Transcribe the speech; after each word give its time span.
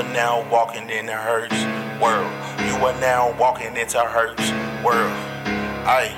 are 0.00 0.14
now 0.14 0.48
walking 0.50 0.88
in 0.88 1.04
the 1.04 1.12
Herc's 1.12 1.60
world. 2.00 2.32
You 2.64 2.74
are 2.86 2.98
now 3.00 3.36
walking 3.38 3.76
into 3.76 4.00
Herc's 4.00 4.48
world. 4.80 5.12
Aye. 5.84 6.16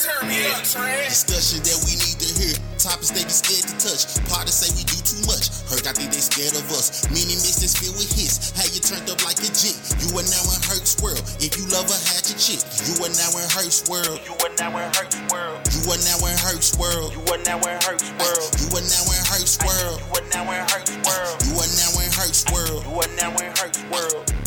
Turn 0.00 0.28
me 0.28 0.44
up, 0.48 0.64
Trey. 0.64 1.04
Discussion 1.04 1.60
that 1.64 1.76
we 1.84 1.92
need 2.00 2.16
to 2.20 2.28
hear. 2.40 2.56
Topics 2.76 3.12
they 3.12 3.24
be 3.24 3.32
scared 3.32 3.68
to 3.68 3.74
touch. 3.80 4.04
Partners 4.28 4.56
say 4.56 4.68
we 4.76 4.84
do 4.84 4.96
too 5.04 5.20
much. 5.28 5.48
Hurt, 5.68 5.88
I 5.88 5.92
think 5.96 6.12
they 6.12 6.20
scared 6.20 6.56
of 6.56 6.68
us. 6.72 7.08
Many 7.08 7.36
mixes 7.36 7.76
filled 7.76 7.96
with 7.96 8.12
hits. 8.12 8.52
How 8.52 8.64
you 8.68 8.80
turned 8.80 9.08
up 9.08 9.20
like 9.24 9.40
a 9.40 9.48
jit. 9.52 9.76
You 10.00 10.12
are 10.16 10.28
now 10.28 10.44
in 10.52 10.60
Herc's 10.64 10.96
world. 11.00 11.24
If 11.40 11.56
you 11.56 11.64
love 11.72 11.88
her, 11.88 12.00
had 12.12 12.24
your 12.28 12.36
chick. 12.36 12.60
You 12.84 12.96
are 13.04 13.12
now 13.16 13.32
in 13.40 13.48
Herc's 13.48 13.88
world. 13.88 14.20
You 14.24 14.36
are 14.36 14.52
now 14.60 14.72
in 14.76 14.88
Herc's 14.92 15.16
world. 15.32 15.56
You 15.72 15.80
are 15.88 16.00
now 16.04 16.20
in 16.28 16.36
Herc's 16.36 16.76
world. 16.76 17.12
You 17.16 17.24
are 17.32 17.40
now 17.44 17.60
in 17.60 17.76
Herc's 17.80 18.08
world. 18.20 18.48
You 18.60 18.68
are 18.76 18.84
now 18.88 19.04
in 19.08 19.20
Herc's 19.24 19.56
world. 19.64 19.96
You 20.00 20.12
are 20.16 20.28
now 20.32 20.44
in 20.52 20.60
Herc's 20.68 20.96
world. 21.04 21.36
You 21.44 21.52
are 21.56 21.72
now 21.72 21.92
in 21.95 21.95
Herc's 22.16 22.50
world. 22.50 22.82
You 22.86 22.98
are 22.98 23.16
now 23.16 23.30
in 23.44 23.52
Herc's 23.52 23.84
world. 23.90 24.45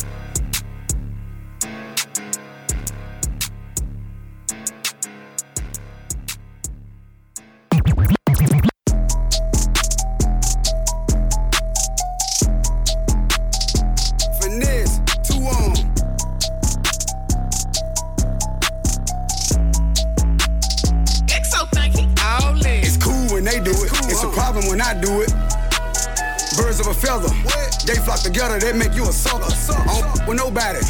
Together, 28.40 28.58
they 28.58 28.72
make 28.72 28.96
you 28.96 29.04
a 29.04 29.12
sucker. 29.12 29.52
I 29.68 30.00
don't 30.00 30.26
with 30.26 30.38
nobody. 30.40 30.80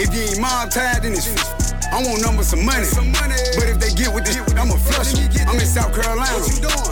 If 0.00 0.16
you 0.16 0.32
ain't 0.32 0.40
mob 0.40 0.72
tied, 0.72 1.04
then 1.04 1.12
it's 1.12 1.28
I 1.92 2.00
want 2.00 2.24
numbers 2.24 2.48
some 2.48 2.64
money. 2.64 2.88
But 2.88 3.68
if 3.68 3.76
they 3.76 3.92
get 3.92 4.08
with 4.16 4.24
this 4.24 4.40
I'ma 4.56 4.80
flush 4.80 5.12
'em. 5.12 5.28
I'm 5.44 5.60
in 5.60 5.68
South 5.68 5.92
Carolina. 5.92 6.40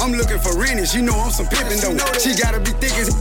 I'm 0.05 0.13
looking 0.13 0.39
for 0.45 0.61
renting. 0.61 0.85
She 0.85 1.01
know 1.01 1.17
I'm 1.17 1.33
some 1.33 1.47
pimpin' 1.47 1.81
though. 1.81 1.97
She 2.21 2.37
gotta 2.37 2.61
be 2.61 2.77
thick 2.85 2.93
as 3.01 3.17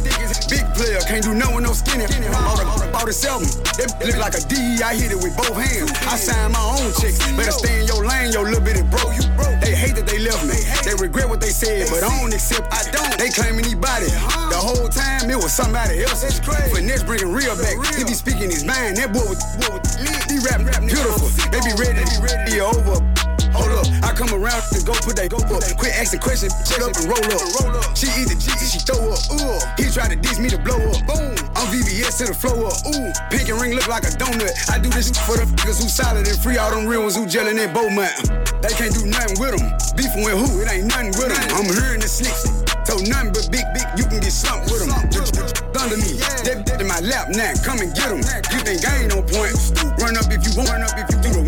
big 0.52 0.68
player. 0.76 1.00
Can't 1.08 1.24
do 1.24 1.34
nothing 1.34 1.56
with 1.56 1.64
no 1.64 1.72
skinny. 1.72 2.04
Bought 2.28 2.60
a, 2.60 2.92
bought 2.92 3.08
a 3.08 3.14
seven. 3.14 3.48
They 3.80 4.12
look 4.12 4.20
like 4.20 4.36
a 4.36 4.44
D. 4.44 4.84
I 4.84 4.94
hit 4.94 5.16
it 5.16 5.24
with 5.24 5.38
both 5.40 5.56
hands. 5.56 5.88
I 6.04 6.20
sign 6.20 6.52
my 6.52 6.60
own 6.60 6.92
checks. 7.00 7.16
Better 7.32 7.56
stay 7.56 7.80
in 7.80 7.88
your 7.88 8.04
lane, 8.04 8.34
yo 8.36 8.42
little 8.44 8.60
bitty 8.60 8.84
bro. 8.92 9.08
You 9.16 9.24
broke. 9.40 9.53
They 9.94 10.02
hate 10.02 10.06
that 10.06 10.12
they 10.12 10.20
left 10.26 10.46
me. 10.46 10.58
They 10.82 10.96
regret 10.98 11.30
what 11.30 11.40
they 11.42 11.54
said, 11.54 11.90
but 11.90 12.04
I 12.04 12.10
don't 12.20 12.34
accept. 12.34 12.66
I 12.74 12.82
don't. 12.90 13.18
They 13.18 13.30
claiming 13.30 13.66
he 13.66 13.76
body. 13.76 14.08
Uh-huh. 14.10 14.50
The 14.50 14.58
whole 14.58 14.90
time 14.90 15.30
it 15.30 15.38
was 15.38 15.54
somebody 15.54 16.02
else. 16.02 16.24
Finesse 16.74 17.04
bringing 17.04 17.32
real 17.32 17.56
back. 17.56 17.78
He 17.94 18.04
be 18.04 18.14
speaking 18.14 18.50
his 18.50 18.64
mind. 18.64 18.98
That 18.98 19.14
boy 19.14 19.26
was, 19.26 19.42
boy 19.62 19.78
was 19.78 19.94
he 20.30 20.40
rap, 20.42 20.66
rap 20.66 20.82
beautiful. 20.82 21.30
They 21.54 21.62
be 21.62 21.74
ready, 21.78 22.02
they 22.02 22.10
be 22.10 22.18
ready. 22.26 22.62
Over. 22.62 23.02
Hold 23.54 23.70
up, 23.70 23.86
I 24.02 24.18
come 24.18 24.34
around 24.34 24.66
to 24.74 24.82
go 24.82 24.98
put 25.06 25.14
that 25.22 25.30
go 25.30 25.38
up. 25.38 25.62
Quit 25.78 25.94
asking 25.94 26.26
questions, 26.26 26.58
shut 26.66 26.82
up 26.82 26.98
and 26.98 27.06
roll 27.06 27.22
up. 27.22 27.94
She 27.94 28.10
eat 28.18 28.26
the 28.26 28.34
she 28.42 28.82
throw 28.82 29.14
up. 29.14 29.22
He 29.78 29.94
tried 29.94 30.10
to 30.10 30.18
diss 30.18 30.42
me 30.42 30.50
to 30.50 30.58
blow 30.58 30.82
up. 30.82 30.98
Boom, 31.06 31.38
I'm 31.56 31.68
VVS 31.70 32.18
to 32.20 32.26
the 32.32 32.34
flow 32.34 32.68
up. 32.68 32.78
Ooh, 32.90 33.14
pink 33.30 33.50
and 33.50 33.60
ring 33.62 33.74
look 33.74 33.88
like 33.88 34.04
a 34.04 34.14
donut. 34.18 34.54
I 34.70 34.80
do 34.80 34.90
this 34.90 35.10
for 35.26 35.38
the 35.38 35.46
niggas 35.46 35.82
who 35.82 35.90
solid 35.90 36.28
and 36.28 36.40
free. 36.40 36.58
All 36.58 36.72
them 36.72 36.86
real 36.86 37.02
ones 37.02 37.16
who 37.16 37.26
gelling 37.26 37.62
in 37.62 37.72
Mountain. 37.74 38.28
They 38.62 38.74
can't 38.74 38.94
do 38.94 39.06
nothing 39.06 39.40
with 39.40 39.58
them. 39.58 39.70
Beefing 39.96 40.24
with 40.24 40.38
who? 40.40 40.62
It 40.62 40.72
ain't 40.72 40.88
nothing 40.88 41.14
with 41.14 41.30
them. 41.30 41.42
I'm 41.54 41.68
hearing 41.70 42.02
the 42.02 42.10
slicks. 42.10 42.50
So 42.84 43.00
nothing 43.08 43.32
but 43.32 43.48
big, 43.48 43.66
big, 43.74 43.88
you 43.96 44.06
can 44.06 44.20
get 44.20 44.34
slumped 44.34 44.72
with 44.72 44.84
them. 44.84 44.92
Under 45.80 45.98
me, 45.98 46.16
they 46.48 46.64
they 46.64 46.80
in 46.80 46.88
my 46.88 47.00
lap 47.04 47.28
now. 47.32 47.52
Come 47.64 47.80
and 47.80 47.92
get 47.96 48.08
them. 48.08 48.24
You 48.52 48.60
think 48.64 48.88
I 48.88 49.04
ain't 49.04 49.14
on 49.14 49.24
point? 49.28 49.56
Run 50.00 50.16
up 50.16 50.32
if 50.32 50.44
you 50.48 50.52
want, 50.56 50.72
run 50.72 50.84
up 50.84 50.96
if 50.96 51.08
you 51.12 51.18
through 51.20 51.43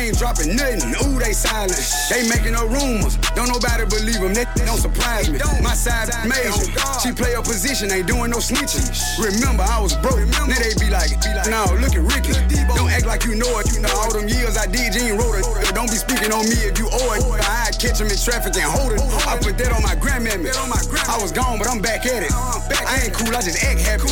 Ain't 0.00 0.16
dropping 0.16 0.56
nothing. 0.56 0.96
Ooh, 1.04 1.20
they 1.20 1.36
silent. 1.36 1.76
They 2.08 2.24
making 2.24 2.56
no 2.56 2.64
rumors. 2.64 3.20
Don't 3.36 3.52
nobody 3.52 3.84
believe 3.84 4.24
them. 4.24 4.32
They 4.32 4.48
don't 4.64 4.80
surprise 4.80 5.28
me. 5.28 5.36
My 5.60 5.76
side 5.76 6.08
major. 6.24 6.72
She 7.04 7.12
play 7.12 7.36
her 7.36 7.44
position, 7.44 7.92
ain't 7.92 8.08
doing 8.08 8.32
no 8.32 8.40
snitching. 8.40 8.88
Remember, 9.20 9.60
I 9.60 9.76
was 9.76 9.92
broke. 10.00 10.24
Now 10.48 10.56
they 10.56 10.72
be 10.80 10.88
like, 10.88 11.12
no, 11.52 11.68
look 11.76 11.92
at 11.92 12.00
Ricky. 12.00 12.32
Don't 12.72 12.88
act 12.88 13.04
like 13.04 13.28
you 13.28 13.36
know 13.36 13.60
it. 13.60 13.68
You 13.76 13.84
know 13.84 13.92
all 13.92 14.08
them 14.08 14.24
years 14.24 14.56
I 14.56 14.64
did, 14.64 14.96
you 14.96 15.12
ain't 15.12 15.20
wrote 15.20 15.36
it. 15.36 15.44
Don't 15.76 15.92
be 15.92 16.00
speaking 16.00 16.32
on 16.32 16.48
me 16.48 16.56
if 16.64 16.80
you 16.80 16.88
owe 16.88 17.12
it. 17.12 17.20
I 17.44 17.68
catch 17.76 18.00
him 18.00 18.08
in 18.08 18.16
traffic 18.16 18.56
and 18.56 18.72
hold 18.72 18.96
it. 18.96 19.04
I 19.28 19.36
put 19.36 19.60
that 19.60 19.68
on 19.68 19.84
my 19.84 20.00
grandmammy. 20.00 20.48
I 20.48 21.20
was 21.20 21.30
gone, 21.30 21.58
but 21.60 21.68
I'm 21.68 21.84
back 21.84 22.06
at 22.08 22.24
it. 22.24 22.32
I 22.32 23.04
ain't 23.04 23.12
cool, 23.12 23.36
I 23.36 23.44
just 23.44 23.60
act 23.60 23.84
happy. 23.84 24.08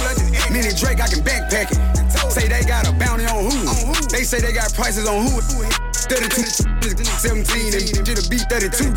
Meaning 0.52 0.76
Drake, 0.76 1.00
I 1.00 1.08
can 1.08 1.24
backpack 1.24 1.72
it. 1.72 1.80
Say 2.28 2.46
they 2.46 2.60
got 2.68 2.86
a 2.86 2.92
bounty 2.92 3.24
on 3.24 3.48
who? 3.48 3.96
They 4.08 4.24
say 4.24 4.40
they 4.40 4.52
got 4.52 4.72
prices 4.74 5.06
on 5.06 5.26
who? 5.26 5.40
32, 6.08 6.48
17, 6.96 7.76
and 7.76 7.84
shit'll 7.84 8.30
be 8.32 8.40
32 8.48 8.96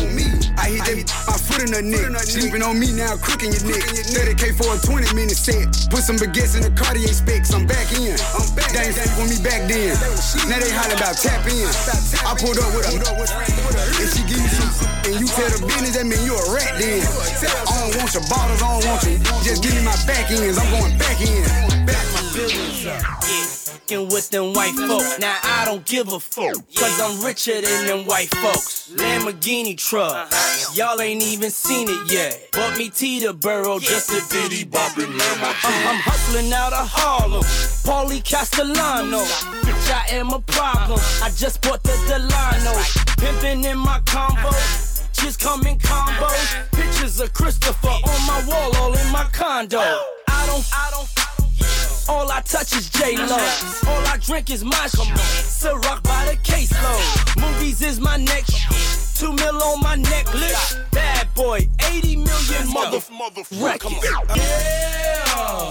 on 0.00 0.08
me. 0.16 0.24
I 0.56 0.72
hit 0.72 0.88
that 0.88 0.96
my 1.28 1.36
foot 1.36 1.60
in 1.68 1.72
her 1.76 1.84
neck. 1.84 2.24
Sleeping 2.24 2.64
on 2.64 2.80
me 2.80 2.92
now, 2.96 3.20
crooking 3.20 3.52
your 3.52 3.64
neck. 3.68 3.84
30k 3.84 4.56
for 4.56 4.72
a 4.72 4.78
20 4.80 5.12
minute 5.12 5.36
set. 5.36 5.68
Put 5.92 6.00
some 6.00 6.16
baguettes 6.16 6.56
in 6.56 6.64
the 6.64 6.72
Cartier 6.72 7.12
specs. 7.12 7.52
I'm 7.52 7.68
back 7.68 7.92
in. 7.92 8.16
I'm 8.32 8.48
back. 8.56 8.72
They 8.72 8.88
ain't 8.88 9.12
with 9.20 9.28
me 9.28 9.38
back 9.44 9.68
then. 9.68 9.92
Now 10.48 10.56
they 10.56 10.72
holler 10.72 10.96
about 10.96 11.20
tap 11.20 11.44
in. 11.44 11.68
I 12.24 12.32
pulled 12.40 12.56
up 12.56 12.72
with 12.72 12.88
her. 12.88 12.96
If 14.00 14.16
she 14.16 14.24
give 14.24 14.40
you 14.40 14.48
some 14.48 14.72
and 15.04 15.14
you 15.20 15.28
tell 15.28 15.52
the 15.52 15.60
business, 15.68 16.00
that 16.00 16.08
mean 16.08 16.24
you 16.24 16.32
a 16.32 16.44
rat 16.56 16.80
then. 16.80 17.04
I 17.68 17.84
don't 17.84 17.92
want 18.00 18.10
your 18.16 18.24
bottles, 18.32 18.64
I 18.64 18.80
don't 18.80 18.84
want 18.88 19.04
you. 19.04 19.20
Just 19.44 19.60
give 19.60 19.76
me 19.76 19.84
my 19.84 19.96
back 20.08 20.32
ends. 20.32 20.56
I'm 20.56 20.68
going 20.72 20.96
back 20.96 21.20
in. 21.20 21.44
Back 21.84 22.06
my 22.16 22.24
feelings 22.32 22.88
up. 22.88 23.55
Fucking 23.76 24.08
with 24.08 24.30
them 24.30 24.54
white 24.54 24.72
folks. 24.72 25.18
Now 25.18 25.36
I 25.42 25.66
don't 25.66 25.84
give 25.84 26.10
a 26.10 26.18
fuck, 26.18 26.54
cause 26.74 26.98
I'm 26.98 27.22
richer 27.22 27.60
than 27.60 27.86
them 27.86 28.06
white 28.06 28.34
folks. 28.36 28.90
Lamborghini 28.96 29.76
truck, 29.76 30.32
y'all 30.74 30.98
ain't 30.98 31.22
even 31.22 31.50
seen 31.50 31.86
it 31.90 32.10
yet. 32.10 32.52
Bought 32.52 32.78
me 32.78 32.88
Teterboro, 32.88 33.78
just 33.78 34.08
a 34.10 34.22
bitty 34.32 34.64
boppin' 34.64 35.12
I'm, 35.12 35.88
I'm 35.88 36.00
hustling 36.00 36.50
out 36.54 36.72
of 36.72 36.88
Harlem, 36.90 37.42
Paulie 37.84 38.24
Castellano. 38.24 39.18
Bitch, 39.60 39.92
I 39.92 40.16
am 40.16 40.30
a 40.30 40.40
problem. 40.40 40.98
I 41.22 41.28
just 41.36 41.60
bought 41.60 41.82
the 41.82 41.92
Delano, 42.08 42.72
pimpin' 43.20 43.70
in 43.70 43.76
my 43.76 44.00
combo. 44.06 44.56
Just 45.12 45.38
come 45.38 45.66
in 45.66 45.76
combos. 45.80 46.70
Pictures 46.72 47.20
of 47.20 47.34
Christopher 47.34 47.88
on 47.88 48.26
my 48.26 48.42
wall, 48.48 48.74
all 48.76 48.94
in 48.94 49.12
my 49.12 49.24
condo. 49.32 49.80
I 49.80 50.46
don't, 50.46 50.64
I 50.72 50.88
don't. 50.92 51.06
All 52.08 52.30
I 52.30 52.40
touch 52.42 52.72
is 52.74 52.88
J 52.90 53.16
Lo. 53.16 53.36
All 53.88 54.06
I 54.06 54.18
drink 54.20 54.50
is 54.50 54.64
my 54.64 54.86
Ciroc 54.86 56.02
by 56.04 56.24
the 56.26 56.36
caseload. 56.42 57.40
Movies 57.40 57.82
is 57.82 57.98
my 58.00 58.16
next. 58.16 59.18
Two 59.18 59.32
mil 59.32 59.62
on 59.62 59.80
my 59.80 59.96
necklace. 59.96 60.78
Bad 60.92 61.32
boy, 61.34 61.68
80 61.90 62.16
million 62.16 62.72
mother 62.72 63.00
records. 63.60 64.04
Yeah. 64.36 65.68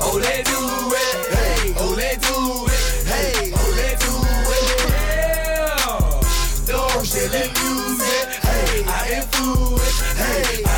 Oh, 0.00 0.18
they 0.20 0.42
do 0.42 0.58
it. 0.94 1.26
Hey, 1.34 1.74
oh, 1.78 1.94
they 1.94 2.16
do 2.20 2.66
it. 2.66 3.06
Hey, 3.06 3.52
oh, 3.54 3.72
they 3.78 3.96
do 4.04 4.12
it. 4.54 4.78
Yeah. 4.90 5.96
Don't 6.66 7.08
let 7.32 7.50
music. 7.62 8.26
Hey, 8.42 8.84
I 8.86 8.88
influence. 9.16 10.00
Hey, 10.16 10.62
I 10.64 10.77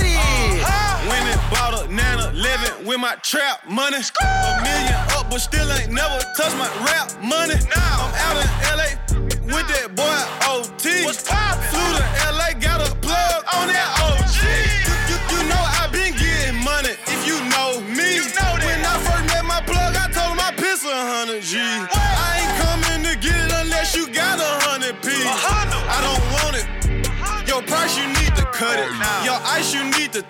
Living 2.61 2.87
with 2.87 2.99
my 2.99 3.15
trap 3.23 3.67
money. 3.69 3.97
A 3.97 4.61
million 4.63 4.93
up, 5.17 5.29
but 5.29 5.39
still 5.39 5.71
ain't 5.73 5.91
never 5.91 6.19
touched 6.37 6.57
my 6.57 6.69
rap 6.85 7.11
money. 7.21 7.55
Now 7.69 8.07
I'm 8.07 8.13
out 8.25 8.37
in 8.37 8.49
LA 8.77 9.55
with 9.55 9.67
that 9.67 9.95
boy 9.95 10.19
OT. 10.49 11.05
What's? 11.05 11.50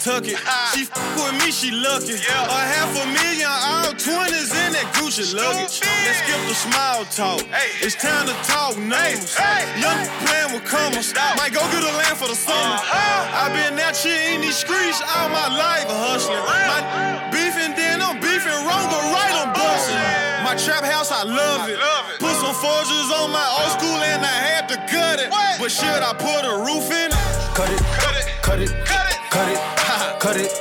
Tuck 0.02 0.26
it. 0.26 0.38
She 0.74 0.90
f 0.90 0.90
with 1.14 1.38
me, 1.38 1.54
she 1.54 1.70
lucky. 1.70 2.18
A 2.18 2.62
half 2.74 2.90
a 2.98 3.06
million, 3.06 3.46
all 3.46 3.94
20s 3.94 4.50
in 4.58 4.74
that 4.74 4.90
Gucci 4.98 5.30
luggage. 5.30 5.78
Let's 5.86 6.18
skip 6.26 6.42
the 6.50 6.58
small 6.58 7.06
talk. 7.14 7.46
It's 7.86 7.94
time 7.94 8.26
to 8.26 8.36
talk 8.50 8.78
numbers. 8.82 9.38
Young 9.78 10.02
playing 10.26 10.52
with 10.58 10.66
commas. 10.66 11.14
Might 11.38 11.54
go 11.54 11.62
get 11.70 11.86
a 11.86 11.94
land 12.02 12.18
for 12.18 12.28
the 12.28 12.36
summer. 12.36 12.82
Uh-huh. 12.82 13.46
i 13.46 13.54
been 13.54 13.78
out 13.78 13.96
here 13.96 14.34
in 14.34 14.42
these 14.42 14.58
streets 14.58 15.02
all 15.06 15.30
my 15.30 15.48
life 15.54 15.86
hustling. 15.86 16.42
My 16.42 16.82
beefing, 17.30 17.78
then 17.78 18.02
I'm 18.02 18.18
beefing 18.18 18.58
wrong, 18.66 18.86
but 18.90 19.04
right 19.14 19.36
I'm 19.38 19.54
oh, 19.54 19.60
busting. 19.60 20.02
My 20.42 20.58
trap 20.58 20.82
house, 20.82 21.14
I 21.14 21.24
love 21.24 21.70
it. 21.70 21.78
Put 22.18 22.34
some 22.42 22.58
forges 22.58 23.08
on 23.14 23.30
my 23.30 23.48
old 23.62 23.78
school 23.78 24.02
and 24.02 24.26
I 24.26 24.38
had 24.50 24.66
to 24.74 24.78
cut 24.90 25.22
it. 25.22 25.30
But 25.62 25.70
should 25.70 26.02
I 26.02 26.18
put 26.18 26.42
a 26.42 26.58
roof 26.58 26.90
in 26.90 27.14
it? 27.14 27.22
Cut 27.54 27.70
it, 27.70 27.82
cut 28.02 28.16
it, 28.18 28.26
cut 28.42 28.60
it, 28.60 28.72
cut 28.90 29.06
it, 29.06 29.20
cut 29.30 29.48
it, 29.54 29.81
cut 30.22 30.38
it, 30.38 30.54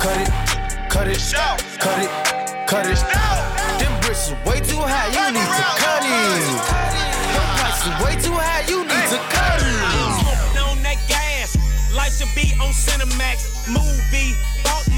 cut 0.00 0.18
it, 0.18 0.28
cut 0.90 1.06
it, 1.06 1.20
cut 1.78 1.98
it, 2.02 2.10
cut 2.66 2.84
it. 2.84 2.98
Them 3.78 4.00
bricks 4.00 4.26
is 4.26 4.34
way 4.44 4.58
too 4.58 4.82
high, 4.82 5.06
you 5.14 5.30
need 5.30 5.50
to 5.54 5.64
cut 5.78 6.02
it. 6.02 6.42
Them 7.30 7.46
prices 7.54 7.94
way 8.02 8.14
too 8.20 8.34
high, 8.34 8.66
you 8.66 8.82
need 8.82 9.06
to 9.14 9.20
cut 9.30 9.62
it. 9.62 10.66
on 10.66 10.82
that 10.82 10.98
gas. 11.06 11.54
Life 11.94 12.18
should 12.18 12.34
be 12.34 12.58
on 12.58 12.72
Cinemax. 12.72 13.70
Movie. 13.70 14.34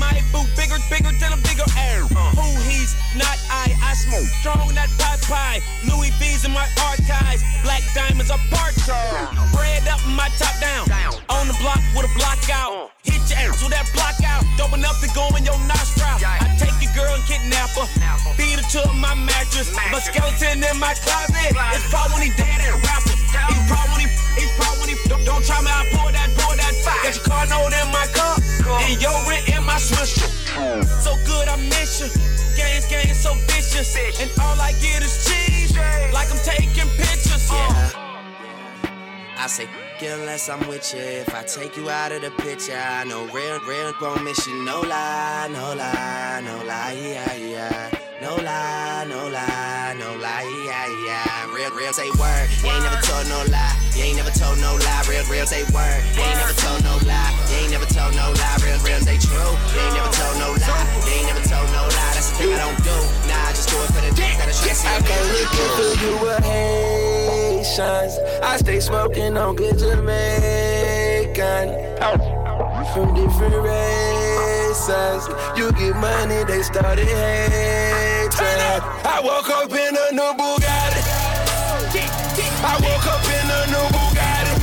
My 0.06 0.22
boo 0.30 0.46
bigger, 0.54 0.78
bigger 0.86 1.10
than 1.18 1.34
a 1.34 1.40
bigger 1.42 1.66
air. 1.74 2.06
Who 2.38 2.46
he's 2.62 2.94
not 3.18 3.34
I. 3.50 3.74
I 3.82 3.92
smoke 3.98 4.30
strong 4.38 4.70
that 4.78 4.86
pie 5.02 5.18
pie. 5.26 5.58
Louis 5.82 6.14
V's 6.22 6.46
in 6.46 6.54
my 6.54 6.66
archives. 6.86 7.42
Black 7.66 7.82
diamonds 7.90 8.30
are 8.30 8.38
part 8.54 8.74
Bread 9.50 9.82
up, 9.90 9.98
my 10.14 10.30
top 10.38 10.54
down. 10.62 10.86
On 11.26 11.50
the 11.50 11.56
block 11.58 11.82
with 11.90 12.06
a 12.06 12.12
block 12.14 12.38
out. 12.54 12.94
Hit 13.02 13.18
your 13.26 13.50
ass 13.50 13.58
with 13.58 13.74
that 13.74 13.90
block 13.98 14.14
out. 14.22 14.46
Dope 14.54 14.78
enough 14.78 15.02
to 15.02 15.10
go 15.10 15.26
in 15.34 15.42
your 15.42 15.58
nostril. 15.66 16.06
I 16.22 16.54
take 16.54 16.78
your 16.78 16.94
girl 16.94 17.10
and 17.10 17.24
kidnap 17.26 17.74
her. 17.74 17.86
Beat 18.38 18.62
her 18.62 18.66
to 18.78 18.82
my 18.94 19.14
mattress. 19.18 19.74
My 19.74 19.98
skeleton 19.98 20.62
in 20.62 20.76
my 20.78 20.94
closet. 21.02 21.50
It's 21.74 21.90
probably 21.90 22.14
when 22.14 22.22
he 22.22 22.30
dead 22.38 22.62
and 22.62 22.78
rapper. 22.78 23.10
He's 23.50 23.66
probably 23.66 23.90
when 23.90 24.00
he, 24.06 24.08
he's 24.38 24.52
probably 24.54 24.78
when 24.86 24.88
he, 24.94 24.96
don't, 25.10 25.24
don't 25.26 25.42
try 25.42 25.58
me, 25.66 25.70
I 25.74 25.82
pour 25.90 26.14
that, 26.14 26.30
pour 26.38 26.54
that. 26.54 26.74
Got 27.02 27.14
your 27.14 27.24
car 27.26 27.46
note 27.46 27.74
in 27.74 27.88
my 27.90 28.06
car. 28.14 28.38
And 28.82 29.00
your 29.02 29.14
rent 29.30 29.45
in. 30.14 30.84
So 31.02 31.16
good, 31.26 31.48
I 31.48 31.56
miss 31.56 32.00
you. 32.00 32.08
Games, 32.56 32.86
games, 32.86 33.18
so 33.18 33.34
vicious. 33.48 33.96
And 34.20 34.30
all 34.40 34.60
I 34.60 34.72
get 34.80 35.02
is 35.02 35.26
cheese. 35.26 35.76
Like 36.12 36.30
I'm 36.30 36.38
taking 36.44 36.88
pictures. 36.96 37.48
Uh. 37.50 37.90
I 39.38 39.46
say, 39.48 39.68
unless 40.02 40.48
I'm 40.48 40.66
with 40.68 40.92
you. 40.94 41.00
If 41.00 41.34
I 41.34 41.42
take 41.42 41.76
you 41.76 41.88
out 41.90 42.12
of 42.12 42.22
the 42.22 42.30
picture, 42.42 42.76
I 42.76 43.04
know 43.04 43.26
real, 43.26 43.60
real 43.60 43.92
gon' 44.00 44.24
miss 44.24 44.46
you. 44.46 44.64
No 44.64 44.80
lie, 44.80 45.48
no 45.52 45.74
lie, 45.74 46.42
no 46.44 46.64
lie, 46.64 46.96
yeah, 47.00 47.34
yeah. 47.34 47.90
No 48.20 48.36
lie, 48.36 49.06
no 49.08 49.28
lie, 49.28 49.94
no 49.98 50.16
lie, 50.16 50.64
yeah, 50.66 51.06
yeah. 51.06 51.35
Real, 51.66 51.74
real 51.74 51.92
say 51.92 52.10
word. 52.14 52.46
You 52.62 52.70
ain't 52.70 52.84
never 52.86 53.02
told 53.02 53.26
no 53.26 53.42
lie. 53.50 53.74
You 53.98 54.04
ain't 54.04 54.16
never 54.16 54.30
told 54.30 54.54
no 54.62 54.78
lie. 54.86 55.02
Real, 55.10 55.26
real 55.26 55.46
say 55.46 55.64
word. 55.74 55.98
You 56.14 56.22
ain't 56.22 56.38
never 56.38 56.54
told 56.62 56.78
no 56.84 56.94
lie. 57.02 57.34
You 57.50 57.56
ain't 57.58 57.74
never 57.74 57.86
told 57.90 58.14
no 58.14 58.30
lie. 58.38 58.56
Real, 58.62 58.78
real 58.86 59.02
say 59.02 59.18
true. 59.18 59.34
You 59.34 59.82
ain't 59.82 59.98
never 59.98 60.14
told 60.14 60.38
no 60.38 60.54
lie. 60.62 60.86
You 61.02 61.10
ain't 61.10 61.26
never 61.26 61.42
told 61.42 61.66
no 61.74 61.82
lie. 61.90 62.14
That's 62.14 62.30
the 62.30 62.36
thing 62.38 62.54
I 62.54 62.70
don't 62.70 62.78
do. 62.86 62.94
Nah, 63.26 63.50
I 63.50 63.50
just 63.50 63.66
do 63.66 63.82
it 63.82 63.90
for 63.90 63.98
the 63.98 64.14
dick 64.14 64.38
that 64.38 64.46
I 64.46 64.54
try 64.54 64.70
to 64.70 64.78
see. 64.78 64.86
I 64.86 65.02
can't 65.02 65.26
look 65.26 65.50
into 65.58 65.90
you 66.06 66.14
with 66.22 66.38
Haitians. 66.46 68.14
I 68.46 68.62
stay 68.62 68.78
smoking 68.78 69.36
on 69.36 69.56
good 69.56 69.74
Jamaican. 69.76 71.66
From 72.94 73.10
different 73.18 73.58
races. 73.66 75.26
You 75.58 75.72
get 75.72 75.96
money, 75.98 76.44
they 76.46 76.62
started 76.62 77.08
hating. 77.10 78.06
I 78.38 79.20
woke 79.24 79.50
up 79.50 79.72
in 79.72 79.96
a 79.96 80.12
new 80.14 80.32
Bugatti. 80.38 80.95
I 82.58 82.74
woke 82.80 83.06
up 83.06 83.24
in 83.24 83.50
a 83.50 83.66
new 83.72 83.86
Bugatti. 83.94 84.54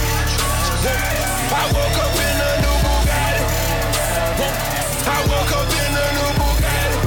I 1.53 1.65
woke 1.73 1.99
up 2.03 2.17
in 2.27 2.37
a 2.41 2.51
new 2.63 2.77
Bugatti. 2.83 3.43
I 5.05 5.19
woke 5.29 5.53
up 5.53 5.71
in 5.71 5.93
a 5.93 6.07
new 6.17 6.31
Bugatti. 6.39 6.99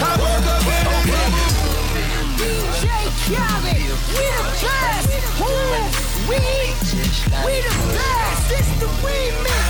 I 0.00 0.12
woke 0.18 0.48
up 0.48 0.64
in 0.64 0.86
a 0.88 0.98
new 1.08 1.24
Bugatti. 1.62 2.08
DJ 2.38 2.84
Khaled, 3.24 3.92
we 4.14 4.24
the 4.34 4.44
best. 4.64 5.10
Who? 5.38 5.52
We, 6.28 6.40
we 7.44 7.54
the 7.66 7.74
best. 7.94 8.46
It's 8.56 8.70
the 8.80 8.88
remix, 9.04 9.67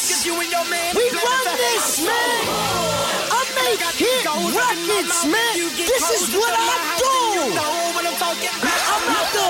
the 0.00 0.64
best. 0.70 0.96
We 0.96 1.04
run 1.12 1.44
this, 1.60 2.00
man. 2.00 2.40
I 3.30 3.44
make 3.52 3.84
hit 4.00 4.24
records, 4.24 5.24
man. 5.28 5.54
This 5.76 6.06
is 6.16 6.32
what 6.34 6.54
I 6.56 6.96
do. 6.96 7.52
I'm 7.52 9.04
not 9.12 9.28
the. 9.36 9.46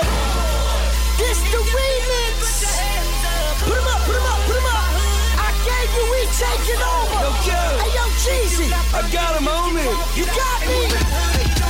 This 1.17 1.39
the 1.51 1.59
remix. 1.61 2.67
Put 3.63 3.77
him 3.77 3.87
up, 3.87 4.01
put 4.03 4.15
him 4.15 4.25
up, 4.25 4.39
put 4.47 4.57
him 4.57 4.65
up. 4.65 4.91
I 5.39 5.49
gave 5.63 5.89
you, 5.95 6.03
we 6.11 6.19
taking 6.35 6.81
over. 6.81 7.31
Hey, 7.47 7.91
yo, 7.95 8.03
Jeezy. 8.19 8.67
I 8.93 9.01
got 9.11 9.39
him 9.39 9.47
on 9.47 9.73
me. 9.73 9.85
You 10.17 10.25
got 10.25 10.59
me. 10.67 10.79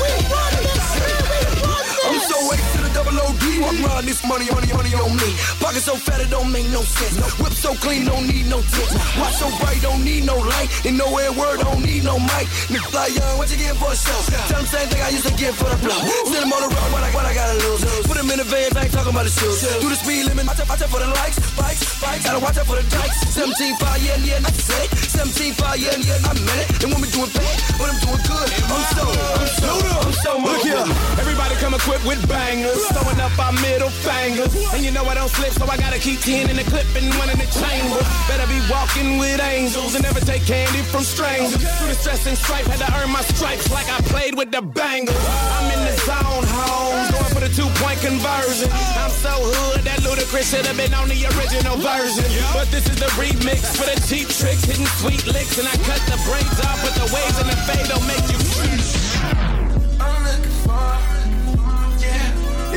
We 0.02 0.10
run 0.32 0.54
this, 0.58 0.88
man. 0.98 1.22
We 1.30 1.40
run 1.68 1.84
this. 1.86 2.06
I'm 2.08 2.20
so 2.26 2.38
wasted 2.50 2.81
double 3.04 3.18
OD. 3.18 3.46
Walk 3.62 3.78
around 3.82 4.06
this 4.06 4.22
money, 4.26 4.46
money, 4.54 4.70
money 4.74 4.94
on 4.94 5.12
me. 5.18 5.30
Pocket 5.58 5.82
so 5.82 5.96
fat 5.98 6.22
it 6.22 6.30
don't 6.30 6.52
make 6.52 6.70
no 6.70 6.82
sense. 6.82 7.18
Whip 7.42 7.54
so 7.54 7.74
clean, 7.82 8.06
don't 8.06 8.28
need 8.28 8.46
no 8.48 8.62
tips. 8.62 8.94
Watch 9.18 9.36
so 9.42 9.50
bright, 9.60 9.82
don't 9.82 10.04
need 10.04 10.26
no 10.26 10.38
light. 10.38 10.70
And 10.86 10.98
no 10.98 11.08
air 11.18 11.34
word, 11.34 11.60
don't 11.62 11.82
need 11.82 12.04
no 12.04 12.20
mic. 12.20 12.46
Nigga 12.70 12.90
fly 12.94 13.08
young, 13.08 13.38
what 13.38 13.50
you 13.50 13.58
getting 13.58 13.78
for 13.78 13.92
a 13.92 13.98
show? 13.98 14.18
Tell 14.50 14.62
them 14.62 14.66
same 14.70 14.88
thing 14.90 15.02
I 15.02 15.10
used 15.10 15.26
to 15.26 15.34
get 15.34 15.54
for 15.54 15.70
the 15.70 15.78
blow. 15.82 15.98
Send 16.30 16.46
them 16.46 16.54
on 16.54 16.62
the 16.62 16.70
road, 16.70 16.90
what 16.94 17.04
I, 17.04 17.10
what 17.14 17.26
I 17.26 17.34
gotta 17.34 17.58
lose. 17.66 17.82
Put 18.06 18.18
them 18.18 18.30
in 18.30 18.38
the 18.38 18.46
vans, 18.46 18.76
I 18.78 18.86
ain't 18.86 18.94
talking 18.94 19.14
about 19.14 19.26
the 19.26 19.34
shoes. 19.34 19.62
Do 19.82 19.90
the 19.90 19.98
speed 19.98 20.26
limit, 20.30 20.46
watch 20.46 20.60
out, 20.60 20.70
watch 20.70 20.82
out 20.82 20.90
for 20.90 21.02
the 21.02 21.10
likes. 21.10 21.38
Bikes, 21.58 21.82
bikes, 22.02 22.24
gotta 22.26 22.42
watch 22.42 22.58
out 22.58 22.68
for 22.68 22.78
the 22.78 22.86
dikes. 22.90 23.18
17 23.34 23.78
5, 23.78 24.04
yeah, 24.06 24.18
yeah, 24.22 24.46
I 24.46 24.52
said 24.54 24.86
it. 24.86 24.92
17 25.10 25.54
5, 25.54 25.80
yeah, 25.80 25.98
yeah, 25.98 26.30
I 26.30 26.34
meant 26.38 26.62
it. 26.70 26.84
And 26.84 26.90
when 26.94 27.02
we 27.02 27.10
doing 27.10 27.32
bad, 27.34 27.56
when 27.80 27.90
I'm 27.90 28.00
doing 28.04 28.22
good, 28.26 28.50
I'm 28.70 28.84
so, 28.94 29.06
I'm 29.10 29.50
so, 29.58 29.72
I'm 30.06 30.14
so, 30.14 30.32
Look 30.42 30.62
here, 30.64 30.86
everybody 31.22 31.56
come 31.56 31.74
equipped 31.74 32.06
with 32.06 32.22
bangers. 32.28 32.91
Throwing 32.94 33.20
up 33.20 33.32
our 33.40 33.54
middle 33.64 33.90
fingers. 33.90 34.52
And 34.74 34.84
you 34.84 34.92
know 34.92 35.06
I 35.06 35.16
don't 35.16 35.30
slip, 35.30 35.54
so 35.54 35.66
I 35.66 35.78
gotta 35.78 36.00
keep 36.00 36.20
10 36.20 36.50
in 36.50 36.56
the 36.58 36.64
clip 36.64 36.88
and 36.96 37.08
one 37.16 37.30
in 37.30 37.40
the 37.40 37.50
chamber. 37.52 38.00
Better 38.28 38.48
be 38.48 38.60
walking 38.70 39.18
with 39.18 39.40
angels 39.40 39.96
and 39.96 40.04
never 40.04 40.20
take 40.20 40.46
candy 40.46 40.84
from 40.84 41.04
strangers. 41.04 41.62
Through 41.80 41.92
the 41.92 42.00
stress 42.00 42.28
and 42.28 42.38
strife, 42.38 42.68
had 42.68 42.84
to 42.84 42.90
earn 43.00 43.10
my 43.12 43.22
stripes 43.22 43.72
like 43.72 43.88
I 43.90 44.00
played 44.12 44.36
with 44.36 44.52
the 44.52 44.62
bangers. 44.62 45.16
I'm 45.16 45.72
in 45.72 45.82
the 45.88 45.96
zone, 46.04 46.46
home, 46.52 47.00
going 47.12 47.32
for 47.32 47.42
the 47.42 47.52
two 47.56 47.70
point 47.80 48.00
conversion. 48.04 48.70
I'm 49.00 49.12
so 49.12 49.32
hood 49.32 49.82
that 49.88 50.00
Ludacris 50.04 50.52
should 50.52 50.66
have 50.66 50.78
been 50.78 50.94
on 50.94 51.08
the 51.08 51.20
original 51.38 51.78
version. 51.78 52.28
But 52.54 52.68
this 52.72 52.88
is 52.88 52.98
the 53.00 53.12
remix 53.16 53.72
for 53.78 53.88
the 53.88 53.98
cheap 54.08 54.28
tricks, 54.28 54.64
hitting 54.68 54.88
sweet 55.00 55.26
licks, 55.28 55.58
and 55.58 55.68
I 55.68 55.76
cut 55.88 56.02
the 56.12 56.20
braids 56.28 56.60
off, 56.68 56.80
but 56.84 56.94
the 56.96 57.08
waves 57.14 57.38
and 57.40 57.50
the 57.50 57.58
fade 57.64 57.88
don't 57.88 58.06
make 58.08 58.26
you. 58.32 58.61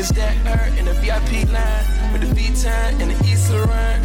It's 0.04 0.12
that 0.20 0.37
her 0.44 0.68
in 0.76 0.84
the 0.84 0.92
VIP 1.00 1.49
line 1.49 2.12
with 2.12 2.20
the 2.20 2.28
V-Time 2.37 3.00
and 3.00 3.11
the 3.11 3.16
East 3.25 3.49
Laurent. 3.50 4.04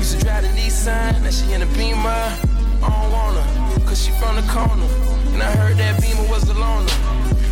Used 0.00 0.16
to 0.16 0.24
drive 0.24 0.40
the 0.40 0.48
Nissan, 0.56 1.20
now 1.20 1.28
she 1.28 1.52
in 1.52 1.60
the 1.60 1.68
Beamer. 1.76 2.32
I 2.80 2.88
don't 2.88 3.12
want 3.12 3.36
her, 3.36 3.84
cause 3.84 4.02
she 4.02 4.10
from 4.12 4.36
the 4.36 4.42
corner. 4.48 4.88
And 5.36 5.42
I 5.42 5.52
heard 5.52 5.76
that 5.76 6.00
Beamer 6.00 6.24
was 6.32 6.48
the 6.48 6.54
loner. 6.54 6.88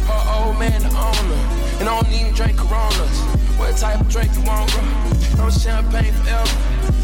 Her 0.09 0.23
old 0.41 0.59
man 0.59 0.81
the 0.81 0.89
owner. 0.89 1.41
And 1.77 1.87
I 1.87 2.01
don't 2.01 2.11
even 2.17 2.33
drink 2.33 2.57
Coronas. 2.57 3.21
What 3.61 3.77
type 3.77 4.01
of 4.01 4.09
drink 4.09 4.33
you 4.33 4.43
want, 4.49 4.73
bro? 4.73 5.45
I'm 5.45 5.53
champagne 5.53 6.17
forever. 6.25 6.49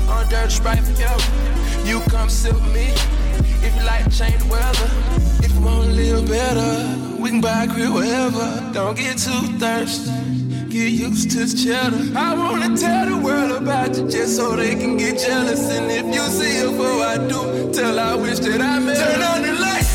I'm 0.08 0.26
dirty 0.30 0.56
Sprite 0.56 0.80
forever. 0.88 1.28
You 1.84 2.00
come 2.08 2.30
sit 2.30 2.54
with 2.54 2.72
me. 2.72 2.88
If 3.60 3.76
you 3.76 3.84
like 3.84 4.08
to 4.08 4.10
change 4.16 4.40
the 4.40 4.48
weather. 4.48 4.88
If 5.44 5.52
you 5.52 5.60
wanna 5.60 5.92
live 5.92 6.26
better, 6.32 7.20
we 7.20 7.28
can 7.28 7.42
buy 7.42 7.64
a 7.64 7.68
crib 7.68 7.92
wherever. 7.92 8.72
Don't 8.72 8.96
get 8.96 9.18
too 9.18 9.52
thirsty 9.60 10.31
get 10.72 10.90
used 10.90 11.30
to 11.32 11.44
cheddar. 11.54 12.16
I 12.16 12.34
wanna 12.34 12.74
tell 12.74 13.06
the 13.06 13.18
world 13.18 13.50
about 13.62 13.94
you 13.94 14.08
just 14.08 14.36
so 14.36 14.56
they 14.56 14.74
can 14.74 14.96
get 14.96 15.18
jealous. 15.18 15.70
And 15.70 15.90
if 15.90 16.06
you 16.14 16.22
see 16.38 16.60
her 16.60 16.70
before 16.70 17.02
I 17.02 17.18
do, 17.18 17.70
tell 17.74 17.98
I 17.98 18.14
wish 18.14 18.38
that 18.38 18.60
I 18.62 18.78
met 18.78 18.96
Turn 18.96 19.22
on 19.22 19.42
the 19.42 19.52
lights. 19.60 19.91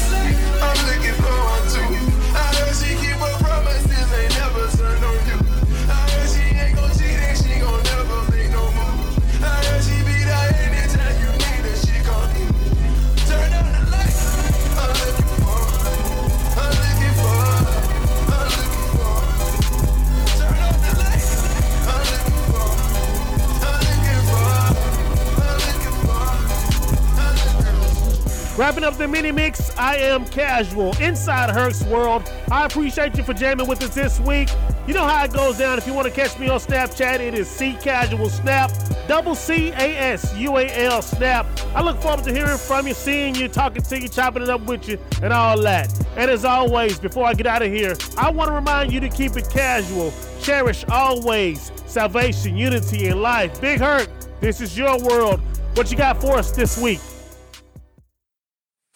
Of 28.59 28.97
the 28.97 29.07
mini 29.07 29.31
mix. 29.31 29.77
I 29.77 29.97
am 29.97 30.25
casual 30.25 30.95
inside 30.97 31.51
Herc's 31.51 31.83
world. 31.83 32.23
I 32.51 32.65
appreciate 32.65 33.15
you 33.15 33.23
for 33.23 33.33
jamming 33.33 33.67
with 33.67 33.83
us 33.83 33.93
this 33.93 34.19
week. 34.19 34.49
You 34.87 34.95
know 34.95 35.05
how 35.05 35.25
it 35.25 35.31
goes 35.31 35.59
down. 35.59 35.77
If 35.77 35.85
you 35.85 35.93
want 35.93 36.07
to 36.07 36.13
catch 36.13 36.39
me 36.39 36.49
on 36.49 36.59
Snapchat, 36.59 37.19
it 37.19 37.35
is 37.35 37.47
C 37.47 37.77
Casual 37.81 38.29
Snap, 38.29 38.71
double 39.07 39.35
C 39.35 39.69
A 39.69 39.95
S 39.97 40.35
U 40.37 40.57
A 40.57 40.67
L 40.85 41.03
Snap. 41.03 41.45
I 41.75 41.83
look 41.83 42.01
forward 42.01 42.25
to 42.25 42.33
hearing 42.33 42.57
from 42.57 42.87
you, 42.87 42.95
seeing 42.95 43.35
you, 43.35 43.47
talking 43.47 43.83
to 43.83 44.01
you, 44.01 44.07
chopping 44.07 44.41
it 44.41 44.49
up 44.49 44.61
with 44.61 44.89
you, 44.89 44.97
and 45.21 45.31
all 45.31 45.61
that. 45.61 45.93
And 46.15 46.31
as 46.31 46.43
always, 46.43 46.97
before 46.99 47.25
I 47.25 47.35
get 47.35 47.45
out 47.45 47.61
of 47.61 47.71
here, 47.71 47.95
I 48.17 48.31
want 48.31 48.49
to 48.49 48.53
remind 48.53 48.91
you 48.91 48.99
to 49.01 49.09
keep 49.09 49.35
it 49.37 49.49
casual. 49.51 50.11
Cherish 50.41 50.83
always 50.89 51.71
salvation, 51.85 52.57
unity, 52.57 53.07
and 53.07 53.21
life. 53.21 53.61
Big 53.61 53.79
Herc, 53.79 54.09
this 54.39 54.61
is 54.61 54.75
your 54.75 54.99
world. 55.03 55.41
What 55.75 55.91
you 55.91 55.97
got 55.97 56.19
for 56.19 56.37
us 56.37 56.51
this 56.51 56.81
week? 56.81 56.99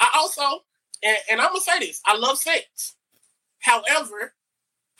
I 0.02 0.10
also, 0.16 0.42
and, 1.04 1.18
and 1.32 1.42
I'm 1.42 1.50
gonna 1.50 1.62
say 1.62 1.80
this: 1.80 2.02
I 2.06 2.18
love 2.18 2.38
sex. 2.38 2.96
However, 3.60 4.34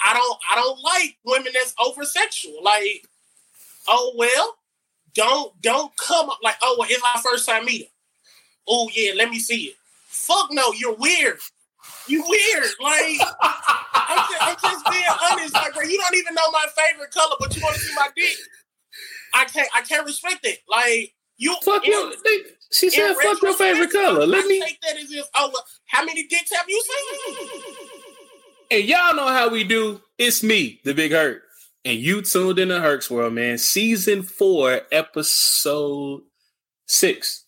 I 0.06 0.14
don't, 0.14 0.40
I 0.52 0.56
don't 0.56 0.80
like 0.82 1.18
women 1.26 1.52
that's 1.54 1.74
over 1.84 2.06
sexual. 2.06 2.64
Like, 2.64 3.08
oh 3.88 4.14
well, 4.16 4.56
don't, 5.14 5.60
don't 5.62 5.92
come 5.98 6.30
up 6.30 6.40
like, 6.44 6.56
oh 6.64 6.76
well, 6.80 6.88
it's 6.90 7.02
my 7.02 7.22
first 7.22 7.48
time 7.48 7.66
meeting. 7.66 7.88
Oh 8.68 8.90
yeah, 8.96 9.14
let 9.16 9.30
me 9.30 9.40
see 9.40 9.66
it. 9.66 9.76
Fuck 10.06 10.50
no, 10.52 10.72
you're 10.74 10.96
weird. 10.96 11.40
You 12.08 12.24
weird. 12.28 12.70
Like, 12.80 13.20
I'm 13.94 14.30
just, 14.30 14.42
I'm 14.42 14.56
just 14.62 14.86
being 14.92 15.04
honest. 15.32 15.54
Like, 15.54 15.74
bro, 15.74 15.84
you 15.84 15.98
don't 15.98 16.16
even 16.16 16.36
know 16.36 16.52
my 16.52 16.66
favorite 16.76 17.12
color, 17.12 17.36
but 17.40 17.56
you 17.56 17.62
want 17.64 17.76
to 17.76 17.82
see 17.82 17.96
my 17.96 18.10
dick. 18.16 18.38
I 19.34 19.46
can't, 19.46 19.70
I 19.76 19.82
can't 19.82 20.06
respect 20.06 20.46
it. 20.46 20.60
Like, 20.70 21.14
you 21.42 21.56
fuck 21.64 21.86
your. 21.88 22.12
They, 22.24 22.38
she 22.72 22.92
said, 22.92 23.16
"Fuck 23.16 23.42
your 23.42 23.56
favorite 23.56 23.92
color." 23.92 24.28
Let 24.28 24.46
me. 24.46 24.62
take 24.62 24.80
that 24.82 24.96
as 24.98 25.12
how 25.88 26.06
many 26.06 26.28
dicks 26.28 26.52
have 26.56 26.66
you 26.70 26.84
seen? 26.84 27.50
And 28.70 28.84
y'all 28.86 29.16
know 29.16 29.28
how 29.28 29.50
we 29.50 29.64
do. 29.64 30.00
It's 30.20 30.44
me, 30.44 30.80
the 30.86 30.94
Big 30.94 31.12
Herc, 31.12 31.42
and 31.84 31.98
you 31.98 32.22
tuned 32.22 32.60
in 32.60 32.70
to 32.70 32.80
Herc's 32.80 33.10
World, 33.10 33.34
man. 33.34 33.58
Season 33.58 34.22
four, 34.22 34.82
episode 34.92 36.22
six. 36.86 37.44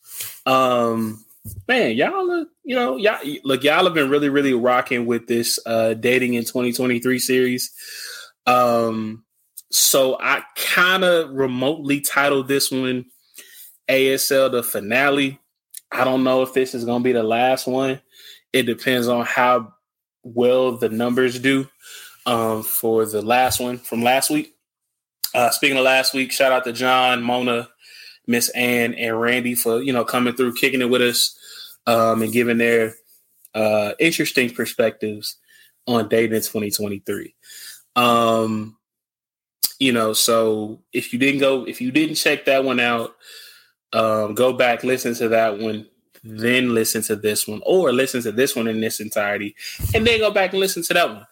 Um, 0.48 1.24
man, 1.68 1.92
y'all, 1.92 2.32
are, 2.32 2.46
you 2.64 2.76
know, 2.76 2.98
y'all 2.98 3.20
look, 3.44 3.64
y'all 3.64 3.86
have 3.86 3.94
been 3.94 4.10
really, 4.10 4.30
really 4.30 4.56
rocking 4.56 5.06
with 5.06 5.28
this 5.28 5.60
uh 5.68 5.94
dating 5.94 6.34
in 6.34 6.46
2023 6.46 7.20
series. 7.20 7.72
Um, 8.48 9.24
so 9.72 10.18
I 10.20 10.42
kind 10.56 11.04
of 11.04 11.30
remotely 11.30 12.02
titled 12.02 12.48
this 12.48 12.72
one 12.72 13.06
ASL 13.88 14.52
the 14.52 14.64
finale. 14.64 15.40
I 15.92 16.04
don't 16.04 16.24
know 16.24 16.42
if 16.42 16.54
this 16.54 16.74
is 16.74 16.86
gonna 16.86 17.04
be 17.04 17.12
the 17.12 17.24
last 17.24 17.68
one. 17.68 18.02
It 18.52 18.64
depends 18.64 19.08
on 19.08 19.26
how 19.26 19.74
well 20.24 20.78
the 20.78 20.90
numbers 20.90 21.40
do 21.40 21.68
um, 22.26 22.64
for 22.64 23.06
the 23.06 23.22
last 23.22 23.60
one 23.60 23.78
from 23.78 24.02
last 24.02 24.30
week. 24.30 24.56
Uh, 25.34 25.50
speaking 25.50 25.78
of 25.78 25.84
last 25.84 26.14
week, 26.14 26.32
shout 26.32 26.52
out 26.52 26.64
to 26.64 26.74
John, 26.74 27.24
Mona, 27.24 27.70
Miss 28.28 28.50
Ann, 28.50 28.94
and 28.94 29.20
Randy 29.20 29.56
for 29.56 29.82
you 29.82 29.94
know 29.94 30.06
coming 30.06 30.36
through, 30.36 30.54
kicking 30.54 30.82
it 30.82 30.90
with 30.90 31.02
us, 31.02 31.38
um, 31.88 32.22
and 32.22 32.32
giving 32.32 32.58
their 32.58 32.96
uh, 33.54 33.94
interesting 34.00 34.50
perspectives 34.54 35.38
on 35.88 36.08
dating 36.08 36.36
in 36.36 36.42
2023. 36.42 37.36
Um, 37.96 38.78
you 39.80 39.92
know, 39.92 40.14
so 40.14 40.82
if 40.94 41.14
you 41.14 41.20
didn't 41.20 41.42
go, 41.42 41.66
if 41.66 41.82
you 41.82 41.92
didn't 41.92 42.16
check 42.16 42.46
that 42.46 42.64
one 42.64 42.80
out, 42.80 43.16
um, 43.94 44.34
go 44.34 44.54
back, 44.54 44.84
listen 44.84 45.14
to 45.16 45.30
that 45.30 45.60
one, 45.60 45.88
then 46.24 46.74
listen 46.74 47.02
to 47.04 47.16
this 47.16 47.48
one, 47.48 47.62
or 47.66 47.92
listen 47.92 48.22
to 48.24 48.32
this 48.32 48.56
one 48.56 48.68
in 48.68 48.82
this 48.82 49.00
entirety, 49.00 49.56
and 49.94 50.06
then 50.06 50.20
go 50.20 50.32
back 50.32 50.52
and 50.52 50.60
listen 50.60 50.84
to 50.84 50.94
that 50.94 51.10
one. 51.10 51.28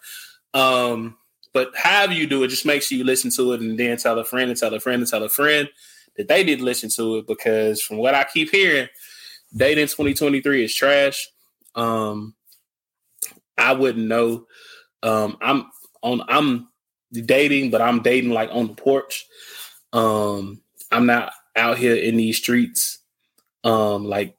Um, 0.54 1.16
but 1.52 1.72
however 1.76 2.12
you 2.12 2.26
do 2.26 2.42
it, 2.44 2.48
just 2.48 2.64
make 2.64 2.82
sure 2.82 2.96
you 2.96 3.04
listen 3.04 3.30
to 3.32 3.52
it 3.52 3.60
and 3.60 3.78
then 3.78 3.96
tell 3.96 4.18
a 4.18 4.24
friend 4.24 4.50
and 4.50 4.58
tell 4.58 4.72
a 4.72 4.80
friend 4.80 5.02
and 5.02 5.10
tell 5.10 5.22
a 5.22 5.28
friend 5.28 5.68
that 6.16 6.28
they 6.28 6.44
did 6.44 6.60
listen 6.60 6.88
to 6.90 7.18
it 7.18 7.26
because 7.26 7.82
from 7.82 7.98
what 7.98 8.14
I 8.14 8.24
keep 8.24 8.50
hearing, 8.50 8.88
dating 9.54 9.86
2023 9.86 10.64
is 10.64 10.74
trash. 10.74 11.28
Um, 11.74 12.34
I 13.58 13.72
wouldn't 13.72 14.06
know. 14.06 14.46
Um, 15.02 15.36
I'm 15.40 15.66
on. 16.02 16.22
I'm 16.28 16.68
dating, 17.12 17.70
but 17.70 17.82
I'm 17.82 18.02
dating 18.02 18.30
like 18.30 18.50
on 18.52 18.68
the 18.68 18.74
porch. 18.74 19.26
Um, 19.92 20.62
I'm 20.90 21.06
not 21.06 21.32
out 21.56 21.78
here 21.78 21.94
in 21.94 22.16
these 22.16 22.38
streets, 22.38 22.98
um, 23.64 24.04
like 24.04 24.36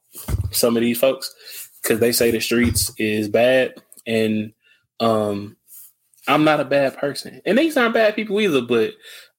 some 0.50 0.76
of 0.76 0.82
these 0.82 0.98
folks, 0.98 1.34
because 1.82 2.00
they 2.00 2.12
say 2.12 2.30
the 2.30 2.40
streets 2.40 2.92
is 2.98 3.28
bad, 3.28 3.74
and 4.06 4.52
um, 5.00 5.56
I'm 6.26 6.44
not 6.44 6.60
a 6.60 6.64
bad 6.64 6.96
person, 6.96 7.40
and 7.44 7.58
these 7.58 7.76
aren't 7.76 7.94
bad 7.94 8.14
people 8.14 8.40
either. 8.40 8.62
But 8.62 8.94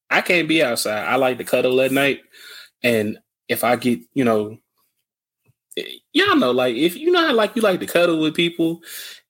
I 0.09 0.21
can't 0.21 0.47
be 0.47 0.63
outside. 0.63 1.05
I 1.05 1.15
like 1.15 1.37
to 1.37 1.43
cuddle 1.43 1.81
at 1.81 1.91
night, 1.91 2.21
and 2.83 3.17
if 3.47 3.63
I 3.63 3.75
get, 3.75 3.99
you 4.13 4.23
know, 4.23 4.57
y'all 6.13 6.35
know, 6.35 6.51
like 6.51 6.75
if 6.75 6.95
you 6.95 7.11
know 7.11 7.27
how 7.27 7.33
like 7.33 7.55
you 7.55 7.61
like 7.61 7.79
to 7.79 7.85
cuddle 7.85 8.19
with 8.19 8.35
people, 8.35 8.81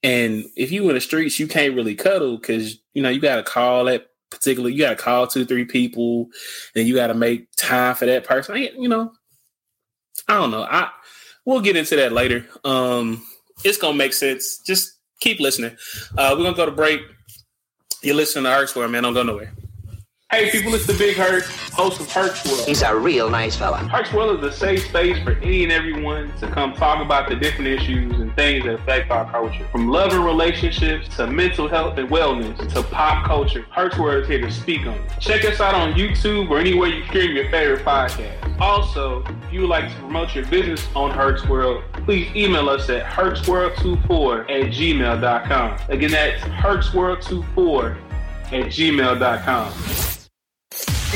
and 0.04 0.46
if 0.56 0.72
you 0.72 0.88
in 0.90 0.96
the 0.96 1.02
streets, 1.02 1.40
you 1.40 1.48
can't 1.48 1.76
really 1.76 1.96
cuddle 1.96 2.38
because 2.38 2.80
you 2.94 3.02
know 3.02 3.10
you 3.10 3.20
got 3.20 3.38
to 3.38 3.44
call 3.44 3.86
that 3.86 4.08
particular. 4.30 4.70
You 4.70 4.80
got 4.80 4.90
to 4.92 4.96
call 5.04 5.28
two, 5.28 5.46
three 5.46 5.66
people, 5.66 6.28
and 6.76 6.88
you 6.88 6.96
got 6.96 7.08
to 7.08 7.14
make 7.14 7.48
time 7.56 7.96
for 7.96 8.06
that 8.06 8.24
person. 8.26 8.56
I- 8.56 8.72
You 8.78 8.90
know, 8.90 9.14
I 10.28 10.36
don't 10.36 10.52
know. 10.52 10.64
I 10.64 10.90
we'll 11.46 11.62
get 11.62 11.76
into 11.78 11.96
that 11.98 12.12
later. 12.12 12.48
Um, 12.64 13.26
it's 13.64 13.78
gonna 13.78 13.96
make 13.98 14.14
sense. 14.14 14.60
Just 14.60 14.94
keep 15.20 15.40
listening. 15.40 15.78
Uh, 16.18 16.36
we're 16.38 16.44
gonna 16.44 16.56
go 16.56 16.66
to 16.66 16.72
break. 16.72 17.02
You're 18.02 18.16
listening 18.16 18.46
to 18.46 18.80
World, 18.80 18.92
man. 18.92 19.04
Don't 19.04 19.14
go 19.14 19.24
nowhere. 19.24 19.54
Hey 20.32 20.50
people, 20.50 20.74
it's 20.74 20.88
the 20.88 20.94
Big 20.94 21.16
Herc, 21.16 21.44
host 21.46 22.02
of 22.02 22.12
Herc's 22.12 22.44
World. 22.46 22.66
He's 22.66 22.82
a 22.82 22.96
real 22.96 23.30
nice 23.30 23.56
fella. 23.56 23.78
Herc's 23.78 24.12
World 24.12 24.44
is 24.44 24.54
a 24.54 24.58
safe 24.58 24.84
space 24.88 25.24
for 25.24 25.34
any 25.34 25.64
and 25.64 25.72
everyone 25.72 26.36
to 26.40 26.48
come 26.48 26.74
talk 26.74 27.00
about 27.00 27.30
the 27.30 27.36
different 27.36 27.68
issues 27.68 28.20
and 28.20 28.36
things 28.36 28.66
that 28.66 28.74
affect 28.74 29.12
our 29.12 29.32
culture. 29.32 29.68
From 29.72 29.88
love 29.88 30.14
and 30.14 30.26
relationships 30.26 31.16
to 31.18 31.28
mental 31.28 31.70
health 31.70 32.00
and 32.00 32.10
wellness 32.10 32.58
to 32.74 32.82
pop 32.82 33.26
culture, 33.26 33.68
Herc's 33.72 34.00
World 34.00 34.24
is 34.24 34.28
here 34.28 34.42
to 34.42 34.52
speak 34.52 34.82
on 34.88 34.96
it. 34.96 35.12
Check 35.20 35.46
us 35.46 35.62
out 35.62 35.76
on 35.76 35.94
YouTube 35.94 36.50
or 36.50 36.58
anywhere 36.58 36.90
you 36.90 37.06
stream 37.06 37.36
your 37.36 37.50
favorite 37.52 37.86
podcast. 37.86 38.60
Also, 38.60 39.24
if 39.24 39.54
you 39.54 39.62
would 39.62 39.70
like 39.70 39.88
to 39.90 39.96
promote 40.00 40.34
your 40.34 40.46
business 40.48 40.86
on 40.96 41.12
Herc's 41.12 41.48
World, 41.48 41.84
please 41.94 42.36
email 42.36 42.68
us 42.68 42.90
at 42.90 43.06
hertzworld24 43.06 44.42
at 44.42 44.74
gmail.com. 44.74 45.78
Again, 45.88 46.12
that's 46.12 46.42
hertzworld24 46.46 48.05
at 48.52 48.68
gmail.com. 48.72 49.72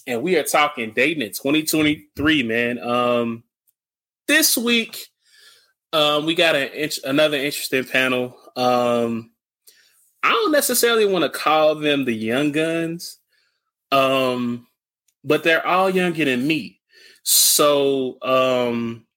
and 0.05 0.21
we 0.21 0.37
are 0.37 0.43
talking 0.43 0.91
dating 0.91 1.23
in 1.23 1.29
2023, 1.29 2.43
man. 2.43 2.77
Um, 2.77 3.43
this 4.27 4.55
week, 4.55 5.07
um, 5.91 6.27
we 6.27 6.35
got 6.35 6.55
an 6.55 6.67
int- 6.73 6.99
another 7.03 7.37
interesting 7.37 7.83
panel. 7.83 8.37
Um, 8.55 9.31
I 10.21 10.29
don't 10.29 10.51
necessarily 10.51 11.07
want 11.07 11.23
to 11.23 11.31
call 11.31 11.73
them 11.73 12.05
the 12.05 12.13
young 12.13 12.51
guns, 12.51 13.17
um, 13.91 14.67
but 15.23 15.43
they're 15.43 15.65
all 15.65 15.89
younger 15.89 16.25
than 16.25 16.45
me. 16.45 16.79
So, 17.23 18.19
um, 18.21 19.07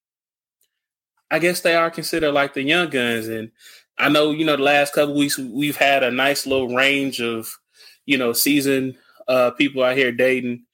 I 1.30 1.40
guess 1.40 1.60
they 1.60 1.74
are 1.74 1.90
considered 1.90 2.32
like 2.32 2.54
the 2.54 2.62
young 2.62 2.88
guns, 2.88 3.28
and 3.28 3.50
I 4.02 4.08
know, 4.08 4.32
you 4.32 4.44
know, 4.44 4.56
the 4.56 4.62
last 4.62 4.94
couple 4.94 5.14
weeks 5.14 5.38
we've 5.38 5.76
had 5.76 6.02
a 6.02 6.10
nice 6.10 6.44
little 6.44 6.74
range 6.74 7.20
of, 7.20 7.48
you 8.04 8.18
know, 8.18 8.32
seasoned 8.32 8.96
uh, 9.28 9.52
people 9.52 9.84
out 9.84 9.96
here 9.96 10.10
dating. 10.10 10.64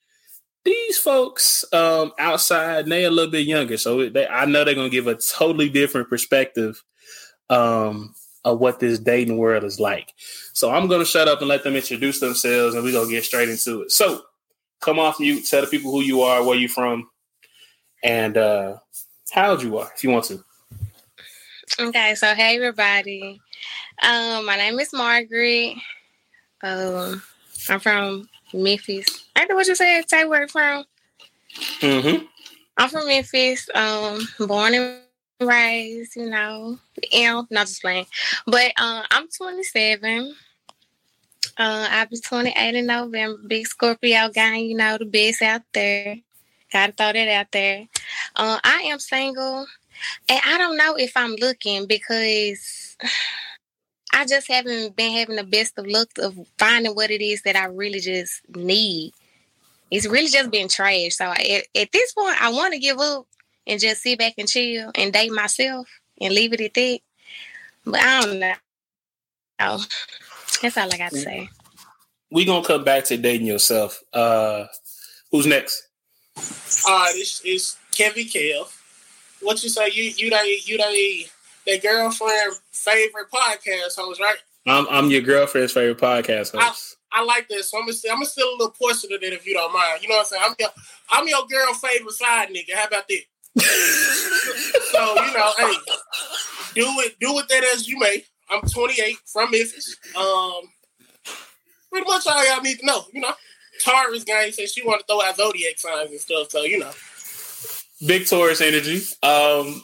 These 0.65 0.97
folks 0.97 1.63
um, 1.71 2.11
outside, 2.17 2.87
they 2.87 3.03
a 3.03 3.11
little 3.11 3.31
bit 3.31 3.45
younger, 3.45 3.77
so 3.77 4.09
they, 4.09 4.27
I 4.27 4.45
know 4.45 4.63
they're 4.63 4.73
gonna 4.73 4.89
give 4.89 5.05
a 5.05 5.15
totally 5.15 5.69
different 5.69 6.09
perspective 6.09 6.83
um, 7.51 8.15
of 8.43 8.59
what 8.59 8.79
this 8.79 8.97
dating 8.97 9.37
world 9.37 9.63
is 9.63 9.79
like. 9.79 10.11
So 10.53 10.71
I'm 10.71 10.87
gonna 10.87 11.05
shut 11.05 11.27
up 11.27 11.39
and 11.39 11.47
let 11.47 11.63
them 11.63 11.75
introduce 11.75 12.19
themselves, 12.19 12.73
and 12.73 12.83
we're 12.83 12.93
gonna 12.93 13.11
get 13.11 13.25
straight 13.25 13.49
into 13.49 13.83
it. 13.83 13.91
So 13.91 14.23
come 14.81 14.97
off 14.97 15.19
mute, 15.19 15.45
tell 15.45 15.61
the 15.61 15.67
people 15.67 15.91
who 15.91 16.01
you 16.01 16.21
are, 16.23 16.43
where 16.43 16.57
you 16.57 16.67
from, 16.67 17.07
and 18.03 18.37
uh, 18.37 18.77
how 19.31 19.51
old 19.51 19.61
you 19.61 19.77
are, 19.77 19.91
if 19.95 20.03
you 20.03 20.09
want 20.09 20.25
to. 20.25 20.43
Okay, 21.77 22.15
so 22.15 22.33
hey 22.33 22.55
everybody. 22.55 23.39
Um, 24.01 24.45
my 24.45 24.55
name 24.57 24.79
is 24.79 24.91
Margaret. 24.91 25.75
Um, 26.63 27.21
I'm 27.69 27.79
from 27.79 28.29
Memphis. 28.53 29.25
I 29.35 29.45
know 29.45 29.55
what 29.55 29.67
you 29.67 29.75
said. 29.75 30.09
Say 30.09 30.25
where 30.25 30.47
from. 30.47 30.83
Mm-hmm. 31.79 32.25
I'm 32.77 32.89
from 32.89 33.07
Memphis. 33.07 33.69
Um, 33.75 34.27
born 34.39 34.73
and 34.73 34.99
raised. 35.41 36.15
You 36.15 36.29
know, 36.29 36.79
M. 37.13 37.47
Not 37.49 37.67
just 37.67 37.81
playing, 37.81 38.07
but 38.45 38.71
uh, 38.77 39.03
I'm 39.11 39.27
27. 39.29 40.35
Uh, 41.57 41.87
I'll 41.89 42.07
be 42.07 42.19
28 42.19 42.75
in 42.75 42.85
November. 42.87 43.41
Big 43.47 43.67
Scorpio 43.67 44.29
guy. 44.29 44.57
You 44.57 44.75
know, 44.75 44.97
the 44.97 45.05
best 45.05 45.41
out 45.41 45.61
there. 45.73 46.17
Gotta 46.71 46.93
throw 46.93 47.13
that 47.13 47.27
out 47.27 47.51
there. 47.51 47.87
Uh, 48.35 48.59
I 48.63 48.83
am 48.87 48.99
single, 48.99 49.65
and 50.27 50.41
I 50.45 50.57
don't 50.57 50.77
know 50.77 50.95
if 50.95 51.11
I'm 51.15 51.35
looking 51.35 51.85
because 51.87 52.97
I 54.13 54.25
just 54.25 54.47
haven't 54.47 54.95
been 54.95 55.11
having 55.11 55.35
the 55.35 55.43
best 55.43 55.77
of 55.77 55.87
luck 55.87 56.09
of 56.19 56.37
finding 56.57 56.93
what 56.93 57.11
it 57.11 57.21
is 57.21 57.41
that 57.43 57.55
I 57.55 57.65
really 57.65 57.99
just 57.99 58.41
need. 58.55 59.13
It's 59.91 60.07
really 60.07 60.27
just 60.27 60.51
been 60.51 60.67
trash. 60.67 61.15
So 61.15 61.25
at, 61.25 61.63
at 61.75 61.91
this 61.91 62.13
point, 62.13 62.41
I 62.41 62.51
want 62.51 62.73
to 62.73 62.79
give 62.79 62.99
up 62.99 63.25
and 63.65 63.79
just 63.79 64.01
sit 64.01 64.19
back 64.19 64.33
and 64.37 64.47
chill 64.47 64.91
and 64.95 65.13
date 65.13 65.31
myself 65.31 65.87
and 66.19 66.33
leave 66.33 66.53
it 66.53 66.61
at 66.61 66.73
that. 66.73 66.99
But 67.85 68.01
I 68.01 68.21
don't 68.21 68.39
know. 68.39 68.53
Oh, 69.61 69.85
that's 70.61 70.77
all 70.77 70.93
I 70.93 70.97
got 70.97 71.11
to 71.11 71.17
say. 71.17 71.49
We're 72.31 72.45
gonna 72.45 72.65
come 72.65 72.83
back 72.83 73.05
to 73.05 73.17
dating 73.17 73.47
yourself. 73.47 74.03
Uh, 74.13 74.65
who's 75.31 75.47
next? 75.47 75.87
All 76.87 76.99
right, 76.99 77.13
it's, 77.15 77.41
it's 77.43 77.77
Kevin 77.91 78.25
Kev. 78.25 78.71
What 79.41 79.63
you 79.63 79.69
say? 79.69 79.89
You 79.91 80.03
you 80.15 80.29
they 80.29 80.59
you 80.65 80.77
they 80.77 81.25
that 81.65 81.81
girlfriend 81.81 82.53
favorite 82.71 83.31
podcast 83.31 83.95
host, 83.95 84.19
right? 84.19 84.37
I'm 84.67 84.87
I'm 84.89 85.09
your 85.09 85.21
girlfriend's 85.21 85.73
favorite 85.73 85.97
podcast 85.97 86.57
host. 86.57 86.97
I, 87.11 87.21
I 87.21 87.23
like 87.23 87.47
this. 87.47 87.71
so 87.71 87.79
I'm 87.79 87.85
gonna 87.85 87.97
I'm 88.09 88.17
gonna 88.17 88.25
steal 88.25 88.49
a 88.49 88.57
little 88.57 88.71
portion 88.71 89.11
of 89.13 89.23
it 89.23 89.33
if 89.33 89.45
you 89.45 89.53
don't 89.53 89.73
mind. 89.73 90.01
You 90.01 90.09
know 90.09 90.15
what 90.15 90.21
I'm 90.21 90.25
saying? 90.25 90.43
I'm 90.45 90.55
your 90.59 90.69
I'm 91.11 91.27
your 91.27 91.45
girl 91.47 91.73
favorite 91.73 92.11
side 92.13 92.49
nigga. 92.49 92.75
How 92.75 92.85
about 92.85 93.07
that? 93.07 93.21
so 94.91 95.15
you 95.23 95.33
know, 95.33 95.51
hey, 95.57 95.73
do 96.75 96.85
it 96.99 97.19
do 97.19 97.33
with 97.33 97.47
that 97.47 97.63
as 97.75 97.87
you 97.87 97.99
may. 97.99 98.23
I'm 98.51 98.61
28 98.61 99.17
from 99.31 99.51
Memphis. 99.51 99.95
Um, 100.15 100.61
pretty 101.91 102.07
much 102.07 102.25
all 102.25 102.47
y'all 102.47 102.61
need 102.61 102.79
to 102.79 102.85
know. 102.85 103.05
You 103.13 103.21
know, 103.21 103.33
Tara's 103.79 104.23
gang 104.23 104.51
said 104.51 104.69
she 104.69 104.83
want 104.83 105.01
to 105.01 105.05
throw 105.05 105.21
out 105.21 105.37
zodiac 105.37 105.77
signs 105.77 106.11
and 106.11 106.19
stuff. 106.19 106.49
So 106.49 106.63
you 106.63 106.79
know, 106.79 106.91
Big 108.05 108.27
Taurus 108.27 108.61
energy. 108.61 109.01
Um, 109.23 109.83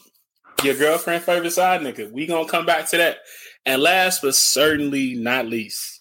your 0.63 0.75
girlfriend 0.75 1.23
favorite 1.23 1.51
side 1.51 1.81
nigga. 1.81 2.11
We 2.11 2.25
gonna 2.25 2.47
come 2.47 2.65
back 2.65 2.87
to 2.89 2.97
that. 2.97 3.17
And 3.65 3.81
last 3.81 4.21
but 4.21 4.35
certainly 4.35 5.15
not 5.15 5.47
least, 5.47 5.95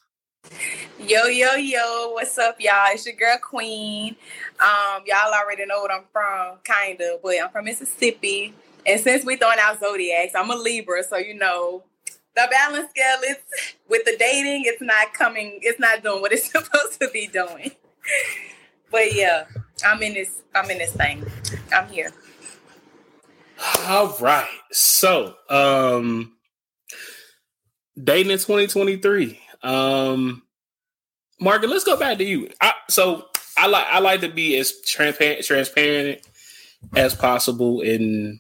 Yo, 0.99 1.25
yo, 1.25 1.55
yo, 1.55 2.11
what's 2.13 2.39
up, 2.39 2.57
y'all? 2.61 2.87
It's 2.89 3.05
your 3.05 3.15
girl 3.15 3.37
Queen. 3.43 4.17
Um, 4.61 5.03
y'all 5.07 5.33
already 5.35 5.67
know 5.67 5.81
what 5.81 5.91
I'm 5.91 6.05
from, 6.13 6.59
kinda, 6.65 7.19
but 7.23 7.35
I'm 7.43 7.51
from 7.51 7.65
Mississippi. 7.65 8.55
And 8.87 9.01
since 9.01 9.25
we 9.25 9.37
throwing 9.37 9.59
out 9.61 9.81
zodiacs, 9.81 10.35
I'm 10.35 10.51
a 10.51 10.55
Libra, 10.55 11.03
so 11.03 11.17
you 11.17 11.35
know 11.35 11.83
the 12.37 12.49
balance 12.51 12.91
scale 12.91 13.19
is 13.29 13.37
with 13.89 14.05
the 14.05 14.17
dating, 14.19 14.65
it's 14.67 14.83
not 14.83 15.13
coming, 15.15 15.59
it's 15.63 15.81
not 15.81 16.03
doing 16.03 16.21
what 16.21 16.33
it's 16.33 16.51
supposed 16.51 17.01
to 17.01 17.09
be 17.13 17.27
doing. 17.27 17.73
But 18.95 19.13
yeah, 19.13 19.47
I'm 19.85 20.01
in 20.05 20.15
this, 20.15 20.43
I'm 20.55 20.71
in 20.71 20.79
this 20.79 20.93
thing. 20.93 21.27
I'm 21.73 21.89
here. 21.89 22.13
All 23.89 24.17
right. 24.21 24.47
So, 24.71 25.35
um 25.51 26.37
dating 28.01 28.31
in 28.31 28.39
2023. 28.39 29.41
Um 29.65 30.45
Margaret, 31.41 31.71
let's 31.71 31.83
go 31.83 31.97
back 31.97 32.19
to 32.19 32.25
you. 32.25 32.49
I, 32.61 32.73
so 32.89 33.27
I 33.59 33.67
like 33.67 33.87
I 33.91 33.99
like 33.99 34.21
to 34.21 34.29
be 34.29 34.57
as 34.59 34.81
transparent 34.83 35.45
transparent 35.45 36.21
as 36.95 37.17
possible 37.17 37.81
and 37.81 38.39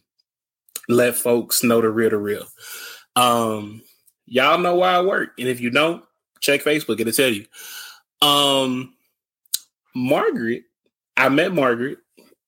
let 0.88 1.16
folks 1.16 1.64
know 1.64 1.80
the 1.80 1.90
real 1.90 2.10
the 2.10 2.16
real. 2.16 2.46
Um 3.16 3.82
y'all 4.26 4.58
know 4.58 4.76
why 4.76 4.92
I 4.92 5.02
work. 5.02 5.30
And 5.36 5.48
if 5.48 5.60
you 5.60 5.70
don't, 5.70 6.04
check 6.38 6.62
Facebook, 6.62 7.00
it'll 7.00 7.12
tell 7.12 7.32
you. 7.32 7.44
Um 8.22 8.93
Margaret, 9.94 10.64
I 11.16 11.28
met 11.28 11.54
Margaret 11.54 11.98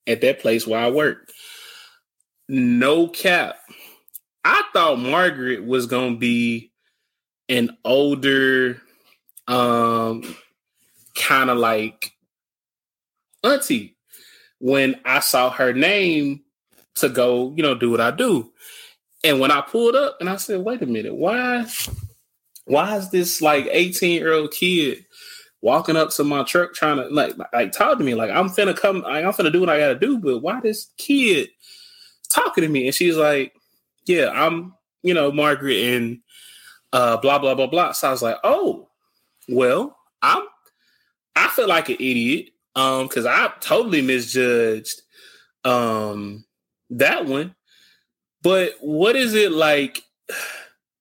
at 0.07 0.21
that 0.21 0.41
place 0.41 0.67
where 0.67 0.81
I 0.81 0.91
work. 0.91 1.31
No 2.49 3.09
cap. 3.09 3.57
I 4.45 4.63
thought 4.73 4.99
Margaret 4.99 5.65
was 5.65 5.87
gonna 5.87 6.17
be 6.17 6.73
an 7.49 7.77
older, 7.85 8.81
um, 9.49 10.37
kind 11.15 11.51
of 11.51 11.59
like 11.59 12.13
auntie. 13.43 13.97
When 14.59 15.01
I 15.05 15.21
saw 15.21 15.51
her 15.51 15.73
name 15.73 16.43
to 16.97 17.09
go, 17.09 17.53
you 17.57 17.63
know, 17.63 17.75
do 17.75 17.91
what 17.91 18.01
I 18.01 18.11
do. 18.11 18.53
And 19.23 19.41
when 19.41 19.51
I 19.51 19.61
pulled 19.61 19.95
up 19.95 20.17
and 20.21 20.31
I 20.31 20.37
said, 20.37 20.61
wait 20.61 20.83
a 20.83 20.87
minute, 20.87 21.15
why 21.15 21.67
why 22.65 22.97
is 22.97 23.11
this 23.11 23.41
like 23.41 23.69
18 23.71 24.13
year 24.13 24.33
old 24.33 24.53
kid 24.53 25.06
walking 25.67 25.97
up 25.97 26.11
to 26.11 26.23
my 26.23 26.45
truck 26.45 26.73
trying 26.73 26.97
to 26.97 27.09
like 27.09 27.35
like 27.53 27.73
talk 27.73 27.99
to 27.99 28.05
me? 28.05 28.15
Like 28.15 28.31
I'm 28.31 28.49
finna 28.49 28.75
come, 28.75 29.01
like, 29.01 29.25
I'm 29.25 29.33
finna 29.33 29.53
do 29.53 29.59
what 29.59 29.69
I 29.69 29.79
gotta 29.79 29.99
do, 29.99 30.19
but 30.19 30.39
why 30.39 30.61
this 30.61 30.93
kid 30.97 31.49
talking 32.29 32.63
to 32.63 32.69
me? 32.69 32.87
And 32.87 32.95
she's 32.95 33.17
like, 33.17 33.53
Yeah, 34.07 34.31
I'm, 34.33 34.75
you 35.03 35.13
know, 35.13 35.33
Margaret 35.33 35.77
and 35.77 36.21
uh 36.93 37.17
blah 37.17 37.41
blah 37.41 37.57
blah 37.57 37.67
blah. 37.67 37.93
So 37.93 38.09
I 38.09 38.11
was 38.13 38.23
like, 38.23 38.37
Oh, 38.45 38.89
well, 39.49 39.99
I'm 40.23 40.45
I 41.35 41.49
feel 41.49 41.69
like 41.69 41.89
an 41.89 41.97
idiot. 41.97 42.51
Um, 42.77 43.09
because 43.09 43.27
I 43.27 43.51
totally 43.61 44.03
misjudged 44.03 45.03
um 45.65 46.45
that 46.91 47.27
one. 47.27 47.57
But 48.43 48.75
what 48.81 49.17
is 49.17 49.35
it 49.35 49.53
like? 49.53 50.03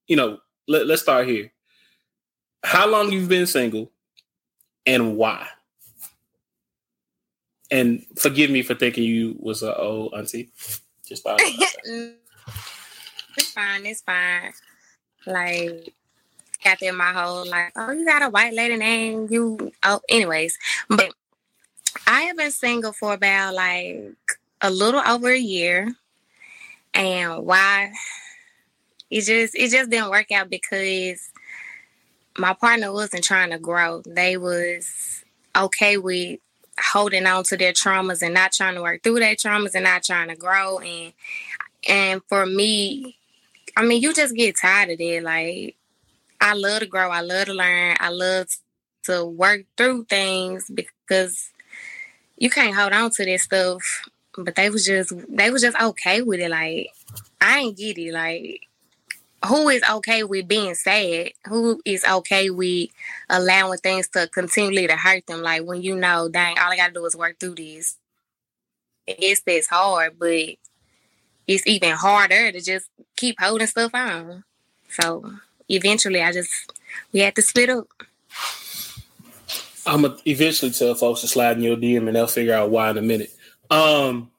You 0.07 0.15
know, 0.15 0.37
let, 0.67 0.85
let's 0.85 1.01
start 1.01 1.27
here. 1.27 1.51
How 2.63 2.87
long 2.87 3.11
you've 3.11 3.27
been 3.27 3.47
single 3.47 3.91
and 4.85 5.17
why? 5.17 5.47
And 7.71 8.05
forgive 8.17 8.51
me 8.51 8.61
for 8.61 8.75
thinking 8.75 9.03
you 9.03 9.35
was 9.39 9.63
an 9.63 9.73
old 9.75 10.13
auntie. 10.13 10.49
Just 11.05 11.23
thought 11.23 11.39
it's 11.41 12.15
fine. 13.53 13.85
It's 13.85 14.01
fine. 14.01 14.53
Like, 15.25 15.93
got 16.63 16.79
there 16.79 16.93
my 16.93 17.11
whole 17.11 17.47
life. 17.47 17.71
Oh, 17.75 17.91
you 17.91 18.05
got 18.05 18.21
a 18.21 18.29
white 18.29 18.53
lady 18.53 18.77
name. 18.77 19.27
You. 19.29 19.71
Oh, 19.83 19.99
anyways, 20.09 20.57
but 20.89 21.11
I 22.07 22.21
have 22.21 22.37
been 22.37 22.51
single 22.51 22.93
for 22.93 23.13
about 23.13 23.55
like 23.55 24.13
a 24.61 24.69
little 24.69 25.01
over 25.01 25.29
a 25.29 25.37
year, 25.37 25.93
and 26.93 27.45
why? 27.45 27.91
It 29.09 29.21
just 29.21 29.55
it 29.55 29.71
just 29.71 29.89
didn't 29.89 30.09
work 30.09 30.31
out 30.31 30.49
because 30.49 31.31
my 32.37 32.53
partner 32.53 32.91
wasn't 32.91 33.23
trying 33.23 33.51
to 33.51 33.59
grow. 33.59 34.01
They 34.05 34.37
was 34.37 35.23
okay 35.55 35.97
with 35.97 36.39
holding 36.77 37.25
on 37.25 37.43
to 37.45 37.57
their 37.57 37.71
traumas 37.71 38.21
and 38.21 38.33
not 38.33 38.51
trying 38.51 38.75
to 38.75 38.81
work 38.81 39.01
through 39.01 39.19
their 39.19 39.35
traumas 39.35 39.75
and 39.75 39.85
not 39.85 40.03
trying 40.03 40.27
to 40.27 40.35
grow. 40.35 40.79
And 40.79 41.13
and 41.87 42.21
for 42.27 42.45
me 42.45 43.17
I 43.77 43.83
mean 43.85 44.01
you 44.01 44.13
just 44.13 44.35
get 44.35 44.57
tired 44.57 44.89
of 44.89 44.99
it. 44.99 45.23
Like 45.23 45.75
I 46.41 46.53
love 46.53 46.81
to 46.81 46.85
grow. 46.85 47.09
I 47.09 47.21
love 47.21 47.45
to 47.45 47.53
learn. 47.53 47.95
I 47.99 48.09
love 48.09 48.47
to 49.03 49.25
work 49.25 49.61
through 49.77 50.05
things 50.05 50.69
because 50.73 51.51
you 52.37 52.49
can't 52.49 52.75
hold 52.75 52.91
on 52.91 53.11
to 53.11 53.25
this 53.25 53.43
stuff. 53.43 54.09
But 54.37 54.55
they 54.55 54.69
was 54.69 54.85
just 54.85 55.13
they 55.29 55.49
was 55.49 55.61
just 55.61 55.79
okay 55.79 56.21
with 56.21 56.41
it. 56.41 56.49
Like 56.49 56.89
I 57.39 57.59
ain't 57.59 57.77
get 57.77 57.97
it. 57.97 58.13
Like 58.13 58.67
who 59.45 59.69
is 59.69 59.83
okay 59.89 60.23
with 60.23 60.47
being 60.47 60.75
sad? 60.75 61.31
Who 61.47 61.81
is 61.85 62.03
okay 62.03 62.49
with 62.49 62.89
allowing 63.29 63.79
things 63.79 64.07
to 64.09 64.27
continually 64.27 64.87
to 64.87 64.95
hurt 64.95 65.27
them? 65.27 65.41
Like 65.41 65.63
when 65.63 65.81
you 65.81 65.95
know, 65.95 66.29
dang, 66.29 66.57
all 66.59 66.71
I 66.71 66.77
gotta 66.77 66.93
do 66.93 67.05
is 67.05 67.15
work 67.15 67.39
through 67.39 67.55
this. 67.55 67.97
Yes, 69.07 69.41
that's 69.45 69.67
hard, 69.67 70.17
but 70.17 70.55
it's 71.47 71.67
even 71.67 71.91
harder 71.91 72.51
to 72.51 72.61
just 72.61 72.87
keep 73.15 73.39
holding 73.39 73.67
stuff 73.67 73.91
on. 73.93 74.43
So 74.89 75.31
eventually, 75.69 76.21
I 76.21 76.31
just 76.31 76.73
we 77.11 77.19
had 77.19 77.35
to 77.35 77.41
split 77.41 77.69
up. 77.69 77.87
I'm 79.85 80.01
gonna 80.01 80.17
eventually 80.25 80.71
tell 80.71 80.95
folks 80.95 81.21
to 81.21 81.27
slide 81.27 81.57
in 81.57 81.63
your 81.63 81.77
DM 81.77 82.07
and 82.07 82.15
they'll 82.15 82.27
figure 82.27 82.53
out 82.53 82.71
why 82.71 82.89
in 82.89 82.97
a 82.97 83.01
minute. 83.01 83.31
Um, 83.69 84.31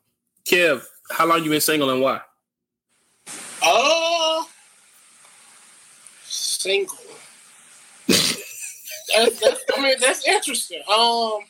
Kev, 0.44 0.84
how 1.10 1.26
long 1.26 1.44
you 1.44 1.50
been 1.50 1.60
single 1.60 1.90
and 1.90 2.00
why? 2.00 2.20
Oh, 3.62 3.95
single. 6.66 6.96
that's, 8.08 9.40
that's, 9.40 9.64
I 9.76 9.82
mean, 9.82 9.96
that's 10.00 10.26
interesting. 10.26 10.82
Um, 10.92 11.40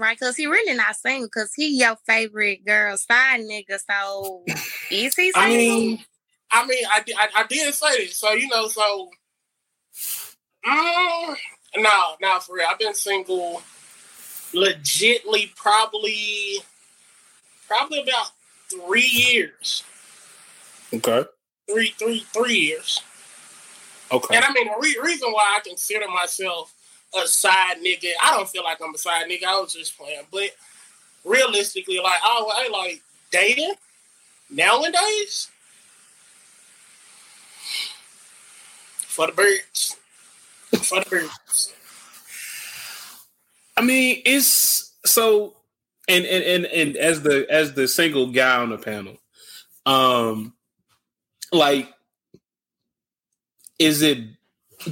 Right, 0.00 0.16
cause 0.16 0.36
he 0.36 0.46
really 0.46 0.74
not 0.74 0.94
single, 0.94 1.28
cause 1.28 1.52
he 1.56 1.76
your 1.80 1.96
favorite 2.06 2.64
girl 2.64 2.96
side 2.96 3.40
nigga. 3.40 3.80
So 3.84 4.44
is 4.92 5.16
he 5.16 5.32
single? 5.32 5.34
I 5.34 5.48
mean, 5.48 6.04
I 6.52 6.66
mean, 6.68 6.84
I, 6.88 7.04
I, 7.18 7.28
I 7.40 7.46
did 7.48 7.74
say 7.74 8.04
this, 8.04 8.16
so 8.16 8.30
you 8.32 8.46
know, 8.46 8.68
so 8.68 9.10
mm, 10.64 11.36
no, 11.78 12.14
no, 12.20 12.38
for 12.38 12.54
real. 12.54 12.68
I've 12.70 12.78
been 12.78 12.94
single, 12.94 13.60
legitly, 14.52 15.52
probably, 15.56 16.58
probably 17.66 18.02
about 18.02 18.30
three 18.70 19.06
years, 19.06 19.82
Okay. 20.92 21.24
three, 21.70 21.94
three, 21.98 22.20
three 22.32 22.54
years. 22.54 23.00
Okay. 24.10 24.36
And 24.36 24.44
I 24.44 24.52
mean, 24.52 24.66
the 24.68 24.74
re- 24.80 24.98
reason 25.02 25.30
why 25.32 25.56
I 25.56 25.60
consider 25.66 26.08
myself 26.08 26.74
a 27.14 27.26
side 27.26 27.76
nigga, 27.82 28.10
I 28.22 28.34
don't 28.34 28.48
feel 28.48 28.64
like 28.64 28.78
I'm 28.82 28.94
a 28.94 28.98
side 28.98 29.28
nigga. 29.28 29.44
I 29.44 29.60
was 29.60 29.72
just 29.72 29.98
playing, 29.98 30.22
but 30.30 30.50
realistically, 31.24 31.98
like, 31.98 32.20
oh, 32.24 32.52
I 32.54 32.68
like 32.68 33.02
dating 33.30 33.74
nowadays 34.50 35.50
for 39.06 39.26
the 39.26 39.32
birds, 39.32 39.96
for 40.82 41.00
the 41.00 41.10
birds. 41.10 41.74
I 43.76 43.82
mean, 43.82 44.22
it's 44.24 44.92
so 45.04 45.54
and 46.08 46.24
and 46.24 46.44
and 46.44 46.66
and 46.66 46.96
as 46.96 47.22
the 47.22 47.46
as 47.50 47.74
the 47.74 47.86
single 47.86 48.32
guy 48.32 48.56
on 48.56 48.70
the 48.70 48.78
panel, 48.78 49.18
um, 49.86 50.54
like, 51.52 51.92
is 53.78 54.02
it? 54.02 54.18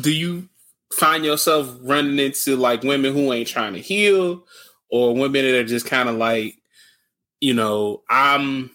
Do 0.00 0.12
you 0.12 0.48
find 0.92 1.24
yourself 1.24 1.74
running 1.83 2.18
into 2.18 2.57
like 2.57 2.83
women 2.83 3.12
who 3.12 3.33
ain't 3.33 3.48
trying 3.48 3.74
to 3.74 3.81
heal, 3.81 4.44
or 4.90 5.14
women 5.14 5.44
that 5.44 5.59
are 5.59 5.64
just 5.64 5.87
kind 5.87 6.09
of 6.09 6.16
like, 6.16 6.57
you 7.40 7.55
know, 7.55 8.02
I'm 8.09 8.70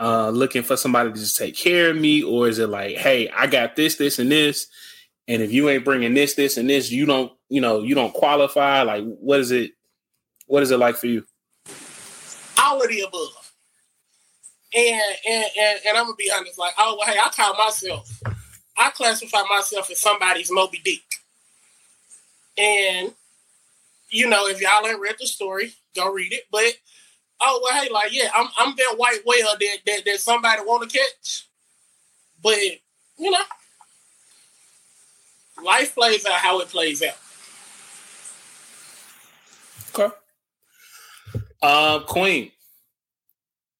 uh 0.00 0.30
looking 0.30 0.62
for 0.62 0.76
somebody 0.76 1.12
to 1.12 1.18
just 1.18 1.36
take 1.36 1.56
care 1.56 1.90
of 1.90 1.96
me, 1.96 2.22
or 2.22 2.48
is 2.48 2.58
it 2.58 2.68
like, 2.68 2.96
hey, 2.96 3.28
I 3.28 3.46
got 3.46 3.76
this, 3.76 3.96
this, 3.96 4.18
and 4.18 4.30
this, 4.30 4.66
and 5.28 5.42
if 5.42 5.52
you 5.52 5.68
ain't 5.68 5.84
bringing 5.84 6.14
this, 6.14 6.34
this, 6.34 6.56
and 6.56 6.68
this, 6.68 6.90
you 6.90 7.06
don't, 7.06 7.32
you 7.48 7.60
know, 7.60 7.82
you 7.82 7.94
don't 7.94 8.12
qualify. 8.12 8.82
Like, 8.82 9.04
what 9.04 9.40
is 9.40 9.50
it? 9.50 9.72
What 10.46 10.62
is 10.62 10.70
it 10.70 10.78
like 10.78 10.96
for 10.96 11.06
you? 11.06 11.24
all 12.64 12.82
of 12.82 12.88
the 12.88 13.00
above. 13.00 13.52
And 14.76 15.16
and 15.28 15.44
and, 15.58 15.80
and 15.86 15.98
I'm 15.98 16.04
gonna 16.04 16.16
be 16.16 16.30
honest, 16.36 16.58
like, 16.58 16.74
oh 16.78 16.96
well, 16.98 17.08
hey, 17.08 17.18
I 17.22 17.28
call 17.30 17.54
myself, 17.54 18.22
I 18.76 18.90
classify 18.90 19.42
myself 19.48 19.90
as 19.90 20.00
somebody's 20.00 20.50
Moby 20.50 20.80
Dick. 20.84 21.02
And 22.58 23.12
you 24.10 24.28
know, 24.28 24.48
if 24.48 24.60
y'all 24.60 24.86
ain't 24.86 25.00
read 25.00 25.16
the 25.18 25.26
story, 25.26 25.74
go 25.94 26.12
read 26.12 26.32
it. 26.32 26.44
But 26.50 26.74
oh 27.40 27.60
well, 27.62 27.80
hey, 27.80 27.88
like, 27.90 28.12
yeah, 28.12 28.30
I'm 28.34 28.48
I'm 28.58 28.74
that 28.76 28.94
white 28.96 29.20
whale 29.24 29.54
that 29.58 29.78
that, 29.86 30.04
that 30.06 30.20
somebody 30.20 30.62
want 30.62 30.90
to 30.90 30.98
catch. 30.98 31.46
But 32.42 32.58
you 33.16 33.30
know, 33.30 33.38
life 35.64 35.94
plays 35.94 36.26
out 36.26 36.32
how 36.32 36.60
it 36.60 36.68
plays 36.68 37.00
out. 37.02 37.16
Okay. 39.94 40.14
Uh, 41.66 42.00
Queen, 42.00 42.52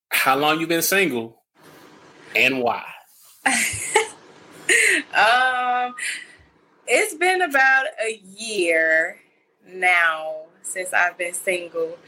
how 0.08 0.36
long 0.36 0.58
you 0.58 0.66
been 0.66 0.80
single, 0.80 1.42
and 2.34 2.62
why? 2.62 2.82
um, 3.44 3.54
it's 6.86 7.12
been 7.12 7.42
about 7.42 7.84
a 8.02 8.22
year 8.24 9.18
now 9.66 10.44
since 10.62 10.94
I've 10.94 11.18
been 11.18 11.34
single, 11.34 11.98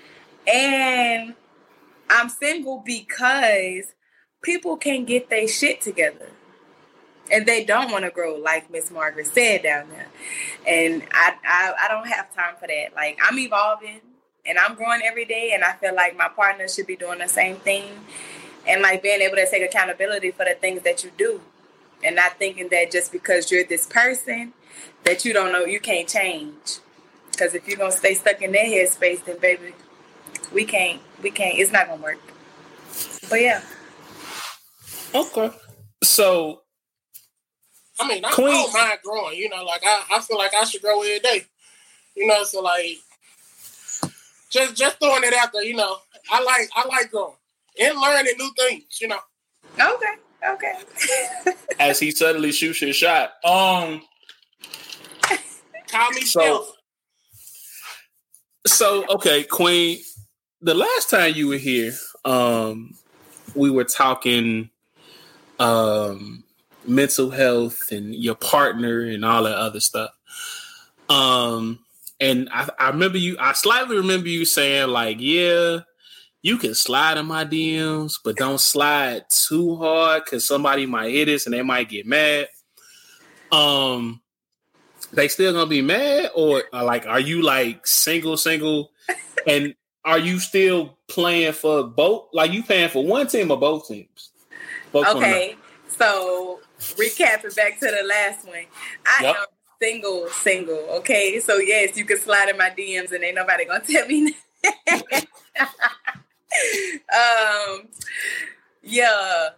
and 0.51 1.35
I'm 2.09 2.31
single 2.31 2.83
because 2.83 3.93
people 4.41 4.79
can't 4.79 5.07
get 5.07 5.29
their 5.29 5.47
shit 5.47 5.83
together, 5.83 6.31
and 7.31 7.45
they 7.45 7.67
don't 7.67 7.93
want 7.93 8.07
to 8.07 8.11
grow 8.11 8.37
like 8.37 8.71
Miss 8.71 8.91
Margaret 8.91 9.27
said 9.27 9.65
down 9.65 9.91
there, 9.91 10.09
and 10.67 11.03
I, 11.13 11.35
I 11.45 11.75
I 11.83 11.89
don't 11.89 12.09
have 12.09 12.35
time 12.35 12.55
for 12.59 12.67
that. 12.67 12.95
Like 12.97 13.19
I'm 13.23 13.39
evolving 13.39 14.01
and 14.49 14.59
I'm 14.59 14.75
growing 14.75 15.01
every 15.05 15.25
day, 15.25 15.53
and 15.55 15.65
I 15.65 15.73
feel 15.75 15.95
like 15.95 16.17
my 16.17 16.29
partner 16.29 16.69
should 16.69 16.87
be 16.87 16.97
doing 16.97 17.19
the 17.19 17.29
same 17.29 17.57
thing, 17.57 17.91
and 18.67 18.83
like 18.83 19.03
being 19.03 19.21
able 19.21 19.37
to 19.37 19.49
take 19.51 19.63
accountability 19.63 20.31
for 20.31 20.45
the 20.45 20.55
things 20.55 20.83
that 20.83 21.05
you 21.05 21.11
do 21.17 21.41
and 22.05 22.17
not 22.17 22.39
thinking 22.39 22.69
that 22.71 22.91
just 22.91 23.11
because 23.13 23.51
you're 23.51 23.65
this 23.65 23.87
person 23.87 24.53
that 25.05 25.25
you 25.25 25.33
don't 25.33 25.53
know 25.53 25.65
you 25.65 25.81
can't 25.81 26.09
change. 26.09 26.79
Because 27.31 27.55
if 27.55 27.67
you're 27.69 27.77
gonna 27.77 27.93
stay 27.93 28.15
stuck 28.15 28.41
in 28.43 28.53
that 28.53 28.65
headspace, 28.67 29.25
then 29.25 29.39
baby, 29.39 29.75
we 30.53 30.65
can't. 30.65 31.01
We 31.23 31.31
can't. 31.31 31.59
It's 31.59 31.73
not 31.73 31.87
gonna 31.89 32.03
work. 32.03 32.19
But 33.29 33.41
yeah. 33.41 33.63
Okay. 35.15 35.51
So 36.03 36.63
I 37.99 38.09
mean, 38.09 38.25
I, 38.25 38.29
I 38.29 38.33
Queen- 38.33 38.49
don't 38.49 38.73
mind 38.73 38.99
growing. 39.05 39.37
You 39.39 39.49
know, 39.49 39.65
like 39.65 39.83
I, 39.85 40.05
I 40.17 40.21
feel 40.21 40.39
like 40.39 40.55
I 40.55 40.65
should 40.65 40.83
grow 40.83 41.01
every 41.03 41.21
day. 41.21 41.45
You 42.15 42.27
know, 42.27 42.45
so 42.45 42.61
like 42.63 42.99
just 44.57 44.77
just 44.77 44.99
throwing 45.01 45.25
it 45.25 45.35
out 45.35 45.53
there. 45.53 45.65
You 45.65 45.77
know, 45.77 45.97
I 46.31 46.43
like 46.43 46.69
I 46.75 46.87
like 46.89 47.11
growing 47.11 47.35
and 47.81 47.99
learning 47.99 48.35
new 48.39 48.51
things. 48.59 48.99
You 49.01 49.09
know. 49.09 49.19
Okay. 49.79 50.15
Okay. 50.49 51.53
as 51.81 51.99
he 51.99 52.11
suddenly 52.11 52.53
shoots 52.53 52.79
his 52.81 52.97
shot, 52.97 53.33
um, 53.45 54.03
Call 55.89 56.11
me 56.11 56.23
So- 56.23 56.65
Steph. 58.65 58.73
so 58.75 59.07
okay, 59.09 59.43
Queen. 59.45 59.99
The 60.63 60.75
last 60.75 61.11
time 61.11 61.35
you 61.35 61.49
were 61.49 61.59
here, 61.59 61.93
um, 62.25 62.95
we 63.55 63.71
were 63.71 63.85
talking 63.85 64.71
um 65.59 66.45
mental 66.87 67.31
health 67.31 67.91
and 67.91 68.15
your 68.15 68.35
partner 68.35 69.01
and 69.01 69.25
all 69.25 69.45
that 69.45 69.57
other 69.57 69.81
stuff. 69.81 70.11
Um, 71.09 71.81
and 72.21 72.49
I, 72.53 72.69
I 72.79 72.89
remember 72.91 73.19
you. 73.19 73.37
I 73.39 73.53
slightly 73.53 73.97
remember 73.97 74.29
you 74.29 74.45
saying 74.45 74.89
like, 74.89 75.19
"Yeah, 75.21 75.81
you 76.43 76.59
can 76.59 76.75
slide 76.75 77.19
in 77.19 77.27
my 77.27 77.45
DMs, 77.45 78.15
but 78.25 78.37
don't 78.37 78.61
slide 78.61 79.25
too 79.31 79.77
hard 79.77 80.25
because 80.25 80.45
somebody 80.45 80.87
might 80.87 81.13
hit 81.13 81.29
us 81.29 81.47
and 81.47 81.55
they 81.55 81.63
might 81.63 81.89
get 81.89 82.07
mad." 82.07 82.49
Um, 83.53 84.21
they 85.13 85.29
still 85.29 85.53
gonna 85.53 85.67
be 85.67 85.83
mad, 85.83 86.31
or 86.35 86.65
uh, 86.73 86.85
like, 86.85 87.07
are 87.07 87.21
you 87.21 87.43
like 87.43 87.87
single, 87.87 88.37
single, 88.37 88.91
and 89.47 89.75
are 90.05 90.19
you 90.19 90.39
still 90.39 90.99
playing 91.09 91.53
for 91.53 91.85
both? 91.85 92.29
Like, 92.33 92.53
you 92.53 92.63
playing 92.63 92.91
for 92.91 93.05
one 93.05 93.27
team 93.27 93.51
or 93.51 93.59
both 93.59 93.89
teams? 93.89 94.31
Both 94.93 95.09
Okay. 95.09 95.57
So 95.89 96.61
recapping 96.79 97.55
back 97.57 97.79
to 97.81 97.87
the 97.87 98.07
last 98.07 98.47
one. 98.47 98.65
I 99.05 99.23
Yep. 99.23 99.37
am 99.37 99.47
single, 99.81 100.29
single. 100.29 100.79
Okay. 100.99 101.41
So 101.41 101.57
yes, 101.57 101.97
you 101.97 102.05
can 102.05 102.19
slide 102.19 102.49
in 102.49 102.59
my 102.59 102.71
DMs 102.71 103.13
and 103.13 103.25
ain't 103.25 103.37
nobody 103.37 103.65
gonna 103.65 103.81
tell 103.89 104.07
me. 104.07 104.35
um 107.13 107.89
yeah. 108.83 109.49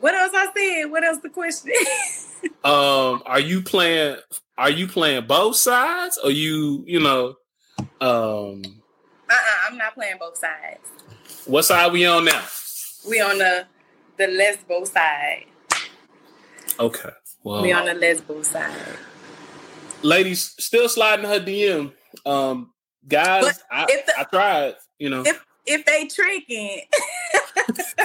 What 0.00 0.14
else 0.14 0.32
I 0.34 0.48
said? 0.56 0.90
What 0.90 1.04
else 1.04 1.18
the 1.18 1.30
question? 1.30 1.72
Um, 2.62 3.22
are 3.26 3.40
you 3.40 3.62
playing? 3.62 4.18
Are 4.56 4.70
you 4.70 4.86
playing 4.86 5.26
both 5.26 5.56
sides, 5.56 6.18
or 6.22 6.30
you, 6.30 6.84
you 6.86 7.00
know, 7.00 7.36
um, 8.00 8.62
uh-uh, 9.30 9.68
I'm 9.68 9.78
not 9.78 9.94
playing 9.94 10.16
both 10.18 10.36
sides. 10.36 10.80
what 11.46 11.64
side 11.64 11.92
we 11.92 12.06
on 12.06 12.24
now? 12.24 12.42
We 13.08 13.20
on 13.20 13.38
the 13.38 13.66
the 14.16 14.24
lesbo 14.24 14.86
side. 14.86 15.46
Okay, 16.78 17.10
well, 17.44 17.62
We 17.62 17.70
on 17.72 17.84
the 17.84 17.92
lesbo 17.92 18.44
side. 18.44 18.74
ladies 20.02 20.54
still 20.58 20.88
sliding 20.88 21.26
her 21.26 21.38
DM. 21.38 21.92
Um, 22.26 22.72
guys, 23.06 23.62
I, 23.70 23.86
the- 23.86 24.18
I 24.18 24.24
tried. 24.24 24.74
You 24.98 25.10
know, 25.10 25.22
If 25.24 25.44
if 25.66 25.84
they 25.86 26.06
tricking, 26.06 26.82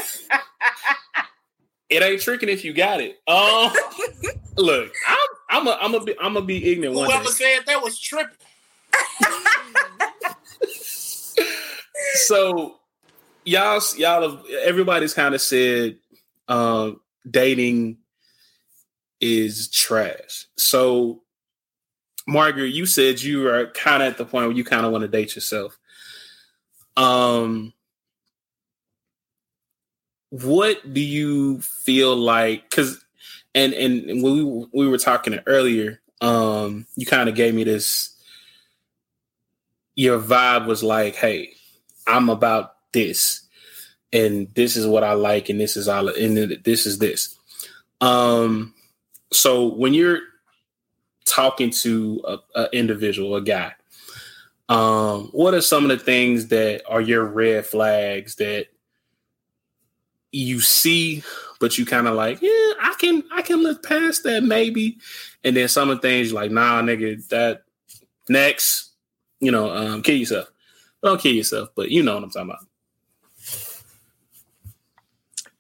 it 1.90 2.04
ain't 2.04 2.22
tricking 2.22 2.50
if 2.50 2.64
you 2.66 2.74
got 2.74 3.00
it. 3.02 3.20
Um, 3.28 3.72
look, 4.58 4.92
I'm 5.08 5.28
I'm 5.50 5.68
a 5.68 5.78
I'm 5.82 5.94
a 5.96 6.00
be 6.04 6.16
I'm 6.20 6.38
a 6.38 6.42
be 6.42 6.72
ignorant 6.72 6.96
one 6.96 7.08
day. 7.08 7.14
Whoever 7.16 7.30
said 7.30 7.60
that 7.68 7.82
was 7.84 8.00
tripping. 8.00 8.36
so 12.28 12.80
y'all 13.46 13.82
y'all 13.98 14.30
have 14.30 14.44
everybody's 14.64 15.14
kind 15.14 15.36
of 15.36 15.42
said 15.42 15.98
um 16.48 17.00
dating 17.30 17.98
is 19.22 19.70
trash 19.70 20.46
so 20.58 21.22
margaret 22.28 22.68
you 22.68 22.86
said 22.86 23.22
you 23.22 23.48
are 23.48 23.68
kind 23.68 24.04
of 24.04 24.12
at 24.12 24.18
the 24.18 24.26
point 24.26 24.48
where 24.48 24.56
you 24.56 24.64
kind 24.64 24.86
of 24.86 24.92
want 24.92 25.02
to 25.02 25.08
date 25.08 25.36
yourself 25.36 25.78
um 26.98 27.74
what 30.30 30.94
do 30.94 31.02
you 31.02 31.60
feel 31.62 32.16
like 32.16 32.70
because 32.70 33.04
and 33.56 33.74
and 33.74 34.22
when 34.24 34.36
we 34.36 34.68
we 34.74 34.88
were 34.88 34.98
talking 34.98 35.38
earlier 35.48 36.00
um 36.22 36.86
you 36.96 37.06
kind 37.06 37.28
of 37.30 37.36
gave 37.36 37.54
me 37.54 37.64
this 37.64 38.16
your 40.00 40.18
vibe 40.18 40.66
was 40.66 40.82
like, 40.82 41.16
hey, 41.16 41.52
I'm 42.08 42.30
about 42.30 42.76
this, 42.94 43.42
and 44.14 44.48
this 44.54 44.78
is 44.78 44.88
what 44.88 45.04
I 45.04 45.12
like, 45.12 45.50
and 45.50 45.60
this 45.60 45.76
is 45.76 45.90
all, 45.90 46.08
and 46.08 46.38
this 46.64 46.86
is 46.86 47.00
this. 47.00 47.38
Um, 48.00 48.74
so 49.32 49.68
when 49.68 49.94
you're 49.94 50.20
talking 51.26 51.70
to 51.70 52.22
a, 52.28 52.38
a 52.56 52.70
individual, 52.74 53.36
a 53.36 53.42
guy, 53.42 53.74
um, 54.70 55.30
what 55.32 55.54
are 55.54 55.62
some 55.62 55.84
of 55.84 55.90
the 55.90 56.04
things 56.04 56.48
that 56.48 56.82
are 56.88 57.02
your 57.02 57.26
red 57.26 57.66
flags 57.66 58.36
that 58.36 58.68
you 60.32 60.62
see, 60.62 61.24
but 61.60 61.78
you 61.78 61.86
kind 61.86 62.08
of 62.08 62.16
like, 62.16 62.42
yeah, 62.42 62.74
I 62.82 62.96
can, 63.00 63.24
I 63.32 63.42
can 63.42 63.64
look 63.64 63.84
past 63.84 64.24
that 64.24 64.44
maybe, 64.44 64.98
and 65.44 65.56
then 65.56 65.68
some 65.68 65.90
of 65.90 66.02
the 66.02 66.08
things 66.08 66.32
like, 66.34 66.52
nah, 66.52 66.82
nigga, 66.82 67.28
that 67.30 67.64
next, 68.30 68.92
you 69.40 69.52
know, 69.52 69.72
um, 69.72 70.04
kill 70.04 70.18
yourself. 70.18 70.52
Don't 71.04 71.20
kill 71.20 71.34
yourself, 71.34 71.70
but 71.76 71.90
you 71.90 72.04
know 72.04 72.16
what 72.16 72.24
I'm 72.24 72.30
talking 72.30 72.50
about. 72.50 72.69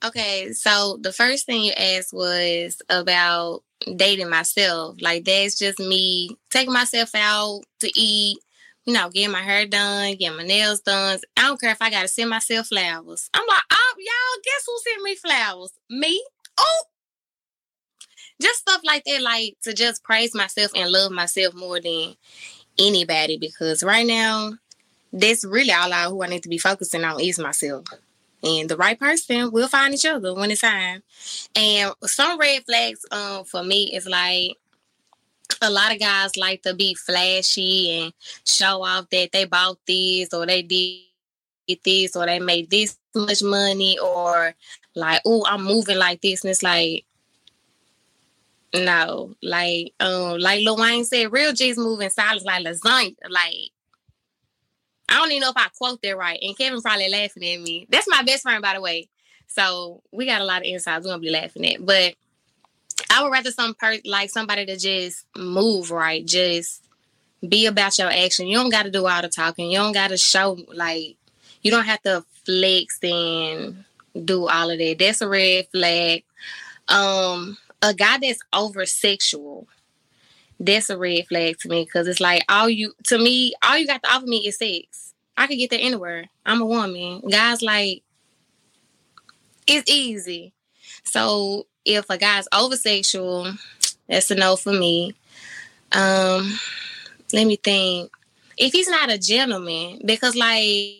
Okay, 0.03 0.53
so 0.53 0.97
the 1.01 1.11
first 1.11 1.45
thing 1.45 1.61
you 1.61 1.73
asked 1.73 2.13
was 2.13 2.81
about 2.89 3.63
dating 3.95 4.29
myself. 4.29 4.95
Like 5.01 5.25
that's 5.25 5.57
just 5.57 5.79
me 5.79 6.37
taking 6.49 6.73
myself 6.73 7.13
out 7.15 7.63
to 7.81 7.91
eat, 7.99 8.39
you 8.85 8.93
know, 8.93 9.09
getting 9.09 9.31
my 9.31 9.41
hair 9.41 9.65
done, 9.65 10.15
getting 10.15 10.37
my 10.37 10.43
nails 10.43 10.79
done. 10.79 11.19
I 11.35 11.41
don't 11.41 11.59
care 11.59 11.71
if 11.71 11.81
I 11.81 11.89
gotta 11.89 12.07
send 12.07 12.29
myself 12.29 12.67
flowers. 12.67 13.29
I'm 13.33 13.45
like, 13.45 13.61
oh, 13.71 13.93
y'all, 13.97 14.41
guess 14.45 14.65
who 14.65 14.79
sent 14.83 15.03
me 15.03 15.15
flowers? 15.15 15.71
Me. 15.89 16.25
Oh, 16.57 16.83
just 18.41 18.59
stuff 18.59 18.81
like 18.85 19.03
that, 19.03 19.21
like 19.21 19.57
to 19.63 19.73
just 19.73 20.03
praise 20.03 20.33
myself 20.33 20.71
and 20.75 20.91
love 20.91 21.11
myself 21.11 21.53
more 21.53 21.81
than 21.81 22.15
anybody. 22.77 23.37
Because 23.37 23.83
right 23.83 24.07
now, 24.07 24.53
that's 25.11 25.43
really 25.43 25.73
all 25.73 25.91
I 25.91 26.05
who 26.05 26.23
I 26.23 26.27
need 26.27 26.43
to 26.43 26.49
be 26.49 26.57
focusing 26.57 27.03
on 27.03 27.19
is 27.19 27.37
myself. 27.37 27.85
And 28.43 28.69
the 28.69 28.77
right 28.77 28.97
person 28.97 29.51
will 29.51 29.67
find 29.67 29.93
each 29.93 30.05
other 30.05 30.33
when 30.33 30.51
it's 30.51 30.61
time. 30.61 31.03
And 31.55 31.93
some 32.03 32.39
red 32.39 32.63
flags 32.65 33.05
um 33.11 33.43
for 33.43 33.63
me 33.63 33.93
is 33.95 34.07
like 34.07 34.55
a 35.61 35.69
lot 35.69 35.91
of 35.91 35.99
guys 35.99 36.37
like 36.37 36.61
to 36.63 36.73
be 36.73 36.93
flashy 36.93 37.91
and 37.99 38.13
show 38.45 38.83
off 38.83 39.09
that 39.09 39.31
they 39.31 39.45
bought 39.45 39.77
this 39.85 40.33
or 40.33 40.45
they 40.45 40.61
did 40.61 41.79
this 41.83 42.15
or 42.15 42.25
they 42.25 42.39
made 42.39 42.69
this 42.69 42.97
much 43.15 43.43
money 43.43 43.97
or 43.99 44.53
like, 44.95 45.21
oh, 45.25 45.45
I'm 45.47 45.63
moving 45.63 45.97
like 45.97 46.21
this. 46.21 46.43
And 46.43 46.51
it's 46.51 46.63
like, 46.63 47.05
no, 48.73 49.35
like 49.41 49.93
um, 49.99 50.37
like 50.39 50.63
Lil 50.63 50.77
Wayne 50.77 51.03
said, 51.03 51.31
real 51.31 51.53
G's 51.53 51.77
moving 51.77 52.09
silence 52.09 52.45
like 52.45 52.63
lasagna. 52.63 53.15
Like 53.29 53.71
I 55.09 55.15
don't 55.15 55.31
even 55.31 55.41
know 55.41 55.49
if 55.49 55.57
I 55.57 55.67
quote 55.77 56.01
that 56.01 56.17
right. 56.17 56.39
And 56.41 56.57
Kevin 56.57 56.81
probably 56.81 57.09
laughing 57.09 57.43
at 57.43 57.61
me. 57.61 57.87
That's 57.89 58.07
my 58.07 58.23
best 58.23 58.43
friend, 58.43 58.61
by 58.61 58.75
the 58.75 58.81
way. 58.81 59.09
So 59.47 60.01
we 60.11 60.25
got 60.25 60.41
a 60.41 60.45
lot 60.45 60.61
of 60.61 60.67
insides 60.67 61.05
we're 61.05 61.11
gonna 61.11 61.21
be 61.21 61.31
laughing 61.31 61.65
at. 61.65 61.85
But 61.85 62.15
I 63.09 63.23
would 63.23 63.31
rather 63.31 63.51
some 63.51 63.73
person 63.73 64.01
like 64.05 64.29
somebody 64.29 64.65
to 64.65 64.77
just 64.77 65.25
move 65.35 65.91
right, 65.91 66.25
just 66.25 66.83
be 67.47 67.65
about 67.65 67.97
your 67.97 68.11
action. 68.11 68.47
You 68.47 68.57
don't 68.57 68.69
gotta 68.69 68.91
do 68.91 69.07
all 69.07 69.21
the 69.21 69.29
talking. 69.29 69.71
You 69.71 69.79
don't 69.79 69.93
gotta 69.93 70.17
show 70.17 70.57
like 70.73 71.15
you 71.61 71.71
don't 71.71 71.85
have 71.85 72.01
to 72.03 72.23
flex 72.45 72.99
and 73.03 73.83
do 74.25 74.47
all 74.47 74.69
of 74.69 74.77
that. 74.77 74.95
That's 74.99 75.21
a 75.21 75.27
red 75.27 75.67
flag. 75.71 76.23
Um 76.87 77.57
a 77.81 77.93
guy 77.93 78.17
that's 78.21 78.39
over 78.53 78.85
sexual, 78.85 79.67
that's 80.59 80.89
a 80.89 80.97
red 80.97 81.27
flag 81.27 81.57
to 81.59 81.69
me 81.69 81.85
because 81.85 82.07
it's 82.07 82.19
like 82.19 82.43
all 82.49 82.69
you 82.69 82.93
to 83.05 83.17
me, 83.17 83.53
all 83.63 83.77
you 83.77 83.87
got 83.87 84.03
to 84.03 84.09
offer 84.09 84.25
me 84.25 84.47
is 84.47 84.57
sex. 84.57 85.13
I 85.37 85.47
could 85.47 85.57
get 85.57 85.69
that 85.69 85.79
anywhere. 85.79 86.25
I'm 86.45 86.61
a 86.61 86.65
woman. 86.65 87.21
Guys 87.29 87.61
like 87.61 88.03
it's 89.67 89.89
easy. 89.89 90.53
So 91.03 91.67
if 91.85 92.09
a 92.09 92.17
guy's 92.17 92.47
over 92.53 92.75
sexual, 92.75 93.53
that's 94.07 94.31
a 94.31 94.35
no 94.35 94.55
for 94.55 94.73
me. 94.73 95.15
Um, 95.91 96.59
let 97.33 97.47
me 97.47 97.55
think. 97.55 98.11
If 98.57 98.73
he's 98.73 98.89
not 98.89 99.09
a 99.09 99.17
gentleman, 99.17 100.01
because 100.03 100.35
like 100.35 100.97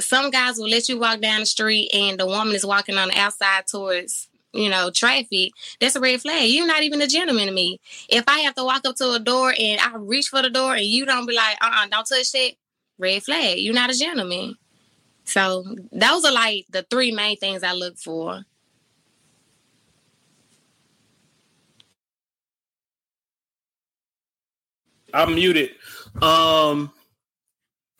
some 0.00 0.30
guys 0.30 0.56
will 0.56 0.68
let 0.68 0.88
you 0.88 0.98
walk 0.98 1.20
down 1.20 1.40
the 1.40 1.46
street 1.46 1.90
and 1.92 2.18
the 2.18 2.26
woman 2.26 2.54
is 2.54 2.64
walking 2.64 2.96
on 2.96 3.08
the 3.08 3.18
outside 3.18 3.66
towards 3.66 4.27
you 4.52 4.68
know, 4.70 4.90
traffic, 4.90 5.52
that's 5.80 5.96
a 5.96 6.00
red 6.00 6.20
flag. 6.20 6.50
You're 6.50 6.66
not 6.66 6.82
even 6.82 7.02
a 7.02 7.06
gentleman 7.06 7.46
to 7.46 7.52
me. 7.52 7.80
If 8.08 8.24
I 8.28 8.40
have 8.40 8.54
to 8.56 8.64
walk 8.64 8.86
up 8.86 8.96
to 8.96 9.12
a 9.12 9.18
door 9.18 9.54
and 9.58 9.80
I 9.80 9.94
reach 9.96 10.28
for 10.28 10.42
the 10.42 10.50
door 10.50 10.74
and 10.74 10.84
you 10.86 11.04
don't 11.06 11.26
be 11.26 11.34
like, 11.34 11.58
uh 11.60 11.66
uh-uh, 11.66 11.82
uh, 11.82 11.84
do 11.84 11.90
not 11.90 12.06
touch 12.06 12.32
that, 12.32 12.52
red 12.98 13.22
flag. 13.22 13.58
You're 13.58 13.74
not 13.74 13.90
a 13.90 13.98
gentleman. 13.98 14.56
So 15.24 15.64
those 15.92 16.24
are 16.24 16.32
like 16.32 16.66
the 16.70 16.84
three 16.90 17.12
main 17.12 17.36
things 17.36 17.62
I 17.62 17.72
look 17.72 17.98
for. 17.98 18.44
I'm 25.14 25.34
muted. 25.34 25.70
Um 26.20 26.92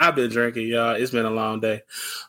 I've 0.01 0.15
been 0.15 0.31
drinking, 0.31 0.69
y'all. 0.69 0.95
It's 0.95 1.11
been 1.11 1.27
a 1.27 1.31
long 1.31 1.61
day. 1.61 1.83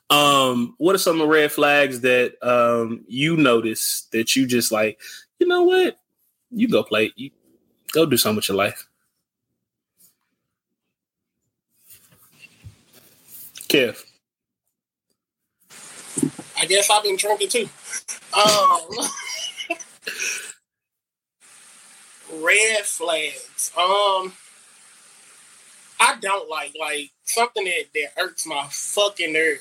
Um, 0.10 0.74
what 0.78 0.96
are 0.96 1.00
some 1.00 1.14
of 1.14 1.20
the 1.20 1.28
red 1.28 1.52
flags 1.52 2.02
that 2.02 2.34
um 2.42 3.06
you 3.08 3.38
notice 3.38 4.08
that 4.12 4.36
you 4.36 4.48
just 4.48 4.72
like, 4.72 5.00
you 5.40 5.48
know 5.48 5.64
what? 5.64 6.00
You 6.52 6.68
go 6.68 6.84
play, 6.84 7.12
you 7.16 7.30
go 7.92 8.06
do 8.06 8.18
something 8.18 8.38
with 8.38 8.50
your 8.50 8.58
life. 8.58 8.88
Kev. 13.68 14.04
I 16.58 16.66
guess 16.66 16.90
I've 16.90 17.04
been 17.04 17.18
drinking 17.18 17.50
too. 17.50 17.70
Um, 18.34 18.80
red 22.44 22.84
flags. 22.84 23.72
Um, 23.78 24.34
I 26.00 26.18
don't 26.22 26.50
like 26.50 26.74
like 26.80 27.12
something 27.24 27.66
that, 27.66 27.86
that 27.94 28.22
irks 28.22 28.46
my 28.46 28.68
fucking 28.70 29.34
nerve. 29.34 29.60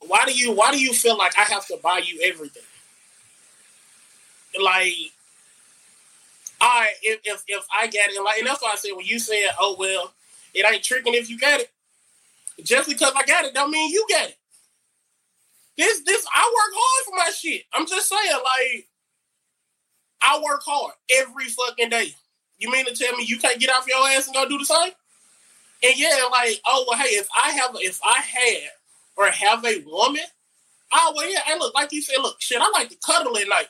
Why 0.00 0.24
do 0.26 0.32
you 0.32 0.52
why 0.52 0.72
do 0.72 0.80
you 0.80 0.92
feel 0.92 1.16
like 1.16 1.36
I 1.38 1.42
have 1.42 1.66
to 1.68 1.78
buy 1.82 2.02
you 2.04 2.20
everything? 2.24 2.62
Like 4.62 4.94
I 6.60 6.90
if 7.02 7.20
if, 7.24 7.44
if 7.46 7.66
I 7.76 7.86
get 7.86 8.10
it 8.10 8.22
like 8.22 8.38
and 8.38 8.46
that's 8.46 8.62
why 8.62 8.70
I 8.72 8.76
said 8.76 8.92
when 8.96 9.06
you 9.06 9.18
said, 9.18 9.50
oh 9.58 9.76
well, 9.78 10.12
it 10.54 10.66
ain't 10.70 10.82
tricking 10.82 11.14
if 11.14 11.30
you 11.30 11.38
got 11.38 11.60
it. 11.60 11.70
Just 12.62 12.88
because 12.88 13.12
I 13.14 13.24
got 13.24 13.44
it 13.44 13.54
don't 13.54 13.70
mean 13.70 13.90
you 13.92 14.04
got 14.10 14.28
it. 14.28 14.36
This 15.78 16.02
this 16.04 16.26
I 16.34 16.42
work 16.42 16.74
hard 16.76 17.04
for 17.06 17.16
my 17.16 17.30
shit. 17.30 17.62
I'm 17.72 17.86
just 17.86 18.08
saying, 18.08 18.32
like, 18.32 18.88
I 20.20 20.40
work 20.42 20.62
hard 20.66 20.94
every 21.08 21.44
fucking 21.44 21.90
day. 21.90 22.14
You 22.58 22.70
mean 22.70 22.86
to 22.86 22.94
tell 22.94 23.16
me 23.16 23.24
you 23.24 23.38
can't 23.38 23.60
get 23.60 23.70
off 23.70 23.86
your 23.86 24.06
ass 24.08 24.26
and 24.26 24.34
go 24.34 24.48
do 24.48 24.58
the 24.58 24.64
same? 24.64 24.92
And 25.82 25.96
yeah, 25.96 26.28
like, 26.30 26.60
oh 26.66 26.84
well, 26.88 26.98
hey, 26.98 27.14
if 27.14 27.28
I 27.40 27.50
have, 27.50 27.70
if 27.74 28.00
I 28.04 28.20
had 28.20 28.70
or 29.16 29.30
have 29.30 29.64
a 29.64 29.82
woman, 29.86 30.22
oh 30.92 31.12
well, 31.16 31.30
yeah, 31.30 31.40
and 31.48 31.60
look, 31.60 31.74
like 31.74 31.92
you 31.92 32.02
said, 32.02 32.20
look, 32.20 32.40
shit, 32.40 32.60
I 32.60 32.68
like 32.70 32.88
to 32.88 32.96
cuddle 33.04 33.36
at 33.36 33.48
night. 33.48 33.68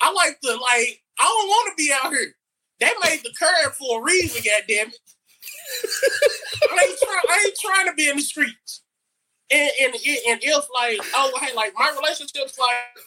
I 0.00 0.12
like 0.12 0.40
to 0.40 0.50
like, 0.50 1.02
I 1.18 1.24
don't 1.24 1.48
want 1.48 1.76
to 1.76 1.82
be 1.82 1.92
out 1.92 2.12
here. 2.12 2.34
They 2.78 2.90
made 3.04 3.20
the 3.24 3.32
curb 3.38 3.72
for 3.72 4.00
a 4.00 4.04
reason, 4.04 4.42
goddamn 4.44 4.88
it. 4.88 4.98
I 6.70 6.86
ain't 6.88 6.98
trying. 6.98 7.20
I 7.28 7.44
ain't 7.46 7.58
trying 7.58 7.86
to 7.86 7.94
be 7.94 8.08
in 8.08 8.16
the 8.16 8.22
streets. 8.22 8.82
And 9.50 9.70
and 9.80 9.94
and 9.94 10.40
if 10.42 10.66
like, 10.74 11.00
oh 11.14 11.30
well, 11.32 11.42
hey, 11.42 11.54
like 11.54 11.72
my 11.76 11.92
relationships, 11.98 12.58
like 12.58 13.04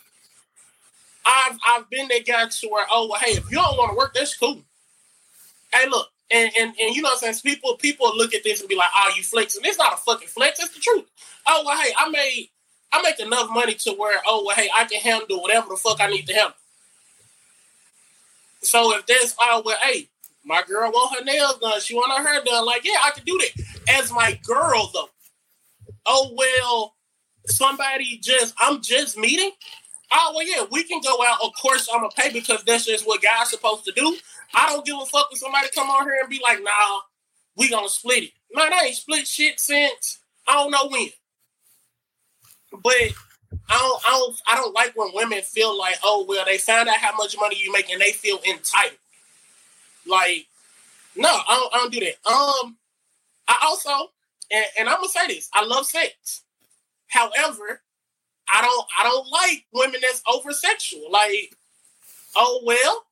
I've 1.26 1.58
I've 1.66 1.90
been 1.90 2.08
that 2.10 2.26
guy 2.26 2.48
to 2.48 2.68
where, 2.70 2.86
oh 2.92 3.08
well, 3.10 3.20
hey, 3.20 3.32
if 3.32 3.50
you 3.52 3.58
don't 3.58 3.78
want 3.78 3.92
to 3.92 3.98
work, 3.98 4.14
that's 4.14 4.36
cool. 4.38 4.64
Hey, 5.74 5.88
look, 5.88 6.08
and, 6.32 6.52
and 6.60 6.74
and 6.80 6.96
you 6.96 7.02
know 7.02 7.10
what 7.10 7.24
I'm 7.24 7.34
saying? 7.34 7.56
People 7.56 7.76
people 7.76 8.16
look 8.16 8.34
at 8.34 8.44
this 8.44 8.60
and 8.60 8.70
be 8.70 8.76
like, 8.76 8.90
"Oh, 8.96 9.12
you 9.16 9.24
flexing." 9.24 9.62
It's 9.66 9.78
not 9.78 9.94
a 9.94 9.98
fucking 9.98 10.28
flex. 10.28 10.60
It's 10.60 10.74
the 10.74 10.80
truth. 10.80 11.06
Oh 11.48 11.64
well, 11.66 11.78
hey, 11.78 11.92
I 11.98 12.10
made 12.10 12.50
I 12.92 13.02
make 13.02 13.20
enough 13.20 13.50
money 13.50 13.74
to 13.76 13.92
where 13.94 14.20
oh 14.28 14.44
well, 14.46 14.56
hey, 14.56 14.70
I 14.76 14.86
can 14.86 15.02
handle 15.02 15.42
whatever 15.42 15.70
the 15.70 15.76
fuck 15.76 16.00
I 16.02 16.08
need 16.08 16.28
to 16.28 16.34
handle. 16.34 16.54
So 18.62 18.96
if 18.96 19.06
there's 19.06 19.36
oh 19.42 19.64
well, 19.66 19.78
hey, 19.82 20.10
my 20.46 20.64
girl 20.64 20.92
want 20.92 21.18
her 21.18 21.24
nails 21.24 21.60
done, 21.60 21.80
she 21.82 21.96
want 21.96 22.18
her 22.18 22.28
hair 22.28 22.42
done. 22.44 22.66
Like 22.66 22.86
yeah, 22.86 23.00
I 23.04 23.12
can 23.12 23.24
do 23.26 23.40
that 23.40 23.96
as 24.00 24.12
my 24.12 24.40
girl 24.46 24.92
though. 24.94 25.10
Oh 26.06 26.34
well, 26.38 26.96
somebody 27.48 28.20
just 28.22 28.54
I'm 28.60 28.82
just 28.82 29.18
meeting. 29.18 29.52
Oh 30.12 30.34
well, 30.36 30.48
yeah, 30.48 30.66
we 30.72 30.84
can 30.84 31.02
go 31.02 31.24
out. 31.28 31.40
Of 31.44 31.52
course, 31.62 31.88
I'm 31.94 32.02
gonna 32.02 32.10
pay 32.16 32.32
because 32.32 32.64
that's 32.64 32.86
just 32.86 33.06
what 33.08 33.22
guys 33.22 33.50
supposed 33.50 33.86
to 33.86 33.92
do. 33.92 34.18
I 34.56 34.68
don't 34.70 34.86
give 34.86 34.98
a 35.00 35.06
fuck 35.06 35.28
if 35.32 35.40
somebody 35.40 35.68
come 35.74 35.90
on 35.90 36.06
here 36.06 36.20
and 36.22 36.30
be 36.30 36.40
like, 36.44 36.64
"Nah, 36.64 37.00
we 37.56 37.70
gonna 37.70 37.90
split 37.90 38.24
it." 38.24 38.32
Man, 38.52 38.74
I 38.74 38.86
ain't 38.86 38.96
split 38.96 39.28
shit 39.28 39.60
since 39.60 40.20
I 40.48 40.54
don't 40.54 40.72
know 40.72 40.88
when. 40.88 41.10
But 42.72 43.14
I 43.70 43.78
don't, 43.78 44.02
I 44.06 44.10
don't, 44.10 44.42
I 44.48 44.56
don't 44.56 44.74
like 44.74 44.96
when 44.96 45.12
women 45.14 45.42
feel 45.42 45.78
like, 45.78 45.98
oh 46.04 46.26
well, 46.28 46.46
they 46.46 46.58
found 46.58 46.90
out 46.90 46.98
how 46.98 47.16
much 47.16 47.36
money 47.40 47.58
you 47.60 47.72
make 47.72 47.90
and 47.92 48.02
they 48.02 48.12
feel 48.12 48.40
entitled. 48.50 48.98
Like, 50.06 50.48
no, 51.16 51.30
I 51.30 51.56
don't, 51.56 51.74
I 51.74 51.78
don't 51.78 51.94
do 51.94 52.00
that. 52.00 52.30
Um, 52.30 52.78
I 53.48 53.58
also, 53.64 54.12
and, 54.52 54.66
and 54.80 54.90
I'm 54.90 54.98
gonna 54.98 55.10
say 55.10 55.28
this, 55.28 55.50
I 55.54 55.66
love 55.66 55.86
sex. 55.86 56.44
However, 57.08 57.82
I 58.54 58.62
don't 58.62 58.88
I 59.00 59.04
don't 59.04 59.28
like 59.30 59.66
women 59.74 60.02
that's 60.02 60.22
over 60.28 60.52
sexual. 60.52 61.12
Like, 61.12 61.56
oh 62.36 62.62
well, 62.66 63.06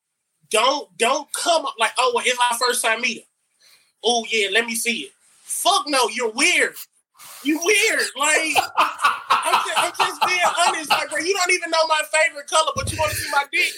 don't 0.50 0.96
don't 0.98 1.32
come 1.34 1.66
up 1.66 1.76
like, 1.80 1.92
oh 2.00 2.12
well, 2.16 2.24
it's 2.26 2.38
my 2.38 2.58
first 2.60 2.84
time 2.84 3.02
meeting. 3.02 3.24
Oh 4.04 4.26
yeah, 4.32 4.50
let 4.52 4.66
me 4.66 4.76
see 4.76 5.02
it. 5.02 5.12
Fuck 5.44 5.88
no, 5.88 6.10
you're 6.10 6.32
weird. 6.32 6.76
You 7.44 7.60
weird. 7.64 8.02
Like 8.18 8.56
I'm 9.30 9.66
just, 9.66 9.78
I'm 9.78 9.92
just 9.98 10.22
being 10.26 10.40
honest. 10.68 10.90
Like, 10.90 11.10
bro, 11.10 11.20
you 11.20 11.34
don't 11.34 11.52
even 11.52 11.70
know 11.70 11.88
my 11.88 12.02
favorite 12.12 12.48
color, 12.48 12.72
but 12.76 12.92
you 12.92 12.98
want 12.98 13.12
to 13.12 13.18
see 13.18 13.32
my 13.32 13.46
dick. 13.52 13.74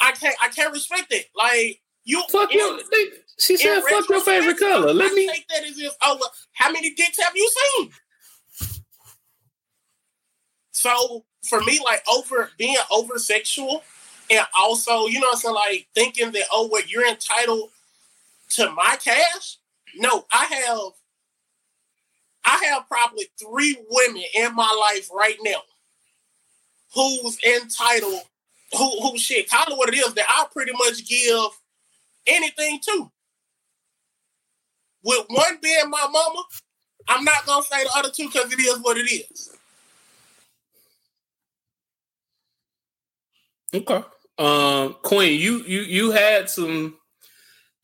I 0.00 0.12
can't 0.12 0.36
I 0.42 0.48
can't 0.48 0.72
respect 0.72 1.12
it. 1.12 1.26
Like 1.34 1.80
you 2.04 2.22
fuck 2.30 2.52
in- 2.52 2.58
your. 2.58 2.78
She 3.40 3.56
said, 3.56 3.82
"Fuck 3.88 4.08
your 4.08 4.20
favorite 4.20 4.58
color." 4.58 4.92
Let 4.92 5.12
I 5.12 5.14
me. 5.14 5.28
take 5.28 5.46
that 5.48 5.64
as 5.64 5.78
if, 5.78 5.92
oh, 6.02 6.18
well, 6.20 6.32
how 6.54 6.72
many 6.72 6.92
dicks 6.94 7.22
have 7.22 7.36
you 7.36 7.48
seen? 7.76 7.90
So 10.78 11.24
for 11.42 11.60
me, 11.62 11.80
like 11.84 12.04
over 12.12 12.50
being 12.56 12.76
over 12.92 13.18
sexual, 13.18 13.82
and 14.30 14.46
also, 14.56 15.06
you 15.06 15.18
know, 15.18 15.26
what 15.26 15.38
saying, 15.40 15.54
like 15.54 15.88
thinking 15.92 16.30
that, 16.30 16.44
oh, 16.52 16.68
well, 16.70 16.82
you're 16.86 17.08
entitled 17.08 17.70
to 18.50 18.70
my 18.70 18.96
cash. 19.02 19.56
No, 19.96 20.24
I 20.30 20.44
have, 20.44 20.92
I 22.44 22.64
have 22.66 22.86
probably 22.86 23.26
three 23.40 23.76
women 23.90 24.22
in 24.36 24.54
my 24.54 24.70
life 24.94 25.08
right 25.12 25.36
now 25.42 25.62
who's 26.94 27.38
entitled, 27.44 28.22
who 28.76 29.00
who 29.00 29.18
shit, 29.18 29.50
call 29.50 29.72
it 29.72 29.76
what 29.76 29.88
it 29.88 29.96
is, 29.96 30.14
that 30.14 30.26
I 30.28 30.46
pretty 30.52 30.72
much 30.74 31.08
give 31.08 31.50
anything 32.28 32.78
to. 32.84 33.10
With 35.02 35.24
one 35.28 35.58
being 35.60 35.90
my 35.90 36.06
mama, 36.08 36.44
I'm 37.08 37.24
not 37.24 37.46
gonna 37.46 37.64
say 37.64 37.82
the 37.82 37.90
other 37.96 38.10
two 38.10 38.26
because 38.26 38.52
it 38.52 38.60
is 38.60 38.78
what 38.78 38.96
it 38.96 39.10
is. 39.10 39.57
Okay. 43.74 44.02
Um, 44.38 44.96
Queen, 45.02 45.40
you 45.40 45.62
you 45.66 45.80
you 45.80 46.10
had 46.10 46.48
some, 46.48 46.96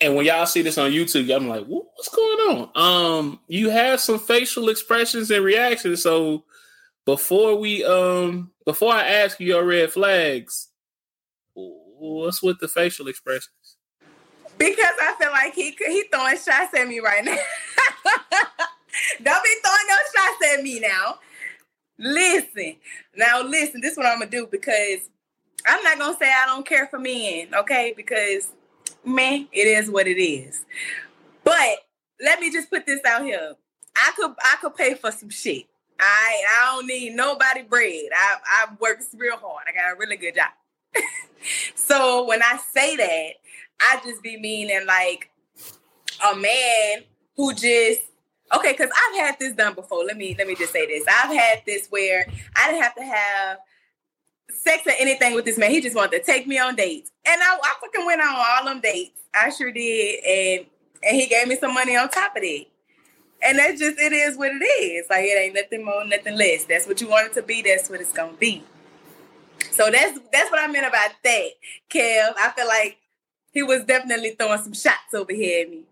and 0.01 0.15
when 0.15 0.25
y'all 0.25 0.47
see 0.47 0.63
this 0.63 0.79
on 0.79 0.93
YouTube, 0.93 1.35
I'm 1.35 1.49
like, 1.49 1.65
what's 1.67 2.09
going 2.09 2.39
on? 2.59 2.71
Um, 2.77 3.41
you 3.49 3.71
had 3.71 4.01
some 4.01 4.19
facial 4.19 4.69
expressions 4.69 5.31
and 5.31 5.45
reactions. 5.45 6.03
So 6.03 6.45
before 7.05 7.57
we 7.57 7.85
um 7.85 8.53
before 8.65 8.93
I 8.93 9.07
ask 9.07 9.39
you 9.41 9.49
your 9.49 9.65
red 9.65 9.93
flags, 9.93 10.69
what's 11.55 12.43
with 12.43 12.59
the 12.61 12.69
facial 12.69 13.09
expressions? 13.09 13.77
Because 14.57 14.95
I 15.03 15.15
feel 15.19 15.31
like 15.33 15.55
he 15.55 15.77
he 15.87 16.05
throwing 16.13 16.37
shots 16.37 16.75
at 16.79 16.89
me 16.89 17.01
right 17.01 17.25
now. 17.25 17.37
Don't 19.23 19.45
be 19.45 19.55
throwing 19.65 19.89
no 19.89 19.97
shots 20.15 20.55
at 20.55 20.63
me 20.63 20.81
now. 20.81 21.19
Listen, 21.99 22.77
now 23.17 23.43
listen. 23.43 23.81
This 23.81 23.93
is 23.93 23.99
what 23.99 24.07
I'm 24.07 24.21
gonna 24.21 24.31
do 24.31 24.47
because 24.51 25.11
I'm 25.67 25.83
not 25.83 25.99
gonna 25.99 26.17
say 26.19 26.31
I 26.31 26.47
don't 26.47 26.67
care 26.67 26.87
for 26.87 26.99
men, 26.99 27.55
okay? 27.55 27.95
Because 27.97 28.49
man, 29.05 29.49
it 29.53 29.67
is 29.67 29.91
what 29.91 30.07
it 30.07 30.21
is. 30.21 30.65
But 31.43 31.79
let 32.21 32.41
me 32.41 32.51
just 32.51 32.71
put 32.71 32.87
this 32.87 33.01
out 33.05 33.25
here. 33.25 33.55
I 33.97 34.13
could 34.17 34.35
I 34.43 34.57
could 34.61 34.77
pay 34.77 34.95
for 34.95 35.11
some 35.11 35.31
shit. 35.31 35.67
I 35.99 36.43
I 36.61 36.75
don't 36.75 36.87
need 36.87 37.15
nobody 37.15 37.63
bread. 37.63 38.11
I 38.15 38.37
I 38.47 38.67
work 38.81 39.01
real 39.17 39.37
hard. 39.37 39.65
I 39.69 39.73
got 39.73 39.95
a 39.95 39.99
really 39.99 40.17
good 40.17 40.35
job. 40.35 40.51
so 41.75 42.27
when 42.27 42.43
I 42.43 42.59
say 42.73 42.97
that, 42.97 43.31
I 43.81 44.01
just 44.05 44.23
be 44.23 44.39
meaning 44.39 44.87
like 44.87 45.31
a 46.31 46.37
man 46.37 47.05
who 47.37 47.53
just 47.53 48.01
okay, 48.55 48.73
because 48.73 48.91
I've 48.95 49.27
had 49.27 49.39
this 49.39 49.53
done 49.55 49.75
before. 49.75 50.05
Let 50.05 50.17
me 50.17 50.35
let 50.39 50.47
me 50.47 50.55
just 50.55 50.73
say 50.73 50.87
this. 50.87 51.05
I've 51.09 51.35
had 51.35 51.63
this 51.67 51.89
where 51.89 52.27
I 52.57 52.71
didn't 52.71 52.83
have 52.83 52.95
to 52.97 53.05
have 53.05 53.59
sex 54.51 54.87
or 54.87 54.93
anything 54.99 55.35
with 55.35 55.45
this 55.45 55.59
man. 55.59 55.71
He 55.71 55.81
just 55.81 55.97
wanted 55.97 56.19
to 56.19 56.25
take 56.25 56.47
me 56.47 56.59
on 56.59 56.77
dates. 56.77 57.11
And 57.27 57.41
I, 57.43 57.57
I 57.63 57.75
fucking 57.81 58.07
went 58.07 58.21
on 58.21 58.29
all 58.35 58.65
them 58.65 58.81
dates. 58.81 59.21
I 59.35 59.51
sure 59.51 59.73
did. 59.73 60.25
And 60.25 60.67
and 61.03 61.17
he 61.17 61.27
gave 61.27 61.49
me 61.49 61.57
some 61.57 61.75
money 61.75 61.97
on 61.97 62.09
top 62.09 62.37
of 62.37 62.43
it. 62.43 62.69
And 63.43 63.59
that's 63.59 63.79
just 63.79 63.99
it 63.99 64.13
is 64.13 64.37
what 64.37 64.51
it 64.53 64.65
is. 64.65 65.07
Like 65.11 65.25
it 65.25 65.39
ain't 65.39 65.55
nothing 65.55 65.85
more, 65.85 66.05
nothing 66.05 66.37
less. 66.37 66.65
That's 66.65 66.87
what 66.87 67.01
you 67.01 67.09
want 67.09 67.27
it 67.27 67.35
to 67.35 67.43
be, 67.43 67.63
that's 67.63 67.91
what 67.91 68.01
it's 68.01 68.13
gonna 68.13 68.33
be. 68.35 68.63
So 69.71 69.91
that's 69.91 70.19
that's 70.33 70.51
what 70.51 70.61
I 70.61 70.67
meant 70.69 70.87
about 70.87 71.11
that, 71.25 71.49
Kev. 71.91 72.33
I 72.39 72.53
feel 72.57 72.67
like 72.67 72.99
he 73.53 73.63
was 73.63 73.85
definitely 73.85 74.31
throwing 74.31 74.63
some 74.63 74.75
shots 74.75 75.15
over 75.15 75.33
here 75.33 75.63
at 75.63 75.71
me. 75.71 75.83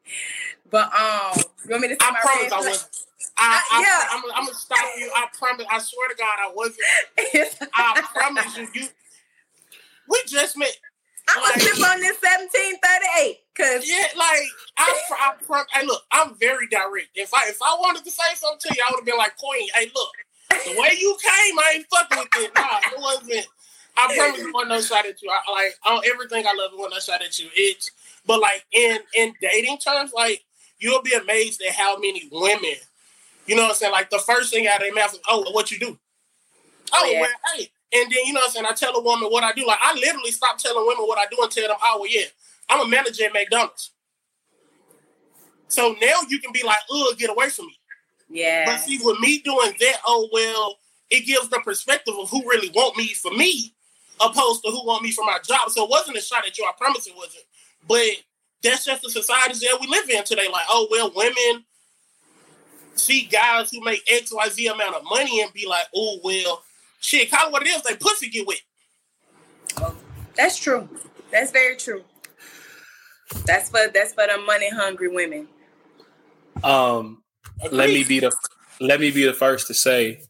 But 0.71 0.93
um, 0.95 1.43
you 1.65 1.71
want 1.71 1.83
me 1.83 1.89
to 1.89 1.95
say 1.95 1.99
I 2.01 2.11
my 2.13 2.21
promise 2.21 2.43
red 2.43 2.53
I 2.53 2.61
flag? 2.61 2.71
was. 2.73 3.07
I, 3.37 3.57
uh, 3.57 3.61
I, 3.71 3.81
yeah. 3.81 4.09
I'm, 4.13 4.25
I'm 4.35 4.45
gonna 4.47 4.55
stop 4.55 4.87
you. 4.99 5.11
I 5.15 5.27
promise. 5.39 5.67
I 5.71 5.79
swear 5.79 6.09
to 6.09 6.15
God, 6.15 6.37
I 6.41 6.53
wasn't. 6.55 7.71
I 7.75 8.03
promise 8.13 8.57
you. 8.57 8.69
You. 8.75 8.89
We 10.09 10.21
just 10.27 10.57
met. 10.57 10.77
I'm 11.29 11.41
gonna 11.41 11.61
sip 11.61 11.89
on 11.89 12.01
this 12.01 12.19
1738. 12.21 13.39
Cause 13.55 13.89
yeah, 13.89 14.09
like 14.17 14.49
I, 14.79 15.01
I 15.21 15.35
pro- 15.47 15.65
hey, 15.73 15.87
look, 15.87 16.03
I'm 16.11 16.35
very 16.35 16.67
direct. 16.69 17.11
If 17.15 17.33
I 17.35 17.49
if 17.49 17.59
I 17.63 17.77
wanted 17.79 18.05
to 18.05 18.11
say 18.11 18.35
something 18.35 18.71
to 18.71 18.75
you, 18.77 18.83
I 18.87 18.91
would 18.91 19.01
have 19.01 19.07
been 19.07 19.19
like, 19.19 19.37
Queen, 19.37 19.69
hey, 19.75 19.91
look, 19.95 20.13
the 20.65 20.81
way 20.81 20.97
you 20.99 21.17
came, 21.23 21.59
I 21.59 21.73
ain't 21.77 21.87
fucking 21.91 22.19
with 22.19 22.29
it. 22.45 22.53
Nah, 22.55 22.79
it 22.79 22.99
wasn't. 22.99 23.47
I 23.97 24.15
promise 24.17 24.41
it 24.41 24.55
wasn't 24.55 24.71
no 24.71 24.81
shot 24.81 25.07
at 25.07 25.21
you. 25.23 25.31
I, 25.31 25.53
like 25.53 25.75
on 25.87 26.03
everything 26.07 26.47
I 26.47 26.55
love, 26.55 26.73
it 26.73 26.79
wasn't 26.79 26.95
no 26.95 27.01
shot 27.01 27.23
at 27.23 27.39
you. 27.39 27.49
It's 27.55 27.91
but 28.27 28.41
like 28.41 28.65
in 28.73 28.99
in 29.15 29.35
dating 29.41 29.79
terms, 29.79 30.13
like 30.15 30.45
you'll 30.79 31.03
be 31.03 31.13
amazed 31.13 31.63
at 31.63 31.75
how 31.75 31.99
many 31.99 32.29
women, 32.33 32.75
you 33.47 33.57
know 33.57 33.63
what 33.63 33.71
I'm 33.71 33.77
saying? 33.77 33.93
Like 33.93 34.11
the 34.11 34.19
first 34.19 34.53
thing 34.53 34.67
out 34.67 34.77
of 34.77 34.83
their 34.83 34.95
mouth 34.95 35.13
is, 35.13 35.21
"Oh, 35.29 35.51
what 35.53 35.71
you 35.71 35.79
do?" 35.79 35.99
Oh, 36.93 37.03
oh, 37.03 37.11
yeah. 37.11 37.21
well, 37.21 37.31
hey. 37.55 37.71
And 37.95 38.11
then 38.11 38.25
you 38.25 38.33
know 38.33 38.41
what 38.41 38.49
I'm 38.49 38.53
saying? 38.53 38.67
I 38.69 38.73
tell 38.73 38.97
a 38.97 39.03
woman 39.03 39.29
what 39.31 39.45
I 39.45 39.53
do. 39.53 39.67
Like 39.67 39.79
I 39.83 39.95
literally 39.95 40.31
stop 40.31 40.59
telling 40.59 40.87
women 40.87 41.07
what 41.07 41.19
I 41.19 41.27
do 41.31 41.43
and 41.43 41.51
tell 41.51 41.69
them, 41.69 41.77
"Oh, 41.83 41.99
well, 42.01 42.11
yeah, 42.11 42.27
I'm 42.69 42.87
a 42.87 42.89
manager 42.89 43.25
at 43.25 43.33
McDonald's." 43.33 43.91
So 45.69 45.97
now 46.01 46.21
you 46.29 46.39
can 46.39 46.53
be 46.53 46.63
like, 46.63 46.79
"Ugh, 46.93 47.19
get 47.19 47.31
away 47.31 47.49
from 47.49 47.67
me." 47.67 47.79
Yeah. 48.29 48.65
But 48.67 48.79
see, 48.79 48.99
with 49.03 49.21
me 49.21 49.39
doing 49.39 49.75
that, 49.79 49.97
oh 50.07 50.29
well, 50.33 50.79
it 51.11 51.27
gives 51.27 51.49
the 51.49 51.61
perspective 51.61 52.15
of 52.19 52.31
who 52.31 52.49
really 52.49 52.71
want 52.71 52.97
me 52.97 53.09
for 53.09 53.31
me, 53.33 53.75
opposed 54.21 54.63
to 54.65 54.71
who 54.71 54.87
want 54.87 55.03
me 55.03 55.13
for 55.13 55.25
my 55.25 55.39
job. 55.45 55.71
So 55.71 55.85
it 55.85 55.91
wasn't 55.91 56.17
a 56.17 56.23
shot 56.23 56.47
at 56.47 56.57
you. 56.57 56.65
I 56.65 56.73
promise 56.79 57.07
it 57.07 57.17
wasn't. 57.17 57.45
But 57.87 58.23
that's 58.63 58.85
just 58.85 59.03
the 59.03 59.11
societies 59.11 59.61
that 59.61 59.79
we 59.81 59.87
live 59.89 60.09
in 60.09 60.25
today. 60.25 60.49
Like, 60.51 60.67
oh 60.71 60.89
well, 60.91 61.13
women 61.15 61.65
see 62.95 63.23
guys 63.25 63.71
who 63.71 63.81
make 63.83 64.03
X, 64.11 64.33
Y, 64.33 64.49
Z 64.49 64.67
amount 64.67 64.97
of 64.97 65.05
money 65.05 65.43
and 65.43 65.53
be 65.53 65.67
like, 65.67 65.87
oh 65.95 66.19
well, 66.23 66.63
shit, 67.01 67.31
call 67.31 67.49
it 67.49 67.53
what 67.53 67.63
it 67.63 67.69
is. 67.69 67.83
They 67.83 67.97
pussy 67.97 68.29
get 68.29 68.47
wet. 68.47 68.61
That's 70.37 70.59
true. 70.59 70.89
That's 71.31 71.51
very 71.51 71.77
true. 71.77 72.05
That's 73.47 73.71
for 73.71 73.89
that's 73.93 74.15
for 74.15 74.27
the 74.27 74.43
money 74.47 74.71
hungry 74.71 75.09
women. 75.09 75.49
Um, 76.63 77.23
let 77.71 77.89
me 77.89 78.05
be 78.05 78.21
the 78.21 78.33
let 78.81 79.01
me 79.01 79.11
be 79.11 79.25
the 79.25 79.33
first 79.33 79.69
to 79.69 79.75
say, 79.75 80.23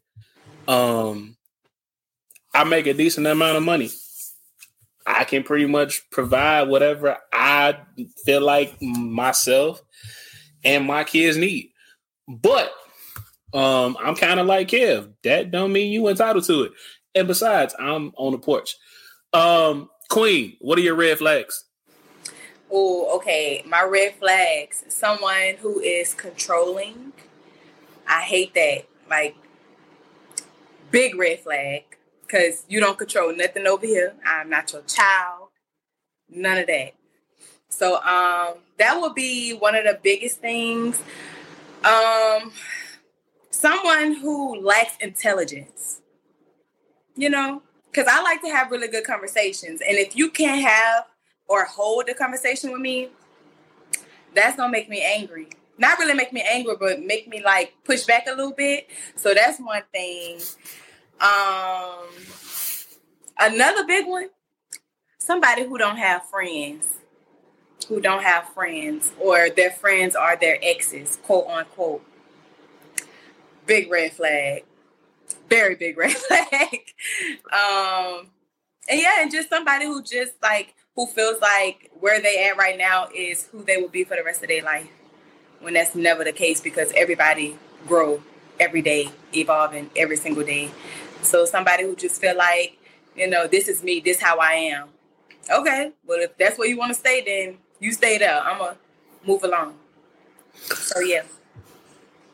um, 0.67 1.35
I 2.53 2.63
make 2.63 2.87
a 2.87 2.93
decent 2.93 3.27
amount 3.27 3.57
of 3.57 3.63
money. 3.63 3.89
I 5.05 5.25
can 5.25 5.43
pretty 5.43 5.65
much 5.65 6.09
provide 6.11 6.69
whatever 6.69 7.17
I 7.31 7.77
feel 8.25 8.41
like 8.41 8.81
myself 8.81 9.81
and 10.63 10.85
my 10.85 11.03
kids 11.03 11.35
need. 11.35 11.72
But 12.27 12.71
um, 13.53 13.97
I'm 14.01 14.15
kind 14.15 14.39
of 14.39 14.47
like 14.47 14.69
Kev. 14.69 15.13
That 15.23 15.51
don't 15.51 15.71
mean 15.71 15.91
you 15.91 16.07
entitled 16.07 16.45
to 16.45 16.63
it. 16.63 16.71
And 17.15 17.27
besides, 17.27 17.75
I'm 17.77 18.11
on 18.17 18.31
the 18.31 18.39
porch. 18.39 18.75
Um, 19.33 19.89
Queen, 20.09 20.57
what 20.59 20.77
are 20.77 20.81
your 20.81 20.95
red 20.95 21.17
flags? 21.17 21.65
Oh, 22.71 23.15
okay. 23.17 23.63
My 23.67 23.83
red 23.83 24.15
flags. 24.15 24.83
Someone 24.87 25.55
who 25.59 25.79
is 25.79 26.13
controlling. 26.13 27.13
I 28.07 28.21
hate 28.21 28.53
that. 28.55 28.85
Like 29.09 29.35
big 30.91 31.15
red 31.15 31.39
flag. 31.41 31.83
Cause 32.27 32.65
you 32.67 32.79
don't 32.79 32.97
control 32.97 33.35
nothing 33.35 33.67
over 33.67 33.85
here. 33.85 34.13
I'm 34.25 34.49
not 34.49 34.71
your 34.73 34.81
child. 34.83 35.49
None 36.29 36.57
of 36.57 36.67
that. 36.67 36.93
So 37.69 37.95
um 37.97 38.55
that 38.77 38.99
would 38.99 39.13
be 39.13 39.53
one 39.53 39.75
of 39.75 39.83
the 39.83 39.99
biggest 40.01 40.39
things. 40.39 40.99
Um 41.83 42.51
someone 43.49 44.15
who 44.15 44.59
lacks 44.59 44.95
intelligence. 44.99 46.01
You 47.15 47.29
know, 47.29 47.61
because 47.91 48.07
I 48.09 48.21
like 48.21 48.41
to 48.41 48.49
have 48.49 48.71
really 48.71 48.87
good 48.87 49.05
conversations. 49.05 49.81
And 49.87 49.97
if 49.97 50.15
you 50.15 50.29
can't 50.31 50.61
have 50.61 51.05
or 51.47 51.65
hold 51.65 52.09
a 52.09 52.13
conversation 52.13 52.71
with 52.71 52.81
me, 52.81 53.09
that's 54.33 54.57
gonna 54.57 54.71
make 54.71 54.89
me 54.89 55.03
angry. 55.03 55.49
Not 55.77 55.99
really 55.99 56.13
make 56.13 56.33
me 56.33 56.41
angry, 56.41 56.75
but 56.79 57.03
make 57.03 57.27
me 57.27 57.43
like 57.43 57.73
push 57.83 58.05
back 58.05 58.25
a 58.27 58.31
little 58.31 58.53
bit. 58.53 58.87
So 59.15 59.33
that's 59.33 59.59
one 59.59 59.83
thing. 59.91 60.39
Um 61.21 62.07
another 63.39 63.85
big 63.85 64.07
one, 64.07 64.29
somebody 65.19 65.65
who 65.65 65.77
don't 65.77 65.97
have 65.97 66.25
friends. 66.29 66.87
Who 67.85 68.01
don't 68.01 68.23
have 68.23 68.49
friends 68.49 69.11
or 69.19 69.49
their 69.49 69.71
friends 69.71 70.15
are 70.15 70.35
their 70.35 70.57
exes, 70.61 71.17
quote 71.23 71.47
unquote. 71.47 72.03
Big 73.65 73.89
red 73.89 74.11
flag. 74.13 74.65
Very 75.49 75.75
big 75.75 75.97
red 75.97 76.11
flag. 76.11 76.79
um, 77.51 78.27
and 78.89 78.99
yeah, 78.99 79.21
and 79.21 79.31
just 79.31 79.49
somebody 79.49 79.85
who 79.85 80.01
just 80.01 80.33
like 80.41 80.75
who 80.95 81.05
feels 81.07 81.39
like 81.41 81.89
where 81.99 82.21
they 82.21 82.45
at 82.45 82.57
right 82.57 82.77
now 82.77 83.07
is 83.15 83.47
who 83.47 83.63
they 83.63 83.77
will 83.77 83.89
be 83.89 84.03
for 84.03 84.15
the 84.15 84.23
rest 84.23 84.41
of 84.43 84.49
their 84.49 84.63
life. 84.63 84.89
When 85.59 85.73
that's 85.75 85.95
never 85.95 86.23
the 86.23 86.33
case 86.33 86.59
because 86.59 86.91
everybody 86.95 87.57
grow 87.87 88.21
every 88.59 88.81
day, 88.81 89.09
evolving 89.33 89.89
every 89.95 90.17
single 90.17 90.43
day. 90.43 90.71
So 91.21 91.45
somebody 91.45 91.83
who 91.83 91.95
just 91.95 92.19
feel 92.19 92.35
like, 92.35 92.77
you 93.15 93.29
know, 93.29 93.47
this 93.47 93.69
is 93.69 93.81
me, 93.81 94.01
this 94.01 94.17
is 94.17 94.23
how 94.23 94.39
I 94.39 94.53
am. 94.53 94.89
Okay, 95.49 95.91
well 96.05 96.21
if 96.21 96.37
that's 96.37 96.57
where 96.57 96.67
you 96.67 96.77
want 96.77 96.93
to 96.93 96.99
stay, 96.99 97.23
then 97.25 97.57
you 97.83 97.91
stay 97.91 98.17
there. 98.17 98.39
I'm 98.39 98.57
gonna 98.57 98.77
move 99.27 99.43
along. 99.43 99.75
So 100.53 100.99
yeah. 101.01 101.23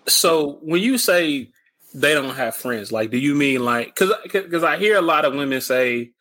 So 0.07 0.59
when 0.61 0.81
you 0.81 0.97
say 0.97 1.49
they 1.93 2.13
don't 2.13 2.35
have 2.35 2.55
friends, 2.55 2.91
like, 2.91 3.09
do 3.09 3.17
you 3.17 3.33
mean 3.33 3.65
like 3.65 3.87
because 3.87 4.13
because 4.23 4.63
I 4.63 4.77
hear 4.77 4.97
a 4.97 5.01
lot 5.01 5.25
of 5.25 5.33
women 5.33 5.59
say, 5.59 6.11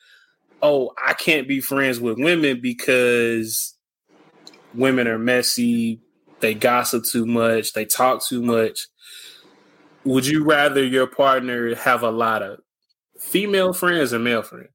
"Oh, 0.63 0.93
I 1.07 1.13
can't 1.13 1.47
be 1.47 1.61
friends 1.61 2.01
with 2.01 2.19
women 2.19 2.61
because 2.61 3.75
women 4.75 5.07
are 5.07 5.19
messy, 5.19 6.01
they 6.41 6.55
gossip 6.55 7.05
too 7.05 7.27
much, 7.27 7.75
they 7.75 7.85
talk 7.85 8.25
too 8.25 8.43
much." 8.43 8.89
Would 10.05 10.27
you 10.27 10.43
rather 10.45 10.83
your 10.83 11.07
partner 11.07 11.75
have 11.75 12.03
a 12.03 12.11
lot 12.11 12.43
of 12.43 12.61
female 13.19 13.75
friends 13.75 14.15
or 14.15 14.19
male 14.19 14.43
friends? 14.43 14.71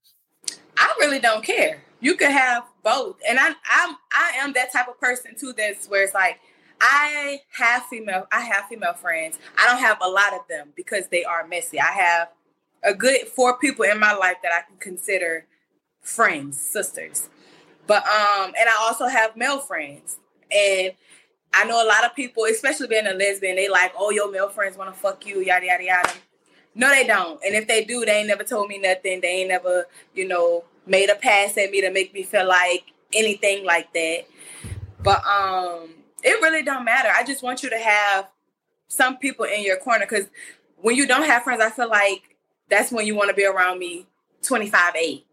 I 0.77 0.93
really 0.99 1.19
don't 1.19 1.43
care. 1.43 1.81
You 2.01 2.15
could 2.15 2.29
have 2.29 2.65
both, 2.83 3.17
and 3.27 3.39
I 3.39 3.49
I'm 3.49 3.95
I 4.11 4.33
am 4.37 4.53
that 4.53 4.71
type 4.71 4.87
of 4.87 4.99
person 4.99 5.35
too. 5.35 5.53
That's 5.57 5.87
where 5.87 6.03
it's 6.03 6.13
like 6.13 6.39
I 6.81 7.39
have 7.57 7.83
female 7.85 8.27
I 8.31 8.41
have 8.41 8.65
female 8.65 8.93
friends. 8.93 9.39
I 9.57 9.65
don't 9.67 9.79
have 9.79 9.97
a 10.01 10.09
lot 10.09 10.33
of 10.33 10.41
them 10.49 10.69
because 10.75 11.07
they 11.07 11.23
are 11.23 11.47
messy. 11.47 11.79
I 11.79 11.91
have 11.91 12.29
a 12.83 12.93
good 12.93 13.27
four 13.27 13.57
people 13.57 13.85
in 13.85 13.99
my 13.99 14.13
life 14.13 14.37
that 14.43 14.51
I 14.51 14.67
can 14.67 14.77
consider 14.79 15.45
friends, 16.01 16.59
sisters. 16.59 17.29
But 17.87 18.03
um, 18.03 18.53
and 18.59 18.69
I 18.69 18.75
also 18.81 19.07
have 19.07 19.35
male 19.35 19.59
friends, 19.59 20.17
and 20.51 20.93
I 21.53 21.65
know 21.65 21.83
a 21.83 21.87
lot 21.87 22.03
of 22.03 22.15
people, 22.15 22.45
especially 22.45 22.87
being 22.87 23.07
a 23.07 23.13
lesbian, 23.13 23.55
they 23.55 23.69
like, 23.69 23.93
oh, 23.97 24.11
your 24.11 24.31
male 24.31 24.49
friends 24.49 24.77
want 24.77 24.93
to 24.93 24.99
fuck 24.99 25.25
you, 25.25 25.41
yada 25.41 25.65
yada 25.65 25.83
yada. 25.83 26.13
No, 26.75 26.89
they 26.89 27.05
don't. 27.05 27.39
And 27.45 27.55
if 27.55 27.67
they 27.67 27.83
do, 27.83 28.03
they 28.03 28.13
ain't 28.13 28.27
never 28.27 28.43
told 28.43 28.67
me 28.67 28.79
nothing. 28.79 29.21
They 29.21 29.27
ain't 29.27 29.49
never, 29.49 29.85
you 30.15 30.27
know, 30.27 30.63
made 30.85 31.09
a 31.09 31.15
pass 31.15 31.57
at 31.57 31.71
me 31.71 31.81
to 31.81 31.91
make 31.91 32.13
me 32.13 32.23
feel 32.23 32.47
like 32.47 32.85
anything 33.13 33.65
like 33.65 33.93
that. 33.93 34.25
But 35.01 35.25
um, 35.25 35.89
it 36.23 36.41
really 36.41 36.63
don't 36.63 36.85
matter. 36.85 37.09
I 37.13 37.23
just 37.23 37.43
want 37.43 37.63
you 37.63 37.69
to 37.69 37.77
have 37.77 38.29
some 38.87 39.17
people 39.17 39.45
in 39.45 39.63
your 39.63 39.77
corner 39.77 40.05
because 40.05 40.27
when 40.77 40.95
you 40.95 41.07
don't 41.07 41.25
have 41.25 41.43
friends, 41.43 41.61
I 41.61 41.69
feel 41.69 41.89
like 41.89 42.35
that's 42.69 42.91
when 42.91 43.05
you 43.05 43.15
want 43.15 43.29
to 43.29 43.35
be 43.35 43.45
around 43.45 43.79
me 43.79 44.05
25 44.43 44.95
8. 44.95 45.25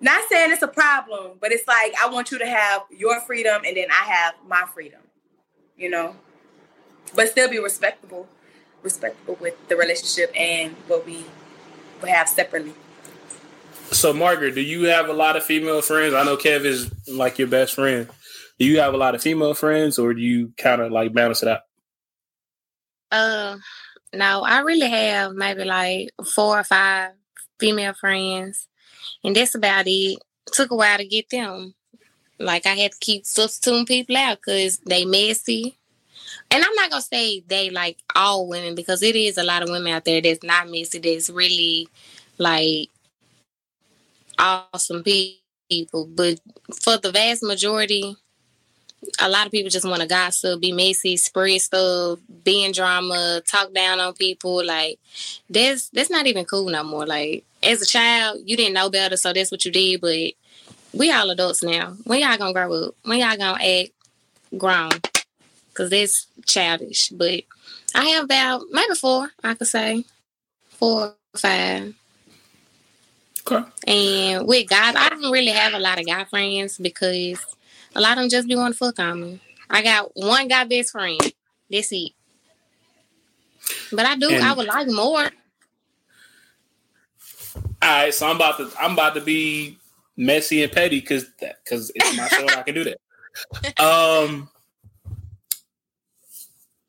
Not 0.00 0.22
saying 0.28 0.52
it's 0.52 0.62
a 0.62 0.68
problem, 0.68 1.32
but 1.40 1.50
it's 1.50 1.66
like 1.66 1.94
I 2.00 2.08
want 2.08 2.30
you 2.30 2.38
to 2.38 2.46
have 2.46 2.82
your 2.90 3.20
freedom 3.20 3.62
and 3.66 3.76
then 3.76 3.86
I 3.90 4.04
have 4.04 4.34
my 4.46 4.64
freedom, 4.72 5.00
you 5.76 5.90
know, 5.90 6.14
but 7.14 7.28
still 7.28 7.50
be 7.50 7.58
respectable, 7.58 8.28
respectable 8.82 9.36
with 9.40 9.54
the 9.68 9.76
relationship 9.76 10.32
and 10.36 10.72
what 10.86 11.04
we 11.04 11.24
have 12.06 12.28
separately. 12.28 12.74
So, 13.90 14.12
Margaret, 14.12 14.54
do 14.54 14.60
you 14.60 14.84
have 14.84 15.08
a 15.08 15.12
lot 15.12 15.36
of 15.36 15.42
female 15.42 15.82
friends? 15.82 16.14
I 16.14 16.22
know 16.24 16.36
Kev 16.36 16.64
is 16.64 16.90
like 17.08 17.38
your 17.38 17.48
best 17.48 17.74
friend. 17.74 18.08
Do 18.58 18.66
you 18.66 18.80
have 18.80 18.94
a 18.94 18.98
lot 18.98 19.14
of 19.14 19.22
female 19.22 19.54
friends, 19.54 19.98
or 19.98 20.14
do 20.14 20.20
you 20.20 20.52
kind 20.56 20.82
of 20.82 20.92
like 20.92 21.12
balance 21.12 21.42
it 21.42 21.48
out? 21.48 21.60
Uh, 23.10 23.56
no, 24.12 24.42
I 24.42 24.60
really 24.60 24.88
have 24.88 25.32
maybe 25.32 25.64
like 25.64 26.10
four 26.34 26.60
or 26.60 26.64
five 26.64 27.12
female 27.58 27.94
friends, 27.94 28.68
and 29.24 29.34
that's 29.34 29.54
about 29.54 29.84
it. 29.86 30.18
Took 30.52 30.70
a 30.70 30.76
while 30.76 30.98
to 30.98 31.06
get 31.06 31.30
them. 31.30 31.74
Like 32.38 32.66
I 32.66 32.74
had 32.74 32.92
to 32.92 32.98
keep 33.00 33.26
substituting 33.26 33.86
people 33.86 34.16
out 34.16 34.38
because 34.38 34.78
they 34.78 35.04
messy. 35.04 35.78
And 36.50 36.62
I'm 36.62 36.74
not 36.74 36.90
gonna 36.90 37.02
say 37.02 37.42
they 37.46 37.70
like 37.70 37.98
all 38.14 38.48
women 38.48 38.74
because 38.74 39.02
it 39.02 39.16
is 39.16 39.38
a 39.38 39.42
lot 39.44 39.62
of 39.62 39.70
women 39.70 39.92
out 39.92 40.04
there 40.04 40.20
that's 40.20 40.42
not 40.42 40.68
messy. 40.68 40.98
That's 40.98 41.30
really 41.30 41.88
like 42.38 42.90
awesome 44.38 45.02
people. 45.02 46.06
But 46.06 46.40
for 46.82 46.96
the 46.96 47.10
vast 47.12 47.42
majority, 47.42 48.16
a 49.18 49.28
lot 49.28 49.46
of 49.46 49.52
people 49.52 49.70
just 49.70 49.88
want 49.88 50.02
to 50.02 50.08
gossip, 50.08 50.60
be 50.60 50.72
messy, 50.72 51.16
spread 51.16 51.60
stuff, 51.60 52.18
be 52.44 52.64
in 52.64 52.72
drama, 52.72 53.40
talk 53.46 53.72
down 53.72 54.00
on 54.00 54.14
people. 54.14 54.64
Like 54.64 54.98
that's 55.48 55.88
that's 55.90 56.10
not 56.10 56.26
even 56.26 56.44
cool 56.44 56.68
no 56.68 56.82
more. 56.82 57.06
Like 57.06 57.44
as 57.62 57.82
a 57.82 57.86
child, 57.86 58.40
you 58.44 58.56
didn't 58.56 58.74
know 58.74 58.90
better, 58.90 59.16
so 59.16 59.32
that's 59.32 59.50
what 59.50 59.64
you 59.64 59.72
did. 59.72 60.00
But 60.00 60.32
we 60.92 61.12
all 61.12 61.30
adults 61.30 61.62
now. 61.62 61.94
When 62.04 62.20
y'all 62.20 62.38
gonna 62.38 62.52
grow 62.52 62.72
up? 62.72 62.94
When 63.04 63.18
y'all 63.18 63.36
gonna 63.36 63.62
act 63.62 63.90
grown? 64.56 64.90
Cause 65.74 65.90
that's 65.90 66.26
childish. 66.44 67.10
But 67.10 67.44
I 67.94 68.04
have 68.06 68.24
about 68.24 68.62
maybe 68.72 68.94
four. 68.94 69.30
I 69.44 69.54
could 69.54 69.68
say 69.68 70.04
four 70.70 71.14
or 71.34 71.38
five. 71.38 71.94
Okay. 73.50 73.64
And 73.86 74.46
with 74.46 74.68
guys, 74.68 74.94
I 74.96 75.08
don't 75.08 75.30
really 75.30 75.48
have 75.52 75.74
a 75.74 75.78
lot 75.78 75.98
of 75.98 76.06
guy 76.06 76.24
friends 76.24 76.78
because 76.78 77.44
a 77.94 78.00
lot 78.00 78.12
of 78.12 78.18
them 78.18 78.28
just 78.28 78.48
be 78.48 78.56
want 78.56 78.74
to 78.74 78.78
fuck 78.78 78.98
on 78.98 79.20
me. 79.20 79.40
I 79.70 79.82
got 79.82 80.10
one 80.14 80.48
guy 80.48 80.64
best 80.64 80.90
friend. 80.92 81.20
That's 81.70 81.92
it. 81.92 82.12
But 83.92 84.06
I 84.06 84.16
do. 84.16 84.30
And- 84.30 84.44
I 84.44 84.52
would 84.52 84.66
like 84.66 84.88
more. 84.88 85.30
All 87.80 87.88
right, 87.88 88.12
so 88.12 88.26
I'm 88.28 88.36
about 88.36 88.56
to 88.58 88.70
I'm 88.80 88.92
about 88.92 89.14
to 89.14 89.20
be 89.20 89.78
messy 90.16 90.62
and 90.62 90.72
petty 90.72 91.00
because 91.00 91.24
because 91.64 91.92
it's 91.94 92.16
my 92.16 92.26
show. 92.28 92.46
I 92.48 92.62
can 92.62 92.74
do 92.74 92.84
that. 92.84 92.98
Um, 93.80 94.48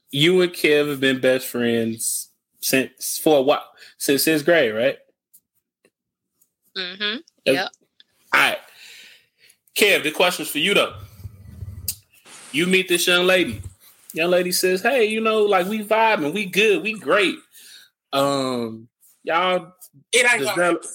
you 0.09 0.41
and 0.41 0.51
Kev 0.51 0.89
have 0.89 0.99
been 0.99 1.21
best 1.21 1.45
friends 1.45 2.29
since 2.59 3.19
for 3.19 3.37
a 3.37 3.41
while 3.41 3.65
since 3.99 4.23
sixth 4.23 4.45
grade, 4.45 4.73
right? 4.73 4.97
Mm-hmm. 6.79 7.17
Yep. 7.45 7.69
All 8.33 8.39
right, 8.39 8.57
Kev. 9.75 10.03
The 10.03 10.11
question's 10.11 10.49
for 10.49 10.59
you 10.59 10.73
though. 10.73 10.95
You 12.51 12.67
meet 12.67 12.87
this 12.87 13.07
young 13.07 13.25
lady. 13.25 13.61
Young 14.13 14.31
lady 14.31 14.51
says, 14.51 14.81
"Hey, 14.81 15.05
you 15.05 15.21
know, 15.21 15.43
like 15.43 15.67
we 15.67 15.83
vibing, 15.83 16.33
we 16.33 16.45
good, 16.45 16.81
we 16.81 16.93
great. 16.93 17.35
Um, 18.11 18.87
y'all, 19.23 19.73
It 20.11 20.25
ain't 20.25 20.43
gonna 20.43 20.55
develop, 20.55 20.85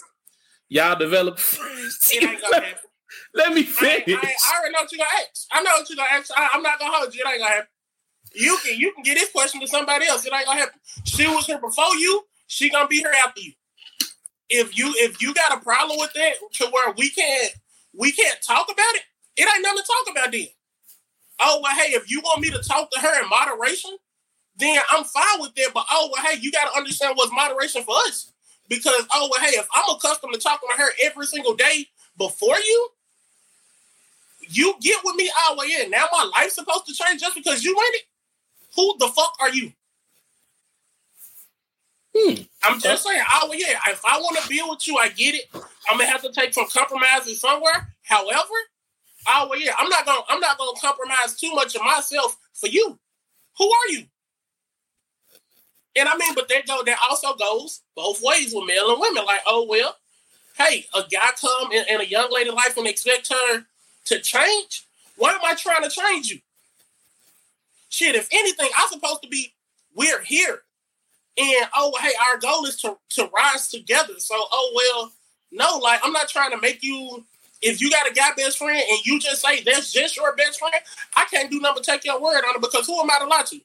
y'all 0.69 0.97
develop 0.97 1.39
friends. 1.39 2.11
It 2.13 2.25
ain't 2.25 2.41
gonna 2.41 2.65
happen. 2.65 2.79
Let 3.35 3.53
me 3.53 3.63
I, 3.63 3.65
finish. 3.65 4.09
I, 4.09 4.35
I 4.55 4.59
already 4.59 4.73
know 4.73 4.81
what 4.83 4.93
you're 4.93 4.99
gonna 4.99 5.21
ask. 5.21 5.47
I 5.53 5.63
know 5.63 5.71
what 5.71 5.89
you're 5.89 5.97
gonna 5.97 6.09
ask. 6.13 6.31
I, 6.37 6.49
I'm 6.53 6.63
not 6.63 6.79
gonna 6.79 6.97
hold 6.97 7.15
you. 7.15 7.23
It 7.25 7.29
ain't 7.29 7.41
gonna 7.41 7.53
happen. 7.53 7.69
You 8.35 8.59
can 8.65 8.79
you 8.79 8.93
can 8.93 9.03
get 9.03 9.15
this 9.15 9.31
question 9.31 9.61
to 9.61 9.69
somebody 9.69 10.07
else. 10.07 10.25
It 10.27 10.33
ain't 10.33 10.47
gonna 10.47 10.61
happen. 10.61 10.81
She 11.05 11.27
was 11.27 11.47
here 11.47 11.59
before 11.59 11.95
you. 11.97 12.23
She 12.47 12.71
gonna 12.71 12.89
be 12.89 12.99
here 12.99 13.13
after 13.25 13.41
you. 13.41 13.53
If 14.55 14.79
you 14.79 14.95
if 14.99 15.21
you 15.21 15.35
got 15.35 15.59
a 15.59 15.61
problem 15.61 15.99
with 15.99 16.13
that 16.15 16.35
to 16.53 16.67
where 16.67 16.93
we 16.97 17.11
can't 17.11 17.53
we 17.93 18.13
can't 18.13 18.41
talk 18.41 18.71
about 18.71 18.95
it, 18.95 19.03
it 19.37 19.49
ain't 19.53 19.63
nothing 19.63 19.83
to 19.83 19.85
talk 19.85 20.13
about 20.17 20.33
then. 20.33 20.47
Oh 21.41 21.61
well, 21.61 21.75
hey, 21.75 21.93
if 21.93 22.09
you 22.09 22.21
want 22.21 22.41
me 22.41 22.51
to 22.51 22.63
talk 22.63 22.89
to 22.93 23.01
her 23.01 23.21
in 23.21 23.29
moderation, 23.29 23.97
then 24.57 24.81
I'm 24.93 25.03
fine 25.03 25.41
with 25.41 25.57
that. 25.57 25.71
But 25.75 25.87
oh 25.91 26.09
well, 26.13 26.25
hey, 26.25 26.39
you 26.41 26.53
got 26.53 26.71
to 26.71 26.79
understand 26.79 27.17
what's 27.17 27.33
moderation 27.33 27.83
for 27.83 27.97
us. 28.07 28.33
Because 28.69 29.07
oh 29.13 29.29
well, 29.29 29.41
hey, 29.41 29.59
if 29.59 29.67
I'm 29.75 29.97
accustomed 29.97 30.35
to 30.35 30.39
talking 30.39 30.69
to 30.71 30.81
her 30.81 30.91
every 31.03 31.27
single 31.27 31.55
day 31.55 31.89
before 32.17 32.57
you, 32.57 32.89
you 34.49 34.75
get 34.81 35.01
with 35.05 35.17
me 35.17 35.33
all 35.43 35.57
the 35.57 35.63
way 35.63 35.83
in. 35.83 35.91
Now 35.91 36.07
my 36.13 36.31
life's 36.37 36.55
supposed 36.55 36.87
to 36.87 36.95
change 36.95 37.21
just 37.21 37.35
because 37.35 37.65
you 37.65 37.73
in 37.73 37.95
it. 37.95 38.03
Who 38.77 38.97
the 39.01 39.09
fuck 39.09 39.35
are 39.41 39.51
you? 39.51 39.73
Hmm. 42.17 42.43
I'm 42.63 42.81
just 42.81 43.05
saying, 43.05 43.23
way 43.49 43.57
in. 43.57 43.77
If 43.89 44.03
I 44.05 44.19
want 44.19 44.39
to 44.39 44.49
be 44.49 44.63
with 44.67 44.87
you, 44.87 44.97
I 44.99 45.09
get 45.09 45.35
it. 45.35 45.47
I'm 45.55 45.99
gonna 45.99 46.07
have 46.07 46.23
to 46.23 46.33
take 46.33 46.55
some 46.55 46.69
compromises 46.69 47.41
somewhere. 47.41 47.95
However, 48.05 48.55
the 49.27 49.49
way 49.51 49.59
in. 49.59 49.71
I'm 49.79 49.89
not 49.89 50.07
gonna 50.07 50.23
I'm 50.29 50.41
not 50.41 50.59
gonna 50.59 50.79
compromise 50.81 51.35
too 51.39 51.53
much 51.55 51.75
of 51.75 51.83
myself 51.83 52.37
for 52.55 52.69
you. 52.69 52.99
Who 53.59 53.65
are 53.65 53.89
you? 53.91 54.05
And 55.97 56.09
I 56.09 56.17
mean, 56.17 56.35
but 56.35 56.49
that 56.49 56.67
go 56.67 56.83
that 56.85 56.99
also 57.09 57.35
goes 57.35 57.83
both 57.97 58.23
ways 58.23 58.53
with 58.55 58.67
male 58.67 58.91
and 58.91 59.01
women. 59.01 59.25
Like, 59.25 59.43
oh 59.47 59.67
well, 59.69 59.97
hey, 60.59 60.87
a 60.95 61.03
guy 61.11 61.31
come 61.41 61.73
in, 61.73 61.85
in 61.89 62.01
a 62.01 62.05
young 62.05 62.33
lady 62.33 62.51
life 62.51 62.77
and 62.77 62.87
expect 62.87 63.33
her 63.33 63.65
to 64.07 64.21
change. 64.21 64.87
Why 65.17 65.33
am 65.33 65.41
I 65.45 65.55
trying 65.55 65.83
to 65.85 65.91
change 65.91 66.31
you? 66.31 66.41
Shit, 67.89 68.17
if 68.17 68.29
anything, 68.33 68.71
I'm 68.77 68.89
supposed 68.89 69.23
to 69.23 69.29
be. 69.29 69.55
We're 69.97 70.23
here, 70.23 70.64
and 71.37 71.69
oh 71.77 71.93
hey, 72.01 72.13
our 72.29 72.39
goal 72.39 72.65
is 72.67 72.77
to 72.83 72.97
to 73.11 73.31
rise 73.35 73.69
together. 73.69 74.15
So 74.19 74.35
oh 74.37 74.73
well, 74.75 75.13
no, 75.53 75.79
like 75.79 76.01
I'm 76.03 76.13
not 76.13 76.29
trying 76.29 76.51
to 76.53 76.61
make 76.61 76.83
you 76.83 77.25
if 77.63 77.81
you 77.81 77.91
got 77.91 78.09
a 78.09 78.13
guy 78.13 78.31
best 78.37 78.59
friend 78.59 78.83
and 78.91 79.07
you 79.07 79.19
just 79.19 79.41
say 79.41 79.63
that's 79.63 79.93
just 79.93 80.17
your 80.17 80.35
best 80.37 80.59
friend, 80.59 80.75
I 81.17 81.25
can't 81.31 81.51
do 81.51 81.61
nothing 81.61 81.77
but 81.77 81.85
take 81.85 82.05
your 82.05 82.21
word 82.21 82.45
on 82.45 82.57
it 82.57 82.61
because 82.61 82.87
who 82.87 83.01
am 83.01 83.11
I 83.11 83.19
to 83.21 83.27
lie 83.27 83.43
to? 83.47 83.61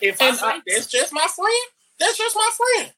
If 0.00 0.20
I 0.20 0.32
say 0.32 0.60
that's 0.66 0.86
just 0.86 1.12
my 1.12 1.26
friend, 1.34 1.66
that's 1.98 2.18
just 2.18 2.36
my 2.36 2.50
friend. 2.56 2.92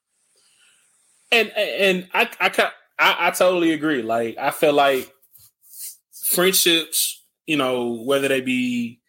And 1.32 1.50
and 1.50 2.08
I 2.14 2.28
I 2.40 2.70
I, 2.98 3.28
I 3.28 3.30
totally 3.30 3.72
agree. 3.72 4.02
Like 4.02 4.38
I 4.38 4.50
feel 4.50 4.72
like 4.72 5.12
friendships, 6.30 7.22
you 7.46 7.56
know, 7.56 7.92
whether 7.92 8.28
they 8.28 8.40
be 8.40 9.00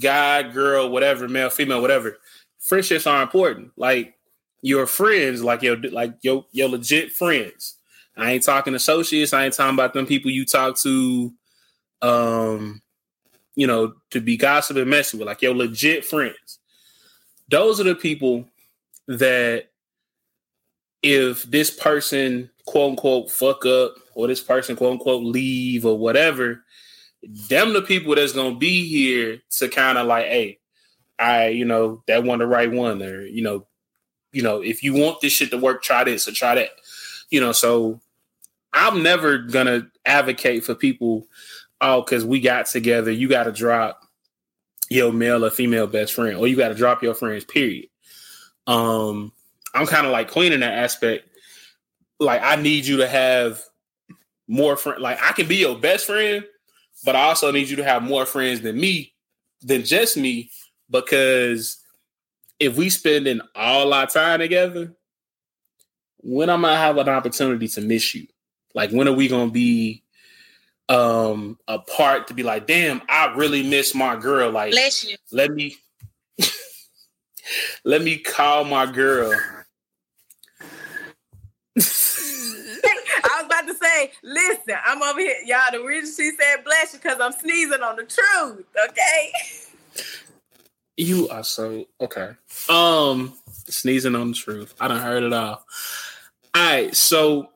guy, 0.00 0.42
girl, 0.42 0.90
whatever, 0.90 1.28
male, 1.28 1.50
female, 1.50 1.80
whatever, 1.80 2.18
friendships 2.60 3.06
are 3.06 3.22
important. 3.22 3.72
Like 3.76 4.14
your 4.62 4.86
friends, 4.86 5.42
like 5.42 5.62
your 5.62 5.76
like 5.76 6.14
your 6.22 6.46
your 6.52 6.68
legit 6.68 7.12
friends. 7.12 7.76
I 8.16 8.32
ain't 8.32 8.44
talking 8.44 8.74
associates. 8.74 9.32
I 9.32 9.44
ain't 9.44 9.54
talking 9.54 9.74
about 9.74 9.92
them 9.92 10.06
people 10.06 10.30
you 10.30 10.46
talk 10.46 10.78
to, 10.78 11.32
um, 12.00 12.80
you 13.56 13.66
know, 13.66 13.94
to 14.10 14.20
be 14.20 14.36
gossiping 14.36 14.82
and 14.82 14.90
messing 14.90 15.18
with, 15.18 15.26
like 15.26 15.42
your 15.42 15.54
legit 15.54 16.04
friends. 16.04 16.60
Those 17.50 17.80
are 17.80 17.84
the 17.84 17.94
people 17.94 18.46
that 19.08 19.66
if 21.02 21.42
this 21.44 21.70
person 21.70 22.50
quote 22.64 22.92
unquote 22.92 23.30
fuck 23.30 23.66
up 23.66 23.94
or 24.14 24.26
this 24.26 24.40
person 24.40 24.74
quote 24.76 24.92
unquote 24.92 25.24
leave 25.24 25.84
or 25.84 25.98
whatever, 25.98 26.63
them 27.28 27.72
the 27.72 27.82
people 27.82 28.14
that's 28.14 28.32
gonna 28.32 28.56
be 28.56 28.88
here 28.88 29.40
to 29.58 29.68
kind 29.68 29.98
of 29.98 30.06
like, 30.06 30.26
hey, 30.26 30.58
I, 31.18 31.48
you 31.48 31.64
know, 31.64 32.02
that 32.06 32.24
one 32.24 32.40
the 32.40 32.46
right 32.46 32.70
one, 32.70 33.02
or 33.02 33.22
you 33.22 33.42
know, 33.42 33.66
you 34.32 34.42
know, 34.42 34.62
if 34.62 34.82
you 34.82 34.94
want 34.94 35.20
this 35.20 35.32
shit 35.32 35.50
to 35.50 35.58
work, 35.58 35.82
try 35.82 36.04
this 36.04 36.26
or 36.28 36.32
try 36.32 36.56
that. 36.56 36.70
You 37.30 37.40
know, 37.40 37.52
so 37.52 38.00
I'm 38.72 39.02
never 39.02 39.38
gonna 39.38 39.88
advocate 40.04 40.64
for 40.64 40.74
people, 40.74 41.26
oh, 41.80 42.02
because 42.02 42.24
we 42.24 42.40
got 42.40 42.66
together, 42.66 43.10
you 43.10 43.28
gotta 43.28 43.52
drop 43.52 44.00
your 44.90 45.12
male 45.12 45.44
or 45.44 45.50
female 45.50 45.86
best 45.86 46.12
friend, 46.12 46.36
or 46.36 46.46
you 46.46 46.56
gotta 46.56 46.74
drop 46.74 47.02
your 47.02 47.14
friends, 47.14 47.44
period. 47.44 47.86
Um, 48.66 49.32
I'm 49.72 49.86
kind 49.86 50.06
of 50.06 50.12
like 50.12 50.30
Queen 50.30 50.52
in 50.52 50.60
that 50.60 50.74
aspect. 50.74 51.28
Like, 52.20 52.42
I 52.42 52.56
need 52.56 52.86
you 52.86 52.98
to 52.98 53.08
have 53.08 53.62
more 54.46 54.76
friend. 54.76 55.00
Like, 55.00 55.18
I 55.22 55.32
can 55.32 55.48
be 55.48 55.56
your 55.56 55.78
best 55.78 56.06
friend, 56.06 56.44
but 57.04 57.16
I 57.16 57.22
also 57.24 57.50
need 57.50 57.68
you 57.68 57.76
to 57.76 57.84
have 57.84 58.02
more 58.02 58.26
friends 58.26 58.60
than 58.60 58.78
me, 58.78 59.14
than 59.62 59.84
just 59.84 60.16
me, 60.16 60.50
because 60.90 61.78
if 62.58 62.76
we 62.76 62.90
spending 62.90 63.40
all 63.54 63.92
our 63.92 64.06
time 64.06 64.38
together, 64.38 64.94
when 66.18 66.50
am 66.50 66.64
I 66.64 66.74
have 66.74 66.96
an 66.96 67.08
opportunity 67.08 67.68
to 67.68 67.80
miss 67.80 68.14
you? 68.14 68.26
Like, 68.74 68.90
when 68.90 69.08
are 69.08 69.12
we 69.12 69.28
gonna 69.28 69.50
be 69.50 70.02
um 70.88 71.58
apart 71.68 72.26
to 72.28 72.34
be 72.34 72.42
like, 72.42 72.66
damn, 72.66 73.00
I 73.08 73.34
really 73.34 73.62
miss 73.62 73.94
my 73.94 74.16
girl. 74.16 74.50
Like, 74.50 74.72
Bless 74.72 75.04
you. 75.04 75.16
let 75.32 75.50
me 75.50 75.76
let 77.84 78.02
me 78.02 78.18
call 78.18 78.64
my 78.64 78.86
girl. 78.90 79.32
I 83.94 84.04
was 84.04 84.10
about 84.10 84.34
to 84.34 84.48
say, 84.54 84.58
listen, 84.68 84.74
I'm 84.84 85.02
over 85.02 85.20
here. 85.20 85.36
Y'all, 85.44 85.60
the 85.72 85.82
reason 85.84 86.14
she 86.14 86.30
said 86.36 86.64
bless 86.64 86.92
you 86.92 86.98
because 87.00 87.20
I'm 87.20 87.32
sneezing 87.32 87.82
on 87.82 87.96
the 87.96 88.04
truth, 88.04 88.66
okay? 88.90 89.32
You 90.96 91.28
are 91.28 91.44
so 91.44 91.84
okay. 92.00 92.30
Um, 92.68 93.34
sneezing 93.68 94.14
on 94.14 94.28
the 94.28 94.34
truth. 94.34 94.74
I 94.80 94.88
don't 94.88 95.00
heard 95.00 95.22
it 95.22 95.32
all. 95.32 95.64
All 96.54 96.62
right, 96.62 96.94
so 96.94 97.48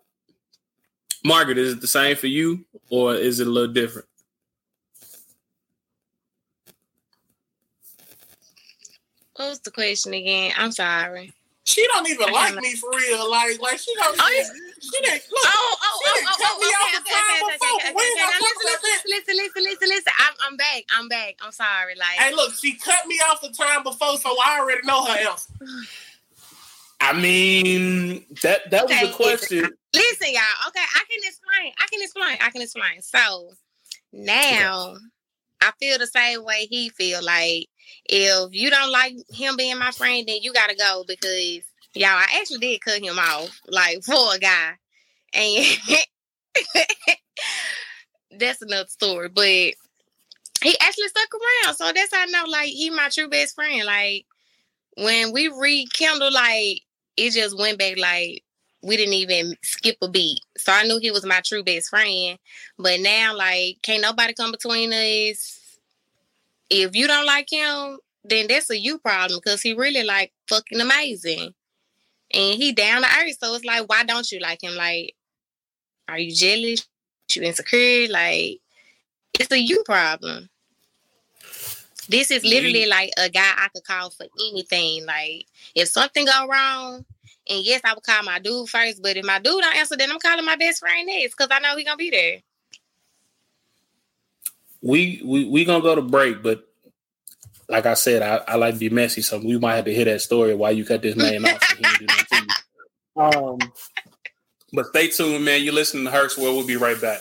Margaret, 1.25 1.59
is 1.59 1.75
it 1.75 1.81
the 1.81 1.87
same 1.87 2.17
for 2.17 2.27
you, 2.27 2.65
or 2.91 3.15
is 3.15 3.41
it 3.41 3.47
a 3.47 3.51
little 3.51 3.73
different? 3.73 4.09
What 9.37 9.51
was 9.51 9.61
the 9.61 9.71
question 9.71 10.15
again? 10.15 10.53
I'm 10.57 10.73
sorry. 10.73 11.33
She 11.63 11.87
don't 11.93 12.09
even 12.09 12.33
like 12.33 12.57
me 12.57 12.75
for 12.75 12.91
real. 12.91 13.31
Like, 13.31 13.61
like 13.61 13.79
she 13.79 13.95
don't. 13.95 14.17
Oh, 14.19 14.31
yeah. 14.37 14.68
She 14.81 14.99
didn't. 15.03 15.23
Look, 15.31 15.45
Oh, 15.47 15.77
oh, 15.83 16.01
she 16.01 16.09
oh, 16.09 16.29
oh, 16.29 16.37
cut 16.39 16.53
oh, 16.53 16.59
me 16.59 16.67
okay, 16.67 16.77
off 16.79 16.89
okay, 16.89 16.93
the 16.93 17.03
okay, 17.03 17.19
okay, 17.19 17.39
okay, 17.39 17.59
okay, 17.59 17.91
okay. 17.91 18.13
Now 18.17 18.31
talk 18.31 18.41
listen, 18.41 19.01
listen, 19.07 19.37
listen, 19.37 19.63
listen, 19.65 19.89
listen. 19.89 20.13
I'm, 20.19 20.35
I'm 20.47 20.57
back. 20.57 20.83
I'm 20.91 21.09
back. 21.09 21.35
I'm 21.43 21.53
sorry. 21.53 21.95
Like, 21.97 22.19
Hey, 22.19 22.35
look, 22.35 22.55
she 22.55 22.75
cut 22.75 23.07
me 23.07 23.17
off 23.31 23.41
the 23.41 23.51
time 23.51 23.83
before, 23.83 24.17
so 24.19 24.37
I 24.45 24.61
already 24.61 24.87
know 24.87 25.05
her 25.05 25.19
answer. 25.19 25.53
I 27.01 27.13
mean, 27.13 28.27
that 28.43 28.71
that 28.71 28.87
was 28.89 28.93
Okay, 28.97 29.07
the 29.07 29.13
question. 29.15 29.71
listen, 29.95 30.29
y'all. 30.33 30.69
Okay, 30.69 30.81
I 30.83 31.03
can 31.09 31.21
explain. 31.23 31.73
I 31.79 31.87
can 31.91 32.03
explain. 32.03 32.37
I 32.41 32.51
can 32.51 32.63
explain. 32.63 33.03
So 33.03 33.53
now 34.13 34.97
I 35.61 35.73
feel 35.79 35.99
the 35.99 36.07
same 36.07 36.45
way 36.45 36.67
he 36.71 36.89
feel. 36.91 37.23
Like 37.25 37.67
if 38.07 38.53
you 38.53 38.71
don't 38.71 38.91
like 38.91 39.15
him 39.31 39.57
being 39.57 39.79
my 39.79 39.93
friend, 39.93 40.25
then 40.27 40.39
you 40.43 40.53
gotta 40.53 40.75
go 40.75 41.05
because 41.07 41.63
y'all. 41.95 42.09
I 42.09 42.27
actually 42.41 42.59
did 42.59 42.81
cut 42.81 43.03
him 43.03 43.19
off, 43.19 43.61
like 43.69 44.03
for 44.03 44.35
a 44.35 44.39
guy, 44.39 44.73
and 45.33 45.79
that's 48.39 48.63
another 48.63 48.89
story. 48.89 49.29
But 49.29 49.75
he 50.63 50.77
actually 50.81 51.09
stuck 51.09 51.29
around, 51.35 51.75
so 51.77 51.93
that's 51.93 52.15
how 52.15 52.23
I 52.23 52.27
know. 52.27 52.45
Like 52.47 52.69
he 52.69 52.91
my 52.91 53.09
true 53.11 53.29
best 53.29 53.55
friend. 53.55 53.85
Like 53.85 54.27
when 54.97 55.33
we 55.33 55.49
rekindled, 55.49 56.33
like 56.33 56.83
it 57.17 57.33
just 57.33 57.59
went 57.59 57.79
back 57.79 57.99
like 57.99 58.45
we 58.83 58.97
didn't 58.97 59.15
even 59.15 59.57
skip 59.63 59.97
a 60.03 60.09
beat. 60.09 60.41
So 60.57 60.73
I 60.73 60.85
knew 60.85 60.99
he 60.99 61.11
was 61.11 61.27
my 61.27 61.41
true 61.45 61.65
best 61.65 61.91
friend. 61.91 62.39
But 62.79 63.01
now, 63.01 63.37
like, 63.37 63.79
can't 63.83 64.03
nobody 64.03 64.35
come 64.35 64.53
between 64.53 64.93
us. 64.93 65.79
If 66.71 66.95
you 66.95 67.07
don't 67.07 67.27
like 67.27 67.49
him, 67.51 67.99
then 68.25 68.47
that's 68.49 68.71
a 68.71 68.79
you 68.79 68.99
problem 68.99 69.41
because 69.43 69.63
he 69.63 69.73
really 69.73 70.05
like 70.05 70.33
fucking 70.49 70.81
amazing. 70.81 71.55
And 72.33 72.61
he 72.61 72.73
down 72.73 73.03
to 73.03 73.09
earth. 73.09 73.39
So 73.41 73.55
it's 73.55 73.65
like, 73.65 73.89
why 73.89 74.05
don't 74.05 74.31
you 74.31 74.41
like 74.41 74.63
him? 74.63 74.75
Like, 74.75 75.15
are 76.09 76.19
you 76.19 76.35
jealous? 76.35 76.87
You 77.35 77.43
insecure? 77.43 78.09
Like, 78.09 78.61
it's 79.35 79.51
a 79.51 79.59
you 79.59 79.83
problem. 79.85 80.49
This 82.09 82.31
is 82.31 82.43
literally 82.43 82.87
like 82.87 83.11
a 83.19 83.29
guy 83.29 83.53
I 83.57 83.69
could 83.75 83.85
call 83.85 84.11
for 84.11 84.27
anything. 84.51 85.05
Like, 85.05 85.47
if 85.75 85.89
something 85.89 86.25
go 86.25 86.47
wrong, 86.47 87.05
and 87.49 87.65
yes, 87.65 87.81
I 87.85 87.95
would 87.95 88.03
call 88.03 88.23
my 88.23 88.39
dude 88.39 88.69
first, 88.69 89.03
but 89.03 89.17
if 89.17 89.25
my 89.25 89.39
dude 89.39 89.63
don't 89.63 89.77
answer, 89.77 89.97
then 89.97 90.11
I'm 90.11 90.19
calling 90.19 90.45
my 90.45 90.57
best 90.57 90.81
friend 90.81 91.07
next 91.07 91.37
because 91.37 91.49
I 91.51 91.59
know 91.61 91.77
he 91.77 91.85
gonna 91.85 91.97
be 91.97 92.11
there. 92.11 92.39
We 94.81 95.23
we 95.25 95.45
we 95.49 95.65
gonna 95.65 95.83
go 95.83 95.95
to 95.95 96.03
break, 96.03 96.43
but 96.43 96.68
like 97.69 97.87
I 97.87 97.95
said, 97.95 98.23
I, 98.23 98.53
I 98.53 98.57
like 98.57 98.75
to 98.75 98.81
be 98.81 98.89
messy, 98.89 99.23
so 99.23 99.39
we 99.39 99.59
might 99.59 99.77
have 99.77 99.85
to 99.85 99.95
hear 99.95 100.07
that 100.07 100.21
story 100.23 100.55
why 100.55 100.71
you 100.71 100.85
cut 100.85 101.03
this 101.03 101.17
man 101.17 101.45
off. 101.45 101.77
and 101.77 101.79
he 101.79 101.83
didn't 101.85 101.99
do 101.99 102.07
nothing 102.07 102.49
to 102.49 102.55
you. 103.17 103.23
Um, 103.23 103.59
but 104.73 104.87
stay 104.87 105.09
tuned, 105.09 105.45
man. 105.45 105.63
You're 105.63 105.75
listening 105.75 106.05
to 106.05 106.11
Herc's 106.11 106.39
World. 106.39 106.57
We'll 106.57 106.67
be 106.67 106.77
right 106.77 107.01
back. 107.01 107.21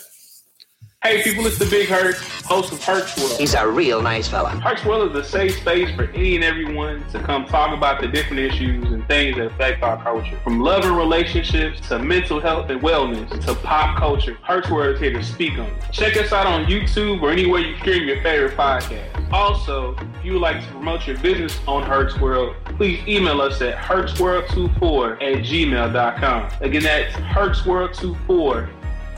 Hey, 1.04 1.22
people, 1.22 1.46
it's 1.46 1.60
the 1.60 1.66
Big 1.68 1.88
Herc, 1.88 2.16
host 2.44 2.74
of 2.74 2.84
Herc's 2.84 3.16
World. 3.18 3.38
He's 3.40 3.54
a 3.54 3.68
real 3.68 4.02
nice 4.02 4.28
fella. 4.28 4.50
Herc's 4.50 4.84
World 4.84 5.16
is 5.16 5.26
a 5.26 5.30
safe 5.30 5.56
space 5.56 5.96
for 5.96 6.06
any 6.10 6.36
and 6.36 6.44
everyone 6.44 7.08
to 7.10 7.20
come 7.20 7.46
talk 7.46 7.72
about 7.72 8.02
the 8.02 8.08
different 8.08 8.40
issues 8.40 8.92
and 8.92 9.08
things 9.08 9.38
that 9.38 9.46
affect 9.46 9.84
our 9.84 10.02
culture. 10.04 10.40
From 10.44 10.60
love 10.60 10.84
and 10.86 10.98
relationships 10.98 11.88
to 11.90 12.00
mental 12.00 12.42
health 12.42 12.72
and 12.72 12.82
wellness 12.82 13.30
to 13.46 13.54
pop 13.54 13.98
culture, 13.98 14.38
Herc's 14.44 14.72
World 14.72 14.96
is 14.96 15.00
here 15.00 15.14
to 15.14 15.24
speak 15.24 15.54
on 15.54 15.68
it. 15.68 15.84
Check 15.94 16.18
us 16.18 16.34
out 16.34 16.48
on 16.48 16.66
YouTube 16.66 17.22
or 17.22 17.30
anywhere 17.32 17.62
you 17.62 17.78
stream 17.78 18.08
your 18.08 18.22
favorite 18.24 18.58
podcast. 18.58 19.32
Also, 19.32 19.96
if 19.96 20.17
you 20.28 20.34
would 20.34 20.42
like 20.42 20.62
to 20.62 20.72
promote 20.72 21.08
your 21.08 21.18
business 21.20 21.58
on 21.70 21.84
Herc's 21.84 22.20
World, 22.20 22.54
please 22.66 23.00
email 23.08 23.40
us 23.40 23.62
at 23.62 23.78
hertzworld24 23.78 25.14
at 25.14 25.46
gmail.com. 25.46 26.52
Again, 26.60 26.84
that's 26.84 27.16
hertzworld24 27.16 28.70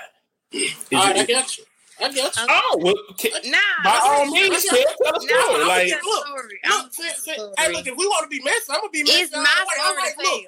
Is 0.52 0.74
All 0.92 1.02
right, 1.02 1.16
I 1.16 1.24
got 1.24 1.56
you. 1.56 1.64
I 2.00 2.12
got 2.12 2.14
you. 2.14 2.46
Oh, 2.48 2.76
well, 2.80 2.94
can, 3.18 3.30
Nah, 3.50 3.58
by 3.84 4.00
all 4.02 4.22
I 4.22 4.30
means, 4.30 4.64
got- 4.64 4.76
tell, 4.76 4.84
tell 5.02 5.20
the 5.20 5.26
Nah, 5.26 5.42
story. 5.42 5.62
I'm 5.62 5.68
Like, 5.68 5.90
gonna- 5.90 6.02
look, 6.04 6.26
look, 6.68 6.94
see- 6.94 7.10
see- 7.20 7.48
hey, 7.58 7.72
look, 7.72 7.86
if 7.86 7.96
we 7.96 8.06
want 8.06 8.22
to 8.24 8.28
be 8.28 8.42
messy, 8.42 8.64
I'm 8.70 8.80
gonna 8.80 8.90
be 8.90 9.02
messy. 9.04 9.22
It's 9.22 9.34
I 9.34 9.38
my 9.38 9.42
like- 9.42 9.78
I 9.80 9.84
story 9.90 10.02
like, 10.02 10.16
look. 10.18 10.44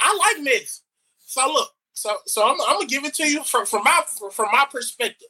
I 0.00 0.16
like 0.16 0.42
mess. 0.44 0.80
So 1.26 1.46
look, 1.52 1.70
so 1.94 2.16
so 2.26 2.42
I'm, 2.48 2.60
I'm 2.62 2.76
gonna 2.76 2.86
give 2.86 3.04
it 3.04 3.14
to 3.14 3.26
you 3.28 3.44
from 3.44 3.66
from 3.66 3.84
my 3.84 4.02
from 4.32 4.46
my 4.52 4.66
perspective. 4.70 5.28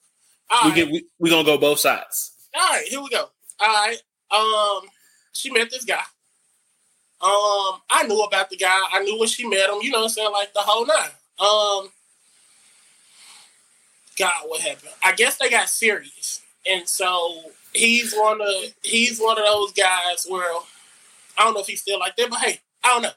All 0.51 0.63
we 0.65 0.69
right, 0.71 0.77
get 0.77 0.91
we, 0.91 1.05
we 1.19 1.31
gonna 1.31 1.45
go 1.45 1.59
both 1.59 1.79
sides. 1.81 2.33
all 2.55 2.69
right, 2.71 2.87
here 2.87 3.01
we 3.01 3.09
go. 3.11 3.29
All 3.61 3.67
right, 3.69 3.99
um, 4.31 4.89
she 5.33 5.51
met 5.51 5.71
this 5.71 5.85
guy. 5.85 6.03
Um, 7.21 7.81
I 7.89 8.05
knew 8.09 8.21
about 8.23 8.51
the 8.51 8.57
guy. 8.57 8.81
I 8.93 9.03
knew 9.05 9.19
when 9.19 9.29
she 9.29 9.47
met 9.47 9.69
him. 9.71 9.79
You 9.83 9.91
know, 9.93 9.99
what 9.99 10.05
I'm 10.05 10.11
saying 10.11 10.33
like 10.33 10.53
the 10.55 10.61
whole 10.61 10.85
nine. 10.87 11.11
Um, 11.39 11.93
God, 14.19 14.45
what 14.47 14.61
happened? 14.61 14.93
I 15.03 15.13
guess 15.13 15.39
they 15.39 15.51
got 15.51 15.69
serious, 15.69 16.43
and 16.71 16.89
so 16.89 17.43
he's 17.73 18.15
one 18.15 18.41
of 18.41 18.75
he's 18.83 19.19
one 19.21 19.39
of 19.39 19.45
those 19.45 19.73
guys 19.73 20.27
where 20.29 20.51
I 21.39 21.45
don't 21.45 21.55
know 21.55 21.61
if 21.61 21.67
he's 21.67 21.81
still 21.81 21.99
like 21.99 22.17
that, 22.17 22.31
but 22.31 22.41
hey, 22.41 22.61
I 22.85 22.89
don't 22.89 23.03
know. 23.03 23.11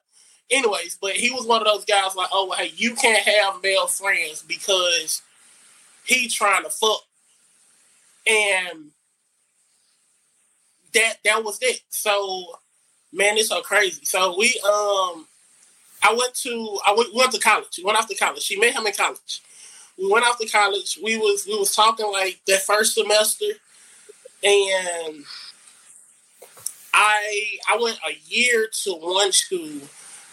Anyways, 0.51 0.97
but 1.01 1.11
he 1.11 1.31
was 1.31 1.47
one 1.47 1.61
of 1.61 1.67
those 1.67 1.85
guys 1.85 2.15
like, 2.15 2.29
oh, 2.31 2.47
well, 2.47 2.57
hey, 2.57 2.71
you 2.75 2.93
can't 2.93 3.27
have 3.27 3.63
male 3.63 3.87
friends 3.87 4.43
because 4.43 5.21
he 6.05 6.27
trying 6.27 6.63
to 6.63 6.69
fuck, 6.69 7.01
and 8.27 8.91
that 10.93 11.15
that 11.25 11.43
was 11.43 11.59
it. 11.61 11.81
So, 11.89 12.59
man, 13.11 13.37
it's 13.37 13.49
so 13.49 13.61
crazy. 13.61 14.05
So 14.05 14.37
we 14.37 14.47
um, 14.63 15.25
I 16.03 16.13
went 16.15 16.35
to 16.35 16.79
I 16.85 16.93
went, 16.95 17.13
went 17.13 17.31
to 17.31 17.39
college. 17.39 17.77
We 17.77 17.83
went 17.83 17.97
off 17.97 18.07
to 18.07 18.15
college. 18.15 18.41
She 18.43 18.59
met 18.59 18.73
him 18.73 18.85
in 18.85 18.93
college. 18.93 19.41
We 19.97 20.11
went 20.11 20.25
off 20.25 20.37
to 20.39 20.47
college. 20.47 20.99
We 21.01 21.17
was 21.17 21.45
we 21.47 21.57
was 21.57 21.75
talking 21.75 22.11
like 22.11 22.41
that 22.47 22.63
first 22.63 22.95
semester, 22.95 23.45
and 24.43 25.23
I 26.93 27.57
I 27.69 27.77
went 27.81 27.99
a 28.07 28.13
year 28.25 28.67
to 28.83 28.93
one 28.93 29.31
school, 29.31 29.81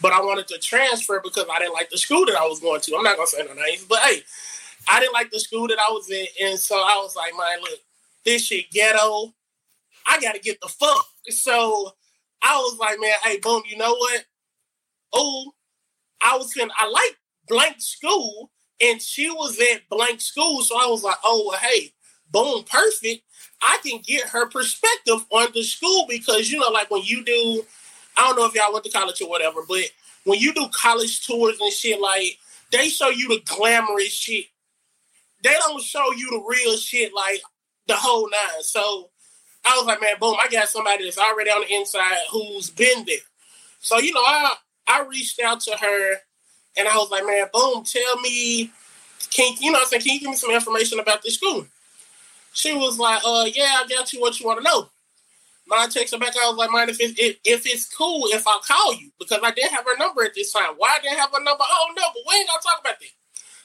but 0.01 0.11
I 0.11 0.21
wanted 0.21 0.47
to 0.49 0.59
transfer 0.59 1.21
because 1.23 1.45
I 1.51 1.59
didn't 1.59 1.73
like 1.73 1.89
the 1.89 1.97
school 1.97 2.25
that 2.25 2.35
I 2.35 2.45
was 2.45 2.59
going 2.59 2.81
to. 2.81 2.95
I'm 2.95 3.03
not 3.03 3.15
gonna 3.15 3.27
say 3.27 3.45
no 3.45 3.53
names, 3.53 3.85
but 3.85 3.99
hey, 3.99 4.21
I 4.87 4.99
didn't 4.99 5.13
like 5.13 5.31
the 5.31 5.39
school 5.39 5.67
that 5.67 5.79
I 5.79 5.91
was 5.91 6.09
in, 6.09 6.25
and 6.41 6.59
so 6.59 6.75
I 6.75 6.99
was 7.01 7.15
like, 7.15 7.33
man, 7.37 7.61
look, 7.61 7.79
this 8.25 8.45
shit 8.45 8.69
ghetto. 8.71 9.33
I 10.05 10.19
gotta 10.19 10.39
get 10.39 10.59
the 10.61 10.67
fuck. 10.67 11.05
So 11.29 11.93
I 12.41 12.57
was 12.57 12.77
like, 12.77 12.99
man, 12.99 13.13
hey, 13.23 13.39
boom, 13.39 13.63
you 13.69 13.77
know 13.77 13.93
what? 13.93 14.25
Oh, 15.13 15.53
I 16.21 16.37
was 16.37 16.55
in 16.57 16.69
I 16.77 16.89
like 16.89 17.17
blank 17.47 17.75
school, 17.79 18.51
and 18.81 19.01
she 19.01 19.29
was 19.29 19.59
at 19.59 19.87
blank 19.89 20.21
school, 20.21 20.61
so 20.61 20.75
I 20.77 20.87
was 20.87 21.03
like, 21.03 21.17
oh 21.23 21.55
hey, 21.61 21.93
boom, 22.31 22.63
perfect. 22.63 23.23
I 23.61 23.77
can 23.85 24.01
get 24.03 24.27
her 24.29 24.47
perspective 24.47 25.25
on 25.29 25.47
the 25.53 25.63
school 25.63 26.05
because 26.09 26.49
you 26.49 26.59
know, 26.59 26.69
like 26.69 26.91
when 26.91 27.03
you 27.03 27.23
do, 27.23 27.63
I 28.17 28.27
don't 28.27 28.37
know 28.37 28.45
if 28.45 28.55
y'all 28.55 28.73
went 28.73 28.85
to 28.85 28.91
college 28.91 29.21
or 29.21 29.29
whatever, 29.29 29.61
but 29.67 29.91
when 30.25 30.39
you 30.39 30.53
do 30.53 30.67
college 30.73 31.25
tours 31.25 31.59
and 31.59 31.71
shit, 31.71 32.01
like 32.01 32.37
they 32.71 32.89
show 32.89 33.09
you 33.09 33.29
the 33.29 33.41
glamorous 33.45 34.11
shit. 34.11 34.45
They 35.43 35.53
don't 35.53 35.81
show 35.81 36.11
you 36.13 36.29
the 36.31 36.43
real 36.47 36.77
shit, 36.77 37.13
like 37.13 37.41
the 37.87 37.95
whole 37.95 38.29
nine. 38.29 38.63
So 38.63 39.09
I 39.65 39.77
was 39.77 39.85
like, 39.85 40.01
man, 40.01 40.15
boom, 40.19 40.35
I 40.41 40.47
got 40.47 40.69
somebody 40.69 41.03
that's 41.03 41.17
already 41.17 41.49
on 41.49 41.61
the 41.61 41.73
inside 41.73 42.17
who's 42.31 42.69
been 42.69 43.05
there. 43.05 43.17
So, 43.79 43.99
you 43.99 44.13
know, 44.13 44.21
I 44.21 44.55
I 44.87 45.05
reached 45.05 45.39
out 45.41 45.61
to 45.61 45.77
her 45.77 46.17
and 46.77 46.87
I 46.87 46.95
was 46.97 47.11
like, 47.11 47.25
man, 47.25 47.47
boom, 47.53 47.83
tell 47.83 48.19
me, 48.21 48.71
can 49.29 49.55
you 49.59 49.71
know 49.71 49.79
I'm 49.79 49.85
saying, 49.85 50.01
can 50.01 50.13
you 50.13 50.19
give 50.19 50.29
me 50.29 50.35
some 50.35 50.51
information 50.51 50.99
about 50.99 51.23
this 51.23 51.35
school? 51.35 51.65
She 52.53 52.73
was 52.73 52.99
like, 52.99 53.21
uh, 53.25 53.45
yeah, 53.53 53.81
I 53.83 53.87
got 53.87 54.13
you 54.13 54.21
what 54.21 54.39
you 54.39 54.45
want 54.45 54.59
to 54.59 54.63
know. 54.63 54.89
Mine 55.65 55.89
text 55.89 56.13
her 56.13 56.19
back, 56.19 56.35
I 56.35 56.47
was 56.47 56.57
like, 56.57 56.71
mind 56.71 56.89
if 56.89 56.99
it's 56.99 57.19
if, 57.19 57.37
if 57.45 57.65
it's 57.65 57.93
cool 57.93 58.25
if 58.27 58.45
I 58.47 58.59
call 58.67 58.93
you, 58.95 59.11
because 59.17 59.39
I 59.43 59.51
didn't 59.51 59.71
have 59.71 59.85
her 59.85 59.97
number 59.97 60.23
at 60.23 60.35
this 60.35 60.51
time. 60.51 60.73
Why 60.77 60.97
I 60.97 61.01
didn't 61.01 61.19
have 61.19 61.31
her 61.31 61.43
number? 61.43 61.63
Oh, 61.67 61.93
don't 61.95 62.13
but 62.13 62.21
we 62.27 62.37
ain't 62.37 62.47
gonna 62.47 62.61
talk 62.61 62.81
about 62.81 62.99
that. 62.99 63.09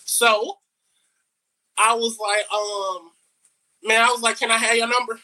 So 0.04 0.58
I 1.76 1.94
was 1.94 2.18
like, 2.18 2.44
um, 2.52 3.10
man, 3.82 4.00
I 4.00 4.10
was 4.12 4.22
like, 4.22 4.38
can 4.38 4.50
I 4.50 4.56
have 4.56 4.76
your 4.76 4.88
number? 4.88 5.18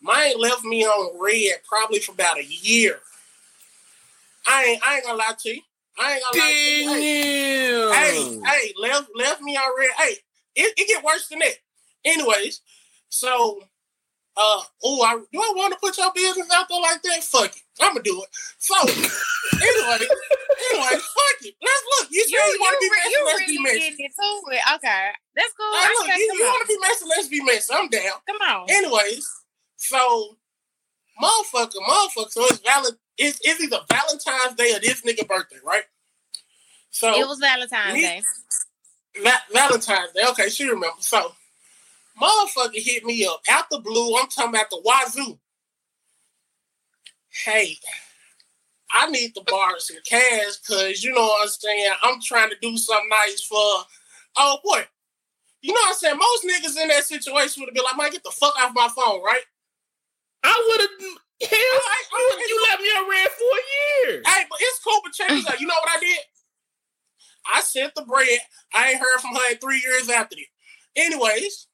Mine 0.00 0.38
left 0.38 0.64
me 0.64 0.84
on 0.84 1.20
red 1.20 1.60
probably 1.68 1.98
for 1.98 2.12
about 2.12 2.38
a 2.38 2.44
year. 2.44 3.00
I 4.46 4.64
ain't 4.64 4.86
I 4.86 4.96
ain't 4.96 5.04
gonna 5.04 5.18
lie 5.18 5.34
to 5.38 5.54
you. 5.56 5.62
I 5.98 6.14
ain't 6.14 6.22
gonna 6.32 6.42
lie 6.42 6.98
you. 6.98 7.92
Hey, 7.92 8.40
hey, 8.40 8.40
hey, 8.44 8.72
left 8.76 9.08
left 9.14 9.40
me 9.42 9.56
already. 9.56 9.92
Hey, 9.98 10.14
it, 10.56 10.74
it 10.76 10.88
get 10.88 11.04
worse 11.04 11.28
than 11.28 11.38
that. 11.40 11.54
Anyways, 12.04 12.60
so 13.08 13.60
uh 14.36 14.60
oh, 14.82 15.02
I 15.02 15.14
do 15.32 15.38
I 15.40 15.52
want 15.54 15.72
to 15.72 15.78
put 15.78 15.96
your 15.96 16.10
business 16.12 16.48
out 16.52 16.66
there 16.68 16.80
like 16.80 17.02
that? 17.02 17.22
Fuck 17.22 17.56
it. 17.56 17.62
I'ma 17.80 18.00
do 18.02 18.22
it. 18.22 18.28
So 18.58 18.74
anyway, 18.82 20.02
anyway, 20.02 20.98
fuck 20.98 21.38
it. 21.42 21.54
Let's 21.62 21.84
look. 22.00 22.08
You 22.10 22.24
You, 22.26 22.38
you 22.38 22.58
want 22.60 22.74
to 22.74 22.80
be 22.80 22.90
re- 22.90 22.96
messy, 22.98 23.10
you 23.14 23.24
let's 23.24 23.40
really 23.40 23.56
be 23.56 23.62
messy. 23.62 23.78
getting 23.78 24.04
into 24.06 24.50
it. 24.50 24.62
Okay, 24.74 25.08
that's 25.36 25.52
cool. 25.54 25.72
Hey, 25.72 25.86
I 25.86 25.94
look, 25.98 26.08
you, 26.18 26.32
the 26.32 26.38
you 26.38 26.44
wanna 26.50 26.66
be 26.66 26.78
messy? 26.80 27.04
Let's 27.08 27.28
be 27.28 27.42
messy. 27.44 27.74
I'm 27.74 27.88
down. 27.88 28.18
Come 28.26 28.42
on. 28.42 28.66
Anyways, 28.70 29.26
so 29.76 30.36
motherfucker, 31.22 31.80
motherfucker. 31.88 32.30
So 32.30 32.44
it's 32.46 32.58
valid. 32.58 32.94
It's, 33.16 33.38
it's 33.42 33.60
either 33.62 33.78
Valentine's 33.90 34.54
Day 34.56 34.74
or 34.74 34.80
this 34.80 35.02
nigga 35.02 35.26
birthday, 35.26 35.58
right? 35.64 35.84
So 36.90 37.14
It 37.20 37.26
was 37.26 37.38
Valentine's 37.38 37.94
me- 37.94 38.02
Day. 38.02 38.22
Va- 39.22 39.42
Valentine's 39.52 40.12
Day. 40.12 40.22
Okay, 40.30 40.48
she 40.48 40.64
remember. 40.64 40.96
So, 41.00 41.32
motherfucker 42.20 42.70
hit 42.74 43.04
me 43.04 43.24
up 43.26 43.40
out 43.48 43.70
the 43.70 43.78
blue. 43.78 44.16
I'm 44.16 44.28
talking 44.28 44.50
about 44.50 44.70
the 44.70 44.80
wazoo. 44.84 45.38
Hey, 47.44 47.76
I 48.90 49.08
need 49.10 49.34
to 49.34 49.42
borrow 49.46 49.78
some 49.78 49.96
cash 50.04 50.56
because 50.58 51.02
you 51.02 51.12
know 51.12 51.22
what 51.22 51.42
I'm 51.42 51.48
saying. 51.48 51.92
I'm 52.02 52.20
trying 52.20 52.50
to 52.50 52.56
do 52.60 52.76
something 52.76 53.08
nice 53.08 53.42
for. 53.42 53.56
Oh 54.36 54.58
boy, 54.64 54.84
you 55.62 55.72
know 55.72 55.80
what 55.80 55.88
I'm 55.90 55.94
saying. 55.94 56.18
Most 56.18 56.44
niggas 56.44 56.80
in 56.80 56.88
that 56.88 57.04
situation 57.04 57.60
would 57.60 57.68
have 57.68 57.74
been 57.74 57.84
like, 57.84 57.96
"Man, 57.96 58.10
get 58.10 58.22
the 58.24 58.30
fuck 58.30 58.54
off 58.60 58.72
my 58.74 58.88
phone," 58.94 59.22
right? 59.22 59.42
I 60.44 60.54
would 60.68 60.80
have. 60.80 60.90
Hell, 61.42 61.58
you, 61.58 62.44
you 62.48 62.62
left 62.70 62.80
me 62.80 62.88
on 62.88 63.10
red 63.10 63.28
for 63.28 63.44
a 63.44 64.12
year. 64.12 64.22
Hey, 64.24 64.44
but 64.48 64.58
it's 64.60 64.80
cool. 64.84 65.00
But 65.02 65.12
check 65.12 65.28
this 65.28 65.46
out. 65.48 65.60
You 65.60 65.66
know 65.66 65.74
what 65.82 65.96
I 65.96 66.00
did? 66.00 66.18
I 67.52 67.60
sent 67.60 67.94
the 67.94 68.02
bread. 68.02 68.38
I 68.72 68.92
ain't 68.92 69.00
heard 69.00 69.18
from 69.20 69.34
her 69.34 69.50
in 69.50 69.58
three 69.58 69.82
years 69.84 70.08
after 70.08 70.36
that. 70.36 71.02
Anyways, 71.02 71.66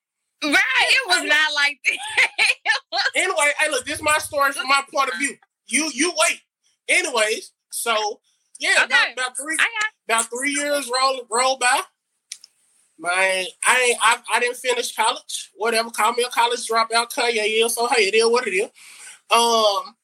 Right, 0.42 0.54
it 0.54 1.08
was 1.08 1.24
not 1.24 1.54
like 1.54 1.78
that. 1.84 3.02
anyway, 3.14 3.52
hey, 3.58 3.70
look, 3.70 3.84
this 3.84 3.96
is 3.96 4.02
my 4.02 4.16
story 4.18 4.52
from 4.52 4.68
my 4.68 4.82
point 4.92 5.10
of 5.12 5.18
view. 5.18 5.36
You 5.68 5.90
you 5.92 6.12
wait. 6.16 6.40
Anyways, 6.88 7.52
so 7.70 8.20
yeah, 8.58 8.84
about, 8.84 9.12
about 9.12 9.36
three 9.36 9.56
about 10.08 10.30
three 10.30 10.52
years 10.52 10.90
roll 10.90 11.20
roll 11.30 11.58
by. 11.58 11.82
Man, 13.00 13.46
I 13.66 13.80
ain't 13.80 13.98
I, 14.02 14.18
I 14.34 14.40
didn't 14.40 14.58
finish 14.58 14.94
college. 14.94 15.50
Whatever, 15.54 15.90
call 15.90 16.12
me 16.12 16.22
a 16.22 16.28
college 16.30 16.66
dropout. 16.66 17.10
Kanye 17.10 17.64
is 17.64 17.74
so 17.74 17.86
hey, 17.88 18.02
it 18.02 18.14
is 18.14 18.26
what 18.26 18.46
it 18.46 18.50
is. 18.50 18.68
Um, 19.34 19.96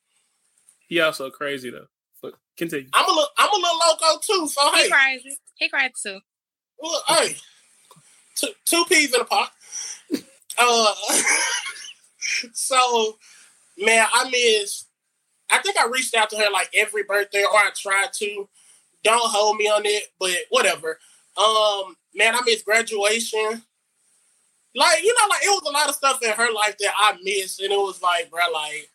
He 0.89 0.99
also 1.01 1.29
crazy 1.29 1.69
though. 1.69 1.89
But 2.23 2.35
continue. 2.57 2.89
I'm 2.95 3.05
a 3.05 3.11
little 3.11 3.29
I'm 3.37 3.51
a 3.53 3.57
little 3.57 3.79
loco 3.87 4.21
too. 4.27 4.49
So 4.49 4.73
hey, 4.73 4.85
He 4.85 4.91
crazy. 4.91 5.39
He 5.57 5.69
crazy 5.69 5.93
too. 6.03 6.21
Well, 6.79 7.03
hey, 7.09 7.37
two, 8.35 8.49
two 8.65 8.85
peas 8.89 9.15
in 9.15 9.21
a 9.21 9.25
pot. 9.25 9.51
Uh, 10.59 10.95
so, 12.55 13.19
man, 13.79 14.07
I 14.13 14.31
miss. 14.31 14.87
I 15.51 15.59
think 15.59 15.77
I 15.79 15.87
reached 15.87 16.15
out 16.15 16.31
to 16.31 16.37
her 16.37 16.51
like 16.51 16.71
every 16.75 17.03
birthday, 17.03 17.43
or 17.43 17.59
I 17.59 17.71
tried 17.75 18.13
to. 18.21 18.49
Don't 19.05 19.31
hold 19.31 19.59
me 19.59 19.67
on 19.67 19.83
it, 19.85 20.05
but 20.19 20.31
whatever. 20.49 20.99
Um, 21.37 21.97
man, 22.17 22.35
I 22.35 22.41
miss 22.45 22.63
graduation. 22.63 23.63
Like 24.75 25.03
you 25.03 25.15
know, 25.15 25.29
like 25.29 25.43
it 25.45 25.49
was 25.49 25.63
a 25.69 25.73
lot 25.73 25.89
of 25.89 25.95
stuff 25.95 26.23
in 26.23 26.31
her 26.31 26.53
life 26.53 26.77
that 26.79 26.93
I 26.97 27.17
missed, 27.23 27.61
and 27.61 27.73
it 27.73 27.79
was 27.79 28.03
like, 28.03 28.31
bro, 28.31 28.43
like, 28.53 28.91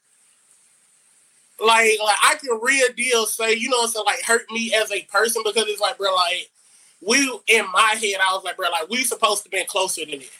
like, 1.60 1.98
like 2.04 2.18
I 2.24 2.36
can 2.36 2.60
real 2.62 2.88
deal 2.96 3.26
say, 3.26 3.54
you 3.54 3.70
know, 3.70 3.78
what 3.78 3.86
I'm 3.86 3.92
saying, 3.92 4.06
like 4.06 4.22
hurt 4.24 4.52
me 4.52 4.74
as 4.76 4.92
a 4.92 5.02
person 5.04 5.42
because 5.44 5.66
it's 5.68 5.82
like, 5.82 5.98
bro, 5.98 6.14
like 6.14 6.50
we 7.02 7.18
in 7.48 7.66
my 7.72 7.96
head, 8.00 8.20
I 8.22 8.34
was 8.34 8.44
like, 8.44 8.58
bro, 8.58 8.70
like 8.70 8.90
we 8.90 9.04
supposed 9.04 9.44
to 9.44 9.50
been 9.50 9.66
closer 9.66 10.06
than 10.06 10.22
it. 10.22 10.32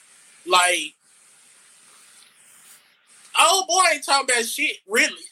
Like, 0.46 0.94
oh 3.38 3.64
boy, 3.68 3.94
ain't 3.94 4.04
talking 4.04 4.28
about 4.30 4.44
shit, 4.44 4.76
really. 4.88 5.24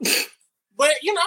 but 0.76 0.92
you 1.02 1.14
know, 1.14 1.22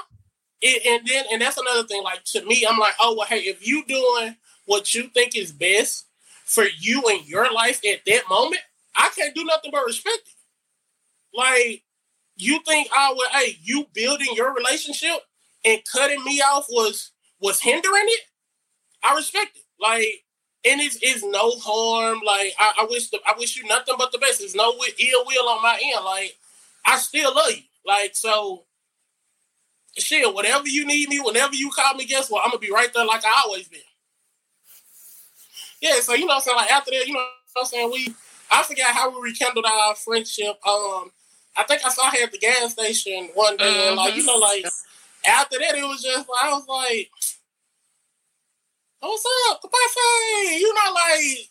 it, 0.62 0.86
and 0.86 1.08
then 1.08 1.26
and 1.32 1.42
that's 1.42 1.58
another 1.58 1.88
thing. 1.88 2.04
Like 2.04 2.24
to 2.26 2.46
me, 2.46 2.68
I'm 2.70 2.78
like, 2.78 2.94
oh 3.02 3.16
well, 3.18 3.28
hey, 3.28 3.40
if 3.40 3.66
you 3.66 3.84
doing 3.86 4.36
what 4.68 4.93
you 4.93 5.09
think 5.09 5.36
is 5.36 5.51
best 5.51 6.05
for 6.45 6.65
you 6.80 7.01
and 7.09 7.28
your 7.28 7.51
life 7.51 7.82
at 7.86 8.05
that 8.05 8.22
moment, 8.30 8.61
I 8.95 9.09
can't 9.15 9.34
do 9.34 9.43
nothing 9.43 9.72
but 9.72 9.86
respect 9.86 10.22
it. 10.28 11.36
Like, 11.36 11.84
you 12.36 12.59
think 12.65 12.89
oh, 12.91 12.95
I 12.95 13.13
would? 13.15 13.30
Hey, 13.30 13.57
you 13.63 13.88
building 13.93 14.30
your 14.36 14.53
relationship 14.53 15.22
and 15.65 15.82
cutting 15.91 16.24
me 16.24 16.41
off 16.41 16.68
was 16.70 17.11
was 17.41 17.59
hindering 17.59 18.05
it? 18.05 18.22
I 19.03 19.15
respect 19.15 19.57
it. 19.57 19.63
Like, 19.80 20.24
and 20.65 20.82
it's, 20.82 20.97
it's 21.01 21.24
no 21.24 21.51
harm. 21.59 22.22
Like, 22.26 22.53
I, 22.59 22.74
I 22.80 22.88
wish 22.89 23.09
the, 23.09 23.20
I 23.26 23.34
wish 23.38 23.55
you 23.57 23.65
nothing 23.68 23.95
but 23.97 24.11
the 24.11 24.18
best. 24.18 24.39
There's 24.39 24.55
no 24.55 24.72
ill 24.72 25.26
will 25.26 25.49
on 25.49 25.61
my 25.61 25.80
end. 25.82 26.03
Like, 26.03 26.36
I 26.86 26.97
still 26.97 27.34
love 27.34 27.51
you. 27.51 27.63
Like, 27.86 28.15
so 28.15 28.63
shit, 29.97 30.34
whatever 30.34 30.68
you 30.68 30.86
need 30.86 31.09
me, 31.09 31.20
whenever 31.20 31.55
you 31.55 31.70
call 31.70 31.93
me, 31.93 32.05
guess 32.05 32.30
what? 32.30 32.43
I'm 32.43 32.51
gonna 32.51 32.59
be 32.59 32.72
right 32.72 32.91
there 32.93 33.05
like 33.05 33.26
I 33.26 33.43
always 33.45 33.68
been. 33.68 33.80
Yeah, 35.82 36.00
so 36.00 36.14
you 36.14 36.22
know 36.22 36.28
what 36.28 36.36
I'm 36.36 36.42
saying? 36.42 36.58
Like 36.58 36.72
after 36.72 36.92
that, 36.92 37.08
you 37.08 37.14
know 37.14 37.20
what 37.54 37.62
I'm 37.62 37.66
saying? 37.66 37.92
We 37.92 38.16
I 38.50 38.64
forgot 38.64 38.96
how 38.96 39.10
we 39.10 39.30
rekindled 39.30 39.66
our 39.66 39.96
friendship. 39.96 40.58
Um 40.68 41.12
I 41.56 41.64
think 41.68 41.86
I 41.86 41.90
saw 41.90 42.10
her 42.10 42.24
at 42.24 42.32
the 42.32 42.38
gas 42.38 42.74
station 42.74 43.30
one 43.34 43.58
day 43.58 43.66
mm-hmm. 43.66 43.88
and 43.90 43.98
like, 43.98 44.16
you 44.16 44.24
know, 44.24 44.38
like 44.38 44.66
after 45.28 45.58
that 45.60 45.76
it 45.76 45.84
was 45.84 46.02
just 46.02 46.28
I 46.42 46.50
was 46.52 46.68
like, 46.68 47.10
What's 49.00 49.26
up? 49.50 49.62
Kapase? 49.62 50.60
You 50.60 50.74
know, 50.74 50.94
like 50.94 51.50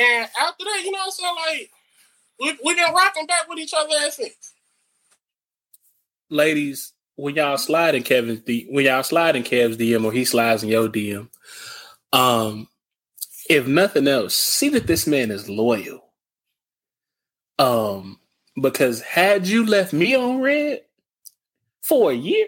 and 0.00 0.28
after 0.40 0.64
that, 0.64 0.82
you 0.84 0.92
know 0.92 0.98
what 0.98 1.06
I'm 1.06 1.10
saying? 1.10 1.36
Like 1.46 1.70
we 2.40 2.58
we 2.64 2.74
been 2.74 2.94
rocking 2.94 3.26
back 3.26 3.48
with 3.48 3.58
each 3.58 3.74
other 3.76 3.94
ever 4.00 4.10
since. 4.10 4.54
Ladies, 6.30 6.92
when 7.16 7.34
y'all 7.34 7.58
slide 7.58 7.94
in 7.94 8.02
Kevin's 8.02 8.40
D, 8.40 8.66
when 8.70 8.84
y'all 8.84 9.02
slide 9.02 9.34
in 9.34 9.42
Kev's 9.42 9.76
DM 9.76 10.04
or 10.04 10.12
he 10.12 10.24
slides 10.24 10.62
in 10.62 10.68
your 10.68 10.88
DM, 10.88 11.28
um, 12.12 12.68
if 13.48 13.66
nothing 13.66 14.06
else, 14.08 14.36
see 14.36 14.68
that 14.70 14.86
this 14.86 15.06
man 15.06 15.30
is 15.30 15.48
loyal. 15.48 16.04
Um, 17.58 18.20
because 18.60 19.00
had 19.00 19.46
you 19.46 19.66
left 19.66 19.92
me 19.92 20.14
on 20.14 20.40
red 20.40 20.82
for 21.82 22.10
a 22.10 22.14
year 22.14 22.46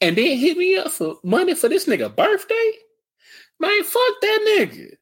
and 0.00 0.16
then 0.16 0.36
hit 0.36 0.56
me 0.58 0.76
up 0.76 0.90
for 0.90 1.16
money 1.22 1.54
for 1.54 1.68
this 1.68 1.86
nigga 1.86 2.14
birthday, 2.14 2.72
man, 3.60 3.82
fuck 3.84 4.20
that 4.20 4.56
nigga. 4.58 4.96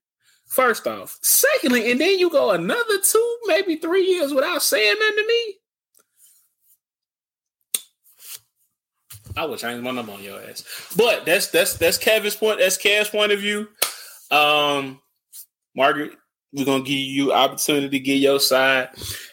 First 0.46 0.86
off. 0.86 1.18
Secondly, 1.22 1.90
and 1.90 2.00
then 2.00 2.18
you 2.18 2.28
go 2.28 2.50
another 2.50 3.00
two, 3.02 3.38
maybe 3.46 3.76
three 3.76 4.04
years 4.04 4.34
without 4.34 4.62
saying 4.62 4.96
nothing 4.98 5.16
to 5.16 5.26
me. 5.26 5.54
I 9.36 9.44
would 9.44 9.60
change 9.60 9.80
my 9.80 9.92
number 9.92 10.12
on 10.12 10.22
your 10.22 10.42
ass. 10.42 10.64
But 10.96 11.24
that's 11.24 11.46
that's 11.48 11.74
that's 11.74 11.98
Kevin's 11.98 12.34
point. 12.34 12.58
That's 12.58 12.76
Kev's 12.76 13.10
point 13.10 13.30
of 13.30 13.38
view. 13.38 13.68
Um, 14.30 15.00
Margaret, 15.74 16.12
we're 16.52 16.64
gonna 16.64 16.82
give 16.82 16.98
you 16.98 17.32
opportunity 17.32 17.88
to 17.90 17.98
get 18.00 18.14
your 18.14 18.40
side, 18.40 18.90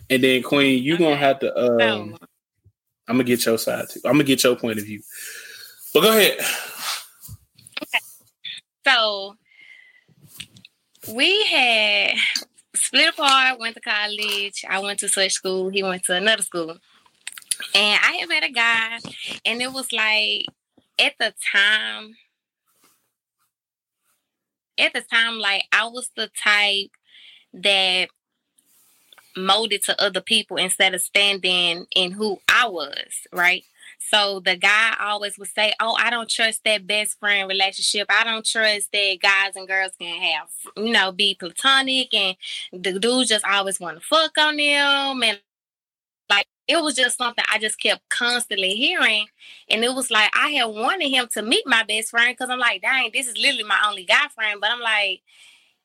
and 0.10 0.24
then 0.24 0.44
Queen, 0.44 0.84
you're 0.84 0.98
gonna 0.98 1.16
have 1.16 1.40
to. 1.40 1.58
Um, 1.58 2.18
I'm 3.08 3.16
gonna 3.16 3.24
get 3.24 3.46
your 3.46 3.58
side 3.58 3.90
too. 3.90 4.02
I'm 4.06 4.14
gonna 4.14 4.24
get 4.24 4.44
your 4.44 4.56
point 4.56 4.80
of 4.80 4.86
view. 4.86 5.02
But 5.94 6.02
go 6.02 6.10
ahead. 6.10 6.38
Okay. 7.82 8.00
So 8.86 9.36
we 11.14 11.44
had 11.46 12.16
split 12.76 13.10
apart. 13.10 13.60
Went 13.60 13.76
to 13.76 13.82
college. 13.82 14.64
I 14.68 14.80
went 14.80 15.00
to 15.00 15.10
such 15.10 15.32
school. 15.34 15.70
He 15.70 15.84
went 15.84 16.04
to 16.04 16.16
another 16.16 16.44
school. 16.44 16.78
And 17.74 18.00
I 18.04 18.18
had 18.20 18.30
met 18.30 18.44
a 18.44 18.52
guy, 18.52 19.00
and 19.46 19.62
it 19.62 19.72
was 19.74 19.92
like 19.92 20.46
at 21.00 21.14
the 21.20 21.34
time, 21.54 22.16
at 24.80 24.94
the 24.94 25.02
time, 25.02 25.40
like 25.40 25.66
I 25.72 25.88
was 25.88 26.10
the 26.16 26.30
type 26.42 26.92
that 27.54 28.10
molded 29.36 29.84
to 29.84 30.02
other 30.02 30.22
people 30.22 30.58
instead 30.58 30.94
of 30.96 31.02
standing 31.02 31.86
in 31.96 32.12
who 32.12 32.40
I 32.50 32.68
was, 32.68 33.28
right? 33.32 33.64
So 34.10 34.40
the 34.40 34.56
guy 34.56 34.96
always 35.00 35.38
would 35.38 35.50
say, 35.50 35.74
"Oh, 35.80 35.96
I 36.00 36.10
don't 36.10 36.30
trust 36.30 36.64
that 36.64 36.88
best 36.88 37.20
friend 37.20 37.48
relationship. 37.50 38.08
I 38.10 38.24
don't 38.24 38.46
trust 38.46 38.92
that 38.92 39.18
guys 39.22 39.56
and 39.56 39.68
girls 39.68 39.92
can 40.00 40.22
have, 40.22 40.50
you 40.78 40.92
know, 40.92 41.12
be 41.12 41.36
platonic." 41.36 42.14
And 42.14 42.36
the 42.72 43.00
dudes 43.00 43.30
just 43.30 43.46
always 43.46 43.80
want 43.80 44.00
to 44.00 44.06
fuck 44.06 44.38
on 44.38 44.58
them, 44.58 45.24
and 45.24 45.40
it 46.68 46.82
was 46.82 46.96
just 46.96 47.18
something 47.18 47.46
I 47.52 47.60
just 47.60 47.80
kept 47.80 48.08
constantly 48.10 48.72
hearing. 48.72 49.28
And 49.70 49.84
it 49.84 49.94
was 49.94 50.12
like 50.12 50.30
I 50.36 50.50
had 50.50 50.66
wanted 50.66 51.10
him 51.10 51.28
to 51.34 51.42
meet 51.42 51.66
my 51.66 51.84
best 51.84 52.10
friend 52.10 52.30
because 52.30 52.50
I'm 52.50 52.60
like, 52.60 52.82
dang, 52.82 53.12
this 53.14 53.28
is 53.28 53.38
literally 53.38 53.64
my 53.64 53.80
only 53.88 54.04
guy 54.04 54.28
friend. 54.36 54.60
But 54.60 54.72
I'm 54.72 54.82
like, 54.82 55.22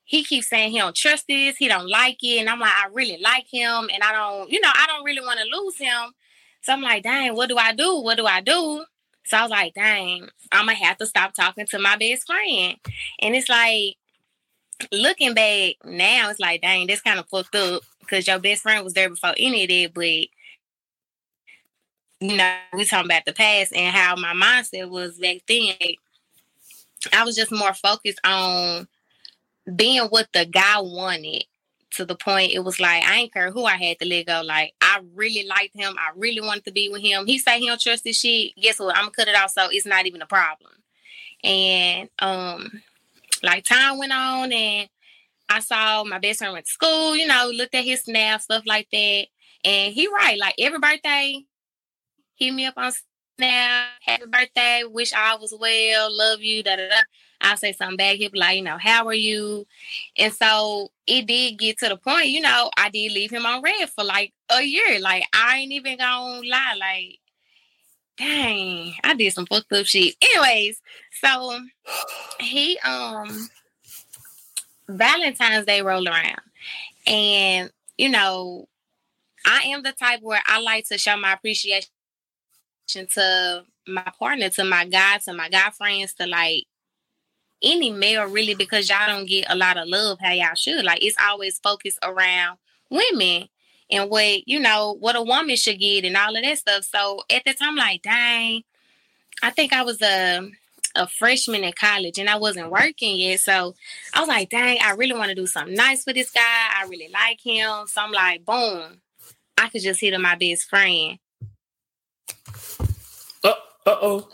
he 0.03 0.23
keeps 0.23 0.49
saying 0.49 0.71
he 0.71 0.79
don't 0.79 0.95
trust 0.95 1.27
this, 1.27 1.57
he 1.57 1.67
don't 1.67 1.89
like 1.89 2.17
it. 2.21 2.39
And 2.39 2.49
I'm 2.49 2.59
like, 2.59 2.73
I 2.73 2.87
really 2.91 3.19
like 3.21 3.45
him. 3.49 3.89
And 3.93 4.03
I 4.03 4.11
don't, 4.11 4.51
you 4.51 4.59
know, 4.59 4.71
I 4.73 4.85
don't 4.87 5.05
really 5.05 5.21
want 5.21 5.39
to 5.39 5.57
lose 5.57 5.77
him. 5.77 6.13
So 6.61 6.73
I'm 6.73 6.81
like, 6.81 7.03
dang, 7.03 7.35
what 7.35 7.49
do 7.49 7.57
I 7.57 7.73
do? 7.73 7.99
What 8.01 8.17
do 8.17 8.25
I 8.25 8.41
do? 8.41 8.85
So 9.25 9.37
I 9.37 9.41
was 9.41 9.51
like, 9.51 9.73
dang, 9.73 10.27
I'm 10.51 10.65
gonna 10.65 10.75
have 10.75 10.97
to 10.97 11.05
stop 11.05 11.33
talking 11.33 11.65
to 11.67 11.79
my 11.79 11.95
best 11.95 12.27
friend. 12.27 12.75
And 13.19 13.35
it's 13.35 13.47
like 13.47 13.95
looking 14.91 15.33
back 15.33 15.75
now, 15.85 16.29
it's 16.29 16.39
like, 16.39 16.61
dang, 16.61 16.87
this 16.87 17.01
kind 17.01 17.19
of 17.19 17.27
fucked 17.29 17.55
up 17.55 17.83
because 18.01 18.27
your 18.27 18.39
best 18.39 18.63
friend 18.63 18.83
was 18.83 18.93
there 18.93 19.09
before 19.09 19.33
any 19.37 19.63
of 19.63 19.69
that, 19.69 19.93
but 19.93 20.27
you 22.23 22.37
know, 22.37 22.55
we 22.71 22.85
talking 22.85 23.11
about 23.11 23.25
the 23.25 23.33
past 23.33 23.73
and 23.73 23.93
how 23.93 24.15
my 24.15 24.33
mindset 24.33 24.89
was 24.89 25.19
back 25.19 25.41
then. 25.45 25.75
I 27.11 27.25
was 27.25 27.35
just 27.35 27.51
more 27.51 27.73
focused 27.73 28.21
on 28.23 28.87
being 29.75 30.03
what 30.03 30.29
the 30.31 30.45
guy 30.45 30.79
wanted 30.79 31.43
to 31.91 32.05
the 32.05 32.15
point 32.15 32.53
it 32.53 32.63
was 32.63 32.79
like 32.79 33.03
I 33.03 33.17
ain't 33.17 33.33
care 33.33 33.51
who 33.51 33.65
I 33.65 33.75
had 33.75 33.99
to 33.99 34.07
let 34.07 34.25
go. 34.25 34.41
Like 34.41 34.73
I 34.81 35.01
really 35.13 35.45
liked 35.45 35.75
him. 35.75 35.95
I 35.99 36.11
really 36.15 36.39
wanted 36.39 36.63
to 36.65 36.71
be 36.71 36.87
with 36.89 37.01
him. 37.01 37.25
He 37.25 37.37
say 37.37 37.59
he 37.59 37.67
don't 37.67 37.79
trust 37.79 38.05
this 38.05 38.19
shit. 38.19 38.55
Guess 38.55 38.79
what? 38.79 38.95
I'm 38.95 39.03
gonna 39.03 39.11
cut 39.11 39.27
it 39.27 39.35
off 39.35 39.51
so 39.51 39.67
it's 39.69 39.85
not 39.85 40.05
even 40.05 40.21
a 40.21 40.25
problem. 40.25 40.71
And 41.43 42.09
um 42.19 42.81
like 43.43 43.65
time 43.65 43.97
went 43.97 44.13
on 44.13 44.53
and 44.53 44.89
I 45.49 45.59
saw 45.59 46.05
my 46.05 46.19
best 46.19 46.39
friend 46.39 46.53
went 46.53 46.67
to 46.67 46.71
school, 46.71 47.17
you 47.17 47.27
know, 47.27 47.51
looked 47.53 47.75
at 47.75 47.83
his 47.83 48.03
snap, 48.03 48.39
stuff 48.39 48.63
like 48.65 48.87
that. 48.91 49.25
And 49.65 49.93
he 49.93 50.07
right, 50.07 50.39
like 50.39 50.55
every 50.57 50.79
birthday, 50.79 51.43
hit 52.35 52.53
me 52.53 52.65
up 52.65 52.75
on 52.77 52.91
Snap, 53.37 53.87
happy 54.01 54.25
birthday, 54.27 54.83
wish 54.85 55.11
I 55.11 55.35
was 55.35 55.55
well, 55.59 56.15
love 56.15 56.41
you, 56.41 56.61
da 56.61 56.75
da 56.75 56.87
da. 56.87 56.95
I'll 57.41 57.57
say 57.57 57.73
something 57.73 57.97
back. 57.97 58.17
He'll 58.17 58.29
be 58.29 58.37
like, 58.37 58.57
you 58.57 58.63
know, 58.63 58.77
how 58.77 59.07
are 59.07 59.13
you? 59.13 59.65
And 60.17 60.31
so 60.31 60.91
it 61.07 61.25
did 61.25 61.57
get 61.57 61.79
to 61.79 61.89
the 61.89 61.97
point, 61.97 62.27
you 62.27 62.41
know, 62.41 62.69
I 62.77 62.89
did 62.89 63.11
leave 63.11 63.31
him 63.31 63.45
on 63.45 63.63
red 63.63 63.89
for 63.89 64.03
like 64.03 64.33
a 64.49 64.61
year. 64.61 64.99
Like 64.99 65.23
I 65.33 65.57
ain't 65.57 65.71
even 65.71 65.97
gonna 65.97 66.47
lie, 66.47 66.75
like, 66.79 67.19
dang, 68.17 68.93
I 69.03 69.15
did 69.15 69.33
some 69.33 69.47
fucked 69.47 69.73
up 69.73 69.87
shit. 69.87 70.15
Anyways, 70.21 70.79
so 71.19 71.59
he 72.39 72.77
um 72.85 73.49
Valentine's 74.87 75.65
Day 75.65 75.81
rolled 75.81 76.07
around. 76.07 76.41
And, 77.07 77.71
you 77.97 78.09
know, 78.09 78.67
I 79.45 79.63
am 79.63 79.81
the 79.81 79.91
type 79.91 80.21
where 80.21 80.41
I 80.45 80.61
like 80.61 80.87
to 80.89 80.97
show 80.97 81.17
my 81.17 81.33
appreciation 81.33 81.89
to 82.87 83.65
my 83.87 84.11
partner, 84.17 84.49
to 84.49 84.63
my 84.63 84.85
guy, 84.85 85.17
to 85.19 85.33
my 85.33 85.49
guy 85.49 85.69
friends, 85.71 86.13
to 86.15 86.27
like 86.27 86.65
any 87.61 87.91
male 87.91 88.25
really, 88.25 88.55
because 88.55 88.89
y'all 88.89 89.07
don't 89.07 89.25
get 89.27 89.45
a 89.49 89.55
lot 89.55 89.77
of 89.77 89.87
love 89.87 90.19
how 90.21 90.31
y'all 90.31 90.55
should. 90.55 90.83
Like 90.83 91.03
it's 91.03 91.17
always 91.19 91.59
focused 91.59 91.99
around 92.03 92.57
women 92.89 93.47
and 93.89 94.09
what 94.09 94.47
you 94.47 94.59
know 94.59 94.95
what 94.99 95.15
a 95.15 95.21
woman 95.21 95.55
should 95.55 95.79
get 95.79 96.05
and 96.05 96.17
all 96.17 96.35
of 96.35 96.43
that 96.43 96.57
stuff. 96.57 96.83
So 96.83 97.21
at 97.29 97.43
the 97.45 97.53
time, 97.53 97.75
like, 97.75 98.01
dang, 98.01 98.63
I 99.41 99.49
think 99.49 99.73
I 99.73 99.83
was 99.83 100.01
a 100.01 100.49
a 100.95 101.07
freshman 101.07 101.63
in 101.63 101.73
college 101.73 102.19
and 102.19 102.29
I 102.29 102.35
wasn't 102.37 102.69
working 102.69 103.17
yet. 103.17 103.39
So 103.39 103.73
I 104.13 104.19
was 104.19 104.29
like, 104.29 104.49
dang, 104.49 104.77
I 104.83 104.91
really 104.91 105.13
want 105.13 105.29
to 105.29 105.35
do 105.35 105.47
something 105.47 105.75
nice 105.75 106.03
for 106.03 106.13
this 106.13 106.29
guy. 106.29 106.41
I 106.41 106.85
really 106.87 107.09
like 107.11 107.39
him. 107.41 107.87
So 107.87 108.01
I'm 108.01 108.11
like, 108.11 108.45
boom, 108.45 109.01
I 109.57 109.69
could 109.69 109.81
just 109.81 109.99
hit 109.99 110.13
on 110.13 110.21
my 110.21 110.35
best 110.35 110.69
friend. 110.69 111.17
Uh 113.85 113.97
oh. 114.01 114.29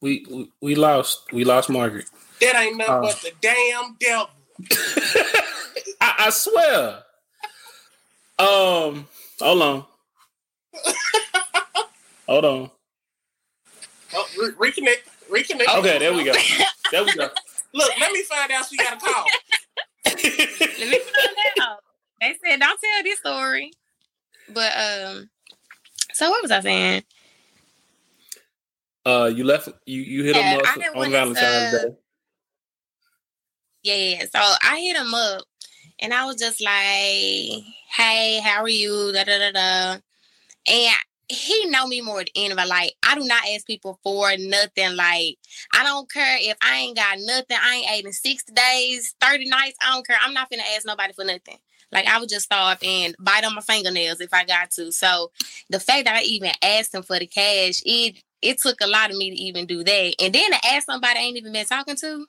We, 0.00 0.24
we 0.30 0.50
we 0.60 0.74
lost 0.74 1.32
we 1.32 1.44
lost 1.44 1.68
Margaret. 1.68 2.06
That 2.40 2.56
ain't 2.56 2.76
nothing 2.76 2.94
uh, 2.94 3.00
but 3.02 3.20
the 3.22 3.32
damn 3.40 3.96
devil. 4.00 4.30
I, 6.00 6.14
I, 6.18 6.30
swear. 6.30 7.02
Um, 8.38 9.08
hold 9.40 9.62
on. 9.62 9.84
hold 12.26 12.44
on. 12.44 12.70
Oh, 14.14 14.26
re- 14.38 14.70
reconnect. 14.70 15.30
Reconnect. 15.30 15.78
Okay, 15.78 15.98
there 15.98 16.12
we 16.12 16.24
go. 16.24 16.32
There 16.90 17.02
we 17.02 17.12
go. 17.14 17.28
Look, 17.72 17.90
let 17.98 18.12
me 18.12 18.22
find 18.22 18.52
out 18.52 18.66
she 18.68 18.76
got 18.76 18.92
a 18.92 18.96
call. 18.98 19.24
let 20.06 20.22
me 20.22 21.00
find 21.00 21.62
out. 21.62 21.78
They 22.20 22.36
said 22.44 22.60
don't 22.60 22.78
tell 22.80 23.02
this 23.02 23.18
story. 23.18 23.72
But 24.50 24.72
um, 24.76 25.30
so 26.14 26.30
what 26.30 26.42
was 26.42 26.50
I 26.50 26.60
saying? 26.60 27.02
Uh, 29.04 29.30
you 29.34 29.44
left. 29.44 29.68
You 29.84 30.00
you 30.00 30.24
hit 30.24 30.36
yeah, 30.36 30.54
him 30.54 30.58
up 30.58 30.96
on 30.96 31.10
Valentine's 31.10 31.74
uh, 31.74 31.78
Day. 31.78 31.94
Yeah, 33.82 33.94
yeah. 33.94 34.24
So 34.34 34.54
I 34.62 34.80
hit 34.80 34.96
him 34.96 35.12
up, 35.12 35.42
and 35.98 36.14
I 36.14 36.24
was 36.24 36.36
just 36.36 36.62
like, 36.62 37.64
"Hey, 37.94 38.40
how 38.42 38.62
are 38.62 38.68
you?" 38.68 39.12
Da 39.12 39.24
da 39.24 39.38
da 39.38 39.52
da. 39.52 39.98
And 40.66 40.96
he 41.28 41.66
know 41.66 41.86
me 41.86 42.00
more 42.00 42.18
than 42.18 42.26
anybody. 42.34 42.68
Like, 42.68 42.94
I 43.02 43.14
do 43.14 43.24
not 43.24 43.42
ask 43.54 43.66
people 43.66 43.98
for 44.02 44.30
nothing. 44.38 44.96
Like, 44.96 45.38
I 45.74 45.82
don't 45.82 46.10
care 46.10 46.38
if 46.40 46.56
I 46.62 46.76
ain't 46.76 46.96
got 46.96 47.18
nothing. 47.20 47.56
I 47.60 47.74
ain't 47.76 47.90
ate 47.90 48.04
in 48.06 48.12
60 48.12 48.52
days, 48.52 49.14
30 49.20 49.48
nights. 49.48 49.76
I 49.82 49.92
don't 49.92 50.06
care. 50.06 50.18
I'm 50.22 50.34
not 50.34 50.50
gonna 50.50 50.62
ask 50.74 50.86
nobody 50.86 51.12
for 51.12 51.24
nothing. 51.24 51.58
Like, 51.92 52.06
I 52.06 52.18
would 52.18 52.28
just 52.28 52.46
start 52.46 52.82
and 52.84 53.14
bite 53.18 53.44
on 53.44 53.54
my 53.54 53.60
fingernails 53.60 54.20
if 54.20 54.32
I 54.32 54.44
got 54.44 54.70
to. 54.72 54.92
So, 54.92 55.30
the 55.70 55.80
fact 55.80 56.06
that 56.06 56.16
I 56.16 56.22
even 56.22 56.52
asked 56.62 56.94
him 56.94 57.02
for 57.02 57.18
the 57.18 57.26
cash, 57.26 57.82
it 57.84 58.16
it 58.42 58.60
took 58.60 58.80
a 58.82 58.86
lot 58.86 59.10
of 59.10 59.16
me 59.16 59.30
to 59.30 59.36
even 59.36 59.66
do 59.66 59.82
that. 59.82 60.14
And 60.20 60.34
then 60.34 60.50
to 60.50 60.66
ask 60.66 60.84
somebody 60.86 61.18
I 61.18 61.22
ain't 61.22 61.36
even 61.38 61.52
been 61.52 61.64
talking 61.64 61.96
to. 61.96 62.26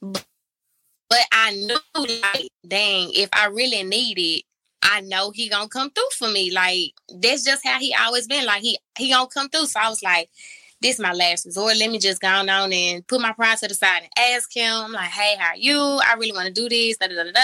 But, 0.00 0.24
but 1.10 1.26
I 1.32 1.50
knew, 1.52 2.20
like, 2.22 2.48
dang, 2.66 3.10
if 3.12 3.28
I 3.32 3.46
really 3.46 3.82
need 3.82 4.18
it, 4.18 4.44
I 4.82 5.00
know 5.00 5.30
he 5.30 5.48
gonna 5.48 5.68
come 5.68 5.90
through 5.90 6.10
for 6.16 6.28
me. 6.28 6.52
Like 6.52 6.92
that's 7.20 7.42
just 7.42 7.66
how 7.66 7.78
he 7.78 7.94
always 7.94 8.26
been. 8.26 8.46
Like 8.46 8.62
he 8.62 8.78
he 8.96 9.10
gonna 9.10 9.26
come 9.26 9.48
through. 9.48 9.66
So 9.66 9.80
I 9.80 9.88
was 9.88 10.02
like, 10.02 10.30
this 10.86 10.98
my 10.98 11.12
last 11.12 11.46
resort. 11.46 11.76
Let 11.76 11.90
me 11.90 11.98
just 11.98 12.20
go 12.20 12.28
on 12.28 12.48
and 12.48 13.06
put 13.06 13.20
my 13.20 13.32
pride 13.32 13.58
to 13.58 13.68
the 13.68 13.74
side 13.74 14.02
and 14.02 14.34
ask 14.34 14.54
him. 14.54 14.72
I'm 14.72 14.92
like, 14.92 15.10
hey, 15.10 15.36
how 15.38 15.50
are 15.50 15.56
you? 15.56 15.78
I 15.78 16.14
really 16.14 16.32
want 16.32 16.46
to 16.46 16.52
do 16.52 16.68
this. 16.68 16.96
Da, 16.96 17.08
da, 17.08 17.14
da, 17.14 17.32
da. 17.32 17.40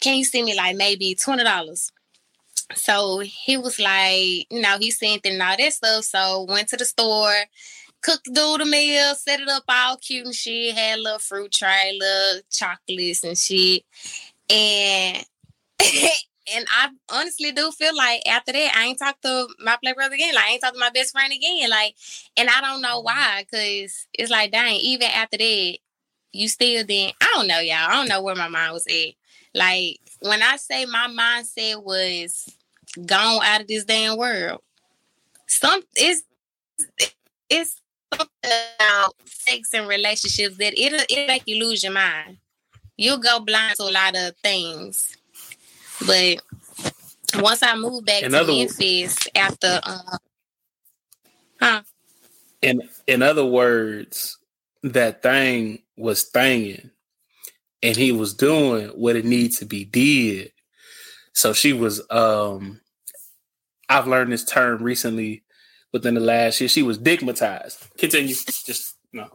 Can 0.00 0.16
you 0.16 0.24
send 0.24 0.46
me 0.46 0.56
like 0.56 0.76
maybe 0.76 1.14
twenty 1.14 1.44
dollars? 1.44 1.92
So 2.74 3.20
he 3.20 3.56
was 3.56 3.78
like, 3.78 4.46
you 4.50 4.60
know, 4.60 4.78
he 4.78 4.90
sent 4.90 5.26
and 5.26 5.40
all 5.40 5.56
that 5.56 5.72
stuff. 5.72 6.04
So 6.04 6.46
went 6.48 6.68
to 6.68 6.76
the 6.76 6.84
store, 6.84 7.34
cooked 8.02 8.24
the 8.24 8.32
dude 8.32 8.62
a 8.62 8.64
meal, 8.64 9.14
set 9.14 9.40
it 9.40 9.48
up 9.48 9.64
all 9.68 9.96
cute 9.98 10.26
and 10.26 10.34
shit. 10.34 10.74
Had 10.74 10.98
a 10.98 11.02
little 11.02 11.18
fruit 11.18 11.52
tray, 11.52 11.96
little 11.98 12.42
chocolates 12.50 13.22
and 13.22 13.38
shit. 13.38 13.84
And 14.50 15.24
and 16.52 16.66
I 16.70 16.90
honestly 17.10 17.52
do 17.52 17.70
feel 17.70 17.96
like 17.96 18.26
after 18.28 18.52
that, 18.52 18.74
I 18.76 18.84
ain't 18.84 18.98
talked 18.98 19.22
to 19.22 19.48
my 19.58 19.76
play 19.82 19.92
brother 19.92 20.14
again. 20.14 20.34
Like 20.34 20.44
I 20.44 20.48
ain't 20.50 20.60
talked 20.60 20.74
to 20.74 20.80
my 20.80 20.90
best 20.90 21.12
friend 21.12 21.32
again. 21.32 21.70
Like, 21.70 21.94
and 22.36 22.48
I 22.48 22.60
don't 22.60 22.82
know 22.82 23.02
mm-hmm. 23.02 23.06
why, 23.06 23.46
cause 23.50 24.06
it's 24.12 24.30
like, 24.30 24.52
dang, 24.52 24.76
even 24.76 25.08
after 25.08 25.38
that, 25.38 25.78
you 26.32 26.48
still 26.48 26.84
didn't. 26.84 27.16
I 27.20 27.30
don't 27.34 27.46
know, 27.46 27.60
y'all. 27.60 27.88
I 27.88 27.94
don't 27.94 28.08
know 28.08 28.22
where 28.22 28.34
my 28.34 28.48
mind 28.48 28.74
was 28.74 28.86
at. 28.86 29.14
Like 29.54 30.00
when 30.20 30.42
I 30.42 30.56
say 30.56 30.84
my 30.84 31.08
mindset 31.08 31.82
was 31.82 32.52
gone 33.06 33.40
out 33.44 33.62
of 33.62 33.68
this 33.68 33.84
damn 33.84 34.18
world, 34.18 34.60
some 35.46 35.82
it's 35.94 36.22
it's 37.48 37.80
something 38.12 38.28
about 38.76 39.14
sex 39.24 39.70
and 39.72 39.88
relationships 39.88 40.56
that 40.56 40.78
it'll 40.78 41.00
it 41.08 41.26
make 41.26 41.44
you 41.46 41.64
lose 41.64 41.82
your 41.82 41.92
mind. 41.92 42.38
You'll 42.96 43.18
go 43.18 43.40
blind 43.40 43.76
to 43.76 43.84
a 43.84 43.90
lot 43.90 44.16
of 44.16 44.36
things 44.36 45.16
but 46.06 46.42
once 47.36 47.62
I 47.62 47.76
moved 47.76 48.06
back 48.06 48.22
in 48.22 48.32
to 48.32 48.44
Memphis 48.44 49.16
after, 49.34 49.80
uh, 49.82 50.16
huh? 51.60 51.82
In 52.62 52.88
in 53.06 53.22
other 53.22 53.44
words, 53.44 54.38
that 54.82 55.22
thing 55.22 55.82
was 55.96 56.30
thinging, 56.30 56.90
and 57.82 57.96
he 57.96 58.12
was 58.12 58.34
doing 58.34 58.88
what 58.88 59.16
it 59.16 59.24
needs 59.24 59.58
to 59.58 59.66
be 59.66 59.84
did. 59.84 60.52
So 61.32 61.52
she 61.52 61.72
was. 61.72 62.02
um 62.10 62.80
I've 63.88 64.06
learned 64.06 64.32
this 64.32 64.44
term 64.44 64.82
recently 64.82 65.42
within 65.92 66.14
the 66.14 66.20
last 66.20 66.58
year. 66.60 66.68
She 66.68 66.82
was 66.82 66.98
dickmatized. 66.98 67.96
Continue. 67.98 68.34
Just 68.34 68.96
no. 69.12 69.28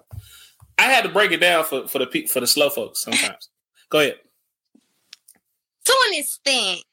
I 0.80 0.84
had 0.84 1.04
to 1.04 1.10
break 1.10 1.32
it 1.32 1.38
down 1.38 1.66
for 1.66 1.88
for 1.88 2.00
the 2.00 2.28
for 2.28 2.40
the 2.40 2.48
slow 2.48 2.70
folks 2.70 3.04
sometimes. 3.04 3.50
Go 3.90 4.00
ahead 4.00 4.16
to 5.86 5.96
an 6.08 6.20
extent, 6.20 6.84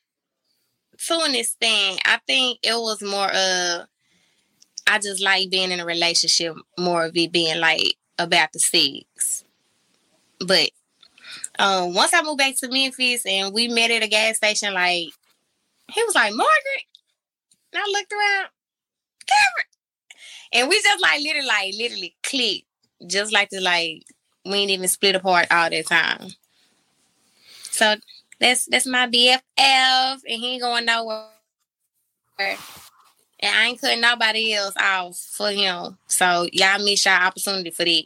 to 1.06 1.20
an 1.20 1.34
extent, 1.34 2.00
I 2.04 2.18
think 2.26 2.58
it 2.62 2.74
was 2.74 3.02
more 3.02 3.28
of 3.28 3.86
I 4.86 4.98
just 5.00 5.22
like 5.22 5.50
being 5.50 5.72
in 5.72 5.80
a 5.80 5.84
relationship 5.84 6.54
more 6.78 7.06
of 7.06 7.16
it 7.16 7.32
being 7.32 7.58
like 7.58 7.96
about 8.18 8.52
the 8.52 8.60
sex. 8.60 9.44
But 10.38 10.70
um, 11.58 11.94
once 11.94 12.14
I 12.14 12.22
moved 12.22 12.38
back 12.38 12.56
to 12.56 12.68
Memphis 12.68 13.26
and 13.26 13.52
we 13.52 13.68
met 13.68 13.90
at 13.90 14.02
a 14.02 14.08
gas 14.08 14.36
station, 14.36 14.74
like 14.74 15.08
he 15.90 16.02
was 16.04 16.14
like, 16.14 16.32
Margaret. 16.32 16.84
And 17.72 17.82
I 17.82 17.86
looked 17.88 18.12
around, 18.12 18.48
Cameron. 19.26 19.66
And 20.52 20.68
we 20.68 20.80
just 20.82 21.02
like 21.02 21.20
literally 21.20 21.46
like 21.46 21.74
literally 21.76 22.16
clicked. 22.22 22.66
Just 23.06 23.32
like 23.32 23.50
the 23.50 23.60
like 23.60 24.04
we 24.44 24.54
ain't 24.54 24.70
even 24.70 24.88
split 24.88 25.16
apart 25.16 25.46
all 25.50 25.68
that 25.68 25.86
time. 25.86 26.28
So 27.62 27.96
that's 28.40 28.66
that's 28.66 28.86
my 28.86 29.06
BFF, 29.06 29.40
and 29.56 30.20
he 30.24 30.54
ain't 30.54 30.62
going 30.62 30.84
nowhere. 30.84 31.26
And 32.38 33.54
I 33.54 33.66
ain't 33.66 33.80
cutting 33.80 34.00
nobody 34.00 34.54
else 34.54 34.74
off 34.76 35.16
for 35.16 35.50
him. 35.50 35.98
So 36.06 36.46
y'all 36.52 36.82
miss 36.84 37.04
your 37.04 37.14
opportunity 37.14 37.70
for 37.70 37.84
that. 37.84 38.04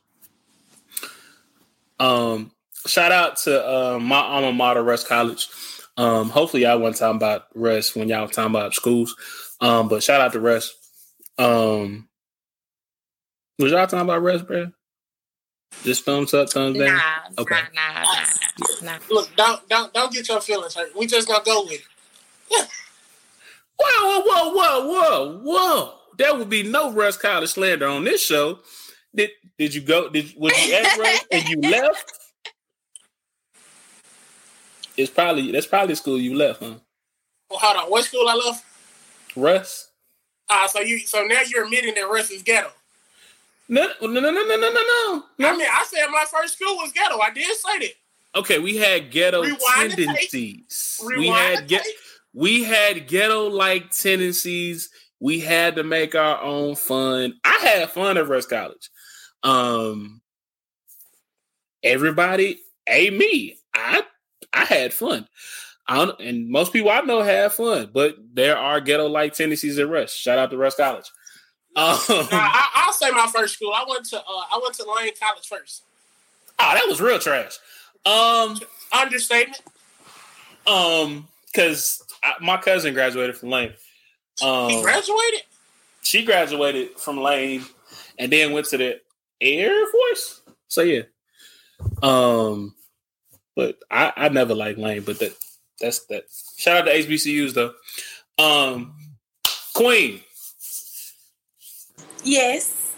Um, 1.99 2.53
shout 2.87 3.13
out 3.13 3.37
to 3.39 3.69
uh, 3.69 3.99
my 3.99 4.19
alma 4.21 4.53
mater, 4.53 4.83
Rust 4.83 5.09
College. 5.09 5.49
Um, 5.97 6.31
hopefully 6.31 6.63
y'all 6.63 6.79
want 6.79 6.95
to 6.97 7.01
talk 7.01 7.15
about 7.15 7.47
Rust 7.55 7.95
when 7.95 8.09
y'all 8.09 8.29
talking 8.29 8.55
about 8.55 8.75
schools. 8.75 9.15
Um, 9.61 9.89
but 9.89 10.03
shout 10.03 10.21
out 10.21 10.33
to 10.33 10.41
Rust. 10.41 10.75
Um, 11.39 12.09
was 13.59 13.73
y'all 13.73 13.87
talking 13.87 14.01
about 14.01 14.23
Rust, 14.23 14.47
bro? 14.47 14.73
Just 15.83 16.05
thumbs 16.05 16.35
up, 16.35 16.51
thumbs 16.51 16.79
down. 16.79 16.97
Nah, 16.97 17.03
okay. 17.39 17.61
Nah, 17.75 18.05
nah, 18.05 18.25
nah, 18.83 18.99
Look, 19.09 19.35
don't 19.37 19.67
don't 19.69 19.93
don't 19.95 20.13
get 20.13 20.29
your 20.29 20.41
feelings 20.41 20.75
hurt. 20.75 20.95
We 20.97 21.07
just 21.07 21.27
gonna 21.27 21.45
go 21.45 21.63
with 21.65 21.73
it. 21.73 21.83
Yeah. 22.51 22.67
Whoa, 23.83 24.21
whoa, 24.27 24.53
whoa, 24.53 24.87
whoa, 24.89 25.39
whoa! 25.43 25.95
There 26.19 26.37
would 26.37 26.51
be 26.51 26.63
no 26.63 26.93
Rust 26.93 27.23
College 27.23 27.49
slander 27.49 27.87
on 27.87 28.05
this 28.05 28.23
show. 28.23 28.59
Did 29.15 29.31
did 29.59 29.75
you 29.75 29.81
go? 29.81 30.11
Did 30.11 30.35
was 30.37 30.53
you 30.67 30.75
at 30.75 30.99
Rust 30.99 31.27
and 31.33 31.49
you 31.49 31.61
left? 31.63 32.13
It's 34.97 35.11
probably 35.11 35.51
that's 35.51 35.67
probably 35.67 35.93
the 35.95 35.97
school 35.97 36.21
you 36.21 36.35
left, 36.35 36.61
huh? 36.61 36.75
Well, 37.49 37.59
hold 37.59 37.85
on. 37.85 37.91
What 37.91 38.05
school 38.05 38.29
I 38.29 38.35
left? 38.35 38.65
Rust. 39.35 39.93
Ah, 40.51 40.65
uh, 40.65 40.69
so 40.69 40.81
you 40.81 40.99
so 40.99 41.23
now 41.23 41.41
you're 41.47 41.65
admitting 41.65 41.95
that 41.95 42.11
Rust 42.11 42.33
is 42.33 42.43
ghetto. 42.43 42.71
No, 43.71 43.87
no, 44.03 44.09
no, 44.09 44.21
no, 44.21 44.31
no, 44.33 44.43
no, 44.43 44.57
no, 44.57 45.23
no. 45.39 45.49
I 45.49 45.57
mean, 45.57 45.67
I 45.71 45.85
said 45.89 46.07
my 46.11 46.25
first 46.29 46.59
school 46.59 46.75
was 46.75 46.91
ghetto. 46.93 47.21
I 47.21 47.31
did 47.31 47.57
say 47.57 47.79
that. 47.79 48.41
Okay, 48.41 48.59
we 48.59 48.77
had 48.77 49.13
ghetto 49.13 49.43
Rewind 49.43 49.93
tendencies. 49.93 51.01
We 51.07 51.29
had 51.29 51.69
get 51.69 51.87
we 52.35 52.65
had 52.65 53.07
ghetto 53.07 53.49
like 53.49 53.93
tendencies. 53.93 54.91
We 55.21 55.39
had 55.39 55.77
to 55.77 55.85
make 55.85 56.17
our 56.17 56.43
own 56.43 56.75
fun. 56.75 57.35
I 57.45 57.59
had 57.63 57.91
fun 57.91 58.19
at 58.19 58.27
Rust 58.27 58.51
College. 58.51 58.91
Um, 59.45 60.21
everybody, 61.85 62.59
a 62.89 63.11
me, 63.11 63.57
I 63.73 64.03
I 64.53 64.65
had 64.65 64.93
fun. 64.93 65.29
I 65.87 66.11
and 66.19 66.49
most 66.49 66.73
people 66.73 66.91
I 66.91 67.03
know 67.03 67.23
have 67.23 67.55
fun, 67.55 67.91
but 67.95 68.17
there 68.33 68.59
are 68.59 68.81
ghetto 68.81 69.07
like 69.07 69.35
tendencies 69.35 69.79
at 69.79 69.89
Rust. 69.89 70.19
Shout 70.19 70.39
out 70.39 70.51
to 70.51 70.57
Rust 70.57 70.77
College. 70.77 71.09
Um, 71.77 71.97
I, 72.09 72.85
will 72.87 72.93
say 72.93 73.11
my 73.11 73.29
first 73.33 73.55
school. 73.55 73.73
I 73.73 73.85
went 73.89 74.05
to 74.07 74.19
uh, 74.19 74.23
I 74.27 74.61
went 74.63 74.75
to 74.75 74.85
Lane 74.85 75.13
College 75.21 75.47
first. 75.49 75.83
Oh, 76.59 76.75
that 76.75 76.85
was 76.87 77.01
real 77.01 77.19
trash. 77.19 77.59
Um, 78.05 78.59
understatement. 78.93 79.63
Um, 80.67 81.29
because 81.47 82.03
my 82.41 82.57
cousin 82.57 82.95
graduated 82.95 83.37
from 83.37 83.51
Lane. 83.51 83.73
Um, 84.43 84.71
he 84.71 84.83
graduated. 84.83 85.43
She 86.03 86.25
graduated 86.25 86.99
from 86.99 87.19
Lane, 87.19 87.65
and 88.19 88.33
then 88.33 88.53
went 88.53 88.67
to 88.67 88.79
the 88.79 89.01
Air 89.41 89.87
Force. 89.91 90.43
So 90.69 90.83
yeah. 90.83 91.03
Um, 92.03 92.75
but 93.57 93.79
I 93.91 94.13
I 94.17 94.29
never 94.29 94.55
liked 94.55 94.79
Lane, 94.79 95.03
but 95.03 95.19
that 95.21 95.37
that's 95.81 96.07
that. 96.07 96.25
Shout 96.57 96.79
out 96.79 96.85
to 96.87 96.93
HBCUs 96.93 97.55
though. 97.55 97.75
Um, 98.39 98.95
Queen. 99.75 100.21
Yes. 102.25 102.95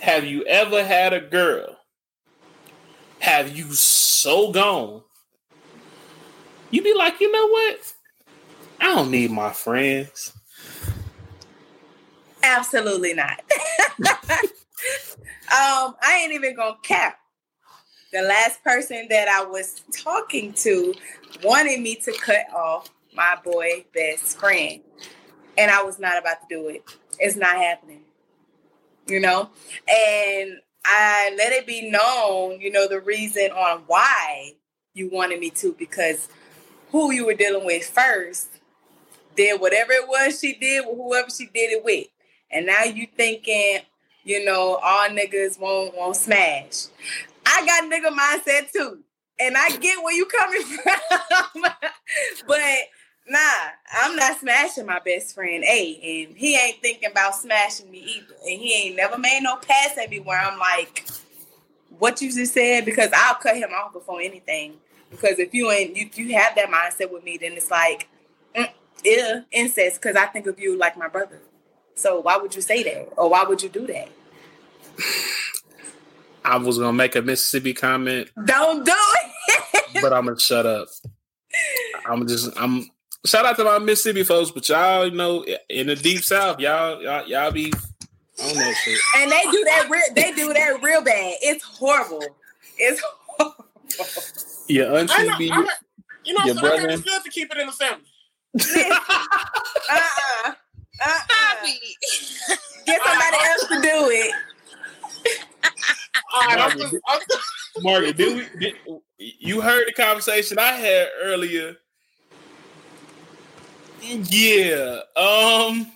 Have 0.00 0.24
you 0.24 0.44
ever 0.44 0.84
had 0.84 1.12
a 1.12 1.20
girl? 1.20 1.76
Have 3.20 3.56
you 3.56 3.72
so 3.72 4.52
gone? 4.52 5.02
You 6.70 6.82
be 6.82 6.94
like, 6.94 7.20
you 7.20 7.30
know 7.30 7.48
what? 7.48 7.94
I 8.80 8.94
don't 8.94 9.10
need 9.10 9.30
my 9.30 9.52
friends. 9.52 10.32
Absolutely 12.42 13.14
not. 13.14 13.40
um, 15.50 15.94
I 16.02 16.20
ain't 16.22 16.34
even 16.34 16.56
gonna 16.56 16.76
cap. 16.82 17.18
The 18.12 18.22
last 18.22 18.62
person 18.62 19.06
that 19.08 19.28
I 19.28 19.44
was 19.44 19.82
talking 19.90 20.52
to 20.54 20.94
wanted 21.42 21.80
me 21.80 21.94
to 21.96 22.12
cut 22.12 22.46
off 22.54 22.90
my 23.14 23.36
boy 23.42 23.86
best 23.94 24.38
friend. 24.38 24.82
And 25.56 25.70
I 25.70 25.82
was 25.82 25.98
not 25.98 26.18
about 26.18 26.40
to 26.42 26.46
do 26.48 26.68
it. 26.68 26.82
It's 27.18 27.36
not 27.36 27.56
happening 27.56 28.02
you 29.06 29.20
know, 29.20 29.50
and 29.88 30.58
I 30.84 31.34
let 31.38 31.52
it 31.52 31.66
be 31.66 31.90
known, 31.90 32.60
you 32.60 32.70
know, 32.70 32.88
the 32.88 33.00
reason 33.00 33.50
on 33.52 33.82
why 33.86 34.52
you 34.92 35.08
wanted 35.10 35.40
me 35.40 35.50
to 35.50 35.74
because 35.78 36.28
who 36.90 37.12
you 37.12 37.26
were 37.26 37.34
dealing 37.34 37.66
with 37.66 37.84
first 37.84 38.48
did 39.36 39.60
whatever 39.60 39.92
it 39.92 40.08
was 40.08 40.38
she 40.38 40.54
did 40.54 40.86
with 40.86 40.96
whoever 40.96 41.30
she 41.30 41.46
did 41.46 41.72
it 41.72 41.84
with. 41.84 42.06
And 42.50 42.66
now 42.66 42.84
you 42.84 43.08
thinking, 43.16 43.80
you 44.22 44.44
know, 44.44 44.78
all 44.82 45.08
niggas 45.08 45.58
won't 45.58 45.96
won't 45.96 46.16
smash. 46.16 46.86
I 47.44 47.66
got 47.66 47.90
nigga 47.90 48.16
mindset 48.16 48.70
too. 48.72 49.00
And 49.40 49.56
I 49.56 49.70
get 49.76 50.02
where 50.02 50.14
you 50.14 50.26
coming 50.26 50.62
from. 50.62 51.62
but 52.46 52.60
nah, 53.28 53.38
I'm 53.92 54.16
not 54.16 54.38
smashing 54.38 54.86
my 54.86 55.00
best 55.00 55.34
friend 55.34 55.64
A. 55.64 56.26
And 56.28 56.36
he 56.36 56.56
ain't 56.56 56.80
thinking 56.80 57.10
about 57.10 57.34
smashing 57.34 57.90
me 57.90 57.98
either. 57.98 58.34
And 58.42 58.60
he 58.60 58.74
ain't 58.74 58.96
never 58.96 59.18
made 59.18 59.40
no 59.42 59.56
pass 59.56 59.96
at 59.98 60.10
me 60.10 60.20
where 60.20 60.38
I'm 60.38 60.58
like, 60.58 61.06
what 61.98 62.20
you 62.20 62.32
just 62.32 62.54
said, 62.54 62.84
because 62.84 63.10
I'll 63.14 63.36
cut 63.36 63.56
him 63.56 63.70
off 63.72 63.92
before 63.92 64.20
anything. 64.20 64.74
Because 65.10 65.38
if 65.38 65.54
you 65.54 65.70
ain't 65.70 65.96
you 65.96 66.10
you 66.14 66.34
have 66.36 66.56
that 66.56 66.68
mindset 66.68 67.12
with 67.12 67.22
me, 67.22 67.36
then 67.38 67.52
it's 67.52 67.70
like, 67.70 68.08
mm, 68.56 68.68
yeah, 69.04 69.42
incest, 69.52 70.00
because 70.00 70.16
I 70.16 70.26
think 70.26 70.46
of 70.46 70.58
you 70.58 70.76
like 70.76 70.96
my 70.96 71.08
brother. 71.08 71.40
So 71.94 72.20
why 72.20 72.36
would 72.36 72.56
you 72.56 72.62
say 72.62 72.82
that? 72.82 73.12
Or 73.16 73.30
why 73.30 73.44
would 73.44 73.62
you 73.62 73.68
do 73.68 73.86
that? 73.86 74.08
I 76.44 76.56
was 76.56 76.78
gonna 76.78 76.92
make 76.92 77.14
a 77.14 77.22
Mississippi 77.22 77.74
comment, 77.74 78.28
Don't 78.44 78.84
do 78.84 78.92
it. 78.92 80.02
but 80.02 80.12
I'm 80.12 80.26
gonna 80.26 80.38
shut 80.38 80.66
up. 80.66 80.88
I'm 82.06 82.26
just 82.26 82.50
I'm 82.58 82.90
shout 83.26 83.46
out 83.46 83.56
to 83.56 83.64
my 83.64 83.78
Mississippi 83.78 84.22
folks, 84.24 84.50
but 84.50 84.68
y'all 84.68 85.06
you 85.06 85.12
know 85.12 85.44
in 85.68 85.86
the 85.86 85.96
deep 85.96 86.22
south, 86.22 86.60
y'all 86.60 87.02
y'all, 87.02 87.26
y'all 87.26 87.50
be 87.50 87.72
on 88.42 88.54
that 88.54 88.74
shit. 88.84 88.98
and 89.16 89.30
they 89.30 89.42
do 89.50 89.64
that 89.64 89.88
real 89.90 90.14
they 90.14 90.32
do 90.32 90.52
that 90.52 90.82
real 90.82 91.02
bad. 91.02 91.36
It's 91.42 91.64
horrible. 91.64 92.24
It's 92.78 93.00
horrible. 93.28 93.64
Your 94.68 94.98
auntie 94.98 95.12
I 95.14 95.26
know, 95.26 95.38
be 95.38 95.50
I 95.50 95.60
know, 95.60 95.68
you 96.24 96.34
know, 96.34 96.44
your 96.44 96.54
so 96.54 96.60
brother. 96.60 96.88
it's 96.88 97.02
good 97.02 97.22
to 97.22 97.30
keep 97.30 97.50
it 97.52 97.58
in 97.58 97.66
the 97.66 97.72
family. 97.72 98.04
uh-uh. 98.56 100.52
Uh-uh. 101.04 101.66
Get 102.86 103.00
somebody 103.02 103.36
else 103.36 103.66
to 103.68 103.80
do 103.82 104.10
it. 104.10 104.34
All 106.32 106.40
right, 106.40 106.52
I'm 106.52 106.58
Margaret, 106.58 106.80
just, 106.80 106.96
I'm 107.08 107.20
just, 107.30 107.82
Margaret, 107.82 108.16
did 108.16 108.36
we, 108.36 108.58
did, 108.60 108.74
you 109.18 109.60
heard 109.60 109.84
the 109.86 109.92
conversation 109.92 110.58
I 110.58 110.72
had 110.72 111.08
earlier? 111.22 111.76
Yeah. 114.04 115.00
Um, 115.16 115.90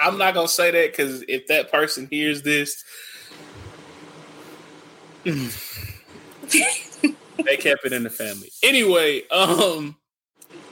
I'm 0.00 0.18
not 0.18 0.34
gonna 0.34 0.48
say 0.48 0.70
that 0.70 0.92
because 0.92 1.22
if 1.28 1.46
that 1.48 1.70
person 1.70 2.08
hears 2.10 2.42
this, 2.42 2.82
they 5.24 5.50
kept 7.58 7.84
it 7.84 7.92
in 7.92 8.02
the 8.02 8.10
family. 8.10 8.50
Anyway, 8.62 9.26
um, 9.28 9.96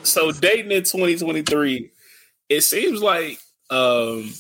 so 0.03 0.33
dating 0.33 0.73
in 0.73 0.83
2023, 0.83 1.91
it 2.49 2.61
seems 2.63 3.03
like 3.03 3.39
um 3.71 4.33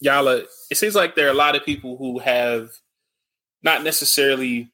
y'all 0.00 0.28
are, 0.28 0.42
it 0.70 0.76
seems 0.76 0.94
like 0.94 1.14
there 1.14 1.28
are 1.28 1.32
a 1.32 1.34
lot 1.34 1.56
of 1.56 1.64
people 1.64 1.96
who 1.96 2.18
have 2.18 2.70
not 3.62 3.84
necessarily 3.84 4.70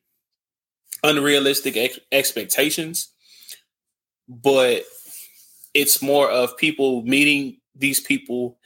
unrealistic 1.04 1.76
ex- 1.76 2.00
expectations, 2.10 3.10
but 4.26 4.82
it's 5.78 6.02
more 6.02 6.28
of 6.28 6.56
people 6.56 7.02
meeting 7.04 7.56
these 7.76 8.00
people 8.00 8.58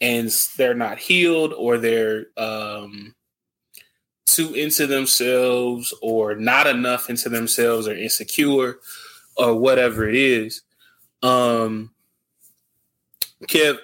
and 0.00 0.28
they're 0.56 0.74
not 0.74 0.98
healed 0.98 1.52
or 1.52 1.78
they're 1.78 2.26
um 2.36 3.14
too 4.26 4.52
into 4.54 4.84
themselves 4.88 5.94
or 6.02 6.34
not 6.34 6.66
enough 6.66 7.08
into 7.08 7.28
themselves 7.28 7.86
or 7.86 7.94
insecure 7.94 8.80
or 9.36 9.54
whatever 9.54 10.08
it 10.08 10.16
is. 10.16 10.62
Um 11.22 11.92
Kev, 13.46 13.78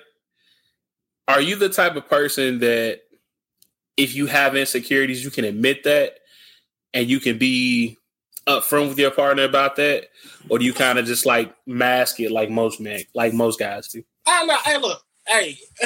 are 1.28 1.40
you 1.40 1.54
the 1.54 1.68
type 1.68 1.94
of 1.94 2.08
person 2.08 2.58
that 2.58 3.02
if 3.96 4.16
you 4.16 4.26
have 4.26 4.56
insecurities, 4.56 5.22
you 5.22 5.30
can 5.30 5.44
admit 5.44 5.84
that 5.84 6.18
and 6.92 7.08
you 7.08 7.20
can 7.20 7.38
be 7.38 7.98
upfront 8.46 8.88
with 8.88 8.98
your 8.98 9.10
partner 9.10 9.44
about 9.44 9.76
that? 9.76 10.08
Or 10.48 10.58
do 10.58 10.64
you 10.64 10.72
kind 10.72 10.98
of 10.98 11.06
just 11.06 11.26
like 11.26 11.54
mask 11.66 12.20
it 12.20 12.30
like 12.30 12.50
most 12.50 12.80
men, 12.80 13.00
like 13.14 13.32
most 13.32 13.58
guys 13.58 13.88
do? 13.88 14.02
I 14.26 14.44
know. 14.44 14.58
Hey, 14.58 14.78
look. 14.78 15.02
Hey, 15.26 15.58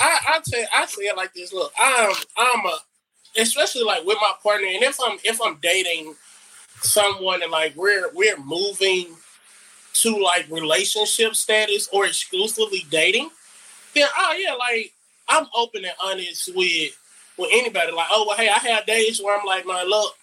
I 0.00 0.18
I 0.28 0.40
tell 0.44 0.64
I 0.74 0.86
say 0.86 1.02
it 1.02 1.16
like 1.16 1.34
this. 1.34 1.52
Look, 1.52 1.72
I'm 1.78 2.14
I'm 2.36 2.66
a 2.66 2.78
especially 3.38 3.84
like 3.84 4.04
with 4.04 4.18
my 4.20 4.32
partner, 4.42 4.68
and 4.68 4.82
if 4.82 4.98
I'm 5.02 5.18
if 5.24 5.40
I'm 5.42 5.58
dating 5.60 6.14
someone 6.82 7.42
and 7.42 7.50
like 7.50 7.74
we're 7.76 8.12
we're 8.14 8.38
moving 8.38 9.16
to 9.94 10.16
like 10.18 10.46
relationship 10.50 11.34
status 11.34 11.88
or 11.92 12.06
exclusively 12.06 12.86
dating, 12.90 13.30
then 13.94 14.06
oh 14.16 14.36
yeah, 14.38 14.54
like 14.54 14.92
I'm 15.28 15.46
open 15.56 15.84
and 15.84 15.94
honest 16.02 16.54
with 16.54 16.96
with 17.36 17.50
anybody. 17.52 17.92
Like, 17.92 18.08
oh 18.10 18.24
well, 18.26 18.36
hey, 18.36 18.48
I 18.48 18.58
have 18.70 18.86
days 18.86 19.20
where 19.20 19.38
I'm 19.38 19.46
like, 19.46 19.66
man, 19.66 19.88
look, 19.88 20.14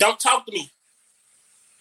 don't 0.00 0.18
talk 0.18 0.46
to 0.46 0.52
me. 0.52 0.70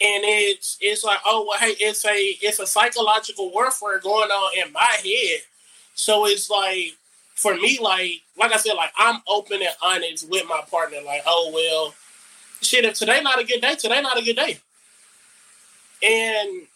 And 0.01 0.23
it's 0.25 0.77
it's 0.79 1.03
like, 1.03 1.19
oh 1.25 1.45
well, 1.49 1.57
hey, 1.57 1.75
it's 1.79 2.05
a 2.05 2.15
it's 2.15 2.59
a 2.59 2.67
psychological 2.67 3.51
warfare 3.51 3.99
going 3.99 4.29
on 4.29 4.67
in 4.67 4.71
my 4.71 4.97
head. 5.03 5.41
So 5.95 6.25
it's 6.25 6.49
like 6.49 6.93
for 7.35 7.55
me, 7.55 7.79
like 7.81 8.21
like 8.37 8.53
I 8.53 8.57
said, 8.57 8.73
like 8.73 8.91
I'm 8.97 9.21
open 9.27 9.61
and 9.61 9.75
honest 9.81 10.29
with 10.29 10.47
my 10.47 10.61
partner. 10.69 10.99
Like, 11.03 11.23
oh 11.25 11.51
well, 11.53 11.95
shit, 12.61 12.85
if 12.85 12.93
today 12.93 13.21
not 13.21 13.39
a 13.39 13.43
good 13.43 13.61
day, 13.61 13.75
today 13.75 14.01
not 14.01 14.17
a 14.17 14.23
good 14.23 14.35
day. 14.35 14.59
And 16.01 16.67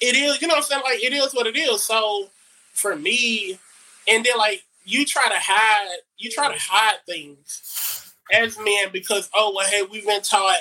it 0.00 0.16
is, 0.16 0.40
you 0.40 0.46
know 0.46 0.54
what 0.54 0.58
I'm 0.58 0.62
saying? 0.62 0.82
Like 0.84 1.02
it 1.02 1.12
is 1.12 1.32
what 1.32 1.46
it 1.48 1.56
is. 1.56 1.82
So 1.84 2.28
for 2.72 2.94
me, 2.94 3.58
and 4.06 4.24
then 4.24 4.38
like 4.38 4.62
you 4.84 5.04
try 5.04 5.28
to 5.28 5.38
hide, 5.38 5.98
you 6.18 6.30
try 6.30 6.52
to 6.52 6.58
hide 6.60 6.98
things 7.04 8.01
as 8.32 8.56
men 8.58 8.90
because 8.92 9.30
oh 9.34 9.52
well, 9.54 9.66
hey, 9.68 9.82
we've 9.90 10.06
been 10.06 10.22
taught 10.22 10.56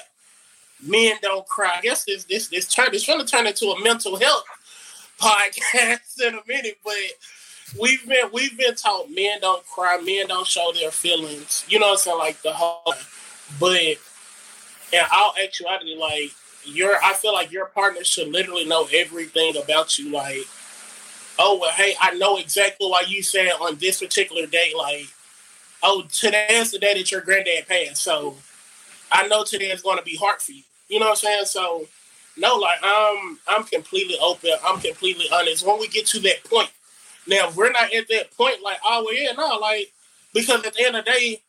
men 0.86 1.16
don't 1.22 1.48
cry. 1.48 1.76
I 1.78 1.82
guess 1.82 2.04
this 2.06 2.26
this 2.26 2.50
this 2.50 2.68
turn 2.68 2.90
it's 2.94 3.04
trying 3.04 3.20
to 3.20 3.26
turn 3.26 3.48
into 3.48 3.68
a 3.68 3.84
mental 3.84 4.20
health 4.20 4.44
podcast 5.20 6.22
in 6.26 6.36
a 6.36 6.42
minute, 6.48 6.78
but 6.84 6.94
we've 7.80 8.06
been 8.08 8.30
we've 8.34 8.58
been 8.58 8.76
taught 8.76 9.10
men 9.10 9.40
don't 9.42 9.66
cry, 9.66 9.98
men 9.98 10.28
don't 10.28 10.48
show 10.48 10.72
their 10.74 10.92
feelings. 10.92 11.66
You 11.68 11.80
know 11.80 11.88
what 11.88 11.94
I'm 11.94 11.98
saying? 12.00 12.18
Like 12.18 12.42
the 12.42 12.54
whole 12.54 12.94
but 13.60 13.98
in 14.94 15.04
all 15.12 15.34
actuality, 15.42 15.96
like 15.96 16.32
your 16.66 16.96
I 17.04 17.14
feel 17.14 17.34
like 17.34 17.52
your 17.52 17.68
partner 17.68 18.04
should 18.04 18.30
literally 18.30 18.66
know 18.66 18.88
everything 18.94 19.56
about 19.58 19.98
you. 19.98 20.12
Like, 20.12 20.46
oh 21.40 21.58
well, 21.60 21.72
hey, 21.72 21.96
I 22.00 22.12
know 22.16 22.38
exactly 22.38 22.88
why 22.88 23.04
you 23.08 23.24
said 23.24 23.50
on 23.60 23.78
this 23.78 24.00
particular 24.00 24.46
day, 24.46 24.74
like, 24.78 25.08
oh, 25.84 26.04
today 26.12 26.48
is 26.50 26.72
the 26.72 26.80
day 26.80 26.94
that 26.94 27.12
your 27.12 27.22
granddad 27.22 27.68
passed. 27.68 28.04
So 28.04 28.36
I 29.12 29.28
know 29.28 29.44
today 29.44 29.72
is 29.72 29.82
gonna 29.82 30.04
be 30.04 30.16
hard 30.16 30.42
for 30.42 30.52
you. 30.52 30.64
You 30.88 31.00
know 31.00 31.08
what 31.08 31.12
I'm 31.12 31.16
saying? 31.18 31.46
So 31.46 31.88
no, 32.38 32.56
like 32.56 32.80
I'm 32.84 33.40
I'm 33.48 33.64
completely 33.64 34.18
open, 34.22 34.52
I'm 34.66 34.80
completely 34.80 35.26
honest. 35.34 35.66
When 35.66 35.80
we 35.80 35.88
get 35.88 36.06
to 36.08 36.20
that 36.22 36.44
point. 36.44 36.70
Now 37.28 37.50
if 37.50 37.56
we're 37.56 37.72
not 37.72 37.94
at 37.94 38.08
that 38.10 38.36
point, 38.36 38.64
like, 38.64 38.78
oh 38.84 39.04
well, 39.06 39.16
yeah, 39.16 39.32
no, 39.34 39.58
like 39.60 39.92
because 40.34 40.66
at 40.66 40.74
the 40.74 40.86
end 40.86 40.96
of 40.96 41.06
the 41.06 41.12
day, 41.12 41.42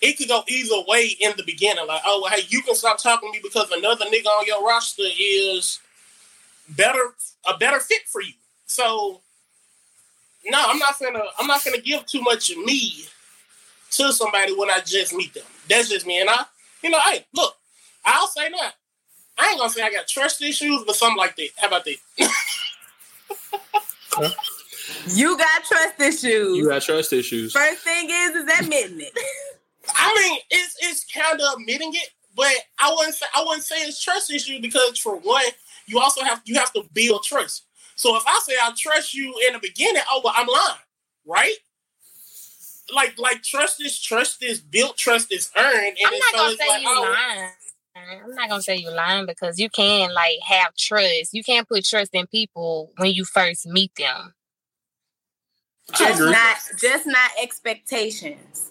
it 0.00 0.18
could 0.18 0.28
go 0.28 0.42
either 0.48 0.82
way 0.86 1.16
in 1.20 1.32
the 1.36 1.42
beginning. 1.44 1.86
Like, 1.86 2.02
oh, 2.04 2.20
well, 2.22 2.32
hey, 2.32 2.42
you 2.48 2.62
can 2.62 2.74
stop 2.74 2.98
talking 2.98 3.30
to 3.30 3.32
me 3.32 3.40
because 3.42 3.70
another 3.70 4.04
nigga 4.06 4.26
on 4.26 4.46
your 4.46 4.66
roster 4.66 5.02
is 5.18 5.80
better, 6.68 7.14
a 7.48 7.56
better 7.58 7.80
fit 7.80 8.02
for 8.06 8.20
you. 8.20 8.32
So, 8.66 9.20
no, 10.44 10.62
I'm 10.66 10.78
not 10.78 10.98
gonna, 10.98 11.22
I'm 11.38 11.46
not 11.46 11.64
gonna 11.64 11.80
give 11.80 12.04
too 12.06 12.20
much 12.20 12.50
of 12.50 12.58
me 12.58 13.06
to 13.96 14.12
somebody 14.12 14.54
when 14.56 14.70
I 14.70 14.80
just 14.80 15.14
meet 15.14 15.34
them. 15.34 15.44
That's 15.68 15.88
just 15.88 16.06
me, 16.06 16.20
and 16.20 16.30
I, 16.30 16.44
you 16.82 16.90
know, 16.90 17.00
hey, 17.00 17.24
look, 17.34 17.54
I'll 18.04 18.28
say 18.28 18.50
that. 18.50 18.74
I 19.38 19.50
ain't 19.50 19.58
gonna 19.58 19.70
say 19.70 19.82
I 19.82 19.90
got 19.90 20.06
trust 20.06 20.42
issues, 20.42 20.84
but 20.86 20.94
something 20.94 21.18
like 21.18 21.36
that. 21.36 21.48
How 21.56 21.68
about 21.68 21.84
that? 21.84 21.96
You 25.08 25.36
got 25.36 25.64
trust 25.64 26.00
issues. 26.00 26.56
You 26.56 26.68
got 26.68 26.82
trust 26.82 27.12
issues. 27.12 27.52
First 27.52 27.82
thing 27.82 28.08
is 28.10 28.36
is 28.36 28.60
admitting 28.60 29.00
it. 29.00 29.12
I 29.96 30.14
mean, 30.14 30.40
it's 30.50 30.76
it's 30.80 31.04
kind 31.12 31.40
of 31.40 31.58
admitting 31.58 31.92
it, 31.94 32.08
but 32.34 32.52
I 32.78 32.94
wouldn't 32.96 33.14
say 33.14 33.26
I 33.34 33.44
wouldn't 33.44 33.64
say 33.64 33.76
it's 33.76 34.02
trust 34.02 34.30
issue 34.30 34.60
because 34.60 34.98
for 34.98 35.16
one, 35.16 35.44
you 35.86 36.00
also 36.00 36.22
have 36.22 36.42
you 36.44 36.54
have 36.56 36.72
to 36.72 36.84
build 36.92 37.22
trust. 37.22 37.64
So 37.96 38.16
if 38.16 38.24
I 38.26 38.40
say 38.44 38.54
I 38.60 38.72
trust 38.76 39.14
you 39.14 39.34
in 39.46 39.54
the 39.54 39.58
beginning, 39.58 40.02
oh 40.10 40.20
well, 40.24 40.34
I'm 40.36 40.46
lying, 40.46 40.78
right? 41.26 41.54
Like 42.92 43.18
like 43.18 43.42
trust 43.42 43.82
is 43.82 43.98
trust 44.00 44.42
is 44.42 44.60
built, 44.60 44.96
trust 44.96 45.32
is 45.32 45.50
earned, 45.56 45.96
and 45.96 46.06
I'm 46.06 46.12
it's 46.12 46.32
not 46.32 46.40
gonna 46.40 46.56
say 46.56 46.68
like, 46.68 46.82
you 46.82 46.88
oh, 46.88 47.14
lying. 47.36 47.50
I'm 47.96 48.34
not 48.34 48.48
gonna 48.48 48.62
say 48.62 48.76
you 48.76 48.90
lying 48.90 49.26
because 49.26 49.58
you 49.58 49.70
can 49.70 50.12
like 50.12 50.38
have 50.46 50.74
trust. 50.76 51.32
You 51.32 51.42
can't 51.42 51.68
put 51.68 51.84
trust 51.84 52.10
in 52.14 52.26
people 52.26 52.90
when 52.98 53.12
you 53.12 53.24
first 53.24 53.66
meet 53.66 53.94
them. 53.96 54.34
Just 55.96 56.20
not 56.20 56.56
just 56.78 57.06
not 57.06 57.30
expectations. 57.42 58.70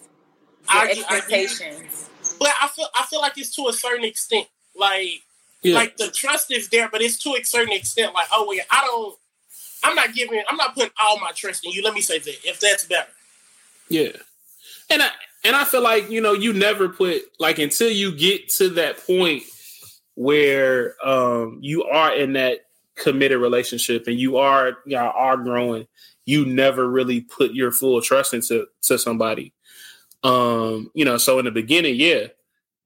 Your 0.72 0.82
I- 0.82 0.86
I- 0.86 0.90
expectations. 0.90 2.10
But 2.38 2.50
I 2.60 2.68
feel 2.68 2.86
I 2.94 3.06
feel 3.06 3.20
like 3.20 3.36
it's 3.38 3.54
to 3.56 3.68
a 3.68 3.72
certain 3.72 4.04
extent. 4.04 4.46
Like 4.76 5.22
Yeah. 5.62 5.74
like 5.74 5.96
the 5.96 6.10
trust 6.10 6.52
is 6.52 6.68
there, 6.68 6.88
but 6.88 7.02
it's 7.02 7.18
to 7.24 7.34
a 7.34 7.44
certain 7.44 7.72
extent. 7.72 8.14
Like, 8.14 8.28
oh 8.32 8.46
well, 8.46 8.64
I 8.70 8.80
don't 8.86 9.18
I'm 9.84 9.94
not 9.94 10.14
giving. 10.14 10.42
I'm 10.48 10.56
not 10.56 10.74
putting 10.74 10.90
all 11.00 11.20
my 11.20 11.32
trust 11.32 11.64
in 11.64 11.72
you. 11.72 11.82
Let 11.82 11.94
me 11.94 12.00
say 12.00 12.18
that 12.18 12.44
if 12.44 12.58
that's 12.58 12.84
better. 12.86 13.08
Yeah, 13.88 14.12
and 14.90 15.02
I 15.02 15.10
and 15.44 15.54
I 15.54 15.64
feel 15.64 15.82
like 15.82 16.10
you 16.10 16.20
know 16.20 16.32
you 16.32 16.52
never 16.52 16.88
put 16.88 17.22
like 17.38 17.58
until 17.58 17.90
you 17.90 18.16
get 18.16 18.48
to 18.54 18.70
that 18.70 19.04
point 19.06 19.42
where 20.14 20.94
um 21.06 21.58
you 21.60 21.84
are 21.84 22.14
in 22.14 22.32
that 22.34 22.60
committed 22.94 23.40
relationship 23.40 24.06
and 24.06 24.18
you 24.18 24.36
are 24.36 24.78
y'all 24.86 25.12
are 25.14 25.36
growing 25.36 25.86
you 26.26 26.46
never 26.46 26.88
really 26.88 27.20
put 27.20 27.52
your 27.52 27.70
full 27.70 28.00
trust 28.00 28.32
into 28.32 28.66
to 28.82 28.98
somebody. 28.98 29.52
Um 30.22 30.90
you 30.94 31.04
know 31.04 31.18
so 31.18 31.38
in 31.38 31.44
the 31.44 31.50
beginning 31.50 31.96
yeah 31.96 32.28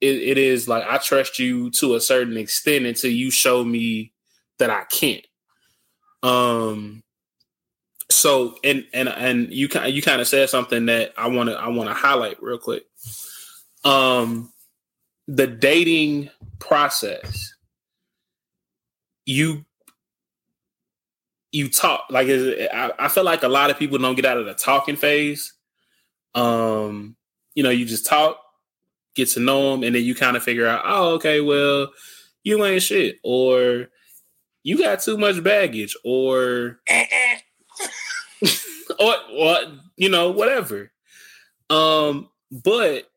it, 0.00 0.16
it 0.16 0.38
is 0.38 0.68
like 0.68 0.84
i 0.88 0.96
trust 0.98 1.38
you 1.40 1.70
to 1.70 1.96
a 1.96 2.00
certain 2.00 2.36
extent 2.36 2.86
until 2.86 3.10
you 3.10 3.30
show 3.30 3.64
me 3.64 4.12
that 4.58 4.70
i 4.70 4.84
can't. 4.84 5.26
Um 6.22 7.02
so 8.10 8.56
and 8.64 8.86
and 8.92 9.08
and 9.08 9.52
you 9.52 9.68
kind 9.68 9.94
you 9.94 10.02
kind 10.02 10.20
of 10.20 10.26
said 10.26 10.48
something 10.48 10.86
that 10.86 11.12
i 11.18 11.26
want 11.26 11.50
to 11.50 11.54
i 11.56 11.68
want 11.68 11.88
to 11.88 11.94
highlight 11.94 12.42
real 12.42 12.58
quick. 12.58 12.84
Um 13.84 14.52
the 15.26 15.46
dating 15.46 16.30
process 16.58 17.54
you 19.26 19.64
you 21.52 21.68
talk 21.68 22.04
like 22.10 22.28
I, 22.28 22.92
I 22.98 23.08
feel 23.08 23.24
like 23.24 23.42
a 23.42 23.48
lot 23.48 23.70
of 23.70 23.78
people 23.78 23.98
don't 23.98 24.14
get 24.14 24.24
out 24.24 24.38
of 24.38 24.46
the 24.46 24.54
talking 24.54 24.96
phase. 24.96 25.52
Um 26.34 27.16
you 27.54 27.62
know 27.62 27.70
you 27.70 27.84
just 27.84 28.06
talk 28.06 28.40
get 29.14 29.28
to 29.30 29.40
know 29.40 29.72
them 29.72 29.82
and 29.82 29.94
then 29.94 30.02
you 30.02 30.14
kind 30.14 30.36
of 30.36 30.42
figure 30.42 30.66
out 30.66 30.82
oh 30.84 31.14
okay 31.14 31.40
well 31.40 31.90
you 32.44 32.64
ain't 32.64 32.82
shit 32.82 33.18
or 33.22 33.88
you 34.62 34.78
got 34.78 35.00
too 35.00 35.18
much 35.18 35.42
baggage 35.42 35.96
or 36.04 36.80
or, 39.00 39.14
or 39.32 39.56
you 39.96 40.08
know 40.08 40.30
whatever 40.30 40.90
um 41.70 42.28
but 42.50 43.08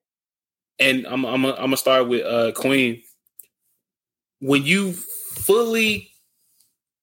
and 0.81 1.05
I'm 1.05 1.23
I'm 1.25 1.45
I'm 1.45 1.55
gonna 1.55 1.77
start 1.77 2.09
with 2.09 2.25
uh 2.25 2.51
Queen. 2.53 3.03
When 4.39 4.65
you 4.65 4.93
fully 4.93 6.11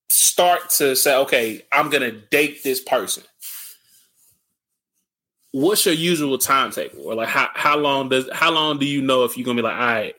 start 0.09 0.71
to 0.71 0.97
say, 0.97 1.17
okay, 1.17 1.63
I'm 1.73 1.89
gonna 1.89 2.11
date 2.11 2.63
this 2.65 2.81
person. 2.81 3.23
What's 5.53 5.87
your 5.87 5.95
usual 5.95 6.37
timetable? 6.37 7.03
Or 7.05 7.15
like 7.15 7.29
how 7.29 7.49
how 7.55 7.79
long 7.79 8.09
does 8.09 8.29
how 8.33 8.51
long 8.51 8.79
do 8.79 8.87
you 8.87 9.01
know 9.01 9.25
if 9.25 9.39
you're 9.39 9.47
gonna 9.47 9.57
be 9.57 9.63
like, 9.63 9.79
all 9.79 9.87
right, 9.87 10.15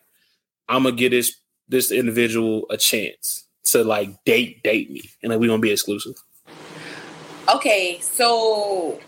I'm 0.70 0.84
gonna 0.84 0.96
give 0.96 1.12
this 1.12 1.36
this 1.68 1.92
individual 1.92 2.66
a 2.70 2.78
chance 2.78 3.46
to 3.66 3.84
like 3.84 4.24
date 4.24 4.64
date 4.64 4.90
me 4.90 5.02
and 5.22 5.32
like 5.32 5.40
we're 5.40 5.48
gonna 5.48 5.62
be 5.62 5.72
exclusive? 5.72 6.16
Okay, 7.56 8.00
so 8.02 9.00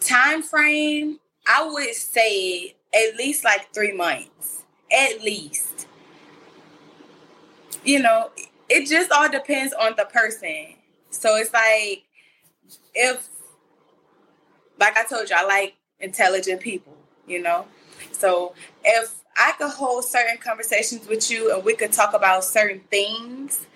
time 0.00 0.42
frame 0.42 1.18
I 1.46 1.66
would 1.66 1.94
say 1.94 2.74
at 2.94 3.16
least 3.16 3.42
like 3.42 3.72
three 3.72 3.92
months, 3.92 4.64
at 4.92 5.22
least. 5.22 5.86
You 7.84 8.00
know, 8.00 8.30
it 8.68 8.86
just 8.86 9.10
all 9.10 9.30
depends 9.30 9.72
on 9.72 9.94
the 9.96 10.04
person. 10.04 10.74
So 11.10 11.36
it's 11.36 11.52
like 11.52 12.04
if, 12.94 13.28
like 14.78 14.96
I 14.96 15.04
told 15.04 15.30
you, 15.30 15.36
I 15.38 15.44
like 15.44 15.74
intelligent 16.00 16.60
people, 16.60 16.96
you 17.26 17.40
know? 17.42 17.66
So 18.12 18.54
if 18.84 19.14
I 19.36 19.52
could 19.52 19.70
hold 19.70 20.04
certain 20.04 20.36
conversations 20.36 21.08
with 21.08 21.30
you 21.30 21.54
and 21.54 21.64
we 21.64 21.74
could 21.74 21.92
talk 21.92 22.14
about 22.14 22.44
certain 22.44 22.80
things, 22.90 23.66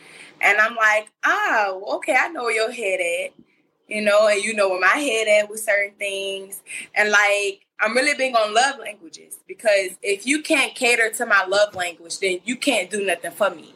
and 0.41 0.59
I'm 0.59 0.77
like, 0.77 1.11
oh, 1.25 1.97
okay, 1.97 2.17
I 2.19 2.29
know 2.29 2.45
where 2.45 2.55
your 2.55 2.73
head 2.73 3.01
at 3.01 3.45
you 3.89 4.03
know, 4.03 4.27
and 4.29 4.43
you 4.43 4.55
know 4.55 4.69
where 4.69 4.81
my 4.81 4.99
head 4.99 5.29
at 5.29 5.49
with 5.49 5.61
certain 5.61 5.95
things. 5.99 6.63
And 6.95 7.11
like, 7.11 7.67
I'm 7.81 7.95
really 7.95 8.17
big 8.17 8.35
on 8.35 8.55
love 8.55 8.79
languages 8.79 9.39
because 9.47 9.91
if 10.03 10.27
you 10.27 10.43
can't 10.43 10.75
cater 10.75 11.11
to 11.11 11.27
my 11.27 11.45
love 11.45 11.75
language, 11.75 12.19
then 12.19 12.41
you 12.45 12.57
can't 12.57 12.91
do 12.91 13.05
nothing 13.05 13.31
for 13.31 13.51
me. 13.51 13.75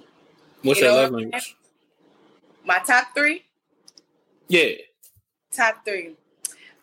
What's 0.63 0.81
You 0.81 0.87
your 0.87 0.97
love 0.97 1.13
language? 1.13 1.57
My 2.65 2.79
top 2.79 3.09
three? 3.15 3.45
Yeah. 4.49 4.73
Top 5.53 5.85
three. 5.85 6.17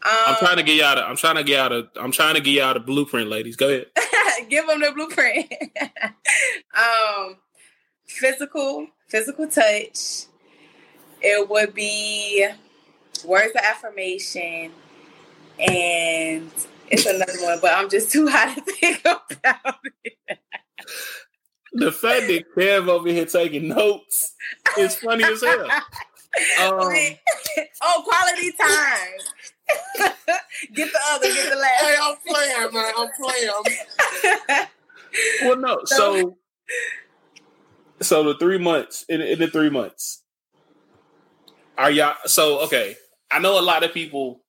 Um, 0.04 0.14
I'm 0.28 0.36
trying 0.38 0.58
to 0.58 0.64
get 0.64 0.76
y'all. 0.76 1.04
I'm 1.04 1.16
trying 1.16 1.36
to 1.36 1.44
get 1.44 1.60
out 1.60 1.72
of. 1.72 1.90
I'm 2.00 2.12
trying 2.12 2.36
to 2.36 2.42
get 2.42 2.54
y'all 2.54 2.74
the 2.74 2.80
blueprint, 2.80 3.30
ladies. 3.30 3.56
Go 3.56 3.68
ahead. 3.68 3.88
give 4.50 4.68
them 4.68 4.80
the 4.80 4.92
blueprint. 4.92 5.52
um, 6.78 7.36
physical, 8.06 8.88
physical 9.08 9.48
touch. 9.48 10.26
It 11.22 11.50
would 11.50 11.74
be 11.74 12.48
words 13.26 13.52
of 13.56 13.62
affirmation, 13.64 14.72
and 15.60 16.52
it's 16.90 17.06
another 17.06 17.42
one, 17.42 17.60
but 17.62 17.74
I'm 17.74 17.90
just 17.90 18.12
too 18.14 18.28
hot 18.28 18.56
to 18.56 18.62
think 18.62 19.02
about 19.02 19.80
it. 20.04 20.40
The 21.74 21.92
fact 21.92 22.28
that 22.28 22.44
Kev 22.56 22.88
over 22.88 23.10
here 23.10 23.26
taking 23.26 23.70
notes 23.70 24.36
is 24.78 24.96
funny 24.96 25.24
as 25.24 25.44
hell. 25.44 25.70
Um, 26.62 26.80
oh, 27.82 28.04
quality 28.08 28.52
time. 28.52 29.20
get 30.74 30.92
the 30.92 31.00
other, 31.12 31.28
get 31.28 31.50
the 31.50 31.56
last. 31.56 31.84
Hey, 31.84 31.96
I'm 32.02 32.16
playing, 32.26 32.74
man. 32.74 32.94
I'm 32.98 33.10
playing. 33.20 34.68
well, 35.44 35.58
no. 35.58 35.82
So, 35.86 36.20
so 36.20 36.38
the 38.00 38.36
three 38.40 38.58
months 38.58 39.06
in, 39.10 39.22
in 39.22 39.40
the 39.40 39.48
three 39.48 39.70
months, 39.70 40.24
are 41.78 41.92
y'all? 41.92 42.16
So 42.26 42.60
okay, 42.62 42.96
I 43.32 43.40
know 43.40 43.60
a 43.60 43.62
lot 43.62 43.84
of 43.84 43.94
people 43.94 44.42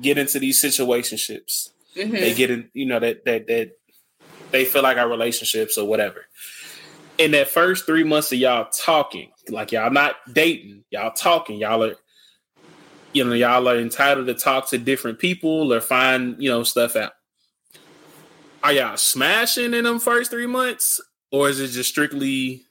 get 0.00 0.18
into 0.18 0.38
these 0.38 0.62
situationships. 0.62 1.70
Mhm. 1.96 2.10
They 2.12 2.34
get 2.34 2.50
in, 2.50 2.70
you 2.74 2.86
know, 2.86 2.98
that 2.98 3.24
that 3.24 3.46
that 3.46 3.72
they 4.50 4.64
feel 4.64 4.82
like 4.82 4.96
our 4.98 5.08
relationships 5.08 5.78
or 5.78 5.86
whatever. 5.86 6.26
In 7.18 7.30
that 7.32 7.48
first 7.48 7.86
three 7.86 8.04
months 8.04 8.32
of 8.32 8.38
y'all 8.38 8.68
talking, 8.70 9.30
like 9.48 9.72
y'all 9.72 9.90
not 9.90 10.16
dating, 10.32 10.84
y'all 10.90 11.12
talking, 11.12 11.58
y'all 11.58 11.84
are, 11.84 11.94
you 13.12 13.24
know, 13.24 13.34
y'all 13.34 13.68
are 13.68 13.78
entitled 13.78 14.26
to 14.26 14.34
talk 14.34 14.68
to 14.70 14.78
different 14.78 15.20
people 15.20 15.72
or 15.72 15.80
find, 15.80 16.36
you 16.42 16.50
know, 16.50 16.64
stuff 16.64 16.96
out. 16.96 17.12
Are 18.64 18.72
y'all 18.72 18.96
smashing 18.96 19.74
in 19.74 19.84
them 19.84 20.00
first 20.00 20.30
three 20.30 20.46
months, 20.46 21.00
or 21.34 21.48
is 21.48 21.58
it 21.58 21.66
just 21.70 21.90
strictly? 21.90 22.64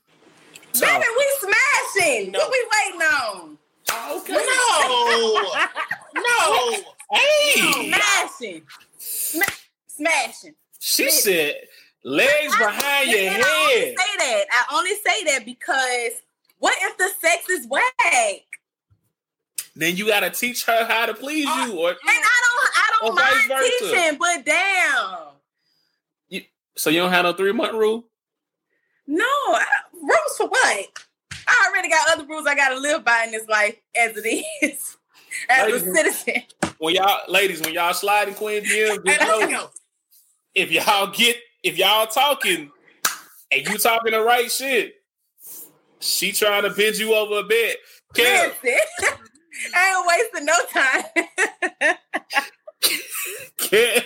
Baby, 0.80 1.04
we 1.18 1.28
smashing. 1.42 2.32
What 2.32 2.50
we 2.50 2.66
waiting 2.72 3.02
on? 3.02 3.58
Okay. 4.22 4.34
No. 4.34 5.52
No. 6.16 6.78
Hey. 7.14 7.92
Smashing. 7.92 8.64
Sma- 8.98 9.46
smashing. 9.86 10.56
She 10.80 11.12
said, 11.12 11.58
"Legs 12.04 12.58
behind 12.58 13.12
your 13.12 13.20
And 13.20 13.44
I 13.44 13.62
only 13.62 13.86
head." 13.86 13.96
say 14.00 14.18
that. 14.18 14.46
I 14.50 14.76
only 14.76 14.96
say 14.96 15.24
that 15.26 15.46
because 15.46 16.22
what 16.58 16.74
if 16.82 16.98
the 16.98 17.10
sex 17.22 17.48
is 17.50 17.68
whack? 17.68 18.42
Then 19.76 19.96
you 19.96 20.08
got 20.08 20.22
to 20.22 20.32
teach 20.32 20.66
her 20.66 20.86
how 20.86 21.06
to 21.06 21.14
please 21.14 21.46
oh, 21.48 21.66
you, 21.68 21.78
or 21.78 21.90
And 21.90 21.98
I 22.02 22.42
don't 22.42 22.72
I 22.76 22.90
don't 23.00 23.12
Or 23.12 23.54
mind 23.54 23.72
teaching, 23.80 24.18
but 24.18 24.46
damn. 24.46 25.20
You, 26.30 26.42
so 26.76 26.90
you 26.90 27.00
don't 27.00 27.12
have 27.12 27.26
no 27.26 27.34
three 27.34 27.52
month 27.52 27.74
rule. 27.74 28.06
No, 29.08 29.24
I, 29.24 29.66
rules 29.94 30.38
for 30.38 30.48
what? 30.48 30.88
I 31.48 31.70
already 31.70 31.90
got 31.90 32.08
other 32.12 32.26
rules 32.26 32.46
I 32.48 32.56
gotta 32.56 32.80
live 32.80 33.04
by 33.04 33.24
in 33.26 33.32
this 33.32 33.48
life 33.48 33.78
as 33.96 34.16
it 34.16 34.46
is. 34.62 34.98
As 35.50 35.66
Ladies 35.66 35.88
a 35.88 35.96
citizen. 35.96 36.44
When 36.78 36.94
y'all, 36.94 37.22
ladies, 37.28 37.60
when 37.62 37.74
y'all 37.74 37.94
sliding 37.96 38.36
Queen 38.36 38.64
DM, 38.64 39.04
just 39.04 39.50
know 39.50 39.72
if 40.54 40.72
y'all 40.72 41.08
get 41.08 41.38
if 41.64 41.78
y'all 41.78 42.08
talking 42.08 42.72
and 43.52 43.68
you 43.68 43.78
talking 43.78 44.12
the 44.12 44.22
right 44.22 44.52
shit, 44.52 44.94
she 46.00 46.32
trying 46.32 46.64
to 46.64 46.70
bend 46.70 46.98
you 46.98 47.16
over 47.16 47.40
a 47.40 47.44
bit. 47.44 47.78
Kev, 48.14 48.54
I 49.76 49.96
ain't 49.96 50.08
wasting 50.08 50.46
no 50.46 50.54
time. 50.72 51.04
Kev, 53.58 54.04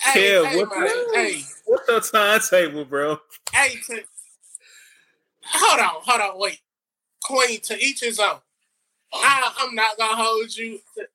Hey, 0.00 0.20
Kev, 0.20 0.46
hey, 0.46 0.56
what's, 0.56 0.76
man, 0.76 0.84
the, 0.84 1.10
hey, 1.14 1.42
what's 1.64 1.86
the 1.86 2.00
timetable, 2.00 2.84
bro? 2.84 3.20
hey, 3.52 3.76
to, 3.86 4.02
hold 5.44 5.80
on, 5.80 6.02
hold 6.02 6.20
on, 6.20 6.38
wait. 6.38 6.60
Queen, 7.24 7.60
to 7.62 7.78
each 7.78 8.00
his 8.00 8.20
own. 8.20 8.38
I, 9.12 9.52
I'm 9.58 9.74
not 9.74 9.98
gonna 9.98 10.16
hold 10.16 10.54
you 10.56 10.80
to, 10.96 11.06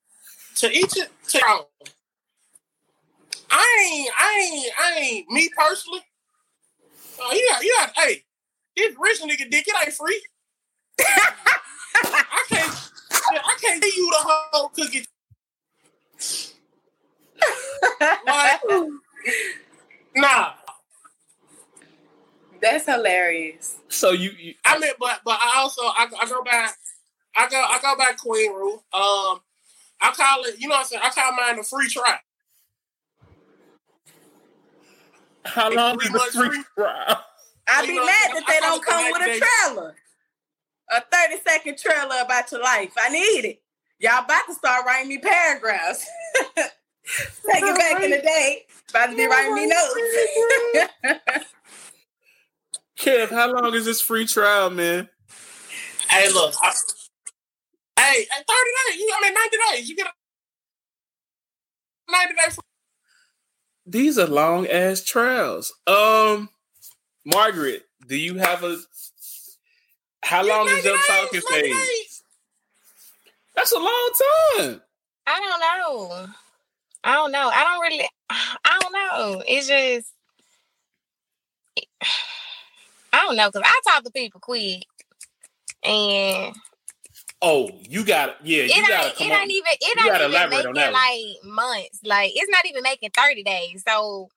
to 0.56 0.72
each 0.72 0.94
his 0.94 1.08
own. 1.48 1.62
I 3.50 3.88
ain't, 3.90 4.10
I 4.18 4.50
ain't, 4.52 4.72
I 4.78 4.98
ain't. 5.00 5.30
Me 5.30 5.48
personally, 5.56 6.00
oh, 7.20 7.32
you 7.32 7.48
got, 7.50 7.64
you 7.64 7.76
got. 7.78 7.92
Hey, 7.96 8.24
this 8.76 8.94
rich 8.98 9.22
nigga 9.22 9.50
dick, 9.50 9.66
it 9.66 9.74
ain't 9.84 9.94
free. 9.94 10.22
I 11.00 12.44
can't, 12.48 12.90
I 13.12 13.58
can't 13.60 13.82
give 13.82 13.94
you 13.96 14.10
the 14.10 14.18
whole 14.20 14.68
cookie. 14.68 15.06
Like, 18.26 18.60
nah, 20.16 20.52
That's 22.60 22.86
hilarious. 22.86 23.76
So 23.88 24.12
you, 24.12 24.30
you 24.38 24.54
I 24.64 24.78
mean, 24.78 24.92
but 25.00 25.20
but 25.24 25.38
I 25.42 25.54
also 25.58 25.82
I, 25.82 26.08
I 26.22 26.28
go 26.28 26.42
back. 26.44 26.76
I 27.36 27.48
go 27.48 27.56
I 27.58 27.78
go 27.82 27.96
back 27.96 28.18
Queen 28.18 28.52
Rule. 28.52 28.84
Um, 28.92 29.40
I 30.00 30.12
call 30.16 30.44
it. 30.44 30.56
You 30.60 30.68
know 30.68 30.74
what 30.74 30.80
I'm 30.82 30.86
saying? 30.86 31.02
I 31.04 31.10
call 31.10 31.32
mine 31.32 31.58
a 31.58 31.64
free 31.64 31.88
try. 31.88 32.18
How 35.44 35.70
long 35.72 36.00
is 36.02 36.10
the 36.10 36.20
free 36.20 36.64
trial? 36.78 37.24
I'd 37.68 37.86
be 37.86 37.96
know, 37.96 38.06
mad 38.06 38.16
I- 38.30 38.34
that 38.34 38.44
I 38.48 38.52
they 38.52 38.60
call 38.60 38.70
don't 38.76 38.84
come 38.84 39.12
with 39.12 39.22
a 39.22 39.40
trailer. 39.74 39.96
A 40.90 41.00
30 41.00 41.42
second 41.46 41.78
trailer 41.78 42.22
about 42.24 42.52
your 42.52 42.62
life. 42.62 42.92
I 42.98 43.08
need 43.10 43.44
it. 43.46 43.62
Y'all 44.00 44.24
about 44.24 44.46
to 44.46 44.54
start 44.54 44.86
writing 44.86 45.08
me 45.08 45.18
paragraphs. 45.18 46.06
Take 47.52 47.62
it 47.62 47.78
back 47.78 48.02
in 48.02 48.10
the 48.10 48.18
day. 48.18 48.62
About 48.90 49.10
to 49.10 49.16
be 49.16 49.26
writing 49.26 49.54
me 49.54 49.66
notes. 49.66 49.94
Kev, 52.98 53.30
how 53.30 53.52
long 53.52 53.74
is 53.74 53.84
this 53.84 54.00
free 54.00 54.26
trial, 54.26 54.70
man? 54.70 55.08
Hey, 56.08 56.30
look. 56.32 56.54
I, 56.62 56.72
hey, 57.98 58.20
hey, 58.20 58.24
30 58.30 58.46
days. 58.46 59.00
You, 59.00 59.14
I 59.16 59.20
mean, 59.22 59.34
90 59.34 59.56
days. 59.72 59.88
You 59.88 59.96
get 59.96 60.06
a 60.06 60.12
90 62.12 62.34
days. 62.34 62.58
These 63.86 64.18
are 64.18 64.26
long 64.26 64.66
ass 64.66 65.02
trials. 65.02 65.72
Um, 65.86 66.48
Margaret, 67.24 67.84
do 68.06 68.16
you 68.16 68.36
have 68.36 68.62
a? 68.64 68.78
How 70.22 70.46
long 70.46 70.68
is 70.68 70.84
your 70.84 70.98
talking 71.06 71.40
phase? 71.42 72.22
That's 73.54 73.72
a 73.72 73.78
long 73.78 74.10
time. 74.56 74.80
I 75.26 75.40
don't 75.40 76.00
know. 76.00 76.26
I 77.04 77.14
don't 77.14 77.32
know. 77.32 77.50
I 77.50 77.64
don't 77.64 77.82
really. 77.82 78.08
I 78.30 78.80
don't 78.80 78.92
know. 78.94 79.44
It's 79.48 79.68
just. 79.68 80.12
I 83.12 83.22
don't 83.22 83.36
know 83.36 83.48
because 83.50 83.62
I 83.66 83.80
talk 83.90 84.04
to 84.04 84.12
people 84.12 84.40
quick, 84.40 84.84
and 85.84 86.54
Oh, 87.42 87.70
you 87.88 88.04
got 88.04 88.36
yeah, 88.46 88.64
you 88.64 88.84
it 88.84 88.86
gotta 88.86 89.10
ain't. 89.10 89.16
come 89.16 89.30
It 89.30 89.32
on. 89.32 89.42
ain't 89.42 89.52
even. 89.52 89.72
It 89.80 89.98
you 89.98 90.04
ain't 90.06 90.16
gotta 90.16 90.26
even 90.26 90.26
elaborate 90.26 90.66
on 90.66 90.74
making 90.74 90.74
that 90.76 90.94
one. 90.94 91.10
like 91.10 91.44
months. 91.44 92.00
Like 92.04 92.32
it's 92.34 92.50
not 92.50 92.66
even 92.66 92.82
making 92.82 93.10
thirty 93.10 93.42
days. 93.44 93.84
So 93.86 94.28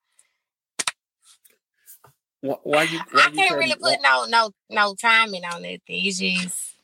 Why, 2.41 2.55
why 2.63 2.83
you? 2.83 3.01
Why 3.11 3.25
I 3.25 3.31
you 3.33 3.43
can't 3.43 3.57
really 3.59 3.75
me- 3.81 3.97
put 3.97 3.99
no 4.01 4.25
no 4.25 4.51
no 4.69 4.95
timing 4.95 5.45
on 5.45 5.65
it. 5.65 5.81
It's 5.87 6.19
just 6.19 6.75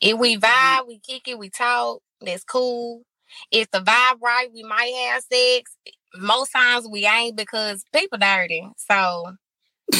if 0.00 0.18
we 0.18 0.38
vibe, 0.38 0.88
we 0.88 1.00
kick 1.00 1.28
it, 1.28 1.38
we 1.38 1.50
talk. 1.50 2.00
That's 2.22 2.44
cool. 2.44 3.02
If 3.50 3.70
the 3.70 3.80
vibe 3.80 4.20
right, 4.22 4.48
we 4.52 4.62
might 4.62 4.92
have 5.10 5.22
sex. 5.22 5.76
Most 6.16 6.50
times 6.50 6.88
we 6.88 7.06
ain't 7.06 7.36
because 7.36 7.84
people 7.92 8.18
dirty. 8.18 8.66
So 8.76 9.36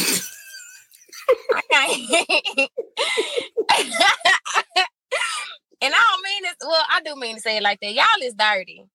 and 5.81 5.93
I 5.93 6.03
don't 6.03 6.23
mean 6.23 6.43
this. 6.43 6.55
Well, 6.61 6.83
I 6.91 7.01
do 7.03 7.15
mean 7.15 7.35
to 7.35 7.41
say 7.41 7.57
it 7.57 7.63
like 7.63 7.79
that. 7.81 7.93
Y'all 7.93 8.05
is 8.23 8.33
dirty. 8.33 8.85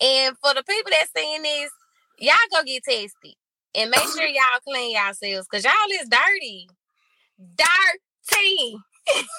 And 0.00 0.36
for 0.38 0.54
the 0.54 0.62
people 0.62 0.90
that 0.90 1.06
seeing 1.16 1.42
this, 1.42 1.70
y'all 2.18 2.34
go 2.52 2.62
get 2.64 2.84
tested 2.84 3.34
and 3.74 3.90
make 3.90 4.00
sure 4.00 4.26
y'all 4.26 4.60
clean 4.66 4.92
yourselves 4.92 5.46
because 5.50 5.64
y'all 5.64 5.72
is 6.00 6.08
dirty. 6.08 6.68
Dirty. 7.38 8.76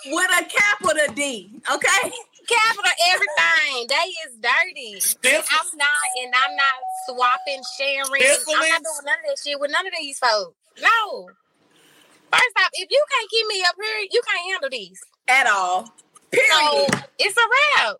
With 0.07 0.31
a 0.39 0.45
capital 0.45 1.13
D, 1.15 1.49
okay? 1.73 2.11
Capital 2.47 2.91
everything. 3.11 3.87
They 3.89 4.11
is 4.27 4.37
dirty. 4.39 4.93
And 5.23 5.43
I'm 5.51 5.77
not, 5.77 5.87
and 6.23 6.33
I'm 6.35 6.55
not 6.55 6.73
swapping, 7.07 7.63
sharing. 7.77 8.23
I'm 8.23 8.69
not 8.69 8.83
doing 8.83 9.05
none 9.05 9.15
of 9.15 9.25
that 9.27 9.37
shit 9.43 9.59
with 9.59 9.71
none 9.71 9.87
of 9.87 9.93
these 9.99 10.19
folks. 10.19 10.55
No. 10.81 11.29
First 12.31 12.55
off, 12.57 12.69
if 12.73 12.89
you 12.91 13.05
can't 13.11 13.29
keep 13.29 13.47
me 13.47 13.63
up 13.67 13.75
here, 13.81 14.07
you 14.11 14.21
can't 14.27 14.51
handle 14.51 14.69
these. 14.69 15.01
At 15.27 15.47
all. 15.47 15.91
So 16.33 16.87
it's 17.17 17.37
a 17.37 17.41
wrap. 17.77 17.97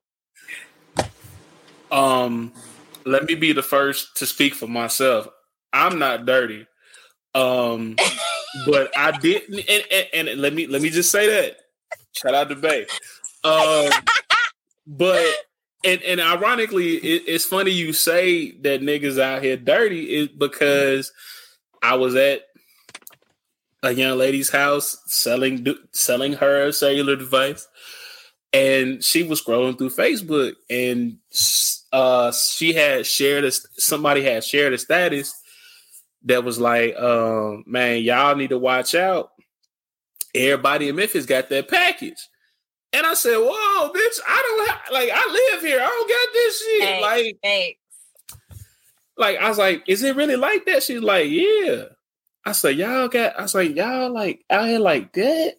Um, 1.92 2.54
let 3.06 3.26
me 3.26 3.36
be 3.36 3.54
the 3.54 3.64
first 3.64 4.18
to 4.18 4.26
speak 4.26 4.54
for 4.54 4.68
myself. 4.68 5.28
I'm 5.74 5.98
not 5.98 6.26
dirty. 6.26 6.68
Um, 7.36 7.98
but 8.66 8.98
I 8.98 9.12
didn't, 9.18 9.70
and, 9.70 9.84
and, 10.14 10.28
and 10.30 10.42
let 10.42 10.54
me 10.54 10.68
let 10.68 10.82
me 10.82 10.90
just 10.90 11.12
say 11.12 11.28
that. 11.28 11.58
Shout 12.14 12.34
out 12.34 12.50
to 12.50 12.56
Bay. 12.56 12.86
Um, 13.44 13.90
but 14.88 15.28
and 15.84 16.02
and 16.04 16.22
ironically, 16.22 16.96
it, 16.96 17.24
it's 17.28 17.46
funny 17.46 17.72
you 17.72 17.92
say 17.94 18.52
that 18.60 18.82
niggas 18.82 19.20
out 19.20 19.44
here 19.44 19.58
dirty 19.58 20.16
is 20.16 20.30
because 20.30 21.12
I 21.84 21.96
was 21.96 22.16
at 22.16 22.42
a 23.84 23.92
young 23.92 24.18
lady's 24.18 24.50
house 24.50 24.98
selling 25.08 25.68
selling 25.92 26.34
her 26.34 26.68
a 26.68 26.74
cellular 26.74 27.18
device, 27.18 27.68
and 28.54 29.04
she 29.04 29.24
was 29.24 29.44
scrolling 29.44 29.78
through 29.78 29.90
Facebook, 29.90 30.54
and 30.70 31.18
uh, 31.92 32.32
she 32.32 32.74
had 32.74 33.06
shared 33.06 33.44
a, 33.44 33.52
somebody 33.52 34.24
had 34.24 34.44
shared 34.44 34.74
a 34.74 34.78
status 34.78 35.34
that 36.26 36.44
was 36.44 36.60
like, 36.60 36.96
um, 36.98 37.64
"Man, 37.66 38.02
y'all 38.02 38.36
need 38.36 38.50
to 38.50 38.58
watch 38.60 38.96
out. 38.96 39.32
Everybody 40.34 40.90
in 40.90 40.96
Memphis 40.96 41.26
got 41.26 41.50
that 41.50 41.70
package." 41.70 42.30
And 42.94 43.06
I 43.06 43.14
said, 43.14 43.38
"Whoa, 43.38 43.92
bitch! 43.92 44.20
I 44.28 44.42
don't 44.42 44.70
have 44.70 44.80
like 44.92 45.10
I 45.14 45.52
live 45.54 45.62
here. 45.62 45.80
I 45.82 45.86
don't 45.86 46.10
got 46.10 46.34
this 46.34 46.60
shit. 46.60 47.02
like, 47.02 47.38
thanks. 47.44 47.80
like 49.18 49.38
I 49.38 49.50
was 49.50 49.58
like, 49.58 49.84
is 49.88 50.04
it 50.04 50.16
really 50.16 50.36
like 50.36 50.66
that? 50.66 50.84
She's 50.84 51.02
like, 51.02 51.30
yeah. 51.30 51.86
I 52.46 52.52
said, 52.52 52.76
y'all 52.78 53.08
got. 53.08 53.38
I 53.40 53.42
was 53.42 53.56
like, 53.56 53.76
y'all 53.76 54.12
like 54.12 54.46
out 54.50 54.68
here 54.68 54.80
like 54.80 55.12
that 55.14 55.56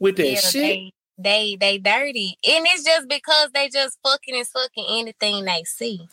with 0.00 0.16
that 0.16 0.26
Yeah, 0.26 0.40
shit. 0.40 0.52
They, 0.52 0.92
they 1.18 1.56
they 1.60 1.78
dirty. 1.78 2.38
And 2.48 2.64
it's 2.68 2.84
just 2.84 3.08
because 3.08 3.50
they 3.52 3.68
just 3.68 3.98
fucking 4.02 4.36
and 4.36 4.46
sucking 4.46 4.86
anything 4.88 5.44
they 5.44 5.64
see. 5.64 6.08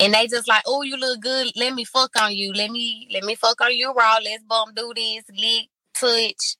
And 0.00 0.14
they 0.14 0.26
just 0.26 0.48
like, 0.48 0.62
oh, 0.66 0.82
you 0.82 0.96
look 0.96 1.20
good. 1.20 1.52
Let 1.56 1.74
me 1.74 1.84
fuck 1.84 2.12
on 2.20 2.34
you. 2.34 2.52
Let 2.54 2.70
me 2.70 3.08
let 3.12 3.22
me 3.22 3.34
fuck 3.34 3.60
on 3.60 3.74
you 3.74 3.92
raw. 3.92 4.16
Let's 4.24 4.42
bump 4.44 4.74
do 4.74 4.92
this, 4.96 5.24
lick, 5.36 5.68
touch. 5.94 6.56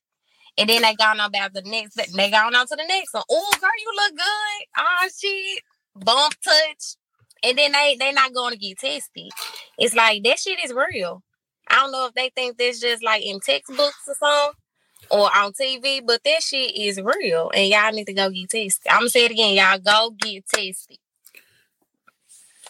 And 0.59 0.69
then 0.69 0.83
they 0.83 0.95
gone 0.95 1.21
on 1.21 1.29
about 1.29 1.55
the 1.55 1.63
next. 1.63 1.95
They 1.95 2.31
gone 2.31 2.55
on 2.55 2.67
to 2.67 2.77
the 2.77 2.85
next 2.87 3.15
one. 3.15 3.23
Oh, 3.31 3.53
girl, 3.61 3.71
you 3.79 3.93
look 3.97 4.17
good. 4.17 4.67
Oh 4.79 5.09
shit, 5.19 5.63
bump, 5.97 6.35
touch. 6.45 6.97
And 7.43 7.57
then 7.57 7.73
they 7.73 7.97
they 7.99 8.13
not 8.13 8.35
going 8.35 8.53
to 8.53 8.59
get 8.59 8.79
tested. 8.79 9.31
It's 9.79 9.95
like 9.95 10.23
that 10.25 10.39
shit 10.39 10.63
is 10.63 10.75
real. 10.75 11.23
I 11.69 11.77
don't 11.77 11.93
know 11.93 12.07
if 12.07 12.15
they 12.15 12.31
think 12.35 12.59
this 12.59 12.81
just 12.81 13.03
like 13.03 13.25
in 13.25 13.41
textbooks 13.41 14.07
or 14.07 14.15
something 14.19 14.61
or 15.11 15.31
on 15.37 15.53
TV, 15.53 16.03
but 16.07 16.23
that 16.25 16.43
shit 16.43 16.77
is 16.77 17.01
real, 17.01 17.51
and 17.55 17.69
y'all 17.69 17.93
need 17.93 18.07
to 18.07 18.13
go 18.13 18.29
get 18.31 18.51
tested. 18.51 18.91
I'm 18.91 19.01
gonna 19.01 19.11
say 19.11 19.25
it 19.25 19.31
again, 19.31 19.55
y'all 19.55 19.79
go 19.79 20.11
get 20.11 20.45
tested. 20.47 20.99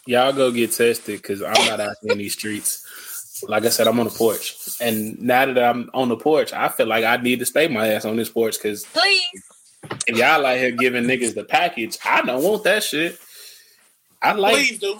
Y'all 0.05 0.33
go 0.33 0.51
get 0.51 0.71
tested 0.71 1.21
because 1.21 1.41
I'm 1.41 1.67
not 1.67 1.79
out 1.79 1.95
in 2.03 2.17
these 2.17 2.33
streets. 2.33 3.43
Like 3.47 3.65
I 3.65 3.69
said, 3.69 3.87
I'm 3.87 3.99
on 3.99 4.05
the 4.05 4.11
porch, 4.11 4.55
and 4.79 5.19
now 5.19 5.45
that 5.45 5.63
I'm 5.63 5.89
on 5.93 6.09
the 6.09 6.17
porch, 6.17 6.53
I 6.53 6.69
feel 6.69 6.85
like 6.85 7.03
I 7.03 7.17
need 7.17 7.39
to 7.39 7.45
stay 7.45 7.67
my 7.67 7.87
ass 7.87 8.05
on 8.05 8.15
this 8.15 8.29
porch 8.29 8.57
because 8.57 8.85
Please, 8.85 9.43
if 10.07 10.15
y'all 10.15 10.45
out 10.45 10.57
here 10.57 10.71
giving 10.71 11.05
niggas 11.05 11.33
the 11.33 11.43
package, 11.43 11.97
I 12.05 12.21
don't 12.21 12.43
want 12.43 12.63
that 12.65 12.83
shit. 12.83 13.19
I 14.21 14.33
like, 14.33 14.53
Please 14.53 14.79
do. 14.79 14.97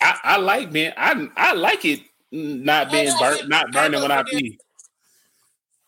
I, 0.00 0.18
I 0.24 0.36
like 0.38 0.72
being, 0.72 0.92
I, 0.96 1.28
I 1.36 1.54
like 1.54 1.84
it 1.84 2.00
not 2.32 2.90
being 2.90 3.12
burnt, 3.20 3.48
not 3.48 3.70
burning 3.70 4.02
when 4.02 4.10
I 4.10 4.24
pee. 4.24 4.58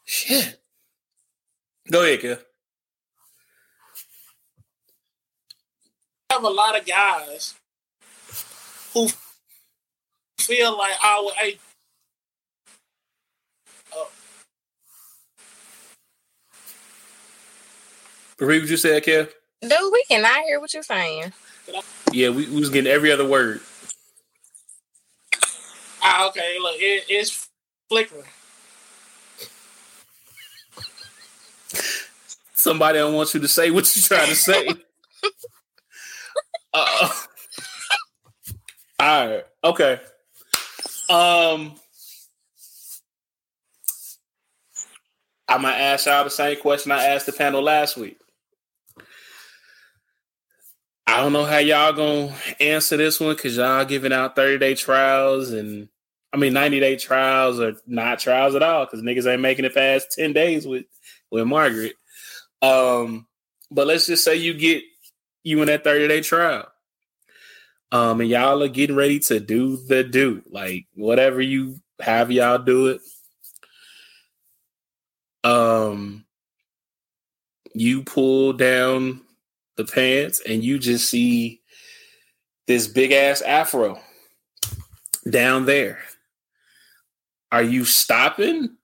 Shit. 0.04 0.60
Go 1.90 2.04
ahead, 2.04 2.20
Kev. 2.20 2.38
have 6.34 6.44
a 6.44 6.48
lot 6.48 6.78
of 6.78 6.84
guys 6.86 7.54
who 8.94 9.08
feel 10.38 10.76
like, 10.78 10.94
oh, 11.02 11.24
well, 11.26 11.34
hey, 11.38 11.58
Repeat 18.38 18.62
what 18.62 18.70
you 18.70 18.76
said, 18.76 19.02
Kev. 19.04 19.30
dude, 19.62 19.92
we 19.92 20.04
cannot 20.08 20.42
hear 20.42 20.60
what 20.60 20.74
you're 20.74 20.82
saying. 20.82 21.32
Yeah, 22.12 22.30
we, 22.30 22.46
we 22.48 22.60
was 22.60 22.70
getting 22.70 22.90
every 22.90 23.12
other 23.12 23.26
word. 23.26 23.60
ah, 26.02 26.28
okay, 26.28 26.58
look, 26.60 26.74
it, 26.78 27.04
it's 27.08 27.48
flickering. 27.88 28.24
Somebody 32.54 32.98
don't 32.98 33.14
want 33.14 33.32
you 33.34 33.40
to 33.40 33.48
say 33.48 33.70
what 33.70 33.94
you're 33.96 34.02
trying 34.02 34.28
to 34.28 34.34
say. 34.36 34.68
uh, 36.74 37.08
all 39.04 39.28
right. 39.28 39.44
Okay. 39.62 40.00
Um, 41.10 41.74
I'm 45.46 45.60
gonna 45.60 45.74
ask 45.74 46.06
y'all 46.06 46.24
the 46.24 46.30
same 46.30 46.58
question 46.58 46.90
I 46.90 47.04
asked 47.04 47.26
the 47.26 47.32
panel 47.32 47.60
last 47.60 47.98
week. 47.98 48.18
I 51.06 51.18
don't 51.18 51.34
know 51.34 51.44
how 51.44 51.58
y'all 51.58 51.92
gonna 51.92 52.34
answer 52.58 52.96
this 52.96 53.20
one 53.20 53.34
because 53.34 53.58
y'all 53.58 53.84
giving 53.84 54.12
out 54.12 54.36
30 54.36 54.58
day 54.58 54.74
trials 54.74 55.50
and 55.50 55.88
I 56.32 56.38
mean, 56.38 56.54
90 56.54 56.80
day 56.80 56.96
trials 56.96 57.60
are 57.60 57.76
not 57.86 58.20
trials 58.20 58.54
at 58.54 58.62
all 58.62 58.86
because 58.86 59.02
niggas 59.02 59.30
ain't 59.30 59.42
making 59.42 59.66
it 59.66 59.74
past 59.74 60.12
10 60.12 60.32
days 60.32 60.66
with 60.66 60.86
with 61.30 61.46
Margaret. 61.46 61.94
Um, 62.62 63.26
but 63.70 63.86
let's 63.86 64.06
just 64.06 64.24
say 64.24 64.36
you 64.36 64.54
get 64.54 64.82
you 65.42 65.60
in 65.60 65.66
that 65.66 65.84
30 65.84 66.08
day 66.08 66.22
trial. 66.22 66.66
Um, 67.94 68.20
and 68.20 68.28
y'all 68.28 68.60
are 68.60 68.68
getting 68.68 68.96
ready 68.96 69.20
to 69.20 69.38
do 69.38 69.76
the 69.76 70.02
do, 70.02 70.42
like 70.50 70.86
whatever 70.94 71.40
you 71.40 71.80
have 72.00 72.32
y'all 72.32 72.58
do 72.58 72.88
it. 72.88 73.00
Um, 75.44 76.24
you 77.72 78.02
pull 78.02 78.52
down 78.52 79.20
the 79.76 79.84
pants 79.84 80.42
and 80.44 80.64
you 80.64 80.80
just 80.80 81.08
see 81.08 81.62
this 82.66 82.88
big 82.88 83.12
ass 83.12 83.42
afro 83.42 84.00
down 85.30 85.64
there. 85.64 86.00
Are 87.52 87.62
you 87.62 87.84
stopping 87.84 88.76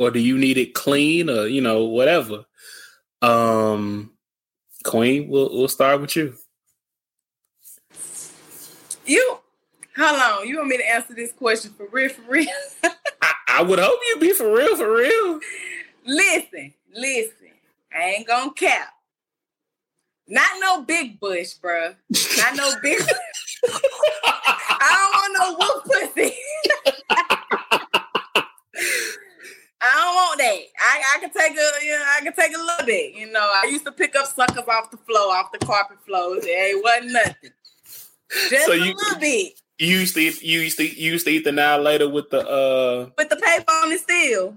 or 0.00 0.10
do 0.10 0.18
you 0.18 0.36
need 0.36 0.58
it 0.58 0.74
clean 0.74 1.30
or 1.30 1.46
you 1.46 1.60
know 1.60 1.84
whatever? 1.84 2.44
Um 3.20 4.10
Queen, 4.82 5.28
we'll 5.28 5.56
we'll 5.56 5.68
start 5.68 6.00
with 6.00 6.16
you. 6.16 6.34
You, 9.04 9.38
how 9.94 10.16
long? 10.16 10.46
You 10.46 10.58
want 10.58 10.68
me 10.68 10.78
to 10.78 10.88
answer 10.88 11.14
this 11.14 11.32
question 11.32 11.72
for 11.76 11.86
real? 11.90 12.10
For 12.10 12.22
real? 12.30 12.46
I, 12.84 13.32
I 13.48 13.62
would 13.62 13.78
hope 13.78 13.98
you'd 14.08 14.20
be 14.20 14.32
for 14.32 14.54
real, 14.54 14.76
for 14.76 14.94
real. 14.96 15.40
listen, 16.06 16.72
listen. 16.94 17.48
I 17.94 18.02
ain't 18.16 18.26
gonna 18.26 18.52
cap. 18.52 18.88
Not 20.28 20.48
no 20.60 20.82
big 20.82 21.20
bush, 21.20 21.54
bruh. 21.62 21.94
Not 22.38 22.56
no 22.56 22.72
big. 22.82 23.00
I 23.66 24.90
don't 24.96 25.12
want 25.12 25.36
no 25.38 25.56
wolf 25.58 25.84
pussy. 25.84 26.34
I 29.84 29.90
don't 29.96 30.14
want 30.14 30.38
that. 30.38 30.58
I, 30.80 31.02
I 31.16 31.18
can 31.20 31.30
take 31.32 31.52
a, 31.52 31.84
you 31.84 31.90
know, 31.90 32.04
I 32.16 32.20
can 32.22 32.32
take 32.32 32.56
a 32.56 32.58
little 32.58 32.86
bit. 32.86 33.14
You 33.14 33.30
know, 33.32 33.40
I 33.40 33.66
used 33.66 33.84
to 33.84 33.92
pick 33.92 34.14
up 34.14 34.26
suckers 34.26 34.64
off 34.68 34.92
the 34.92 34.96
floor, 34.96 35.34
off 35.34 35.50
the 35.52 35.58
carpet 35.66 35.98
floors. 36.06 36.44
It 36.46 36.82
wasn't 36.82 37.12
nothing. 37.12 37.50
Just 38.50 38.66
So 38.66 38.72
a 38.72 38.76
you- 38.76 38.94
little 38.94 39.18
bit. 39.20 39.52
You 39.78 39.98
used 39.98 40.14
to 40.14 40.20
eat, 40.20 40.42
you 40.42 40.60
used 40.60 40.76
to 40.78 40.84
you 40.84 41.12
used 41.12 41.26
to 41.26 41.32
eat 41.32 41.42
the 41.44 41.50
later 41.80 42.08
with 42.08 42.30
the 42.30 42.46
uh 42.48 43.10
But 43.16 43.30
the 43.30 43.36
paper 43.36 43.64
on 43.72 43.90
it 43.90 44.00
still. 44.00 44.56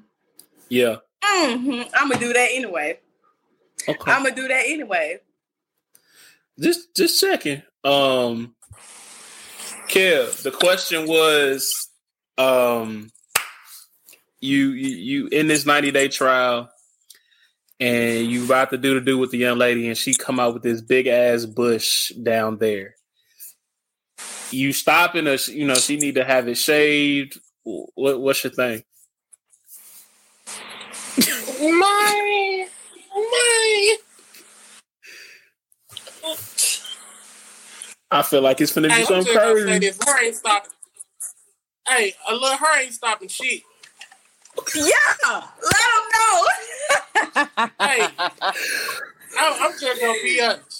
yeah. 0.70 0.98
hmm 1.24 1.82
I'm 1.96 2.10
gonna 2.10 2.20
do 2.20 2.32
that 2.34 2.50
anyway. 2.52 3.00
Okay. 3.88 4.12
I'm 4.12 4.24
gonna 4.24 4.36
do 4.36 4.48
that 4.48 4.64
anyway. 4.68 5.20
Just 6.60 6.96
just 6.96 7.20
checking. 7.20 7.64
Um 7.84 8.56
Kev, 9.88 10.44
the 10.44 10.52
question 10.52 11.08
was 11.08 11.90
um 12.38 13.10
you 14.42 14.70
you, 14.72 14.90
you 14.98 15.28
in 15.28 15.48
this 15.48 15.66
90 15.66 15.92
day 15.92 16.08
trial 16.08 16.70
and 17.80 18.28
you 18.28 18.46
about 18.46 18.70
to 18.72 18.78
do 18.78 18.94
the 19.00 19.02
do 19.02 19.18
with 19.18 19.32
the 19.32 19.38
young 19.38 19.58
lady 19.58 19.88
and 19.88 19.98
she 19.98 20.14
come 20.14 20.40
out 20.40 20.54
with 20.54 20.64
this 20.64 20.82
big 20.82 21.08
ass 21.08 21.46
bush 21.46 22.10
down 22.12 22.58
there. 22.58 22.96
You 24.52 24.74
stopping 24.74 25.28
us? 25.28 25.48
you 25.48 25.66
know, 25.66 25.76
she 25.76 25.98
need 25.98 26.16
to 26.16 26.24
have 26.24 26.48
it 26.48 26.56
shaved. 26.56 27.40
What 27.64 28.22
what's 28.22 28.44
your 28.44 28.54
thing? 28.54 28.84
My, 31.60 32.68
my. 33.14 33.98
I 38.12 38.22
feel 38.22 38.42
like 38.42 38.62
it's 38.62 38.72
gonna 38.72 38.88
be 38.88 38.94
I'm 38.94 39.06
something 39.06 39.26
just 39.26 39.40
gonna 39.40 39.58
say 39.58 39.80
crazy. 39.80 40.00
Her 40.06 40.24
ain't 40.26 40.36
stopping. 40.36 40.72
Hey, 41.88 42.14
a 42.28 42.34
little 42.34 42.58
her 42.58 42.82
ain't 42.82 42.94
stopping 42.94 43.28
shit. 43.28 43.62
Yeah, 44.76 44.94
let 45.32 45.78
them 45.92 46.06
know. 46.14 47.68
hey, 47.80 48.08
I'm, 49.40 49.54
I'm 49.64 49.72
just 49.80 50.02
gonna 50.02 50.14
be 50.24 50.42
honest. 50.42 50.75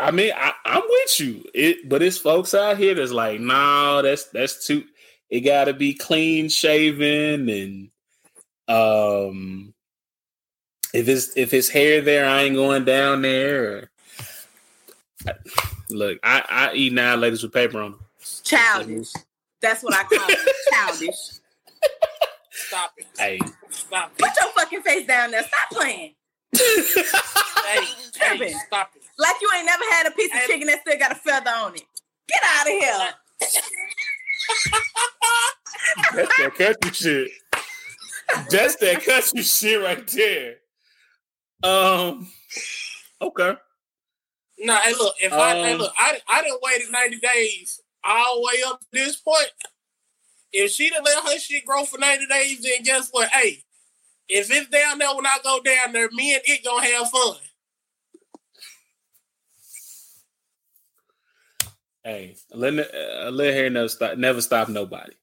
I 0.00 0.10
mean, 0.10 0.32
I, 0.34 0.52
I'm 0.64 0.82
with 0.88 1.20
you. 1.20 1.44
It, 1.54 1.88
but 1.88 2.02
it's 2.02 2.18
folks 2.18 2.54
out 2.54 2.78
here 2.78 2.94
that's 2.94 3.12
like, 3.12 3.40
no, 3.40 4.00
that's 4.02 4.24
that's 4.26 4.66
too. 4.66 4.84
It 5.28 5.40
got 5.40 5.64
to 5.64 5.74
be 5.74 5.94
clean 5.94 6.48
shaven, 6.48 7.48
and 7.48 7.90
um, 8.66 9.74
if 10.94 11.08
it's 11.08 11.36
if 11.36 11.52
it's 11.52 11.68
hair 11.68 12.00
there, 12.00 12.26
I 12.26 12.42
ain't 12.42 12.56
going 12.56 12.84
down 12.84 13.22
there. 13.22 13.90
Or, 15.26 15.38
look, 15.90 16.18
I 16.22 16.44
I 16.48 16.74
eat 16.74 16.92
now 16.92 17.14
ladies 17.16 17.42
with 17.42 17.52
paper 17.52 17.80
on 17.80 17.92
them. 17.92 18.00
Childish. 18.42 19.12
That's 19.60 19.82
what 19.82 19.94
I 19.94 20.04
call 20.04 20.28
it. 20.28 20.38
Childish. 20.72 21.40
Stop 22.50 22.92
it. 22.96 23.06
Hey, 23.18 23.38
Stop 23.70 24.12
it. 24.12 24.18
Put 24.18 24.30
your 24.40 24.52
fucking 24.52 24.82
face 24.82 25.06
down 25.06 25.30
there. 25.30 25.42
Stop 25.42 25.70
playing. 25.70 26.14
Hey, 27.70 27.84
hey, 28.36 28.52
stop 28.66 28.90
it. 28.96 29.02
Like 29.20 29.36
you 29.42 29.50
ain't 29.54 29.66
never 29.66 29.84
had 29.90 30.06
a 30.06 30.12
piece 30.12 30.32
of 30.34 30.40
chicken 30.46 30.66
that 30.68 30.80
still 30.80 30.98
got 30.98 31.12
a 31.12 31.14
feather 31.14 31.50
on 31.50 31.74
it. 31.74 31.84
Get 32.26 32.42
out 32.42 32.66
of 32.66 32.72
here. 32.72 33.08
that's 36.14 36.36
that 36.38 36.54
country 36.54 36.92
shit. 36.92 37.30
That's 38.48 38.76
that 38.76 39.04
country 39.04 39.42
shit 39.42 39.82
right 39.82 40.06
there. 40.08 40.54
Um. 41.62 42.32
Okay. 43.20 43.56
No, 44.60 44.76
hey, 44.76 44.92
look, 44.92 45.14
if 45.20 45.32
I 45.34 45.54
hey, 45.54 45.72
Um, 45.74 45.80
look, 45.80 45.92
I 45.98 46.18
I 46.26 46.42
didn't 46.42 46.60
wait 46.62 46.90
90 46.90 47.18
days 47.18 47.82
all 48.02 48.36
the 48.36 48.46
way 48.46 48.62
up 48.66 48.80
to 48.80 48.86
this 48.92 49.16
point. 49.16 49.50
If 50.50 50.70
she 50.70 50.88
didn't 50.88 51.04
let 51.04 51.22
her 51.24 51.38
shit 51.38 51.66
grow 51.66 51.84
for 51.84 51.98
90 51.98 52.26
days, 52.26 52.62
then 52.62 52.82
guess 52.84 53.10
what? 53.10 53.28
Hey, 53.28 53.64
if 54.30 54.50
it's 54.50 54.70
down 54.70 54.98
there 54.98 55.14
when 55.14 55.26
I 55.26 55.38
go 55.44 55.60
down 55.60 55.92
there, 55.92 56.08
me 56.10 56.32
and 56.34 56.42
it 56.46 56.64
gonna 56.64 56.86
have 56.86 57.10
fun. 57.10 57.36
Hey, 62.04 62.36
let 62.52 62.74
uh, 62.78 63.30
let 63.30 63.54
hair 63.54 63.70
never 63.70 63.88
stop 63.88 64.18
never 64.18 64.40
stop 64.42 64.68
nobody. 64.68 65.14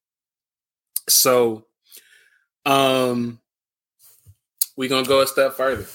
So, 1.10 1.66
um, 2.66 3.40
we 4.78 4.88
gonna 4.88 5.08
go 5.08 5.22
a 5.22 5.28
step 5.28 5.54
further. 5.54 5.86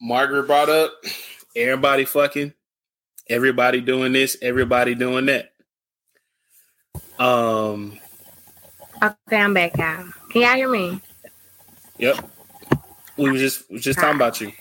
Margaret 0.00 0.46
brought 0.46 0.70
up 0.70 0.92
everybody 1.56 2.04
fucking, 2.06 2.54
everybody 3.28 3.80
doing 3.80 4.12
this, 4.12 4.36
everybody 4.42 4.94
doing 4.94 5.26
that. 5.26 5.52
Um, 7.18 8.00
Okay, 9.02 9.36
I'm 9.38 9.54
back 9.54 9.78
out. 9.80 10.06
Can 10.30 10.42
y'all 10.42 10.54
hear 10.56 10.70
me? 10.70 11.00
yep. 11.98 12.18
We 13.18 13.30
was 13.30 13.40
just 13.40 13.68
we 13.70 13.74
was 13.76 13.84
just 13.84 14.00
talking 14.00 14.16
about 14.16 14.40
you. 14.40 14.52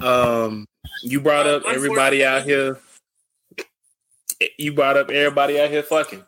Um, 0.00 0.66
you 1.02 1.20
brought 1.20 1.46
up 1.46 1.64
everybody 1.66 2.24
out 2.24 2.44
here. 2.44 2.78
You 4.58 4.72
brought 4.72 4.96
up 4.96 5.10
everybody 5.10 5.60
out 5.60 5.70
here 5.70 5.82
fucking. 5.82 6.24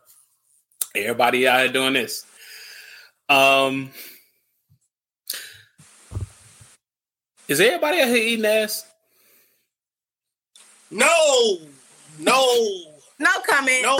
Everybody 0.95 1.47
out 1.47 1.61
here 1.61 1.73
doing 1.73 1.93
this. 1.95 2.25
Um, 3.29 3.91
is 7.49 7.61
everybody 7.61 8.01
out 8.01 8.09
here 8.09 8.17
eating 8.17 8.45
ass? 8.45 8.87
No, 10.91 11.59
no, 12.19 12.83
no 13.19 13.31
comment. 13.47 13.83
No. 13.83 13.97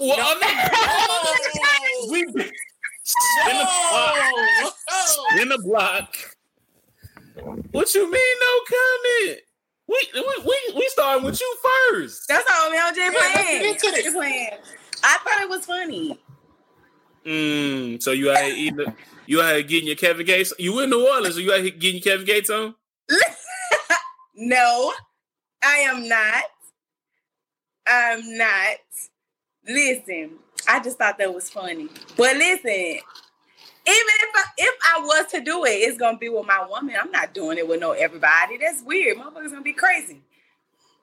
Well, 0.00 0.40
no. 0.40 0.48
we 2.10 2.24
spin 3.02 3.58
the 3.58 3.68
block. 3.92 4.16
Spin 5.04 5.48
the 5.48 5.58
block. 5.58 6.16
What 7.70 7.94
you 7.94 8.10
mean? 8.10 8.36
No 8.40 8.60
comment. 8.70 9.40
We 9.86 10.00
we 10.14 10.22
we, 10.44 10.74
we 10.76 10.88
starting 10.88 11.24
with 11.24 11.40
you 11.40 11.56
first. 11.90 12.26
That's 12.28 12.50
all 12.50 12.70
me. 12.70 12.78
I'm 12.80 12.94
just 12.94 13.12
Yeah, 13.12 13.18
let's 13.62 13.82
playing. 13.82 14.02
Just 14.02 14.16
playing. 14.16 14.50
I 15.02 15.18
thought 15.18 15.42
it 15.42 15.48
was 15.48 15.66
funny. 15.66 16.18
Mm, 17.26 18.02
so 18.02 18.12
you 18.12 18.30
out? 18.30 18.36
The, 18.36 18.94
you 19.26 19.42
out 19.42 19.66
getting 19.66 19.86
your 19.86 19.96
Kevin 19.96 20.26
Gates? 20.26 20.52
You 20.58 20.80
in 20.80 20.90
New 20.90 21.06
Orleans? 21.06 21.34
So 21.34 21.40
you 21.40 21.52
out 21.52 21.60
here 21.60 21.70
getting 21.70 22.02
your 22.02 22.12
Kevin 22.12 22.26
Gates 22.26 22.50
on? 22.50 22.74
No, 24.36 24.92
I 25.62 25.76
am 25.76 26.08
not. 26.08 26.44
I'm 27.86 28.36
not. 28.36 28.78
Listen, 29.66 30.32
I 30.68 30.80
just 30.80 30.98
thought 30.98 31.18
that 31.18 31.32
was 31.32 31.48
funny. 31.50 31.88
But 32.16 32.36
listen, 32.36 32.98
if 33.86 34.34
I, 34.34 34.44
if 34.58 34.74
I 34.84 35.00
was 35.00 35.26
to 35.32 35.40
do 35.40 35.64
it, 35.64 35.70
it's 35.70 35.98
gonna 35.98 36.18
be 36.18 36.28
with 36.28 36.46
my 36.46 36.66
woman. 36.68 36.96
I'm 37.00 37.10
not 37.10 37.34
doing 37.34 37.58
it 37.58 37.68
with 37.68 37.80
no 37.80 37.92
everybody. 37.92 38.58
That's 38.58 38.82
weird. 38.82 39.18
Motherfuckers 39.18 39.50
gonna 39.50 39.62
be 39.62 39.72
crazy. 39.72 40.22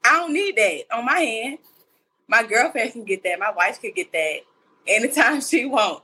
I 0.04 0.18
don't 0.18 0.34
need 0.34 0.56
that 0.56 0.84
on 0.94 1.06
my 1.06 1.20
hand. 1.20 1.58
My 2.28 2.44
girlfriend 2.44 2.94
can 2.94 3.04
get 3.04 3.24
that. 3.24 3.40
My 3.40 3.52
wife 3.52 3.82
can 3.82 3.92
get 3.96 4.12
that 4.14 4.40
anytime 4.88 5.42
she 5.50 5.66
want. 5.66 6.04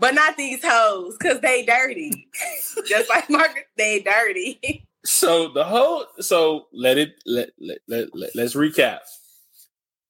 But 0.00 0.14
not 0.14 0.36
these 0.36 0.64
hoes, 0.64 1.16
cause 1.18 1.40
they 1.40 1.64
dirty. 1.64 2.26
Just 2.86 3.08
like 3.08 3.30
Margaret, 3.30 3.66
they 3.76 4.00
dirty. 4.00 4.86
So 5.04 5.48
the 5.48 5.64
whole 5.64 6.04
so 6.20 6.68
let 6.72 6.96
it 6.96 7.14
let 7.26 7.50
let, 7.58 7.78
let, 7.88 8.14
let 8.14 8.36
let's 8.36 8.54
recap. 8.54 9.00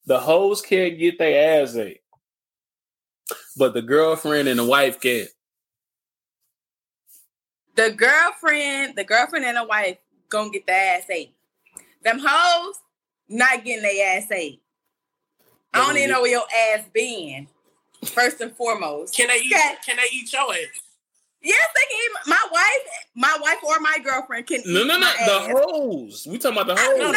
The 0.05 0.20
hoes 0.20 0.61
can't 0.61 0.99
get 0.99 1.16
their 1.16 1.62
ass 1.62 1.74
ate, 1.77 2.03
but 3.57 3.73
the 3.73 3.81
girlfriend 3.81 4.49
and 4.49 4.59
the 4.59 4.66
wife 4.66 5.01
can. 5.01 5.29
The 7.74 7.90
girlfriend, 7.90 8.97
the 8.97 9.05
girlfriend 9.05 9.44
and 9.44 9.57
the 9.57 9.65
wife 9.65 9.97
gonna 10.28 10.51
get 10.51 10.66
their 10.66 10.99
ass 10.99 11.09
ate. 11.11 11.35
Them 12.03 12.20
hoes 12.23 12.77
not 13.28 13.65
getting 13.65 13.82
their 13.82 14.19
ass 14.19 14.31
ate. 14.31 14.62
I 15.73 15.86
don't 15.86 15.97
even 15.97 16.11
know 16.11 16.20
where 16.23 16.31
your 16.31 16.44
ass 16.74 16.85
been. 16.93 17.49
First 18.05 18.40
and 18.40 18.55
foremost, 18.57 19.15
Can 19.15 19.28
they 19.28 19.36
eat? 19.36 19.53
Okay. 19.55 19.74
Can 19.86 19.97
they 19.97 20.16
eat 20.16 20.32
your 20.32 20.53
ass? 20.53 20.59
Yes, 21.40 21.66
they 21.74 21.81
can. 21.81 21.99
Eat 22.05 22.28
my 22.28 22.49
wife, 22.53 22.93
my 23.15 23.39
wife 23.40 23.59
or 23.65 23.81
my 23.81 23.97
girlfriend 24.03 24.47
can. 24.47 24.62
No, 24.66 24.81
eat 24.81 24.86
no, 24.86 24.94
no. 24.94 25.01
my 25.01 25.12
The 25.24 25.61
hoes. 25.61 26.27
We 26.28 26.39
talking 26.39 26.59
about 26.61 26.74
the 26.74 26.81
hoes. 26.81 26.99
no, 26.99 27.11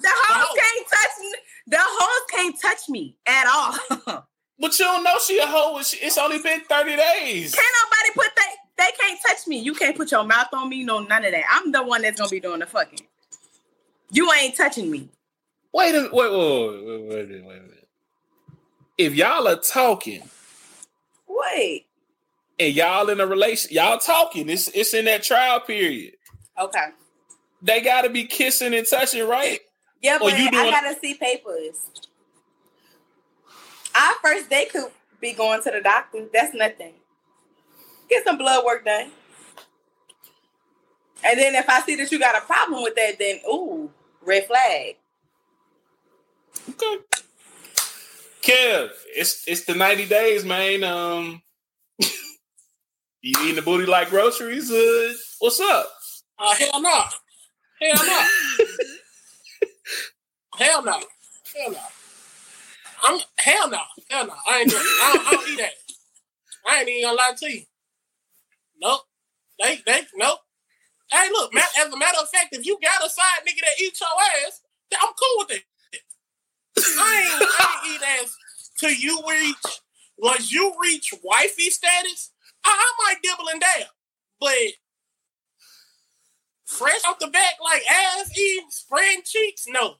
the 0.00 0.10
hoes 0.10 0.58
can't 0.58 0.86
touch 0.88 1.20
me. 1.20 1.34
The 1.66 1.78
hoes 1.80 2.26
can't 2.30 2.60
touch 2.60 2.88
me 2.88 3.16
at 3.26 3.46
all. 3.46 4.24
But 4.60 4.76
you 4.78 4.84
don't 4.84 5.04
know 5.04 5.14
she 5.24 5.38
a 5.38 5.46
hoe. 5.46 5.78
It's 5.78 5.94
it's 5.94 6.18
only 6.18 6.38
been 6.38 6.60
30 6.62 6.96
days. 6.96 7.54
nobody 7.54 7.54
put 7.54 7.54
that. 7.54 7.97
They 8.78 8.88
can't 8.98 9.20
touch 9.26 9.46
me. 9.48 9.58
You 9.58 9.74
can't 9.74 9.96
put 9.96 10.12
your 10.12 10.24
mouth 10.24 10.48
on 10.52 10.68
me. 10.68 10.84
No, 10.84 11.00
none 11.00 11.24
of 11.24 11.32
that. 11.32 11.44
I'm 11.50 11.72
the 11.72 11.82
one 11.82 12.02
that's 12.02 12.18
gonna 12.18 12.30
be 12.30 12.40
doing 12.40 12.60
the 12.60 12.66
fucking. 12.66 13.00
You 14.12 14.32
ain't 14.32 14.56
touching 14.56 14.90
me. 14.90 15.08
Wait 15.72 15.94
a 15.94 16.08
wait, 16.12 16.12
wait, 16.12 16.32
wait, 16.32 16.86
wait, 16.86 17.08
wait, 17.08 17.24
a 17.24 17.26
minute, 17.26 17.44
wait 17.44 17.56
a. 17.56 17.62
If 18.96 19.14
y'all 19.14 19.46
are 19.46 19.56
talking 19.56 20.28
Wait. 21.28 21.86
and 22.58 22.74
y'all 22.74 23.08
in 23.10 23.20
a 23.20 23.26
relation, 23.26 23.70
y'all 23.72 23.98
talking, 23.98 24.48
it's 24.48 24.68
it's 24.68 24.94
in 24.94 25.04
that 25.04 25.22
trial 25.22 25.60
period. 25.60 26.14
Okay. 26.58 26.86
They 27.62 27.80
gotta 27.80 28.10
be 28.10 28.24
kissing 28.24 28.74
and 28.74 28.86
touching, 28.86 29.26
right? 29.26 29.60
Yeah, 30.02 30.16
Or 30.16 30.30
but 30.30 30.38
you 30.38 30.48
I 30.52 30.70
gotta 30.70 30.98
see 31.00 31.14
papers. 31.14 31.84
Our 33.94 34.14
first 34.22 34.48
day 34.48 34.66
could 34.70 34.90
be 35.20 35.32
going 35.32 35.62
to 35.62 35.70
the 35.70 35.80
doctor. 35.80 36.26
That's 36.32 36.54
nothing. 36.54 36.94
Get 38.08 38.24
some 38.24 38.38
blood 38.38 38.64
work 38.64 38.84
done. 38.84 39.10
And 41.24 41.38
then 41.38 41.54
if 41.54 41.68
I 41.68 41.80
see 41.82 41.96
that 41.96 42.10
you 42.12 42.18
got 42.18 42.36
a 42.36 42.46
problem 42.46 42.82
with 42.82 42.94
that, 42.94 43.18
then 43.18 43.40
ooh, 43.46 43.90
red 44.22 44.46
flag. 44.46 44.96
Okay. 46.70 46.96
Kev, 48.42 48.90
it's 49.14 49.44
it's 49.46 49.64
the 49.64 49.74
90 49.74 50.06
days, 50.06 50.44
man. 50.44 50.84
Um 50.84 51.42
you 51.98 53.34
eating 53.42 53.56
the 53.56 53.62
booty 53.62 53.86
like 53.86 54.10
groceries? 54.10 54.70
Uh, 54.70 55.12
what's 55.40 55.60
up? 55.60 55.90
Uh, 56.38 56.54
hell 56.54 56.80
no. 56.80 57.00
Hell 57.82 58.06
no. 58.06 58.26
hell 60.56 60.84
no. 60.84 60.92
Hell 60.92 61.72
no. 61.72 61.78
I'm 63.04 63.20
hell 63.38 63.70
no. 63.70 63.80
Hell 64.10 64.26
no. 64.26 64.34
I 64.48 64.60
ain't 64.60 64.70
doing. 64.70 64.82
I 64.82 65.12
don't, 65.14 65.26
I 65.26 65.30
don't 65.32 65.50
eat 65.50 65.58
that. 65.58 65.72
I 66.66 66.80
ain't 66.80 66.88
even 66.88 67.02
gonna 67.02 67.16
lie 67.16 67.32
to 67.38 67.52
you. 67.52 67.62
Nope. 68.80 69.02
They 69.60 69.80
they 69.86 70.02
nope. 70.16 70.38
Hey, 71.10 71.28
look, 71.30 71.52
as 71.54 71.92
a 71.92 71.96
matter 71.96 72.18
of 72.20 72.28
fact, 72.28 72.54
if 72.54 72.66
you 72.66 72.78
got 72.82 73.04
a 73.04 73.08
side 73.08 73.40
nigga 73.46 73.60
that 73.60 73.82
eat 73.82 73.98
your 73.98 74.46
ass, 74.46 74.60
I'm 75.00 75.12
cool 75.14 75.38
with 75.38 75.52
it. 75.52 75.62
I 76.98 77.30
ain't, 77.32 77.42
I 77.42 77.88
ain't 77.88 77.94
eat 77.94 78.06
ass 78.22 78.36
till 78.78 78.92
you 78.92 79.22
reach 79.28 79.80
once 80.18 80.52
you 80.52 80.74
reach 80.82 81.14
wifey 81.24 81.70
status. 81.70 82.32
I, 82.64 82.70
I 82.70 82.92
might 83.04 83.22
dibble 83.22 83.48
and 83.50 83.60
dab, 83.60 83.86
but 84.38 84.52
fresh 86.66 87.00
off 87.08 87.18
the 87.18 87.28
back 87.28 87.54
like 87.64 87.82
ass 87.90 88.30
eating, 88.38 88.68
spraying 88.70 89.22
cheeks, 89.24 89.64
no. 89.66 89.94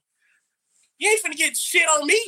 You 0.98 1.10
ain't 1.10 1.22
finna 1.22 1.36
get 1.38 1.56
shit 1.56 1.88
on 1.88 2.06
me. 2.06 2.20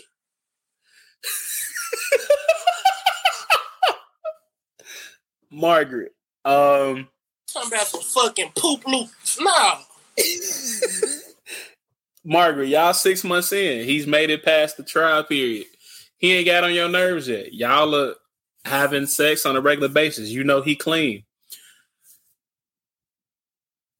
Margaret. 5.51 6.13
Um 6.45 7.09
Talking 7.53 7.73
about 7.73 7.87
some 7.87 8.01
fucking 8.01 8.53
poop 8.57 8.87
loops. 8.87 9.39
No. 9.41 9.79
Margaret, 12.25 12.69
y'all 12.69 12.93
six 12.93 13.25
months 13.25 13.53
in. 13.53 13.85
He's 13.85 14.07
made 14.07 14.29
it 14.29 14.45
past 14.45 14.77
the 14.77 14.83
trial 14.83 15.25
period. 15.25 15.67
He 16.19 16.33
ain't 16.35 16.47
got 16.47 16.65
on 16.65 16.75
your 16.75 16.89
nerves 16.89 17.29
yet. 17.29 17.55
Y'all 17.55 17.95
are 17.95 18.15
having 18.65 19.07
sex 19.07 19.47
on 19.47 19.57
a 19.57 19.61
regular 19.61 19.89
basis. 19.89 20.29
You 20.29 20.45
know 20.45 20.61
he 20.61 20.77
clean. 20.77 21.25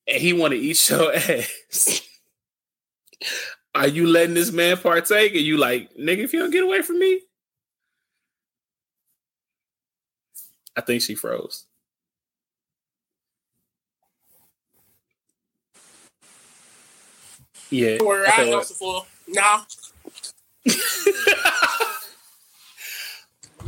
And 0.07 0.21
he 0.21 0.35
want 0.35 0.53
to 0.53 0.59
eat 0.59 0.91
your 0.91 1.15
ass. 1.15 2.03
Are 3.75 3.89
you 3.89 4.07
letting 4.07 4.35
this 4.35 4.53
man 4.53 4.77
partake? 4.77 5.35
And 5.35 5.43
you 5.43 5.57
like, 5.57 5.91
nigga, 5.95 6.19
if 6.19 6.33
you 6.35 6.41
don't 6.41 6.51
get 6.51 6.65
away 6.65 6.83
from 6.83 6.99
me? 6.99 7.23
I 10.77 10.83
think 10.83 11.03
she 11.03 11.15
froze. 11.15 11.65
Yeah. 17.71 18.03
Where 18.03 18.23
okay, 18.29 18.43
I 18.43 18.49
well- 18.51 18.59
answer 18.59 18.75
for. 18.75 19.07
Nah. 19.29 19.63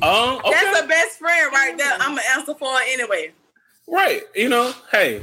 Um, 0.02 0.38
okay. 0.38 0.50
That's 0.50 0.80
the 0.80 0.88
best 0.88 1.18
friend 1.18 1.52
right 1.52 1.78
there. 1.78 1.92
I'm 2.00 2.16
gonna 2.16 2.22
answer 2.36 2.54
for 2.54 2.74
it 2.80 2.88
anyway. 2.88 3.32
Right. 3.86 4.22
You 4.34 4.48
know, 4.48 4.74
hey. 4.90 5.22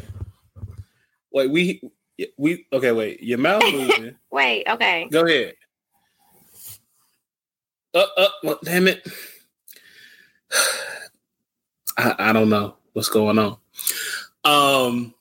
Wait, 1.34 1.52
we 1.52 1.82
we 2.38 2.66
okay, 2.72 2.94
wait. 2.94 3.22
Your 3.22 3.40
mouth 3.40 3.62
moving. 3.74 4.16
Wait, 4.32 4.66
okay. 4.70 5.10
Go 5.12 5.26
ahead. 5.26 5.56
Uh 7.94 8.06
uh 8.16 8.30
well, 8.44 8.60
damn 8.64 8.88
it. 8.88 9.06
I, 11.98 12.16
I 12.18 12.34
don't 12.34 12.50
know 12.50 12.76
what's 12.94 13.10
going 13.10 13.38
on. 13.38 13.58
Um 14.46 15.14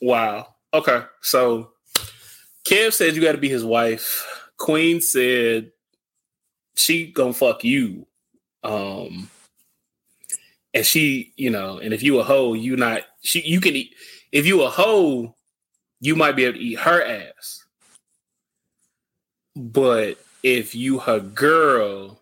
wow. 0.00 0.54
Okay. 0.72 1.02
So 1.20 1.72
Kev 2.66 2.92
said 2.92 3.14
you 3.14 3.22
gotta 3.22 3.38
be 3.38 3.48
his 3.48 3.64
wife. 3.64 4.26
Queen 4.56 5.00
said 5.00 5.72
she 6.76 7.06
gonna 7.06 7.32
fuck 7.32 7.64
you. 7.64 8.06
Um 8.62 9.30
and 10.74 10.84
she, 10.84 11.32
you 11.36 11.50
know, 11.50 11.78
and 11.78 11.94
if 11.94 12.02
you 12.02 12.18
a 12.20 12.24
hoe, 12.24 12.54
you 12.54 12.76
not 12.76 13.02
she 13.20 13.40
you 13.42 13.60
can 13.60 13.74
eat 13.74 13.94
if 14.32 14.46
you 14.46 14.62
a 14.62 14.70
hoe, 14.70 15.34
you 16.00 16.14
might 16.14 16.36
be 16.36 16.44
able 16.44 16.58
to 16.58 16.64
eat 16.64 16.78
her 16.80 17.02
ass. 17.02 17.64
But 19.56 20.18
if 20.42 20.74
you 20.74 20.98
her 21.00 21.20
girl 21.20 22.20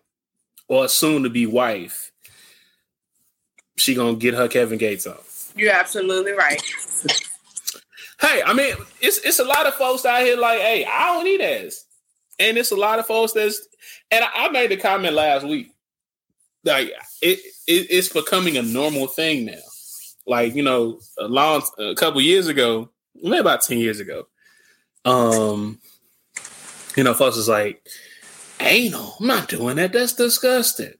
or 0.67 0.87
soon 0.87 1.23
to 1.23 1.29
be 1.29 1.45
wife, 1.45 2.11
she 3.75 3.93
gonna 3.93 4.15
get 4.15 4.33
her 4.33 4.47
Kevin 4.47 4.77
Gates 4.77 5.05
on. 5.05 5.17
You're 5.55 5.73
absolutely 5.73 6.33
right. 6.33 6.61
Hey, 8.19 8.41
I 8.43 8.53
mean, 8.53 8.73
it's 8.99 9.19
it's 9.19 9.39
a 9.39 9.43
lot 9.43 9.67
of 9.67 9.75
folks 9.75 10.05
out 10.05 10.21
here 10.21 10.37
like, 10.37 10.59
hey, 10.59 10.85
I 10.85 11.13
don't 11.13 11.23
need 11.23 11.41
ass, 11.41 11.85
and 12.39 12.57
it's 12.57 12.71
a 12.71 12.75
lot 12.75 12.99
of 12.99 13.05
folks 13.05 13.33
that's. 13.33 13.67
And 14.09 14.23
I, 14.23 14.47
I 14.47 14.49
made 14.49 14.71
the 14.71 14.77
comment 14.77 15.13
last 15.13 15.45
week, 15.45 15.71
like 16.63 16.91
it, 17.21 17.39
it 17.67 17.87
it's 17.89 18.09
becoming 18.09 18.57
a 18.57 18.63
normal 18.63 19.07
thing 19.07 19.45
now. 19.45 19.59
Like 20.25 20.55
you 20.55 20.63
know, 20.63 20.99
a 21.19 21.27
long 21.27 21.61
a 21.77 21.93
couple 21.93 22.19
years 22.21 22.47
ago, 22.47 22.89
maybe 23.21 23.37
about 23.37 23.61
ten 23.61 23.77
years 23.77 23.99
ago, 23.99 24.27
um, 25.05 25.79
you 26.95 27.03
know, 27.03 27.13
folks 27.13 27.37
was 27.37 27.47
like, 27.47 27.87
anal, 28.59 29.15
I'm 29.19 29.27
not 29.27 29.47
doing 29.47 29.75
that. 29.75 29.93
That's 29.93 30.13
disgusting. 30.13 30.93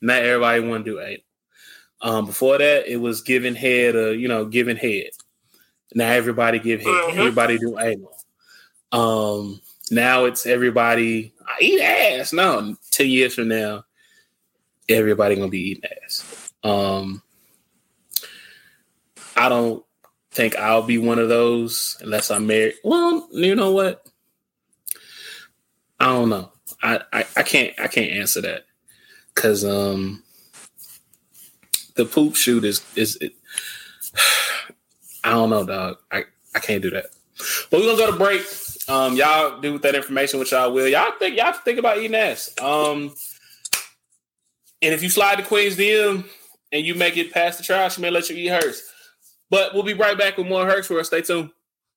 Not 0.00 0.22
everybody 0.22 0.60
want 0.60 0.84
to 0.84 0.90
do 0.90 1.00
anal. 1.00 1.22
Um, 2.02 2.26
before 2.26 2.58
that, 2.58 2.86
it 2.86 2.96
was 2.96 3.22
giving 3.22 3.54
head, 3.54 3.94
uh, 3.96 4.10
you 4.10 4.28
know, 4.28 4.44
giving 4.44 4.76
head. 4.76 5.10
Now 5.92 6.10
everybody 6.10 6.58
give 6.58 6.80
head. 6.80 6.88
Mhm. 6.88 7.16
Everybody 7.18 7.58
do 7.58 7.78
anal. 7.78 8.16
Um, 8.92 9.60
now 9.90 10.24
it's 10.24 10.46
everybody 10.46 11.32
I 11.44 11.56
eat 11.60 11.80
ass. 11.80 12.32
No, 12.32 12.76
ten 12.90 13.08
years 13.08 13.34
from 13.34 13.48
now, 13.48 13.84
everybody 14.88 15.34
gonna 15.36 15.48
be 15.48 15.70
eating 15.70 15.90
ass. 16.04 16.52
Um, 16.62 17.22
I 19.36 19.48
don't 19.48 19.84
think 20.30 20.56
I'll 20.56 20.82
be 20.82 20.98
one 20.98 21.18
of 21.18 21.28
those 21.28 21.96
unless 22.00 22.30
I'm 22.30 22.46
married. 22.46 22.74
Well, 22.82 23.28
you 23.32 23.54
know 23.54 23.72
what? 23.72 24.06
I 26.00 26.06
don't 26.06 26.28
know. 26.28 26.50
I, 26.82 27.00
I, 27.12 27.26
I 27.36 27.42
can't 27.42 27.72
I 27.78 27.86
can't 27.88 28.12
answer 28.12 28.40
that 28.42 28.64
because 29.34 29.64
um 29.64 30.22
the 31.94 32.04
poop 32.04 32.34
shoot 32.36 32.64
is 32.64 32.84
is 32.96 33.16
it, 33.20 33.32
I 35.24 35.30
don't 35.30 35.50
know, 35.50 35.64
dog. 35.64 35.96
I, 36.12 36.24
I 36.54 36.58
can't 36.60 36.82
do 36.82 36.90
that. 36.90 37.06
But 37.70 37.80
we're 37.80 37.86
gonna 37.86 37.98
go 37.98 38.12
to 38.12 38.18
break. 38.18 38.42
Um, 38.86 39.16
y'all 39.16 39.60
do 39.60 39.72
with 39.72 39.82
that 39.82 39.94
information 39.94 40.38
what 40.38 40.50
y'all 40.50 40.72
will. 40.72 40.86
Y'all 40.86 41.12
think 41.18 41.36
y'all 41.36 41.52
think 41.52 41.78
about 41.78 41.98
eating 41.98 42.14
ass. 42.14 42.54
Um, 42.60 43.14
and 44.82 44.92
if 44.92 45.02
you 45.02 45.08
slide 45.08 45.36
to 45.36 45.42
Queen's 45.42 45.76
DM 45.76 46.24
and 46.70 46.84
you 46.84 46.94
make 46.94 47.16
it 47.16 47.32
past 47.32 47.58
the 47.58 47.64
trial, 47.64 47.88
she 47.88 48.02
may 48.02 48.10
let 48.10 48.28
you 48.28 48.36
eat 48.36 48.48
hers. 48.48 48.82
But 49.48 49.72
we'll 49.72 49.82
be 49.82 49.94
right 49.94 50.16
back 50.16 50.36
with 50.36 50.46
more 50.46 50.66
Herx 50.66 50.86
for 50.86 51.00
us. 51.00 51.06
Stay 51.06 51.22
tuned. 51.22 51.50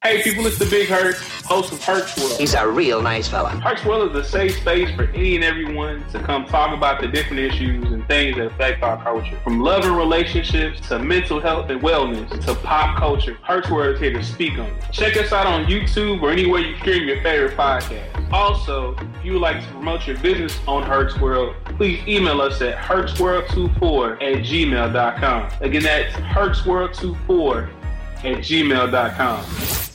Hey 0.08 0.24
people, 0.24 0.48
it's 0.48 0.58
the 0.58 0.66
Big 0.68 0.88
Herc, 0.88 1.18
host 1.44 1.74
of 1.74 1.84
Herc's 1.84 2.16
World. 2.16 2.40
He's 2.40 2.54
a 2.54 2.66
real 2.66 3.02
nice 3.02 3.28
fella. 3.28 3.50
Herc's 3.50 3.84
World 3.84 4.16
is 4.16 4.26
a 4.26 4.30
safe 4.30 4.56
space 4.56 4.90
for 4.96 5.04
any 5.10 5.36
and 5.36 5.44
everyone 5.44 6.08
to 6.12 6.20
come 6.24 6.46
talk 6.46 6.74
about 6.74 7.02
the 7.02 7.10
different 7.10 7.42
issues 7.42 7.92
and 7.92 8.08
things 8.08 8.38
that 8.38 8.46
affect 8.46 8.82
our 8.84 9.04
culture. 9.04 9.38
From 9.44 9.60
love 9.60 9.84
and 9.84 9.98
relationships 9.98 10.80
to 10.88 10.98
mental 10.98 11.42
health 11.42 11.70
and 11.70 11.82
wellness 11.82 12.30
to 12.46 12.56
pop 12.56 12.98
culture, 12.98 13.38
Herc's 13.44 13.70
World 13.70 13.96
is 13.96 14.00
here 14.00 14.14
to 14.14 14.24
speak 14.24 14.54
on 14.54 14.68
it. 14.68 14.86
Check 14.94 15.18
us 15.18 15.34
out 15.34 15.46
on 15.46 15.66
YouTube 15.66 16.22
or 16.22 16.32
anywhere 16.32 16.62
you 16.62 16.78
stream 16.78 17.06
your 17.06 17.22
favorite 17.22 17.58
podcast. 17.58 18.32
Also, 18.32 18.96
if 18.96 19.26
you 19.26 19.34
would 19.34 19.42
like 19.42 19.62
to 19.62 19.68
promote 19.72 20.08
your 20.08 20.18
business 20.20 20.58
on 20.70 20.84
Herc's 20.84 21.20
World, 21.20 21.54
please 21.66 22.02
email 22.08 22.40
us 22.40 22.62
at 22.62 22.78
hurtsworld24 22.78 24.14
at 24.14 24.46
gmail.com. 24.46 25.52
Again, 25.60 25.84
that's 25.84 26.16
hurtsworld24 26.16 27.70
at 28.20 28.38
gmail.com. 28.38 29.88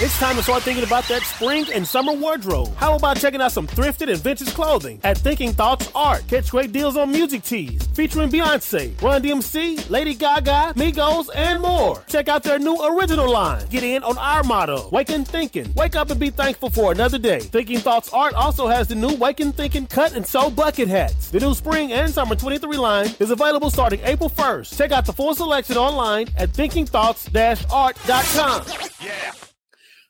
It's 0.00 0.18
time 0.18 0.34
to 0.36 0.42
start 0.42 0.62
thinking 0.64 0.82
about 0.82 1.06
that 1.08 1.22
spring 1.22 1.64
and 1.72 1.86
summer 1.86 2.12
wardrobe. 2.12 2.74
How 2.76 2.96
about 2.96 3.18
checking 3.18 3.40
out 3.40 3.52
some 3.52 3.68
thrifted 3.68 4.10
and 4.10 4.18
vintage 4.18 4.52
clothing 4.52 4.98
at 5.04 5.16
Thinking 5.16 5.52
Thoughts 5.52 5.88
Art? 5.94 6.26
Catch 6.26 6.50
great 6.50 6.72
deals 6.72 6.96
on 6.96 7.12
music 7.12 7.44
tees 7.44 7.86
featuring 7.94 8.28
Beyonce, 8.28 9.00
Run 9.00 9.22
DMC, 9.22 9.88
Lady 9.90 10.14
Gaga, 10.14 10.72
Migos, 10.74 11.28
and 11.36 11.62
more. 11.62 12.02
Check 12.08 12.26
out 12.26 12.42
their 12.42 12.58
new 12.58 12.76
original 12.84 13.30
line. 13.30 13.64
Get 13.68 13.84
in 13.84 14.02
on 14.02 14.18
our 14.18 14.42
motto, 14.42 14.88
Wake 14.90 15.10
and 15.10 15.28
Thinking. 15.28 15.72
Wake 15.74 15.94
up 15.94 16.10
and 16.10 16.18
be 16.18 16.30
thankful 16.30 16.70
for 16.70 16.90
another 16.90 17.18
day. 17.18 17.38
Thinking 17.38 17.78
Thoughts 17.78 18.12
Art 18.12 18.34
also 18.34 18.66
has 18.66 18.88
the 18.88 18.96
new 18.96 19.14
Wake 19.14 19.38
and 19.38 19.54
Thinking 19.54 19.86
cut 19.86 20.16
and 20.16 20.26
sew 20.26 20.50
bucket 20.50 20.88
hats. 20.88 21.30
The 21.30 21.38
new 21.38 21.54
spring 21.54 21.92
and 21.92 22.12
summer 22.12 22.34
23 22.34 22.76
line 22.76 23.10
is 23.20 23.30
available 23.30 23.70
starting 23.70 24.00
April 24.02 24.30
1st. 24.30 24.76
Check 24.76 24.90
out 24.90 25.06
the 25.06 25.12
full 25.12 25.36
selection 25.36 25.76
online 25.76 26.26
at 26.36 26.48
thinkingthoughts-art.com. 26.48 28.62
Yeah. 29.00 29.32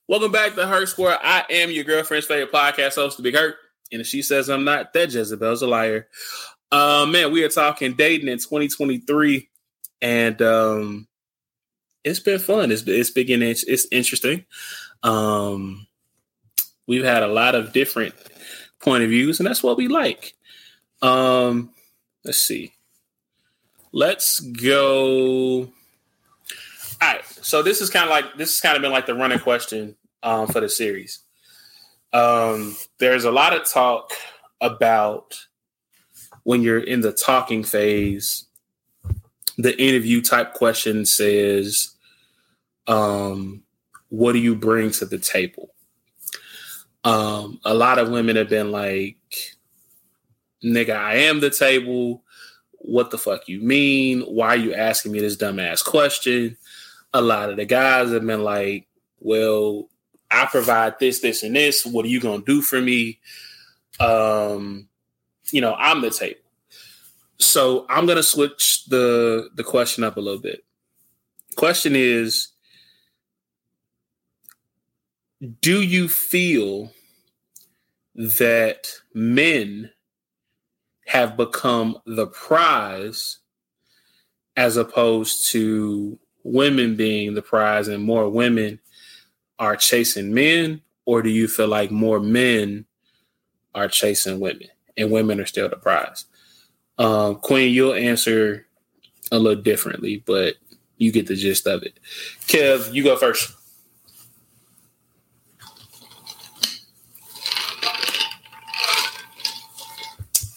Welcome 0.08 0.32
back 0.32 0.56
to 0.56 0.66
Herc's 0.66 0.98
World. 0.98 1.20
I 1.22 1.44
am 1.48 1.70
your 1.70 1.84
girlfriend's 1.84 2.26
favorite 2.26 2.52
podcast 2.52 2.96
host, 2.96 3.18
The 3.18 3.22
Big 3.22 3.36
Herc. 3.36 3.54
And 3.92 4.00
if 4.00 4.06
she 4.08 4.20
says 4.20 4.50
I'm 4.50 4.64
not, 4.64 4.92
that 4.92 5.14
Jezebel's 5.14 5.62
a 5.62 5.68
liar. 5.68 6.08
Uh, 6.72 7.06
man, 7.08 7.30
we 7.30 7.44
are 7.44 7.48
talking 7.48 7.94
dating 7.94 8.26
in 8.26 8.38
2023, 8.38 9.48
and 10.00 10.42
um, 10.42 11.06
it's 12.02 12.18
been 12.18 12.40
fun. 12.40 12.72
It's 12.72 12.82
it's 12.82 13.10
been 13.10 13.42
it's 13.42 13.86
interesting. 13.92 14.44
Um, 15.04 15.86
we've 16.88 17.04
had 17.04 17.22
a 17.22 17.28
lot 17.28 17.54
of 17.54 17.72
different 17.72 18.14
point 18.80 19.04
of 19.04 19.10
views, 19.10 19.38
and 19.38 19.46
that's 19.46 19.62
what 19.62 19.76
we 19.76 19.86
like. 19.86 20.34
Um, 21.00 21.70
let's 22.24 22.40
see. 22.40 22.72
Let's 23.92 24.40
go. 24.40 25.70
All 27.02 27.08
right. 27.08 27.24
So 27.24 27.64
this 27.64 27.80
is 27.80 27.90
kind 27.90 28.04
of 28.04 28.10
like 28.10 28.36
this 28.36 28.50
has 28.50 28.60
kind 28.60 28.76
of 28.76 28.82
been 28.82 28.92
like 28.92 29.06
the 29.06 29.14
running 29.16 29.40
question 29.40 29.96
um, 30.22 30.46
for 30.46 30.60
the 30.60 30.68
series. 30.68 31.18
Um, 32.12 32.76
there's 32.98 33.24
a 33.24 33.32
lot 33.32 33.52
of 33.52 33.64
talk 33.64 34.12
about 34.60 35.34
when 36.44 36.62
you're 36.62 36.78
in 36.78 37.00
the 37.00 37.10
talking 37.10 37.64
phase. 37.64 38.44
The 39.58 39.76
interview 39.82 40.22
type 40.22 40.54
question 40.54 41.04
says, 41.04 41.90
um, 42.86 43.64
"What 44.08 44.32
do 44.34 44.38
you 44.38 44.54
bring 44.54 44.92
to 44.92 45.04
the 45.04 45.18
table?" 45.18 45.74
Um, 47.02 47.58
a 47.64 47.74
lot 47.74 47.98
of 47.98 48.10
women 48.10 48.36
have 48.36 48.48
been 48.48 48.70
like, 48.70 49.16
"Nigga, 50.64 50.94
I 50.94 51.16
am 51.16 51.40
the 51.40 51.50
table." 51.50 52.22
What 52.84 53.10
the 53.10 53.18
fuck 53.18 53.48
you 53.48 53.60
mean? 53.60 54.22
Why 54.22 54.48
are 54.48 54.56
you 54.56 54.74
asking 54.74 55.12
me 55.12 55.20
this 55.20 55.36
dumbass 55.36 55.84
question? 55.84 56.56
A 57.14 57.20
lot 57.20 57.50
of 57.50 57.56
the 57.56 57.64
guys 57.64 58.10
have 58.10 58.26
been 58.26 58.42
like, 58.42 58.86
well, 59.20 59.88
I 60.30 60.46
provide 60.46 60.98
this, 60.98 61.20
this, 61.20 61.42
and 61.42 61.54
this. 61.54 61.84
What 61.84 62.04
are 62.04 62.08
you 62.08 62.20
gonna 62.20 62.42
do 62.42 62.62
for 62.62 62.80
me? 62.80 63.20
Um, 64.00 64.88
you 65.50 65.60
know, 65.60 65.74
I'm 65.74 66.00
the 66.00 66.10
table. 66.10 66.40
So 67.38 67.86
I'm 67.88 68.06
gonna 68.06 68.22
switch 68.22 68.84
the 68.86 69.50
the 69.54 69.64
question 69.64 70.04
up 70.04 70.16
a 70.16 70.20
little 70.20 70.40
bit. 70.40 70.64
Question 71.56 71.94
is, 71.94 72.48
do 75.60 75.82
you 75.82 76.08
feel 76.08 76.92
that 78.14 78.88
men 79.12 79.90
have 81.06 81.36
become 81.36 81.98
the 82.06 82.26
prize 82.26 83.38
as 84.56 84.76
opposed 84.76 85.50
to 85.50 86.18
women 86.44 86.96
being 86.96 87.34
the 87.34 87.42
prize 87.42 87.88
and 87.88 88.02
more 88.02 88.28
women 88.28 88.80
are 89.58 89.76
chasing 89.76 90.34
men, 90.34 90.80
or 91.04 91.22
do 91.22 91.30
you 91.30 91.48
feel 91.48 91.68
like 91.68 91.90
more 91.90 92.20
men 92.20 92.84
are 93.74 93.88
chasing 93.88 94.40
women 94.40 94.68
and 94.96 95.10
women 95.10 95.40
are 95.40 95.46
still 95.46 95.68
the 95.68 95.76
prize? 95.76 96.24
Um, 96.98 97.36
Queen, 97.36 97.72
you'll 97.72 97.94
answer 97.94 98.66
a 99.30 99.38
little 99.38 99.62
differently, 99.62 100.22
but 100.26 100.56
you 100.98 101.10
get 101.10 101.26
the 101.26 101.34
gist 101.34 101.66
of 101.66 101.82
it. 101.82 101.98
Kev, 102.46 102.92
you 102.92 103.02
go 103.02 103.16
first. 103.16 103.52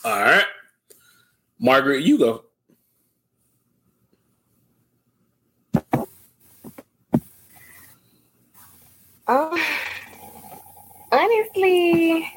All 0.04 0.22
right. 0.22 0.46
Margaret, 1.60 2.04
you 2.04 2.20
go. 2.20 2.45
Um, 9.28 9.60
honestly, 11.12 12.32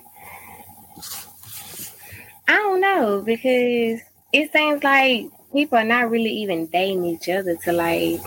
I 2.49 2.57
don't 2.57 2.81
know 2.81 3.23
because 3.23 4.01
it 4.33 4.53
seems 4.53 4.83
like 4.83 5.27
people 5.53 5.77
are 5.77 5.85
not 5.85 6.11
really 6.11 6.31
even 6.31 6.67
dating 6.67 7.05
each 7.05 7.29
other 7.29 7.57
to 7.57 7.73
like 7.73 8.21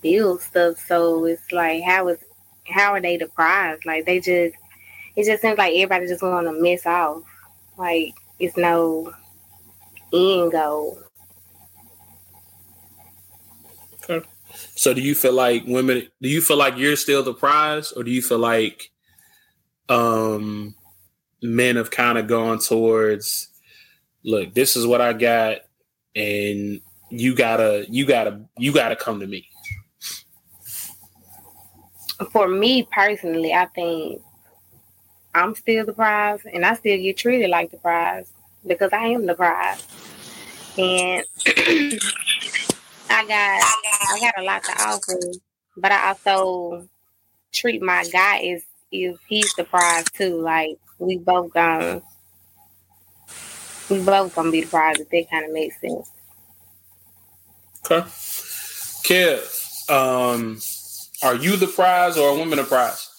build 0.00 0.40
stuff. 0.42 0.78
So 0.86 1.24
it's 1.24 1.50
like, 1.50 1.82
how 1.82 2.08
is 2.08 2.18
how 2.68 2.92
are 2.92 3.00
they 3.00 3.16
the 3.16 3.26
prize? 3.26 3.78
Like 3.84 4.06
they 4.06 4.20
just, 4.20 4.54
it 5.16 5.24
just 5.24 5.42
seems 5.42 5.58
like 5.58 5.74
everybody 5.74 6.06
just 6.06 6.22
want 6.22 6.46
to 6.46 6.52
miss 6.52 6.86
off. 6.86 7.22
Like 7.76 8.14
it's 8.38 8.56
no 8.56 9.12
end 10.12 10.52
goal. 10.52 11.03
So 14.76 14.94
do 14.94 15.00
you 15.00 15.14
feel 15.14 15.32
like 15.32 15.64
women 15.66 16.08
do 16.20 16.28
you 16.28 16.40
feel 16.40 16.56
like 16.56 16.76
you're 16.76 16.96
still 16.96 17.22
the 17.22 17.34
prize 17.34 17.92
or 17.92 18.02
do 18.02 18.10
you 18.10 18.22
feel 18.22 18.38
like 18.38 18.90
um 19.88 20.74
men 21.42 21.76
have 21.76 21.90
kind 21.90 22.18
of 22.18 22.26
gone 22.26 22.58
towards 22.58 23.48
look, 24.24 24.54
this 24.54 24.76
is 24.76 24.86
what 24.86 25.00
I 25.00 25.12
got 25.12 25.58
and 26.16 26.80
you 27.10 27.34
gotta 27.34 27.86
you 27.88 28.06
gotta 28.06 28.40
you 28.58 28.72
gotta 28.72 28.96
come 28.96 29.20
to 29.20 29.26
me. 29.26 29.48
For 32.30 32.48
me 32.48 32.86
personally, 32.90 33.52
I 33.52 33.66
think 33.66 34.22
I'm 35.34 35.54
still 35.54 35.84
the 35.84 35.92
prize 35.92 36.40
and 36.52 36.64
I 36.64 36.74
still 36.74 36.96
get 36.96 37.16
treated 37.16 37.50
like 37.50 37.70
the 37.70 37.76
prize 37.76 38.32
because 38.66 38.92
I 38.92 39.06
am 39.06 39.26
the 39.26 39.34
prize. 39.34 39.86
And 40.78 41.24
I 43.10 43.26
got 43.26 43.62
I 44.10 44.20
got 44.20 44.38
a 44.38 44.42
lot 44.42 44.64
to 44.64 44.72
offer, 44.82 45.20
but 45.76 45.92
I 45.92 46.08
also 46.08 46.88
treat 47.52 47.82
my 47.82 48.04
guy 48.04 48.38
as 48.38 48.64
if 48.90 49.18
he's 49.28 49.54
the 49.54 49.64
prize 49.64 50.04
too. 50.12 50.40
Like 50.40 50.78
we 50.98 51.18
both 51.18 51.52
gonna 51.52 52.02
we 53.90 54.02
both 54.02 54.34
gonna 54.34 54.50
be 54.50 54.62
the 54.62 54.68
prize 54.68 55.00
if 55.00 55.08
that 55.10 55.30
kind 55.30 55.44
of 55.44 55.52
makes 55.52 55.80
sense. 55.80 56.10
Okay. 57.84 58.06
Kev, 59.04 59.90
um, 59.90 60.58
are 61.22 61.36
you 61.36 61.56
the 61.56 61.66
prize 61.66 62.16
or 62.16 62.30
a 62.30 62.38
woman 62.38 62.58
the 62.58 62.64
prize? 62.64 63.10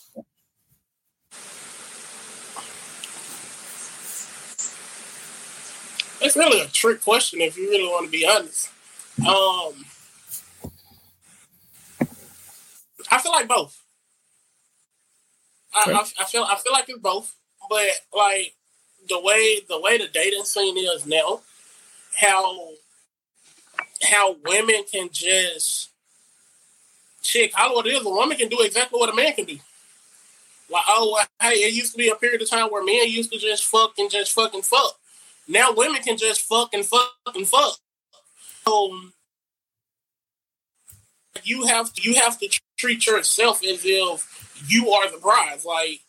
It's 6.21 6.35
really 6.35 6.61
a 6.61 6.67
trick 6.67 7.03
question 7.03 7.41
if 7.41 7.55
you 7.55 7.69
really 7.69 7.87
want 7.87 8.05
to 8.05 8.11
be 8.11 8.25
honest. 8.25 8.69
Um, 9.19 9.85
I 13.11 13.19
feel 13.19 13.31
like 13.31 13.47
both. 13.47 13.81
I, 15.73 15.91
I, 15.91 16.03
I 16.19 16.25
feel 16.25 16.43
I 16.43 16.55
feel 16.55 16.73
like 16.73 16.89
it's 16.89 16.99
both, 16.99 17.35
but 17.69 17.87
like 18.15 18.55
the 19.09 19.19
way 19.19 19.61
the 19.67 19.79
way 19.79 19.97
the 19.97 20.07
dating 20.07 20.43
scene 20.45 20.77
is 20.77 21.05
now, 21.05 21.41
how 22.15 22.69
how 24.03 24.35
women 24.45 24.83
can 24.91 25.09
just 25.11 25.89
chick, 27.21 27.53
what 27.57 27.85
it 27.87 27.91
is. 27.91 28.05
A 28.05 28.09
woman 28.09 28.37
can 28.37 28.49
do 28.49 28.61
exactly 28.61 28.99
what 28.99 29.09
a 29.09 29.15
man 29.15 29.33
can 29.33 29.45
do. 29.45 29.59
Like, 30.69 30.83
oh, 30.87 31.23
hey, 31.41 31.55
it 31.55 31.73
used 31.73 31.91
to 31.91 31.97
be 31.97 32.09
a 32.09 32.15
period 32.15 32.41
of 32.41 32.49
time 32.49 32.69
where 32.69 32.83
men 32.83 33.07
used 33.07 33.31
to 33.31 33.37
just 33.37 33.65
fuck 33.65 33.93
and 33.97 34.09
just 34.09 34.33
fucking 34.33 34.63
fuck. 34.63 34.97
Now 35.47 35.73
women 35.73 36.01
can 36.01 36.17
just 36.17 36.41
fuck 36.41 36.73
and 36.73 36.85
fuck 36.85 37.11
and 37.35 37.47
fuck. 37.47 37.77
Um, 38.67 39.13
you 41.43 41.65
have 41.67 41.93
to, 41.93 42.01
you 42.01 42.15
have 42.15 42.39
to 42.39 42.59
treat 42.77 43.05
yourself 43.05 43.63
as 43.63 43.81
if 43.85 44.63
you 44.67 44.89
are 44.91 45.11
the 45.11 45.17
prize. 45.17 45.65
Like 45.65 46.01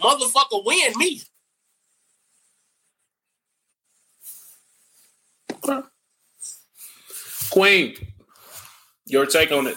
motherfucker, 0.00 0.64
win 0.64 0.92
me. 0.96 1.22
Queen, 7.50 7.94
your 9.06 9.26
take 9.26 9.52
on 9.52 9.68
it? 9.68 9.76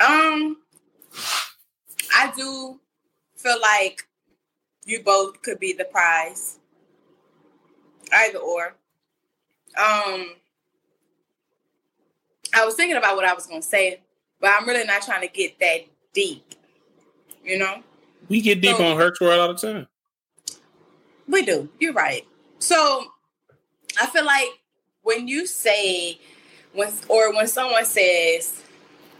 Um, 0.00 0.58
I 2.14 2.32
do 2.36 2.78
feel 3.36 3.60
like 3.60 4.06
you 4.84 5.02
both 5.02 5.40
could 5.42 5.58
be 5.58 5.72
the 5.72 5.84
prize. 5.84 6.58
Either 8.12 8.38
or. 8.38 8.74
Um, 9.76 10.34
I 12.54 12.64
was 12.64 12.74
thinking 12.74 12.96
about 12.96 13.16
what 13.16 13.24
I 13.24 13.34
was 13.34 13.46
going 13.46 13.60
to 13.60 13.66
say, 13.66 14.00
but 14.40 14.50
I'm 14.50 14.66
really 14.66 14.84
not 14.84 15.02
trying 15.02 15.22
to 15.22 15.28
get 15.28 15.58
that 15.60 15.80
deep. 16.12 16.54
You 17.44 17.58
know? 17.58 17.82
We 18.28 18.40
get 18.40 18.60
deep 18.60 18.76
So- 18.76 18.84
on 18.84 18.96
Herc's 18.96 19.20
World 19.20 19.40
all 19.40 19.54
the 19.54 19.54
time. 19.54 19.86
We 21.26 21.42
do. 21.42 21.68
You're 21.78 21.92
right. 21.94 22.26
So 22.58 23.06
I 24.00 24.06
feel 24.06 24.24
like 24.24 24.48
when 25.02 25.26
you 25.26 25.46
say 25.46 26.18
when 26.72 26.92
or 27.08 27.34
when 27.34 27.46
someone 27.46 27.86
says 27.86 28.62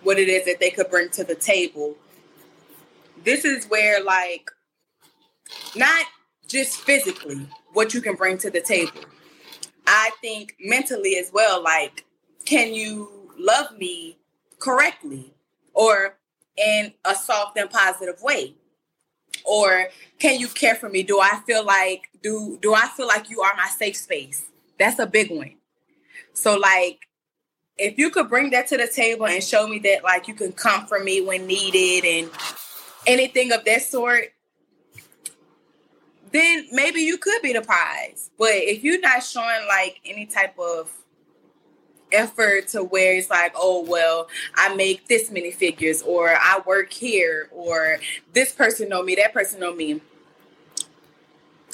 what 0.03 0.19
it 0.19 0.29
is 0.29 0.45
that 0.45 0.61
they 0.61 0.71
could 0.71 0.91
bring 0.91 1.09
to 1.11 1.25
the 1.25 1.35
table, 1.35 1.97
this 3.25 3.45
is 3.45 3.67
where 3.67 4.03
like 4.03 4.51
not 5.75 6.05
just 6.47 6.81
physically 6.83 7.47
what 7.73 7.95
you 7.95 8.01
can 8.01 8.17
bring 8.17 8.39
to 8.39 8.51
the 8.51 8.61
table. 8.61 9.01
I 9.87 10.11
think 10.21 10.55
mentally 10.61 11.17
as 11.17 11.31
well, 11.33 11.63
like, 11.63 12.05
can 12.45 12.73
you 12.75 13.24
love 13.39 13.77
me 13.79 14.19
correctly 14.59 15.35
or 15.73 16.17
in 16.57 16.93
a 17.05 17.15
soft 17.15 17.59
and 17.59 17.71
positive 17.71 18.23
way? 18.23 18.55
or 19.45 19.89
can 20.19 20.39
you 20.39 20.49
care 20.49 20.75
for 20.75 20.89
me? 20.89 21.03
Do 21.03 21.21
i 21.21 21.41
feel 21.47 21.65
like 21.65 22.09
do 22.23 22.59
do 22.63 22.75
i 22.75 22.87
feel 22.89 23.07
like 23.07 23.31
you 23.31 23.41
are 23.43 23.53
my 23.57 23.69
safe 23.69 23.97
space? 23.97 24.45
That's 24.79 24.99
a 24.99 25.07
big 25.07 25.31
one. 25.31 25.55
So 26.33 26.57
like 26.57 27.01
if 27.77 27.99
you 27.99 28.11
could 28.11 28.29
bring 28.29 28.51
that 28.51 28.69
to 28.69 28.77
the 28.77 28.87
table 28.87 29.27
and 29.27 29.43
show 29.43 29.67
me 29.67 29.79
that 29.81 30.05
like 30.05 30.29
you 30.29 30.35
can 30.35 30.53
comfort 30.53 31.05
me 31.05 31.21
when 31.21 31.47
needed 31.47 32.05
and 32.05 32.31
anything 33.07 33.53
of 33.53 33.65
that 33.65 33.83
sort 33.83 34.31
then 36.31 36.67
maybe 36.73 37.01
you 37.01 37.17
could 37.17 37.43
be 37.43 37.53
the 37.53 37.63
prize. 37.63 38.31
But 38.37 38.55
if 38.55 38.83
you're 38.83 39.01
not 39.01 39.23
showing 39.23 39.69
like 39.69 40.01
any 40.05 40.27
type 40.27 40.59
of 40.59 40.91
effort 42.15 42.69
to 42.69 42.83
where 42.85 43.17
it's 43.17 43.31
like, 43.31 43.53
oh 43.57 43.85
well, 43.87 44.29
I 44.55 44.75
make 44.75 45.09
this 45.09 45.31
many 45.31 45.51
figures, 45.51 46.03
or 46.03 46.29
I 46.31 46.61
work 46.67 46.93
here, 46.93 47.49
or 47.53 47.99
this 48.33 48.53
person 48.53 48.89
know 48.89 49.03
me, 49.03 49.15
that 49.17 49.33
person 49.33 49.61
know 49.61 49.75
me. 49.75 50.01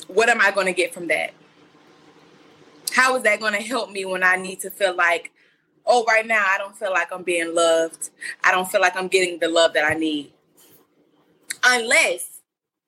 What 0.09 0.29
am 0.29 0.41
I 0.41 0.51
going 0.51 0.67
to 0.67 0.73
get 0.73 0.93
from 0.93 1.09
that? 1.09 1.33
How 2.93 3.15
is 3.17 3.23
that 3.23 3.39
going 3.39 3.53
to 3.53 3.63
help 3.63 3.91
me 3.91 4.05
when 4.05 4.25
I 4.25 4.37
need 4.37 4.61
to 4.61 4.71
feel 4.71 4.95
like, 4.95 5.31
oh, 5.87 6.05
right 6.05 6.27
now 6.27 6.45
I 6.49 6.59
don't 6.59 6.77
feel 6.77 6.91
like 6.91 7.13
I'm 7.13 7.23
being 7.23 7.55
loved. 7.55 8.11
I 8.43 8.51
don't 8.51 8.69
feel 8.69 8.81
like 8.81 8.97
I'm 8.97 9.09
getting 9.09 9.39
the 9.39 9.49
love 9.49 9.75
that 9.75 9.85
I 9.85 9.95
need. 9.95 10.33
Unless 11.63 12.41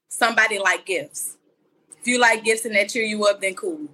somebody 0.09 0.59
like 0.59 0.85
gifts. 0.87 1.37
If 2.01 2.09
you 2.09 2.19
like 2.19 2.43
gifts 2.43 2.65
and 2.65 2.74
that 2.74 2.89
cheer 2.89 3.05
you 3.05 3.24
up, 3.27 3.41
then 3.41 3.55
cool 3.55 3.89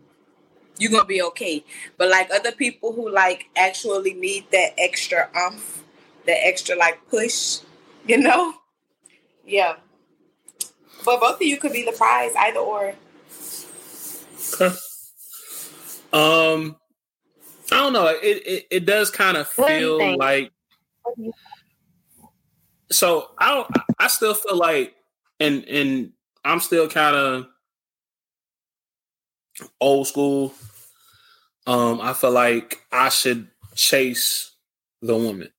you're 0.78 0.90
gonna 0.90 1.04
be 1.04 1.22
okay. 1.22 1.64
But 1.96 2.08
like 2.08 2.30
other 2.30 2.52
people 2.52 2.92
who 2.92 3.10
like 3.10 3.48
actually 3.56 4.14
need 4.14 4.46
that 4.52 4.74
extra 4.78 5.28
umph, 5.34 5.82
that 6.26 6.46
extra 6.46 6.76
like 6.76 7.06
push, 7.08 7.58
you 8.06 8.18
know? 8.18 8.54
Yeah. 9.44 9.76
But 11.04 11.20
both 11.20 11.36
of 11.36 11.42
you 11.42 11.56
could 11.56 11.72
be 11.72 11.84
the 11.84 11.92
prize, 11.92 12.32
either 12.36 12.60
or. 12.60 12.94
Okay. 14.54 14.74
Um, 16.12 16.76
I 17.70 17.76
don't 17.76 17.92
know. 17.92 18.06
It 18.06 18.46
it, 18.46 18.66
it 18.70 18.86
does 18.86 19.10
kind 19.10 19.36
of 19.36 19.48
What 19.56 19.68
do 19.68 19.78
feel 19.78 20.18
like. 20.18 20.52
So 22.90 23.30
I 23.38 23.54
don't. 23.54 23.70
I 23.98 24.08
still 24.08 24.34
feel 24.34 24.56
like, 24.56 24.94
and 25.40 25.64
and 25.64 26.12
I'm 26.44 26.60
still 26.60 26.88
kind 26.88 27.16
of 27.16 27.46
old 29.80 30.06
school. 30.06 30.54
Um, 31.68 32.00
I 32.00 32.14
feel 32.14 32.30
like 32.30 32.80
I 32.90 33.10
should 33.10 33.46
chase 33.74 34.52
the 35.02 35.14
woman. 35.14 35.50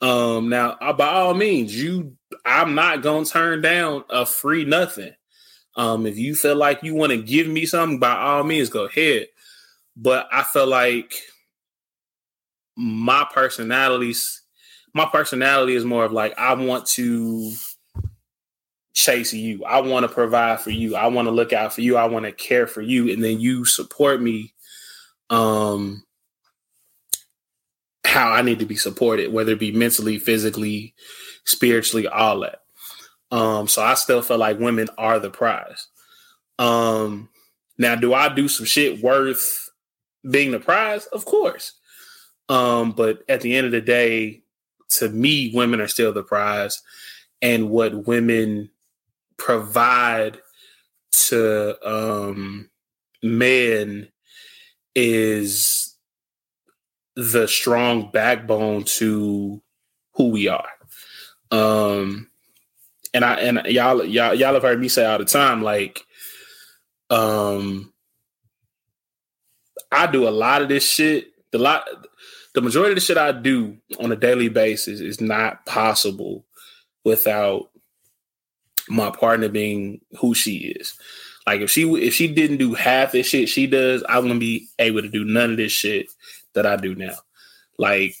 Um, 0.00 0.48
now, 0.48 0.78
uh, 0.80 0.94
by 0.94 1.06
all 1.06 1.34
means, 1.34 1.76
you, 1.76 2.16
I'm 2.46 2.74
not 2.74 3.02
gonna 3.02 3.26
turn 3.26 3.60
down 3.60 4.04
a 4.08 4.24
free 4.24 4.64
nothing. 4.64 5.12
Um, 5.76 6.06
if 6.06 6.16
you 6.16 6.34
feel 6.34 6.56
like 6.56 6.82
you 6.82 6.94
want 6.94 7.12
to 7.12 7.18
give 7.18 7.46
me 7.46 7.66
something, 7.66 7.98
by 7.98 8.16
all 8.16 8.42
means, 8.42 8.70
go 8.70 8.86
ahead. 8.86 9.26
But 9.94 10.28
I 10.32 10.44
feel 10.44 10.66
like 10.66 11.12
my 12.74 13.26
personalities, 13.30 14.40
my 14.94 15.04
personality 15.04 15.74
is 15.74 15.84
more 15.84 16.06
of 16.06 16.12
like 16.12 16.38
I 16.38 16.54
want 16.54 16.86
to 16.86 17.52
chase 18.94 19.34
you. 19.34 19.62
I 19.66 19.80
want 19.80 20.04
to 20.04 20.08
provide 20.08 20.60
for 20.60 20.70
you. 20.70 20.96
I 20.96 21.08
want 21.08 21.26
to 21.26 21.32
look 21.32 21.52
out 21.52 21.74
for 21.74 21.82
you. 21.82 21.98
I 21.98 22.06
want 22.06 22.24
to 22.24 22.32
care 22.32 22.66
for 22.66 22.80
you, 22.80 23.12
and 23.12 23.22
then 23.22 23.40
you 23.40 23.66
support 23.66 24.22
me. 24.22 24.53
Um, 25.30 26.04
how 28.04 28.30
I 28.30 28.42
need 28.42 28.60
to 28.60 28.66
be 28.66 28.76
supported, 28.76 29.32
whether 29.32 29.52
it 29.52 29.58
be 29.58 29.72
mentally, 29.72 30.18
physically, 30.18 30.94
spiritually, 31.44 32.06
all 32.06 32.40
that. 32.40 32.60
Um, 33.30 33.66
so 33.66 33.82
I 33.82 33.94
still 33.94 34.22
feel 34.22 34.38
like 34.38 34.60
women 34.60 34.88
are 34.96 35.18
the 35.18 35.30
prize. 35.30 35.88
Um, 36.58 37.28
now, 37.78 37.96
do 37.96 38.14
I 38.14 38.32
do 38.32 38.46
some 38.46 38.66
shit 38.66 39.02
worth 39.02 39.70
being 40.30 40.52
the 40.52 40.60
prize? 40.60 41.06
Of 41.06 41.24
course. 41.24 41.72
Um, 42.48 42.92
but 42.92 43.24
at 43.28 43.40
the 43.40 43.56
end 43.56 43.66
of 43.66 43.72
the 43.72 43.80
day, 43.80 44.42
to 44.90 45.08
me, 45.08 45.50
women 45.54 45.80
are 45.80 45.88
still 45.88 46.12
the 46.12 46.22
prize. 46.22 46.82
And 47.42 47.70
what 47.70 48.06
women 48.06 48.70
provide 49.36 50.38
to 51.12 51.76
um, 51.88 52.70
men 53.22 54.08
is 54.94 55.96
the 57.16 57.46
strong 57.46 58.10
backbone 58.10 58.84
to 58.84 59.62
who 60.14 60.28
we 60.28 60.48
are. 60.48 60.68
Um, 61.50 62.28
and 63.12 63.24
I 63.24 63.34
and 63.34 63.62
y'all 63.66 64.04
y'all 64.04 64.34
y'all 64.34 64.54
have 64.54 64.62
heard 64.62 64.80
me 64.80 64.88
say 64.88 65.04
all 65.04 65.18
the 65.18 65.24
time, 65.24 65.62
like, 65.62 66.04
um, 67.10 67.92
I 69.92 70.06
do 70.08 70.28
a 70.28 70.30
lot 70.30 70.62
of 70.62 70.68
this 70.68 70.88
shit. 70.88 71.28
The 71.52 71.58
lot, 71.58 71.86
the 72.54 72.60
majority 72.60 72.92
of 72.92 72.96
the 72.96 73.00
shit 73.00 73.16
I 73.16 73.30
do 73.30 73.76
on 74.00 74.10
a 74.10 74.16
daily 74.16 74.48
basis 74.48 75.00
is 75.00 75.20
not 75.20 75.64
possible 75.66 76.44
without 77.04 77.70
my 78.88 79.10
partner 79.10 79.48
being 79.48 80.00
who 80.18 80.34
she 80.34 80.56
is. 80.56 80.98
Like 81.46 81.60
if 81.60 81.70
she 81.70 81.90
if 81.94 82.14
she 82.14 82.32
didn't 82.32 82.56
do 82.56 82.74
half 82.74 83.12
the 83.12 83.22
shit 83.22 83.48
she 83.48 83.66
does, 83.66 84.02
I 84.08 84.18
wouldn't 84.18 84.40
be 84.40 84.68
able 84.78 85.02
to 85.02 85.08
do 85.08 85.24
none 85.24 85.52
of 85.52 85.56
this 85.56 85.72
shit 85.72 86.06
that 86.54 86.66
I 86.66 86.76
do 86.76 86.94
now. 86.94 87.16
Like 87.78 88.16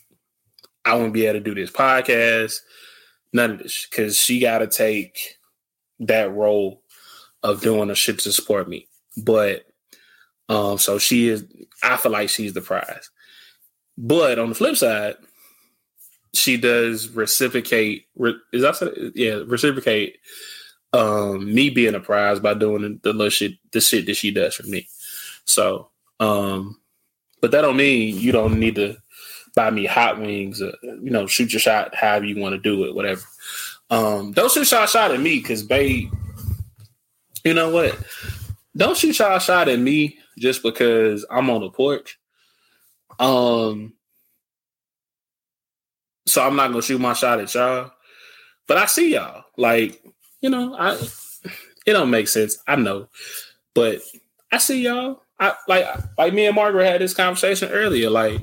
I 0.84 0.94
wouldn't 0.94 1.14
be 1.14 1.26
able 1.26 1.38
to 1.38 1.44
do 1.44 1.54
this 1.54 1.70
podcast, 1.70 2.58
none 3.32 3.52
of 3.52 3.58
this, 3.58 3.86
because 3.88 4.18
she 4.18 4.40
got 4.40 4.58
to 4.58 4.66
take 4.66 5.38
that 6.00 6.32
role 6.32 6.82
of 7.42 7.62
doing 7.62 7.88
the 7.88 7.94
shit 7.94 8.18
to 8.20 8.32
support 8.32 8.68
me. 8.68 8.88
But 9.16 9.64
um, 10.48 10.78
so 10.78 10.98
she 10.98 11.28
is. 11.28 11.44
I 11.82 11.96
feel 11.96 12.12
like 12.12 12.28
she's 12.28 12.52
the 12.52 12.60
prize. 12.60 13.10
But 13.96 14.38
on 14.38 14.50
the 14.50 14.54
flip 14.54 14.76
side, 14.76 15.14
she 16.34 16.56
does 16.56 17.08
reciprocate. 17.08 18.06
Re, 18.16 18.34
is 18.52 18.62
that 18.62 19.12
yeah 19.14 19.42
reciprocate 19.46 20.18
um, 20.94 21.52
me 21.52 21.70
being 21.70 21.96
a 21.96 22.00
prize 22.00 22.38
by 22.38 22.54
doing 22.54 23.00
the, 23.02 23.12
little 23.12 23.28
shit, 23.28 23.54
the 23.72 23.80
shit 23.80 24.06
that 24.06 24.14
she 24.14 24.30
does 24.30 24.54
for 24.54 24.62
me. 24.62 24.86
So, 25.44 25.88
um, 26.20 26.78
but 27.40 27.50
that 27.50 27.62
don't 27.62 27.76
mean 27.76 28.16
you 28.16 28.30
don't 28.30 28.60
need 28.60 28.76
to 28.76 28.96
buy 29.56 29.70
me 29.70 29.86
hot 29.86 30.20
wings. 30.20 30.62
Or, 30.62 30.72
you 30.82 31.10
know, 31.10 31.26
shoot 31.26 31.52
your 31.52 31.58
shot 31.58 31.94
however 31.96 32.26
you 32.26 32.40
want 32.40 32.54
to 32.54 32.60
do 32.60 32.84
it, 32.84 32.94
whatever. 32.94 33.22
Um, 33.90 34.32
don't 34.32 34.50
shoot 34.50 34.66
shot 34.68 34.88
shot 34.88 35.10
at 35.10 35.20
me 35.20 35.40
because 35.40 35.64
babe, 35.64 36.12
you 37.44 37.54
know 37.54 37.70
what? 37.70 37.98
Don't 38.76 38.96
shoot 38.96 39.18
y'all 39.18 39.38
shot 39.40 39.68
at 39.68 39.78
me 39.78 40.18
just 40.38 40.62
because 40.62 41.26
I'm 41.28 41.50
on 41.50 41.60
the 41.60 41.70
porch. 41.70 42.18
Um, 43.18 43.94
so 46.26 46.40
I'm 46.40 46.56
not 46.56 46.68
gonna 46.68 46.82
shoot 46.82 47.00
my 47.00 47.14
shot 47.14 47.40
at 47.40 47.52
y'all. 47.52 47.90
But 48.66 48.78
I 48.78 48.86
see 48.86 49.12
y'all. 49.12 49.44
Like, 49.56 50.02
you 50.44 50.50
know, 50.50 50.76
I 50.78 50.92
it 51.86 51.94
don't 51.94 52.10
make 52.10 52.28
sense. 52.28 52.58
I 52.68 52.76
know. 52.76 53.08
But 53.74 54.02
I 54.52 54.58
see 54.58 54.82
y'all. 54.82 55.22
I 55.40 55.54
like 55.66 55.86
like 56.18 56.34
me 56.34 56.44
and 56.44 56.54
Margaret 56.54 56.84
had 56.84 57.00
this 57.00 57.14
conversation 57.14 57.70
earlier. 57.70 58.10
Like, 58.10 58.42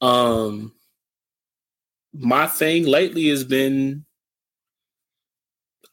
um 0.00 0.72
my 2.12 2.48
thing 2.48 2.84
lately 2.84 3.28
has 3.28 3.44
been 3.44 4.04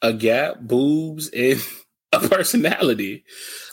a 0.02 0.12
gap, 0.12 0.58
boobs, 0.58 1.28
and 1.28 1.64
a 2.12 2.18
personality. 2.18 3.24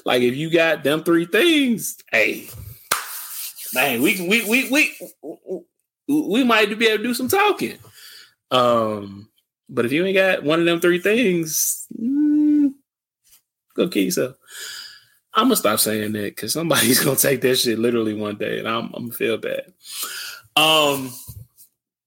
Like 0.06 0.22
if 0.22 0.36
you 0.36 0.52
got 0.52 0.84
them 0.84 1.04
three 1.04 1.26
things, 1.26 1.98
hey, 2.12 2.48
man, 3.74 4.04
we 4.04 4.22
we 4.22 4.48
we 4.48 4.70
we 4.70 5.66
we 6.08 6.44
might 6.44 6.78
be 6.78 6.86
able 6.86 6.98
to 6.98 7.04
do 7.04 7.16
some 7.16 7.28
talking. 7.28 7.80
Um, 8.52 9.30
but 9.70 9.86
if 9.86 9.92
you 9.92 10.06
ain't 10.06 10.16
got 10.16 10.44
one 10.44 10.60
of 10.60 10.66
them 10.66 10.80
three 10.80 11.00
things, 11.00 11.88
mm, 12.00 12.74
go 13.76 13.88
kill 13.88 14.04
yourself. 14.04 14.36
I'm 15.34 15.46
gonna 15.46 15.58
stop 15.58 15.80
saying 15.80 16.14
that 16.14 16.36
because 16.36 16.54
somebody's 16.54 17.00
gonna 17.04 17.18
take 17.18 17.42
that 17.42 17.58
shit 17.58 17.80
literally 17.80 18.14
one 18.14 18.38
day, 18.38 18.60
and 18.60 18.68
I'm, 18.68 18.86
I'm 18.94 19.06
gonna 19.06 19.14
feel 19.14 19.38
bad. 19.38 19.74
Um, 20.56 21.12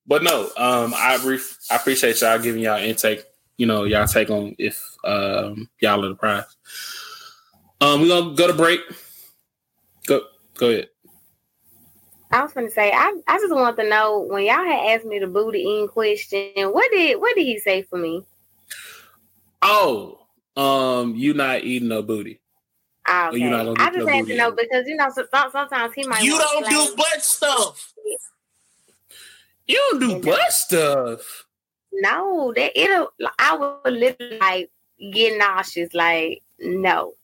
but 0.07 0.23
no, 0.23 0.45
um, 0.57 0.95
I 0.97 1.19
brief, 1.21 1.59
I 1.71 1.77
appreciate 1.77 2.21
y'all 2.21 2.39
giving 2.39 2.63
y'all 2.63 2.79
intake. 2.79 3.25
You 3.59 3.67
know, 3.67 3.85
y'all 3.85 4.07
take 4.07 4.31
on 4.31 4.55
if 4.59 4.83
um 5.05 5.69
y'all 5.81 6.05
are 6.05 6.09
the 6.09 6.15
prize. 6.15 6.45
Um, 7.81 8.01
we're 8.01 8.09
gonna 8.09 8.35
go 8.35 8.47
to 8.47 8.55
break. 8.55 8.81
Go, 10.07 10.23
go 10.57 10.71
ahead. 10.71 10.89
I 12.31 12.43
was 12.43 12.53
gonna 12.53 12.71
say, 12.71 12.93
I, 12.93 13.15
I 13.27 13.39
just 13.39 13.55
want 13.55 13.77
to 13.79 13.89
know 13.89 14.21
when 14.21 14.45
y'all 14.45 14.65
had 14.65 14.95
asked 14.95 15.07
me 15.07 15.19
the 15.19 15.27
booty 15.27 15.81
in 15.81 15.89
question, 15.89 16.53
what 16.57 16.91
did 16.91 17.19
what 17.21 17.35
did 17.35 17.45
he 17.45 17.59
say 17.59 17.83
for 17.83 17.99
me? 17.99 18.25
Oh, 19.63 20.21
um, 20.57 21.15
you 21.15 21.35
not 21.35 21.65
eating 21.65 21.89
no 21.89 22.03
booty. 22.03 22.41
Oh, 23.09 23.29
okay. 23.29 23.51
I 23.51 23.91
just 23.91 24.09
had 24.09 24.27
to 24.27 24.37
know 24.37 24.51
because 24.53 24.87
you 24.87 24.97
know 24.97 25.09
so, 25.11 25.27
sometimes 25.51 25.95
he 25.95 26.07
might. 26.07 26.23
You 26.23 26.39
don't 26.39 26.69
do 26.69 26.97
butt 26.97 27.25
stuff. 27.25 27.95
You 29.67 29.77
don't 29.91 30.01
do 30.01 30.21
butt 30.21 30.53
stuff. 30.53 31.47
No, 31.93 32.53
that 32.55 32.79
it'll. 32.79 33.09
I 33.39 33.57
would 33.57 33.95
literally 33.95 34.39
like 34.39 34.71
get 35.13 35.39
nauseous. 35.39 35.95
Like 35.95 36.43
no, 36.61 37.15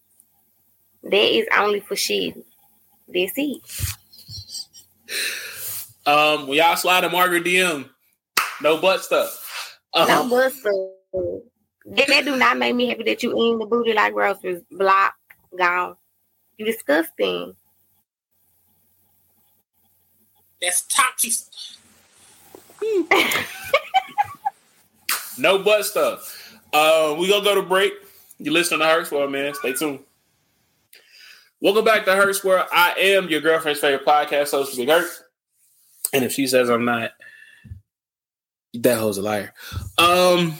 that 1.03 1.37
is 1.37 1.47
only 1.55 1.81
for 1.81 1.97
shit. 1.97 2.35
That's 3.09 3.33
it. 3.37 3.61
Um, 6.07 6.47
when 6.47 6.59
y'all 6.59 6.77
slide 6.77 7.05
a 7.05 7.11
Margaret 7.11 7.45
DM, 7.45 7.89
no 8.63 8.81
butt 8.81 9.03
stuff. 9.03 9.79
Um, 9.95 10.09
no 10.09 10.29
butt 10.29 10.53
stuff. 10.53 10.75
That, 11.87 12.09
that 12.09 12.25
do 12.25 12.37
not 12.37 12.57
make 12.59 12.75
me 12.75 12.89
happy 12.89 13.05
that 13.05 13.23
you 13.23 13.31
eating 13.31 13.59
the 13.59 13.67
booty 13.67 13.93
like 13.93 14.15
groceries. 14.15 14.63
Block, 14.71 15.15
gone. 15.57 15.97
You 16.57 16.67
disgusting. 16.67 17.55
That's 20.61 20.83
toxic. 20.83 21.33
no 25.39 25.59
butt 25.59 25.85
stuff. 25.85 26.59
Uh, 26.73 27.17
we 27.19 27.29
gonna 27.29 27.45
go 27.45 27.55
to 27.55 27.63
break. 27.63 27.93
You 28.39 28.51
listen 28.51 28.79
to 28.79 28.87
Herc's 28.87 29.11
World, 29.11 29.31
man. 29.31 29.55
Stay 29.55 29.75
tuned. 29.75 30.01
Welcome 31.61 31.85
back 31.85 32.05
to 32.05 32.15
Herc's 32.15 32.45
World. 32.45 32.67
I 32.73 32.95
am 32.99 33.29
your 33.29 33.41
girlfriend's 33.41 33.81
favorite 33.81 34.05
podcast 34.05 34.51
host, 34.51 34.77
Big 34.77 34.89
Herc. 34.89 35.09
And 36.13 36.25
if 36.25 36.33
she 36.33 36.47
says 36.47 36.69
I'm 36.69 36.85
not, 36.85 37.13
that 38.75 38.99
hoe's 38.99 39.19
a 39.19 39.23
liar. 39.23 39.55
Um, 39.97 40.57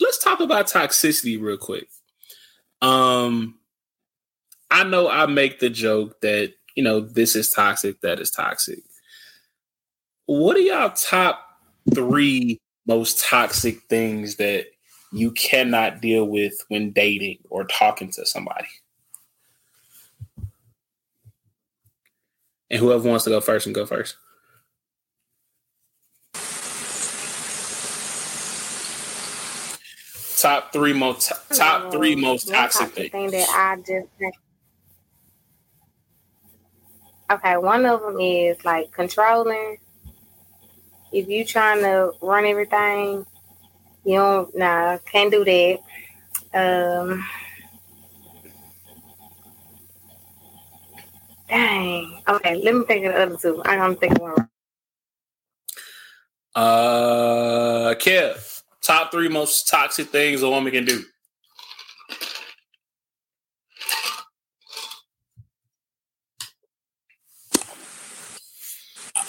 let's 0.00 0.18
talk 0.18 0.40
about 0.40 0.66
toxicity 0.66 1.40
real 1.40 1.58
quick. 1.58 1.88
Um, 2.80 3.58
I 4.70 4.84
know 4.84 5.08
I 5.08 5.26
make 5.26 5.60
the 5.60 5.70
joke 5.70 6.20
that 6.22 6.54
you 6.74 6.82
know 6.82 7.00
this 7.00 7.36
is 7.36 7.50
toxic, 7.50 8.00
that 8.00 8.20
is 8.20 8.30
toxic. 8.30 8.80
What 10.26 10.56
are 10.56 10.60
y'all 10.60 10.90
top 10.90 11.46
three 11.94 12.58
most 12.86 13.22
toxic 13.22 13.82
things 13.88 14.36
that 14.36 14.66
you 15.12 15.30
cannot 15.32 16.00
deal 16.00 16.24
with 16.24 16.54
when 16.68 16.90
dating 16.92 17.38
or 17.50 17.64
talking 17.64 18.10
to 18.12 18.24
somebody? 18.24 18.68
And 22.70 22.78
whoever 22.78 23.08
wants 23.08 23.24
to 23.24 23.30
go 23.30 23.40
first 23.40 23.66
and 23.66 23.74
go 23.74 23.84
first. 23.84 24.16
top 30.40 30.72
three 30.72 30.92
most 30.92 31.30
top 31.54 31.92
three 31.92 32.16
most 32.16 32.48
toxic 32.48 32.88
things. 32.90 33.10
Thing 33.10 33.30
that 33.30 33.48
I 33.50 33.76
just 33.76 34.08
okay. 37.30 37.56
One 37.56 37.84
of 37.84 38.00
them 38.00 38.18
is 38.20 38.64
like 38.64 38.90
controlling. 38.92 39.78
If 41.12 41.28
you 41.28 41.44
trying 41.44 41.82
to 41.82 42.12
run 42.22 42.44
everything, 42.46 43.26
you 44.04 44.16
don't 44.16 44.56
nah 44.56 44.98
can't 45.04 45.30
do 45.30 45.44
that. 45.44 45.78
Um, 46.54 47.28
dang. 51.50 52.22
Okay, 52.26 52.56
let 52.62 52.74
me 52.74 52.84
think 52.84 53.04
of 53.06 53.12
the 53.12 53.22
other 53.22 53.36
two. 53.36 53.62
I 53.64 53.76
don't 53.76 53.98
think 53.98 54.18
one. 54.18 54.48
Uh, 56.54 57.94
Kev 57.94 58.62
top 58.80 59.10
three 59.12 59.28
most 59.28 59.68
toxic 59.68 60.08
things 60.08 60.42
a 60.42 60.48
woman 60.48 60.72
can 60.72 60.84
do. 60.84 61.04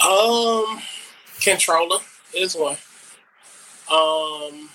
Um, 0.03 0.81
controller 1.41 1.99
is 2.35 2.55
one. 2.55 2.77
Um, 3.91 4.69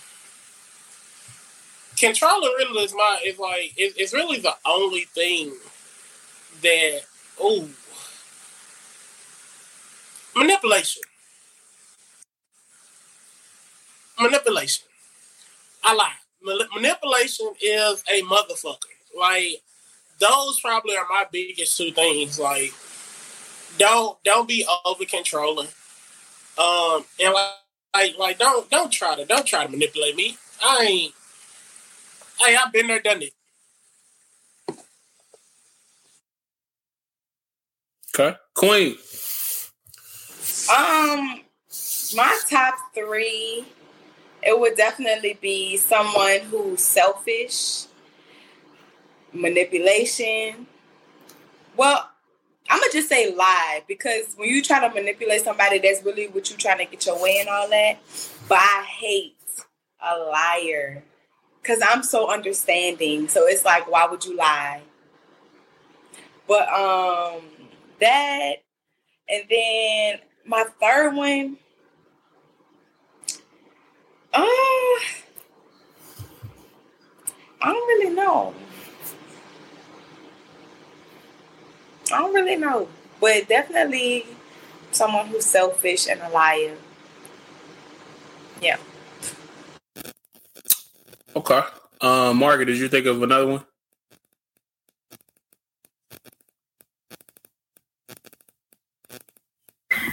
controller 1.99 2.49
really 2.59 2.85
is 2.85 2.95
my 2.95 3.19
is 3.25 3.39
like 3.39 3.73
it, 3.77 3.95
it's 3.97 4.13
really 4.13 4.39
the 4.39 4.55
only 4.65 5.03
thing 5.15 5.53
that 6.63 7.01
oh 7.41 7.69
manipulation 10.35 11.03
manipulation. 14.21 14.87
I 15.85 15.95
lie. 15.95 16.13
manipulation 16.75 17.53
is 17.61 18.03
a 18.09 18.23
motherfucker. 18.23 18.77
Like 19.19 19.63
those 20.19 20.61
probably 20.61 20.97
are 20.97 21.07
my 21.09 21.27
biggest 21.31 21.77
two 21.77 21.93
things. 21.93 22.39
Like 22.39 22.73
don't 23.79 24.23
don't 24.25 24.49
be 24.49 24.67
over 24.85 25.05
controlling. 25.05 25.69
Um 26.59 27.05
and 27.23 27.35
like, 27.35 27.51
like 27.95 28.19
like 28.19 28.39
don't 28.39 28.69
don't 28.71 28.91
try 28.91 29.17
to 29.17 29.25
don't 29.25 29.47
try 29.47 29.65
to 29.65 29.71
manipulate 29.71 30.17
me. 30.17 30.37
I 30.63 30.85
ain't 30.89 31.15
hey 32.41 32.57
I've 32.57 32.73
been 32.73 32.87
there, 32.87 33.01
done 33.01 33.23
it. 33.23 33.33
Okay. 38.19 38.35
Queen. 38.55 38.97
Um 40.75 41.41
my 42.17 42.39
top 42.49 42.75
three 42.95 43.67
it 44.43 44.59
would 44.59 44.77
definitely 44.77 45.39
be 45.41 45.77
someone 45.77 46.41
who's 46.51 46.81
selfish, 46.81 47.87
manipulation. 49.33 50.67
Well, 51.77 52.09
I'm 52.71 52.81
gonna 52.81 52.93
just 52.93 53.09
say 53.09 53.35
lie 53.35 53.83
because 53.87 54.35
when 54.37 54.49
you 54.49 54.63
try 54.63 54.87
to 54.87 54.95
manipulate 54.95 55.43
somebody, 55.43 55.79
that's 55.79 56.03
really 56.03 56.29
what 56.29 56.49
you're 56.49 56.59
trying 56.59 56.79
to 56.79 56.85
get 56.87 57.05
your 57.05 57.21
way 57.21 57.39
and 57.41 57.49
all 57.49 57.69
that. 57.69 57.99
But 58.49 58.59
I 58.59 58.87
hate 58.89 59.37
a 60.01 60.17
liar 60.17 61.03
because 61.61 61.83
I'm 61.87 62.03
so 62.03 62.31
understanding. 62.31 63.29
So 63.29 63.47
it's 63.47 63.65
like, 63.65 63.91
why 63.91 64.07
would 64.07 64.25
you 64.25 64.37
lie? 64.37 64.83
But 66.47 66.69
um, 66.69 67.43
that, 68.01 68.55
and 69.29 69.45
then 69.51 70.19
my 70.45 70.65
third 70.81 71.15
one 71.15 71.59
uh, 74.33 74.43
I 77.63 77.73
don't 77.73 77.89
really 77.89 78.15
know. 78.15 78.55
I 82.13 82.19
don't 82.19 82.35
really 82.35 82.57
know, 82.57 82.89
but 83.21 83.49
definitely 83.49 84.27
someone 84.93 85.27
who's 85.27 85.47
selfish 85.47 86.07
and 86.09 86.21
a 86.21 86.29
liar. 86.29 86.77
Yeah. 88.61 88.77
Okay. 91.35 91.63
Um, 92.01 92.37
Margaret, 92.37 92.67
did 92.67 92.79
you 92.79 92.89
think 92.89 93.07
of 93.07 93.23
another 93.23 93.47
one? 93.47 93.65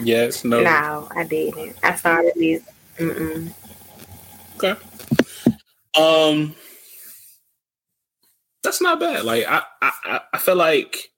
Yes. 0.05 0.43
No. 0.43 0.61
No, 0.61 1.09
I 1.15 1.23
didn't. 1.23 1.75
I 1.83 1.95
started 1.95 2.33
these. 2.35 2.61
Mm-mm. 2.97 3.51
Okay. 4.57 4.75
Um, 5.99 6.55
that's 8.63 8.81
not 8.81 8.99
bad. 8.99 9.25
Like 9.25 9.45
I, 9.47 9.63
I, 9.81 10.21
I 10.33 10.37
feel 10.37 10.55
like 10.55 11.09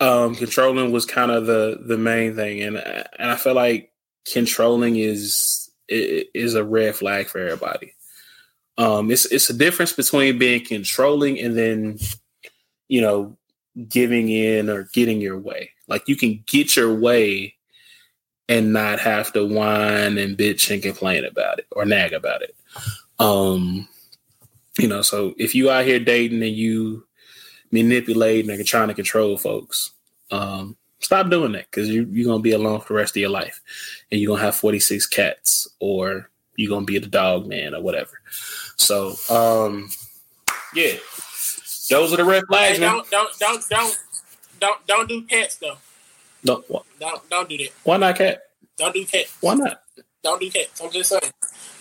um 0.00 0.34
controlling 0.34 0.92
was 0.92 1.04
kind 1.04 1.30
of 1.30 1.46
the 1.46 1.78
the 1.84 1.98
main 1.98 2.34
thing, 2.34 2.62
and 2.62 2.76
and 2.76 3.30
I 3.30 3.36
feel 3.36 3.54
like 3.54 3.92
controlling 4.32 4.96
is 4.96 5.70
is 5.88 6.54
a 6.54 6.64
red 6.64 6.96
flag 6.96 7.26
for 7.26 7.38
everybody. 7.38 7.94
Um, 8.78 9.10
it's 9.10 9.26
it's 9.26 9.50
a 9.50 9.54
difference 9.54 9.92
between 9.92 10.38
being 10.38 10.64
controlling 10.64 11.38
and 11.38 11.56
then, 11.56 11.98
you 12.88 13.00
know, 13.00 13.36
giving 13.88 14.28
in 14.28 14.70
or 14.70 14.88
getting 14.94 15.20
your 15.20 15.38
way. 15.38 15.70
Like 15.86 16.08
you 16.08 16.16
can 16.16 16.42
get 16.46 16.76
your 16.76 16.94
way 16.94 17.56
and 18.50 18.72
not 18.72 18.98
have 18.98 19.32
to 19.32 19.46
whine 19.46 20.18
and 20.18 20.36
bitch 20.36 20.72
and 20.72 20.82
complain 20.82 21.24
about 21.24 21.60
it 21.60 21.66
or 21.70 21.84
nag 21.84 22.12
about 22.12 22.42
it. 22.42 22.54
Um, 23.20 23.88
you 24.76 24.88
know, 24.88 25.02
so 25.02 25.34
if 25.38 25.54
you 25.54 25.70
out 25.70 25.84
here 25.84 26.00
dating 26.00 26.42
and 26.42 26.56
you 26.56 27.06
manipulating 27.70 28.50
and 28.50 28.66
trying 28.66 28.88
to 28.88 28.94
control 28.94 29.38
folks, 29.38 29.92
um, 30.32 30.76
stop 30.98 31.30
doing 31.30 31.52
that 31.52 31.70
because 31.70 31.88
you, 31.88 32.08
you're 32.10 32.26
gonna 32.26 32.42
be 32.42 32.50
alone 32.50 32.80
for 32.80 32.88
the 32.88 32.94
rest 32.94 33.16
of 33.16 33.20
your 33.20 33.30
life, 33.30 33.60
and 34.10 34.20
you're 34.20 34.34
gonna 34.34 34.44
have 34.44 34.56
46 34.56 35.06
cats, 35.06 35.68
or 35.78 36.28
you're 36.56 36.70
gonna 36.70 36.84
be 36.84 36.98
the 36.98 37.06
dog 37.06 37.46
man 37.46 37.72
or 37.72 37.80
whatever. 37.80 38.20
So, 38.76 39.14
um, 39.30 39.90
yeah, 40.74 40.94
those 41.88 42.12
are 42.12 42.16
the 42.16 42.24
red 42.24 42.44
flags. 42.48 42.78
Hey, 42.78 42.84
don't, 42.84 43.08
don't 43.10 43.38
don't 43.38 43.68
don't 43.68 43.98
don't 44.58 44.86
don't 44.88 45.08
do 45.08 45.22
cats 45.22 45.56
though. 45.56 45.76
No, 46.44 46.64
what? 46.68 46.84
Don't 46.98 47.28
don't 47.30 47.48
do 47.48 47.58
that. 47.58 47.70
Why 47.84 47.96
not 47.96 48.16
cat? 48.16 48.42
Don't 48.76 48.94
do 48.94 49.04
cat. 49.04 49.26
Why 49.40 49.54
not? 49.54 49.82
Don't 50.22 50.40
do 50.40 50.50
cats. 50.50 50.80
I'm 50.80 50.90
just 50.90 51.10
saying. 51.10 51.32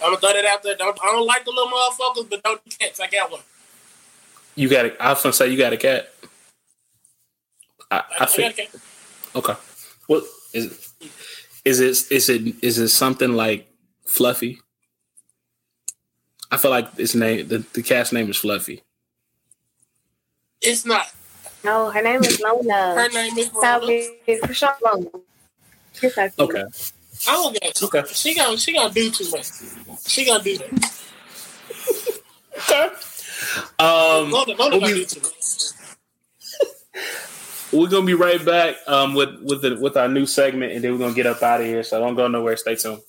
I'm 0.02 0.14
gonna 0.14 0.18
throw 0.18 0.34
that 0.34 0.46
out 0.46 0.64
there. 0.64 0.76
Don't 0.76 0.98
I 1.04 1.12
don't 1.12 1.26
like 1.26 1.46
the 1.46 1.52
little 1.52 1.72
motherfuckers, 1.72 2.30
but 2.30 2.44
don't 2.44 2.64
do 2.64 2.72
cats. 2.78 3.00
I 3.00 3.08
got 3.08 3.32
one. 3.32 3.42
You 4.56 4.70
got 4.70 4.86
it. 4.86 4.98
I 5.00 5.10
was 5.10 5.22
gonna 5.22 5.34
say 5.34 5.50
you 5.50 5.58
got 5.58 5.74
a 5.74 5.78
cat. 5.78 6.14
I, 7.92 7.98
I, 7.98 8.04
I 8.20 8.24
a 8.26 8.54
cat. 8.54 8.76
okay. 9.36 9.54
What 10.08 10.24
is 10.54 10.66
it? 10.66 11.10
Is 11.66 11.80
it 11.80 12.12
is 12.12 12.30
it 12.30 12.64
is 12.64 12.78
it 12.78 12.90
something 12.90 13.34
like 13.34 13.70
Fluffy? 14.06 14.60
I 16.52 16.58
feel 16.58 16.72
like 16.72 16.88
its 16.98 17.16
name 17.16 17.48
the, 17.48 17.60
the 17.74 17.84
cat's 17.84 18.12
name 18.12 18.30
is 18.30 18.38
Fluffy. 18.38 18.84
It's 20.62 20.86
not. 20.86 21.12
No, 21.64 21.90
her 21.92 22.02
name 22.02 22.24
is 22.24 22.40
Lola. 22.40 22.96
Her 22.96 23.10
name 23.10 23.38
is 23.38 23.48
So 23.48 23.80
it's 24.28 24.46
for 24.46 24.54
sure 24.54 24.76
Lola. 24.84 25.06
It's 26.02 26.18
Okay. 26.40 26.64
I 27.28 27.32
don't 27.34 27.60
got. 27.62 27.84
Okay. 27.84 28.14
She 28.14 28.34
gonna 28.36 28.58
she 28.58 28.74
gonna 28.74 28.94
do 28.94 29.10
too 29.12 29.30
much. 29.32 29.48
She 30.08 30.26
gonna 30.26 30.44
do 30.44 30.58
that. 30.58 31.00
Um, 33.80 34.32
Lola, 34.32 34.54
Lola 34.58 34.80
we'll 34.80 34.96
be- 34.96 35.06
too 35.06 35.22
much. 35.22 35.72
we're 37.72 37.88
gonna 37.88 38.06
be 38.06 38.14
right 38.14 38.44
back 38.44 38.76
um, 38.88 39.14
with 39.14 39.42
with 39.44 39.62
the, 39.62 39.76
with 39.80 39.98
our 39.98 40.08
new 40.08 40.26
segment, 40.26 40.74
and 40.74 40.84
then 40.84 40.92
we're 40.94 41.00
gonna 41.00 41.14
get 41.14 41.26
up 41.26 41.42
out 41.44 41.62
of 41.62 41.68
here. 41.68 41.84
So 41.84 42.00
don't 42.00 42.16
go 42.16 42.28
nowhere. 42.28 42.58
Stay 42.58 42.76
tuned. 42.76 43.02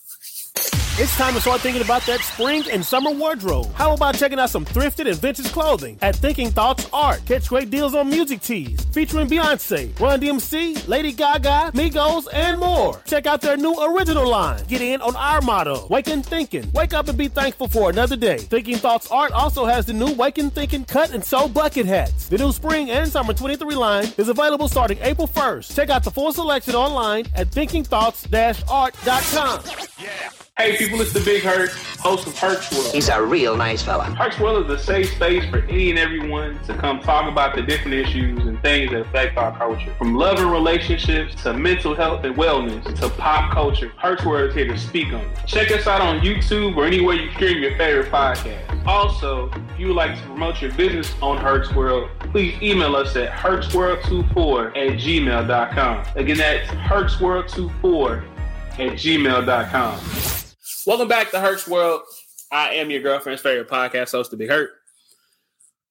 It's 0.98 1.16
time 1.16 1.32
to 1.32 1.40
start 1.40 1.62
thinking 1.62 1.80
about 1.80 2.02
that 2.02 2.20
spring 2.20 2.62
and 2.70 2.84
summer 2.84 3.10
wardrobe. 3.10 3.72
How 3.72 3.94
about 3.94 4.16
checking 4.16 4.38
out 4.38 4.50
some 4.50 4.66
thrifted 4.66 5.08
and 5.08 5.16
vintage 5.16 5.50
clothing 5.50 5.98
at 6.02 6.14
Thinking 6.14 6.50
Thoughts 6.50 6.86
Art? 6.92 7.24
Catch 7.24 7.48
great 7.48 7.70
deals 7.70 7.94
on 7.94 8.10
music 8.10 8.42
tees 8.42 8.84
featuring 8.92 9.26
Beyonce, 9.26 9.98
Run 9.98 10.20
DMC, 10.20 10.86
Lady 10.88 11.12
Gaga, 11.12 11.70
Migos, 11.72 12.26
and 12.34 12.60
more. 12.60 13.00
Check 13.06 13.24
out 13.24 13.40
their 13.40 13.56
new 13.56 13.74
original 13.82 14.28
line. 14.28 14.62
Get 14.66 14.82
in 14.82 15.00
on 15.00 15.16
our 15.16 15.40
motto, 15.40 15.86
Wake 15.88 16.08
and 16.08 16.26
Thinking. 16.26 16.70
Wake 16.72 16.92
up 16.92 17.08
and 17.08 17.16
be 17.16 17.28
thankful 17.28 17.68
for 17.68 17.88
another 17.88 18.16
day. 18.16 18.36
Thinking 18.36 18.76
Thoughts 18.76 19.10
Art 19.10 19.32
also 19.32 19.64
has 19.64 19.86
the 19.86 19.94
new 19.94 20.12
Wake 20.12 20.36
and 20.36 20.52
Thinking 20.52 20.84
cut 20.84 21.14
and 21.14 21.24
sew 21.24 21.48
bucket 21.48 21.86
hats. 21.86 22.28
The 22.28 22.36
new 22.36 22.52
spring 22.52 22.90
and 22.90 23.10
summer 23.10 23.32
23 23.32 23.74
line 23.74 24.08
is 24.18 24.28
available 24.28 24.68
starting 24.68 24.98
April 25.00 25.28
1st. 25.28 25.74
Check 25.74 25.88
out 25.88 26.04
the 26.04 26.10
full 26.10 26.34
selection 26.34 26.74
online 26.74 27.24
at 27.34 27.48
thinkingthoughts-art.com. 27.48 30.39
Hey 30.60 30.76
people, 30.76 31.00
it's 31.00 31.14
the 31.14 31.20
Big 31.20 31.42
Herc, 31.42 31.70
host 32.00 32.26
of 32.26 32.36
Herc's 32.36 32.70
World. 32.70 32.92
He's 32.92 33.08
a 33.08 33.22
real 33.22 33.56
nice 33.56 33.80
fella. 33.80 34.04
Herc's 34.04 34.38
World 34.38 34.70
is 34.70 34.78
a 34.78 34.84
safe 34.84 35.10
space 35.14 35.42
for 35.48 35.60
any 35.60 35.88
and 35.88 35.98
everyone 35.98 36.62
to 36.64 36.76
come 36.76 37.00
talk 37.00 37.32
about 37.32 37.56
the 37.56 37.62
different 37.62 37.94
issues 37.94 38.44
and 38.44 38.60
things 38.60 38.90
that 38.90 39.00
affect 39.00 39.38
our 39.38 39.56
culture. 39.56 39.90
From 39.96 40.16
love 40.16 40.38
and 40.38 40.52
relationships 40.52 41.34
to 41.44 41.54
mental 41.54 41.94
health 41.94 42.24
and 42.24 42.36
wellness 42.36 42.84
to 43.00 43.08
pop 43.08 43.54
culture, 43.54 43.90
Herc's 43.96 44.26
World 44.26 44.50
is 44.50 44.54
here 44.54 44.66
to 44.66 44.76
speak 44.76 45.06
on 45.14 45.22
it. 45.22 45.46
Check 45.46 45.70
us 45.70 45.86
out 45.86 46.02
on 46.02 46.20
YouTube 46.20 46.76
or 46.76 46.84
anywhere 46.84 47.14
you 47.14 47.32
stream 47.32 47.62
your 47.62 47.74
favorite 47.78 48.12
podcast. 48.12 48.86
Also, 48.86 49.48
if 49.48 49.80
you 49.80 49.86
would 49.86 49.96
like 49.96 50.14
to 50.14 50.22
promote 50.26 50.60
your 50.60 50.72
business 50.72 51.10
on 51.22 51.38
Herc's 51.38 51.74
World, 51.74 52.10
please 52.32 52.60
email 52.60 52.96
us 52.96 53.16
at 53.16 53.30
hertzworld24 53.30 54.66
at 54.76 54.98
gmail.com. 54.98 56.06
Again, 56.16 56.36
that's 56.36 56.68
hertzworld24 56.68 58.24
at 58.72 58.92
gmail.com. 58.98 60.49
Welcome 60.86 61.08
back 61.08 61.30
to 61.32 61.40
Herc's 61.40 61.68
World. 61.68 62.02
I 62.50 62.76
am 62.76 62.90
your 62.90 63.02
girlfriend's 63.02 63.42
favorite 63.42 63.68
podcast 63.68 64.12
host, 64.12 64.30
The 64.30 64.38
Big 64.38 64.48
Herc. 64.48 64.70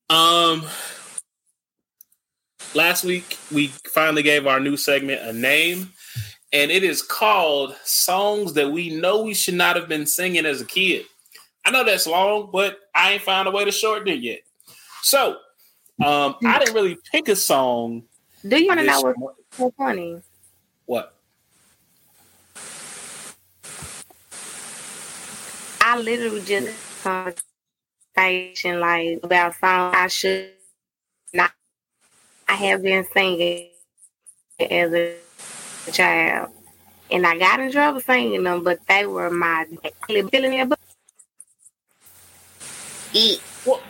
Um, 0.09 0.65
last 2.73 3.03
week 3.03 3.37
we 3.51 3.67
finally 3.67 4.23
gave 4.23 4.47
our 4.47 4.59
new 4.59 4.75
segment 4.75 5.21
a 5.21 5.31
name, 5.31 5.91
and 6.51 6.71
it 6.71 6.83
is 6.83 7.03
called 7.03 7.75
"Songs 7.83 8.53
That 8.53 8.71
We 8.71 8.89
Know 8.89 9.21
We 9.21 9.35
Should 9.35 9.53
Not 9.53 9.75
Have 9.75 9.87
Been 9.87 10.07
Singing 10.07 10.47
as 10.47 10.59
a 10.59 10.65
Kid." 10.65 11.05
I 11.65 11.69
know 11.69 11.83
that's 11.83 12.07
long, 12.07 12.49
but 12.51 12.79
I 12.95 13.11
ain't 13.11 13.21
found 13.21 13.47
a 13.47 13.51
way 13.51 13.65
to 13.65 13.71
shorten 13.71 14.07
it 14.07 14.21
yet. 14.21 14.39
So, 15.03 15.37
um, 16.03 16.35
I 16.43 16.57
didn't 16.57 16.73
really 16.73 16.97
pick 17.11 17.27
a 17.27 17.35
song. 17.35 18.05
Do 18.47 18.59
you 18.59 18.67
want 18.67 18.79
to 18.79 18.85
know 18.87 19.13
what's 19.17 19.39
so 19.51 19.71
funny? 19.77 20.19
What? 20.85 21.13
I 25.89 25.97
literally 25.97 26.41
just 26.41 27.03
conversation 27.03 28.79
like 28.79 29.19
about 29.23 29.55
songs 29.55 29.95
I 29.97 30.07
should 30.07 30.51
not. 31.33 31.51
I 32.47 32.53
have 32.53 32.83
been 32.83 33.03
singing 33.11 33.69
as 34.59 34.93
a 34.93 35.15
child, 35.91 36.51
and 37.09 37.25
I 37.25 37.39
got 37.39 37.59
in 37.59 37.71
trouble 37.71 38.01
singing 38.01 38.43
them, 38.43 38.63
but 38.63 38.85
they 38.85 39.07
were 39.07 39.31
my 39.31 39.65
feeling 40.05 40.29
their 40.29 40.67
book. 40.67 40.79
Well, 43.65 43.81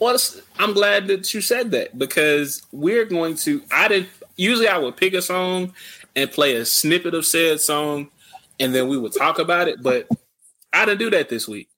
well, 0.00 0.18
I'm 0.58 0.72
glad 0.72 1.06
that 1.06 1.32
you 1.32 1.40
said 1.40 1.70
that 1.70 1.96
because 1.96 2.66
we're 2.72 3.04
going 3.04 3.36
to. 3.36 3.62
I 3.70 3.86
did 3.86 4.08
usually 4.36 4.66
I 4.66 4.76
would 4.76 4.96
pick 4.96 5.14
a 5.14 5.22
song 5.22 5.72
and 6.16 6.32
play 6.32 6.56
a 6.56 6.64
snippet 6.64 7.14
of 7.14 7.24
said 7.24 7.60
song, 7.60 8.10
and 8.58 8.74
then 8.74 8.88
we 8.88 8.98
would 8.98 9.12
talk 9.12 9.38
about 9.38 9.68
it. 9.68 9.84
But 9.84 10.08
I 10.72 10.84
didn't 10.84 11.00
do 11.00 11.10
that 11.10 11.28
this 11.28 11.46
week, 11.46 11.68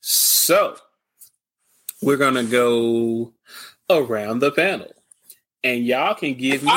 so 0.00 0.76
we're 2.02 2.16
gonna 2.16 2.44
go 2.44 3.32
around 3.90 4.40
the 4.40 4.52
panel, 4.52 4.92
and 5.62 5.84
y'all 5.84 6.14
can 6.14 6.34
give 6.34 6.62
me. 6.62 6.70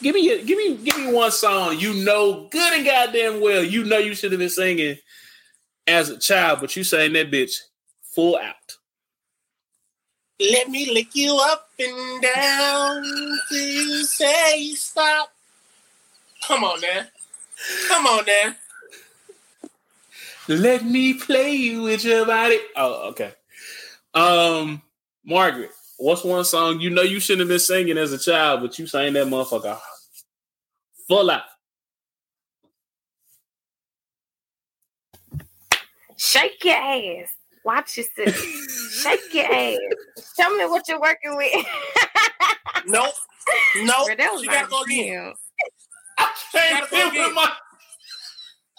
Give 0.00 0.14
me, 0.14 0.44
give 0.44 0.56
me, 0.56 0.76
give 0.76 0.96
me 0.96 1.12
one 1.12 1.32
song 1.32 1.76
you 1.76 1.92
know 2.04 2.48
good 2.52 2.72
and 2.72 2.84
goddamn 2.84 3.40
well. 3.40 3.64
You 3.64 3.82
know 3.82 3.98
you 3.98 4.14
should 4.14 4.30
have 4.30 4.38
been 4.38 4.48
singing 4.48 4.96
as 5.88 6.08
a 6.08 6.18
child, 6.18 6.60
but 6.60 6.76
you 6.76 6.84
sang 6.84 7.14
that 7.14 7.32
bitch 7.32 7.56
full 8.14 8.36
out. 8.36 8.54
Let 10.40 10.68
me 10.68 10.92
lick 10.92 11.08
you 11.14 11.36
up 11.36 11.68
and 11.80 12.22
down 12.22 13.02
till 13.48 13.68
you 13.68 14.04
say 14.04 14.72
stop. 14.74 15.32
Come 16.46 16.62
on 16.62 16.80
now. 16.80 17.02
Come 17.88 18.06
on 18.06 18.24
now. 18.24 18.54
Let 20.48 20.84
me 20.84 21.14
play 21.14 21.52
you 21.52 21.82
with 21.82 22.04
your 22.04 22.24
body. 22.26 22.58
Oh, 22.76 23.08
okay. 23.10 23.32
Um, 24.14 24.80
Margaret, 25.24 25.70
what's 25.98 26.24
one 26.24 26.44
song 26.44 26.80
you 26.80 26.88
know 26.90 27.02
you 27.02 27.20
shouldn't 27.20 27.40
have 27.40 27.48
been 27.48 27.58
singing 27.58 27.98
as 27.98 28.12
a 28.12 28.18
child, 28.18 28.62
but 28.62 28.78
you 28.78 28.86
sang 28.86 29.12
that 29.12 29.26
motherfucker 29.26 29.78
full 31.06 31.30
out? 31.30 31.42
Shake 36.16 36.64
your 36.64 36.74
ass. 36.76 37.28
Watch 37.64 37.98
yourself. 37.98 38.34
Shake 38.34 39.34
your 39.34 39.44
ass. 39.52 39.76
Tell 40.36 40.56
me 40.56 40.64
what 40.64 40.88
you're 40.88 41.00
working 41.00 41.36
with. 41.36 41.66
Nope. 42.86 43.12
Nope. 43.76 44.08
Girl, 44.08 44.16
that 44.18 44.30
was 44.32 44.42
She 44.42 44.46
my 44.46 44.52
gotta 44.52 44.68
go 44.68 44.82
again. 44.82 45.34
jam. 46.18 46.26
She 46.52 46.58
gotta 46.58 46.86
go 46.90 47.08
again. 47.08 47.34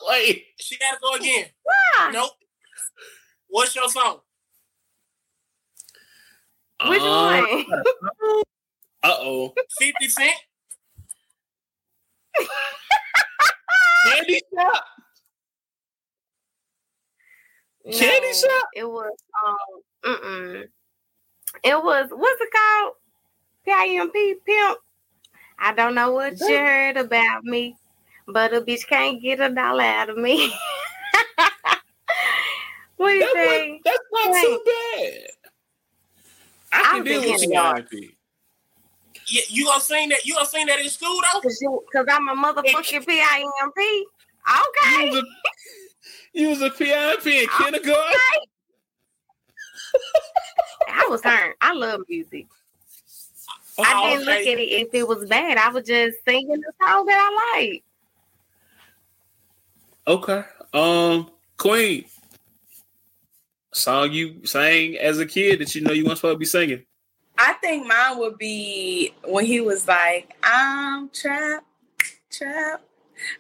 Wait. 0.08 0.46
She 0.60 0.78
gotta 0.78 0.98
go 1.02 1.16
again. 1.16 1.46
Why? 1.64 2.12
Nope. 2.12 2.32
What's 3.48 3.76
your 3.76 3.90
song? 3.90 4.20
Which 6.88 7.02
one? 7.02 7.66
Uh 9.02 9.16
oh. 9.18 9.54
50 9.80 10.10
Cent? 10.10 10.36
Candy 14.06 14.42
shop. 14.54 14.84
Candy 17.92 18.34
shop? 18.34 18.68
It 18.76 18.84
was 18.90 19.14
um 19.48 19.56
mm-mm. 20.06 20.64
It 21.64 21.84
was 21.84 22.10
what's 22.12 22.42
it 22.42 22.50
called? 22.52 22.94
PIMP 23.66 24.14
pimp. 24.46 24.78
I 25.60 25.74
don't 25.74 25.96
know 25.96 26.12
what 26.12 26.40
you 26.40 26.58
heard 26.58 26.98
about 26.98 27.44
me, 27.44 27.76
but 28.34 28.54
a 28.54 28.62
bitch 28.62 28.88
can't 28.88 29.22
get 29.22 29.40
a 29.40 29.50
dollar 29.50 29.84
out 29.84 30.10
of 30.10 30.18
me. 30.18 30.48
what 32.98 33.10
do 33.10 33.16
you 33.16 33.34
That 33.34 33.34
think? 33.34 33.84
that's 33.84 33.98
not 34.12 34.42
too 34.42 34.62
bad. 34.66 35.20
I 36.72 36.84
can 36.84 37.04
deal 37.04 37.22
with 37.22 37.42
the 37.42 37.86
PIP. 37.92 38.16
You, 39.28 39.42
you 39.50 39.66
gonna 39.66 39.82
sing 39.82 40.10
that? 40.10 40.26
You 40.26 40.34
gonna 40.36 40.46
sing 40.46 40.66
that 40.68 40.80
in 40.80 40.90
school 40.90 41.20
though? 41.34 41.42
Cause, 41.42 41.60
you, 41.62 41.84
Cause 41.94 42.06
I'm 42.10 42.30
a 42.30 42.36
motherfucking 42.36 43.06
PIMP. 43.08 43.78
Okay. 44.50 45.06
You 45.06 45.10
was 45.10 45.16
a, 45.16 45.24
you 46.34 46.50
was 46.50 46.62
a 46.62 46.70
PIP 46.70 47.28
in 47.28 47.48
kindergarten. 47.58 48.20
I 50.88 51.08
was 51.10 51.22
turned. 51.22 51.54
I 51.62 51.74
love 51.74 52.02
music. 52.10 52.48
Oh, 53.78 53.84
I 53.84 54.10
didn't 54.10 54.28
okay. 54.28 54.40
look 54.40 54.48
at 54.48 54.60
it 54.60 54.72
if 54.72 54.94
it 54.94 55.08
was 55.08 55.26
bad. 55.26 55.58
I 55.58 55.70
was 55.70 55.86
just 55.86 56.18
singing 56.28 56.50
the 56.60 56.72
song 56.82 57.06
that 57.06 57.32
I 57.56 57.60
like. 57.60 57.84
Okay. 60.10 60.44
Um, 60.74 61.30
Queen. 61.58 62.04
Song 63.72 64.12
you 64.12 64.44
sang 64.44 64.98
as 64.98 65.20
a 65.20 65.26
kid 65.28 65.60
that 65.60 65.76
you 65.76 65.82
know 65.82 65.92
you 65.92 66.04
weren't 66.04 66.18
supposed 66.18 66.34
to 66.34 66.40
be 66.40 66.46
singing. 66.46 66.84
I 67.38 67.54
think 67.54 67.86
mine 67.86 68.18
would 68.18 68.40
be 68.40 69.14
when 69.26 69.46
he 69.46 69.62
was 69.62 69.88
like, 69.88 70.36
I'm 70.42 71.10
trapped, 71.10 71.68
trapped, 72.32 72.84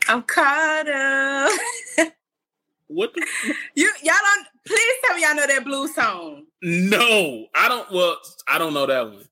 I'm 0.08 0.22
caught 0.22 0.88
up. 0.88 1.60
What 2.92 3.14
the? 3.14 3.24
you 3.76 3.92
y'all 4.02 4.16
don't 4.20 4.48
please 4.66 4.94
tell 5.06 5.16
me 5.16 5.22
y'all 5.22 5.36
know 5.36 5.46
that 5.46 5.64
blue 5.64 5.88
song. 5.88 6.46
No, 6.64 7.46
I 7.54 7.70
don't. 7.70 7.92
Well, 7.92 8.18
I 8.48 8.58
don't 8.58 8.74
know 8.74 8.88
that 8.88 9.06
one. 9.06 9.26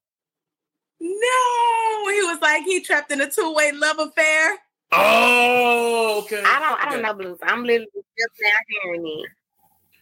No, 1.00 2.12
he 2.12 2.22
was 2.22 2.38
like 2.40 2.62
he 2.62 2.80
trapped 2.80 3.10
in 3.10 3.20
a 3.20 3.28
two-way 3.28 3.72
love 3.72 3.98
affair. 3.98 4.58
Oh, 4.92 6.22
okay. 6.24 6.42
I 6.44 6.58
don't. 6.60 6.80
I 6.80 6.84
don't 6.86 6.94
Okay. 6.94 7.02
know 7.02 7.14
blues. 7.14 7.38
I'm 7.42 7.64
literally 7.64 7.86
just 7.94 8.32
now 8.40 8.50
hearing 8.68 9.06
it. 9.06 9.30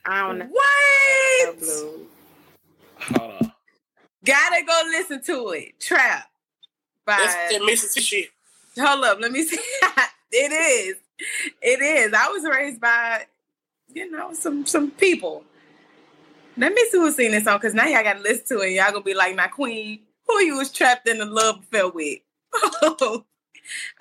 I 0.05 0.29
don't 0.29 0.39
know. 0.39 0.47
What? 0.47 1.59
blues. 1.59 2.07
Hold 3.01 3.31
on. 3.43 3.53
Gotta 4.25 4.65
go 4.65 4.83
listen 4.87 5.23
to 5.23 5.51
it. 5.51 5.79
Trap. 5.81 6.31
By 7.05 7.17
That's 7.19 7.35
that 7.53 7.63
Mississippi. 7.65 8.29
Hold 8.79 9.05
up, 9.05 9.21
let 9.21 9.33
me 9.33 9.43
see. 9.45 9.57
it 10.33 10.53
is. 10.53 10.97
It 11.63 11.81
is. 11.81 12.13
I 12.13 12.29
was 12.29 12.45
raised 12.45 12.81
by, 12.81 13.25
you 13.95 14.11
know, 14.11 14.35
some 14.35 14.67
some 14.67 14.91
people. 14.91 15.45
Let 16.57 16.73
me 16.73 16.83
see 16.91 16.99
who's 16.99 17.17
seen 17.17 17.33
this 17.33 17.45
song, 17.45 17.59
because 17.59 17.75
now 17.75 17.87
y'all 17.87 18.03
gotta 18.03 18.21
listen 18.21 18.59
to 18.59 18.63
it. 18.65 18.73
Y'all 18.73 18.91
gonna 18.91 19.03
be 19.03 19.15
like, 19.15 19.37
my 19.37 19.47
Queen, 19.47 20.01
who 20.27 20.41
you 20.41 20.57
was 20.57 20.71
trapped 20.73 21.07
in 21.09 21.19
the 21.19 21.27
love 21.27 21.61
affair 21.61 21.89
with? 21.89 22.21
Oh, 22.83 23.25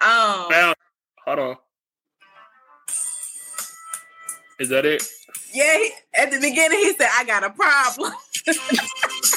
um 0.02 0.52
Found. 0.52 0.76
Hold 1.26 1.40
on. 1.40 1.58
Is 4.60 4.70
that 4.70 4.86
it? 4.86 5.04
yeah, 5.54 5.78
he, 5.78 5.92
at 6.14 6.32
the 6.32 6.40
beginning 6.40 6.80
he 6.80 6.94
said, 6.94 7.10
I 7.18 7.26
got 7.26 7.44
a 7.44 7.50
problem. 7.50 8.14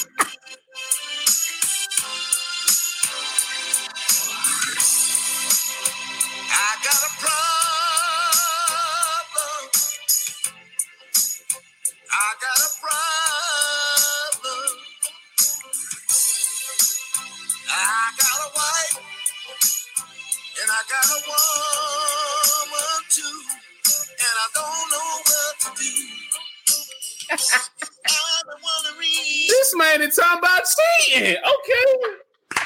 Is 30.09 30.16
talking 30.16 30.39
about 30.39 30.62
cheating. 30.64 31.36
Okay. 31.36 32.64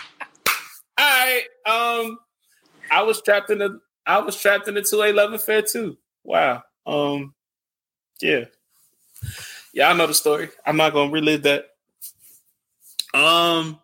All 0.99 1.05
right. 1.27 1.45
Um, 1.67 2.19
I 2.91 3.03
was 3.03 3.21
trapped 3.23 3.51
in 3.51 3.59
the. 3.59 3.81
I 4.07 4.19
was 4.19 4.41
trapped 4.41 4.69
in 4.69 4.75
the 4.75 4.83
two 4.83 5.03
A 5.03 5.13
love 5.13 5.33
affair 5.33 5.63
too. 5.63 5.97
Wow. 6.25 6.63
Um, 6.87 7.35
yeah. 8.21 8.45
Yeah, 9.73 9.91
I 9.91 9.95
know 9.95 10.07
the 10.07 10.15
story. 10.15 10.51
I'm 10.67 10.77
not 10.77 10.93
gonna 10.93 11.11
relive 11.11 11.43
that. 11.45 11.67
Um, 13.15 13.81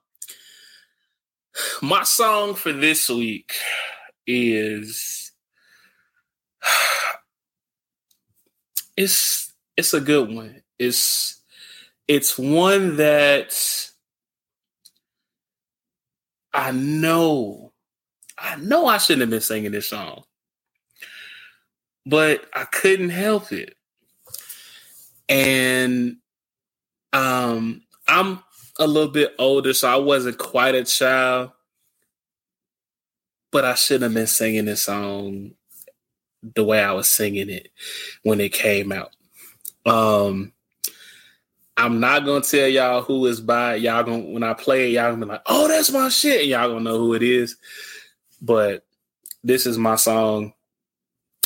my 1.83 2.03
song 2.05 2.55
for 2.55 2.73
this 2.73 3.09
week 3.09 3.53
is 4.27 5.33
it's 8.97 9.53
it's 9.77 9.95
a 9.95 10.01
good 10.01 10.35
one. 10.35 10.63
It's 10.79 11.38
it's 12.09 12.39
one 12.39 12.97
that 12.97 13.55
I 16.55 16.73
know 16.73 17.73
I 18.39 18.57
know 18.57 18.87
I 18.87 18.99
shouldn't 18.99 19.23
have 19.23 19.31
been 19.31 19.41
singing 19.41 19.73
this 19.73 19.89
song. 19.89 20.23
But 22.07 22.47
I 22.55 22.65
couldn't 22.65 23.11
help 23.11 23.53
it. 23.53 23.75
And 25.29 26.17
um 27.13 27.83
I'm 28.07 28.43
a 28.79 28.87
little 28.87 29.11
bit 29.11 29.35
older, 29.39 29.75
so 29.75 29.89
I 29.89 29.97
wasn't 29.97 30.39
quite 30.39 30.75
a 30.75 30.85
child. 30.85 31.51
But 33.51 33.65
I 33.65 33.75
shouldn't 33.75 34.05
have 34.05 34.15
been 34.15 34.27
singing 34.27 34.65
this 34.65 34.83
song 34.83 35.53
the 36.55 36.65
way 36.65 36.83
I 36.83 36.93
was 36.93 37.11
singing 37.11 37.51
it 37.51 37.71
when 38.23 38.41
it 38.41 38.53
came 38.53 38.93
out. 38.93 39.11
Um 39.85 40.53
I'm 41.79 42.01
not 42.01 42.25
gonna 42.25 42.41
tell 42.41 42.67
y'all 42.67 43.03
who 43.03 43.25
is 43.27 43.41
by. 43.41 43.77
Y'all 43.77 44.03
gonna 44.03 44.25
when 44.25 44.43
I 44.43 44.53
play 44.53 44.89
it, 44.89 44.95
y'all 44.95 45.13
gonna 45.13 45.25
be 45.25 45.31
like, 45.31 45.43
"Oh, 45.47 45.69
that's 45.69 45.93
my 45.93 46.09
shit." 46.09 46.41
And 46.41 46.51
y'all 46.51 46.69
gonna 46.69 46.81
know 46.81 46.99
who 46.99 47.15
it 47.15 47.23
is. 47.23 47.57
But 48.43 48.85
this 49.45 49.65
is 49.65 49.79
my 49.79 49.95
song 49.95 50.55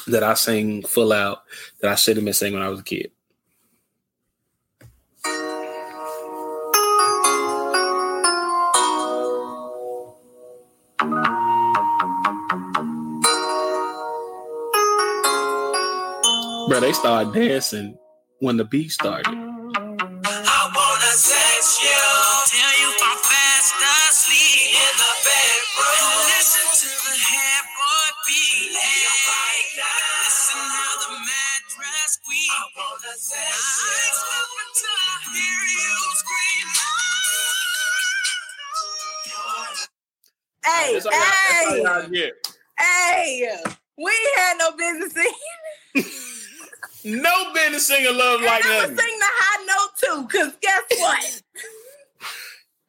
that 0.07 0.23
I 0.23 0.33
sing 0.33 0.85
full 0.85 1.13
out 1.13 1.43
that 1.83 1.91
I 1.91 1.97
should 1.97 2.17
have 2.17 2.25
been 2.25 2.33
singing 2.33 2.59
when 2.59 2.67
I 2.67 2.71
was 2.71 2.81
a 2.81 2.83
kid. 2.83 3.11
Bro, 16.69 16.81
they 16.81 16.95
started 16.95 17.35
dancing 17.35 17.99
when 18.39 18.57
the 18.57 18.65
beat 18.65 18.93
started. 18.93 19.52
Hey, 40.83 40.93
That's 40.95 41.07
all 41.07 41.13
y'all- 41.13 41.21
that's 41.23 41.89
all 41.89 42.11
hey, 42.11 42.33
hey. 42.79 43.59
We 43.99 44.13
had 44.37 44.57
no 44.59 44.73
business 44.73 45.13
singing. 45.13 46.09
No 47.05 47.53
business 47.53 47.87
singing 47.89 48.17
love 48.17 48.43
like 48.43 48.65
and 48.65 48.75
I'ma 48.75 48.87
sing 48.87 49.19
the 49.19 49.27
high 49.29 49.65
note 49.67 49.91
too, 49.99 50.23
because 50.29 50.53
guess 50.61 50.83
what? 51.01 51.43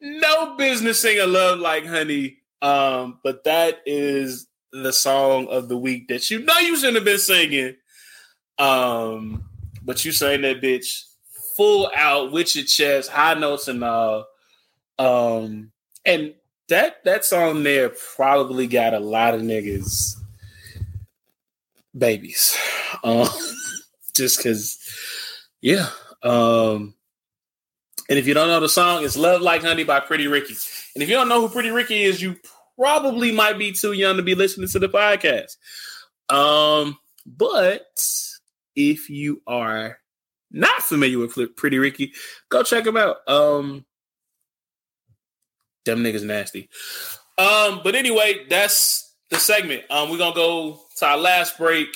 no 0.00 0.54
business 0.56 1.00
singing 1.00 1.32
love 1.32 1.58
like 1.58 1.84
honey 1.84 2.36
um 2.62 3.18
but 3.24 3.42
that 3.44 3.80
is 3.86 4.46
the 4.72 4.92
song 4.92 5.48
of 5.48 5.68
the 5.68 5.76
week 5.76 6.06
that 6.08 6.30
you 6.30 6.40
know 6.44 6.58
you 6.58 6.76
shouldn't 6.76 6.96
have 6.96 7.04
been 7.04 7.18
singing 7.18 7.74
um 8.58 9.44
but 9.82 10.04
you 10.04 10.12
sang 10.12 10.42
that 10.42 10.60
bitch 10.60 11.04
full 11.56 11.90
out 11.96 12.30
with 12.32 12.54
your 12.54 12.64
chest 12.64 13.10
high 13.10 13.34
notes 13.34 13.66
and 13.68 13.82
all 13.82 14.26
um 14.98 15.72
and 16.04 16.34
that 16.68 17.04
that 17.04 17.24
song 17.24 17.62
there 17.62 17.90
probably 18.16 18.66
got 18.66 18.94
a 18.94 19.00
lot 19.00 19.34
of 19.34 19.42
niggas 19.42 20.16
babies 21.96 22.58
um 23.02 23.28
just 24.14 24.38
because 24.38 24.78
yeah 25.60 25.88
um 26.22 26.94
and 28.08 28.18
if 28.18 28.26
you 28.26 28.34
don't 28.34 28.48
know 28.48 28.60
the 28.60 28.68
song, 28.68 29.04
it's 29.04 29.16
Love 29.16 29.40
Like 29.40 29.62
Honey 29.62 29.84
by 29.84 30.00
Pretty 30.00 30.26
Ricky. 30.26 30.54
And 30.94 31.02
if 31.02 31.08
you 31.08 31.14
don't 31.14 31.28
know 31.28 31.40
who 31.40 31.48
Pretty 31.48 31.70
Ricky 31.70 32.02
is, 32.02 32.20
you 32.20 32.36
probably 32.78 33.32
might 33.32 33.58
be 33.58 33.72
too 33.72 33.92
young 33.92 34.16
to 34.18 34.22
be 34.22 34.34
listening 34.34 34.68
to 34.68 34.78
the 34.78 34.88
podcast. 34.88 35.56
Um, 36.28 36.98
but 37.24 38.04
if 38.76 39.08
you 39.08 39.40
are 39.46 39.98
not 40.50 40.82
familiar 40.82 41.18
with 41.18 41.56
Pretty 41.56 41.78
Ricky, 41.78 42.12
go 42.50 42.62
check 42.62 42.86
him 42.86 42.98
out. 42.98 43.16
Um, 43.26 43.86
them 45.84 46.02
niggas 46.02 46.24
nasty. 46.24 46.68
Um, 47.38 47.80
but 47.82 47.94
anyway, 47.94 48.46
that's 48.48 49.14
the 49.30 49.38
segment. 49.38 49.82
Um, 49.90 50.10
we're 50.10 50.18
gonna 50.18 50.34
go 50.34 50.80
to 50.98 51.06
our 51.06 51.18
last 51.18 51.58
break, 51.58 51.88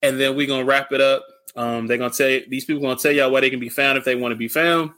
and 0.00 0.18
then 0.18 0.36
we're 0.36 0.46
gonna 0.46 0.64
wrap 0.64 0.92
it 0.92 1.00
up. 1.00 1.24
Um, 1.54 1.86
they're 1.86 1.98
gonna 1.98 2.12
tell 2.12 2.28
you, 2.28 2.44
these 2.48 2.64
people 2.64 2.82
gonna 2.82 2.96
tell 2.96 3.12
y'all 3.12 3.30
where 3.30 3.40
they 3.42 3.50
can 3.50 3.60
be 3.60 3.68
found 3.68 3.98
if 3.98 4.04
they 4.04 4.14
want 4.14 4.32
to 4.32 4.36
be 4.36 4.48
found. 4.48 4.90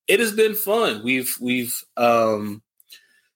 it 0.07 0.21
has 0.21 0.31
been 0.31 0.55
fun. 0.55 1.03
We've 1.03 1.35
we've 1.41 1.83
um 1.97 2.61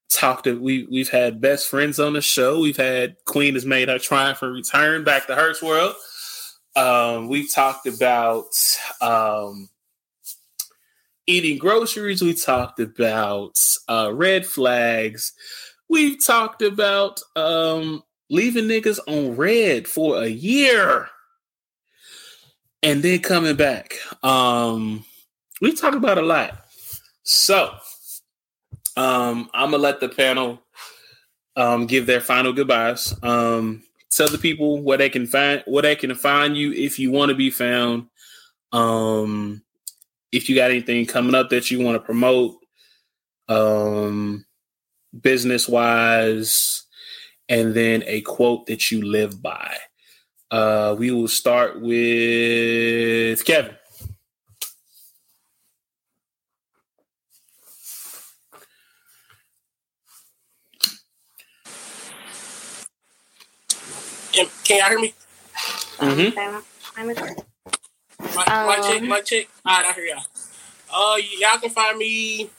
talked 0.10 0.46
to 0.46 0.58
we 0.58 0.88
we've 0.90 1.10
had 1.10 1.42
best 1.42 1.68
friends 1.68 2.00
on 2.00 2.14
the 2.14 2.22
show. 2.22 2.62
We've 2.62 2.78
had 2.78 3.18
Queen 3.26 3.56
has 3.56 3.66
made 3.66 3.90
her 3.90 4.00
trying 4.00 4.36
for 4.36 4.54
return 4.54 5.04
back 5.04 5.28
to 5.28 5.36
Herc's 5.36 5.62
World. 5.62 5.94
Um, 6.78 7.28
we've 7.28 7.54
talked 7.54 7.88
about 7.88 8.56
um 9.02 9.68
eating 11.26 11.58
groceries. 11.58 12.22
We 12.22 12.34
talked 12.36 12.80
about 12.80 13.60
uh, 13.90 14.12
red 14.14 14.46
flags. 14.46 15.34
We've 15.90 16.24
talked 16.24 16.62
about 16.62 17.22
um, 17.36 18.04
leaving 18.30 18.66
niggas 18.66 19.00
on 19.08 19.36
red 19.36 19.88
for 19.88 20.22
a 20.22 20.28
year 20.28 21.10
and 22.84 23.02
then 23.02 23.20
coming 23.20 23.56
back. 23.56 23.94
Um, 24.24 25.06
we 25.62 25.74
talked 25.74 25.96
about 25.96 26.18
a 26.18 26.22
lot. 26.22 26.66
So 27.24 27.76
um, 28.96 29.50
I'm 29.54 29.72
gonna 29.72 29.78
let 29.78 30.00
the 30.00 30.10
panel 30.10 30.62
um, 31.56 31.86
give 31.86 32.06
their 32.06 32.22
final 32.22 32.54
goodbyes. 32.54 33.14
Um, 33.24 33.84
tell 34.10 34.28
the 34.30 34.38
people 34.38 34.82
where 34.82 34.98
they 34.98 35.10
can 35.10 35.28
find 35.28 35.64
where 35.68 35.84
they 35.84 35.96
can 35.96 36.16
find 36.16 36.58
you 36.58 36.72
if 36.74 36.98
you 36.98 37.12
want 37.12 37.30
to 37.30 37.36
be 37.36 37.50
found. 37.50 38.08
Um, 38.72 39.62
if 40.32 40.50
you 40.50 40.56
got 40.56 40.72
anything 40.72 41.06
coming 41.06 41.36
up 41.36 41.50
that 41.50 41.72
you 41.72 41.80
want 41.80 41.96
to 41.96 42.06
promote, 42.06 42.56
um, 43.48 44.46
business 45.22 45.68
wise, 45.68 46.84
and 47.50 47.74
then 47.74 48.04
a 48.06 48.22
quote 48.22 48.68
that 48.68 48.92
you 48.92 49.02
live 49.02 49.42
by. 49.42 49.76
Uh, 50.50 50.96
we 50.98 51.12
will 51.12 51.28
start 51.28 51.82
with 51.82 53.44
Kevin. 53.46 53.76
Can, 64.32 64.48
can 64.64 64.78
y'all 64.78 64.90
hear 64.90 65.00
me? 65.00 65.14
Mm-hmm. 65.98 66.38
My, 68.36 68.46
my 68.46 68.80
chick, 68.82 69.04
my 69.04 69.22
chick. 69.22 69.50
All 69.66 69.78
right, 69.78 69.86
I 69.86 69.94
hear 69.94 70.06
y'all. 70.06 70.24
Uh, 70.94 71.18
y'all 71.40 71.60
can 71.60 71.70
find 71.70 71.98
me 71.98 72.50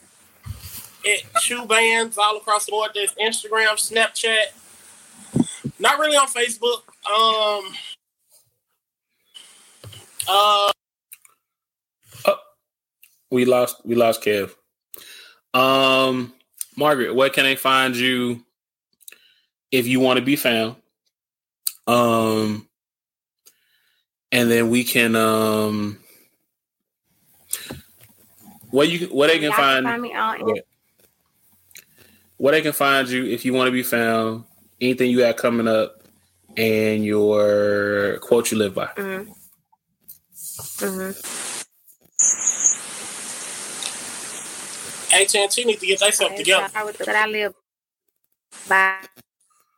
at 1.07 1.43
shoe 1.43 1.65
bands 1.67 2.19
all 2.19 2.37
across 2.37 2.67
the 2.67 2.73
board. 2.73 2.91
There's 2.95 3.15
Instagram, 3.15 3.75
Snapchat. 3.75 4.53
Not 5.79 5.99
really 5.99 6.17
on 6.17 6.27
Facebook. 6.27 6.83
Um. 7.07 7.75
Uh. 10.29 10.73
oh, 12.27 12.39
We 13.31 13.45
lost 13.45 13.77
we 13.85 13.95
lost 13.95 14.23
Kev. 14.23 14.55
Um 15.55 16.33
Margaret, 16.77 17.15
where 17.15 17.31
can 17.31 17.45
I 17.47 17.57
find 17.57 17.97
you 17.97 18.45
if 19.71 19.87
you 19.87 20.01
want 20.01 20.19
to 20.19 20.25
be 20.25 20.37
found? 20.37 20.77
Um 21.87 22.69
and 24.31 24.51
then 24.51 24.69
we 24.69 24.85
can 24.85 25.17
um 25.17 25.99
where 28.71 28.87
you 28.87 29.07
where 29.09 29.29
they 29.29 29.37
can 29.39 29.45
Y'all 29.45 29.53
find, 29.53 29.87
find 29.87 30.03
me 30.03 30.15
on 30.15 30.49
Yeah. 30.49 30.63
Where 32.39 32.53
they 32.53 32.63
can 32.63 32.73
find 32.73 33.09
you 33.09 33.27
if 33.27 33.45
you 33.45 33.53
want 33.53 33.69
to 33.69 33.73
be 33.73 33.83
found, 33.83 34.45
anything 34.81 35.11
you 35.11 35.19
got 35.19 35.37
coming 35.37 35.69
up, 35.69 36.03
and 36.57 37.05
your 37.05 38.19
quote 38.21 38.51
you 38.51 38.59
live 38.59 38.75
by. 38.75 38.87
Mm-hmm. 38.87 39.31
Mm-hmm. 40.85 41.65
AT&T 45.11 45.65
need 45.65 45.81
to 45.81 45.87
get 45.87 46.01
themselves 46.01 46.37
together. 46.37 46.69
But 46.99 47.09
I 47.09 47.27
live 47.27 47.55
by, 48.69 48.97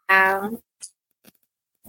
um, 0.09 0.59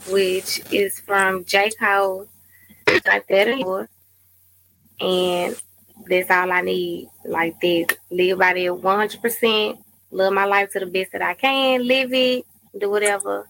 which 0.10 0.62
is 0.72 1.00
from 1.00 1.44
J. 1.46 1.72
Cole, 1.80 2.28
like 3.06 3.28
that 3.28 3.48
anymore. 3.48 3.90
And 5.00 5.60
that's 6.08 6.30
all 6.30 6.52
I 6.52 6.62
need. 6.62 7.10
Like 7.26 7.60
this. 7.60 7.88
Live 8.10 8.38
by 8.40 8.54
there 8.54 8.74
100%. 8.74 9.78
Live 10.12 10.34
my 10.34 10.46
life 10.46 10.72
to 10.72 10.80
the 10.80 10.86
best 10.86 11.12
that 11.14 11.22
I 11.22 11.34
can. 11.34 11.88
Live 11.88 12.14
it. 12.14 12.46
Do 12.78 12.90
whatever. 12.90 13.48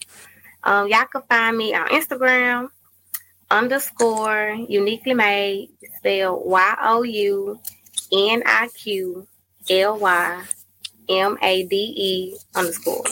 Um, 0.64 0.88
y'all 0.88 1.06
can 1.06 1.24
find 1.24 1.58
me 1.58 1.74
on 1.74 1.88
Instagram 1.88 2.70
underscore 3.52 4.56
uniquely 4.70 5.14
made 5.14 5.70
spelled 5.98 6.44
Y 6.46 6.76
O 6.84 7.04
U 7.04 7.60
N 8.14 8.44
I 8.46 8.70
Q 8.70 9.28
L 9.70 10.00
Y 10.00 10.44
M 11.10 11.38
A 11.42 11.66
D 11.66 11.76
E 11.76 12.38
underscore. 12.56 13.04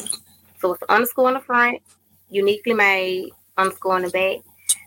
So 0.60 0.74
it's 0.74 0.84
underscore 0.90 1.28
on 1.28 1.34
the 1.36 1.40
front, 1.42 1.82
uniquely 2.30 2.74
made 2.74 3.32
underscore 3.58 3.96
on 3.96 4.04
the 4.04 4.10
back. 4.10 4.38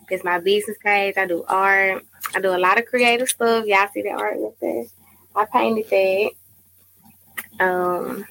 It's 0.09 0.23
my 0.23 0.39
business 0.39 0.77
page. 0.83 1.15
I 1.17 1.25
do 1.25 1.43
art. 1.47 2.03
I 2.35 2.41
do 2.41 2.55
a 2.55 2.57
lot 2.57 2.79
of 2.79 2.85
creative 2.85 3.29
stuff. 3.29 3.65
Y'all 3.65 3.87
see 3.93 4.01
the 4.01 4.09
art 4.09 4.39
with 4.39 4.59
that. 4.59 4.87
I 5.35 5.45
painted 5.45 5.89
that. 5.89 7.63
Um, 7.63 8.25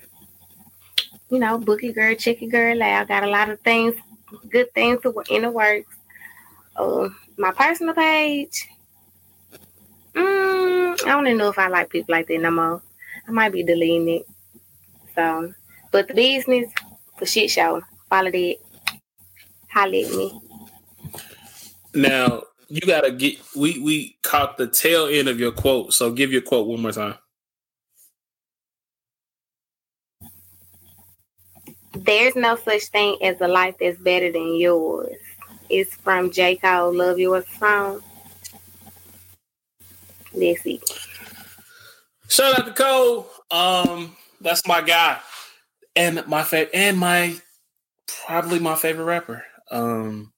you 1.33 1.39
know, 1.39 1.57
bookie 1.57 1.95
girl, 1.95 2.15
chicky 2.15 2.47
girl. 2.47 2.83
I 2.83 3.05
got 3.05 3.25
a 3.25 3.27
lot 3.27 3.49
of 3.49 3.59
things, 3.61 3.95
good 4.51 4.71
things 4.75 5.01
in 5.31 5.43
the 5.43 5.51
works. 5.51 5.97
Uh, 6.77 7.09
my 7.39 7.51
personal 7.53 7.95
page. 7.95 8.69
Mm, 10.15 11.03
I 11.05 11.09
don't 11.09 11.27
even 11.27 11.39
know 11.39 11.49
if 11.49 11.59
I 11.59 11.69
like 11.69 11.89
people 11.89 12.15
like 12.15 12.29
that 12.29 12.39
no 12.39 12.51
more. 12.51 12.83
I 13.27 13.31
might 13.31 13.51
be 13.51 13.63
deleting 13.63 14.09
it. 14.11 14.27
So, 15.15 15.55
but 15.91 16.07
the 16.07 16.13
business, 16.13 16.71
for 17.17 17.25
shit 17.25 17.51
show, 17.51 17.81
follow 18.11 18.31
that. 18.31 18.57
Holla 19.71 20.01
at 20.01 20.13
me. 20.13 20.39
Now 21.95 22.43
you 22.69 22.83
gotta 22.83 23.11
get 23.11 23.39
we 23.57 23.79
we 23.79 24.19
caught 24.23 24.59
the 24.59 24.67
tail 24.67 25.07
end 25.07 25.29
of 25.29 25.41
your 25.41 25.53
quote, 25.53 25.95
so 25.95 26.13
give 26.13 26.31
your 26.31 26.43
quote 26.43 26.67
one 26.67 26.83
more 26.83 26.93
time. 26.93 27.15
There's 31.94 32.35
no 32.36 32.56
such 32.56 32.85
thing 32.85 33.19
as 33.23 33.40
a 33.40 33.48
life 33.48 33.77
that's 33.78 33.98
better 33.98 34.32
than 34.32 34.56
yours. 34.56 35.16
It's 35.69 35.94
from 35.97 36.31
J. 36.31 36.56
Cole, 36.56 36.94
Love 36.94 37.19
Yours 37.19 37.44
song. 37.59 38.02
That's 40.35 40.64
it. 40.64 40.82
Shout 42.28 42.59
out 42.59 42.66
to 42.66 42.73
Cole. 42.73 43.28
Um, 43.51 44.16
that's 44.40 44.66
my 44.66 44.81
guy, 44.81 45.19
and 45.94 46.27
my 46.27 46.43
fa- 46.43 46.74
and 46.74 46.98
my 46.98 47.36
probably 48.27 48.59
my 48.59 48.74
favorite 48.74 49.05
rapper. 49.05 49.44
Um, 49.70 50.32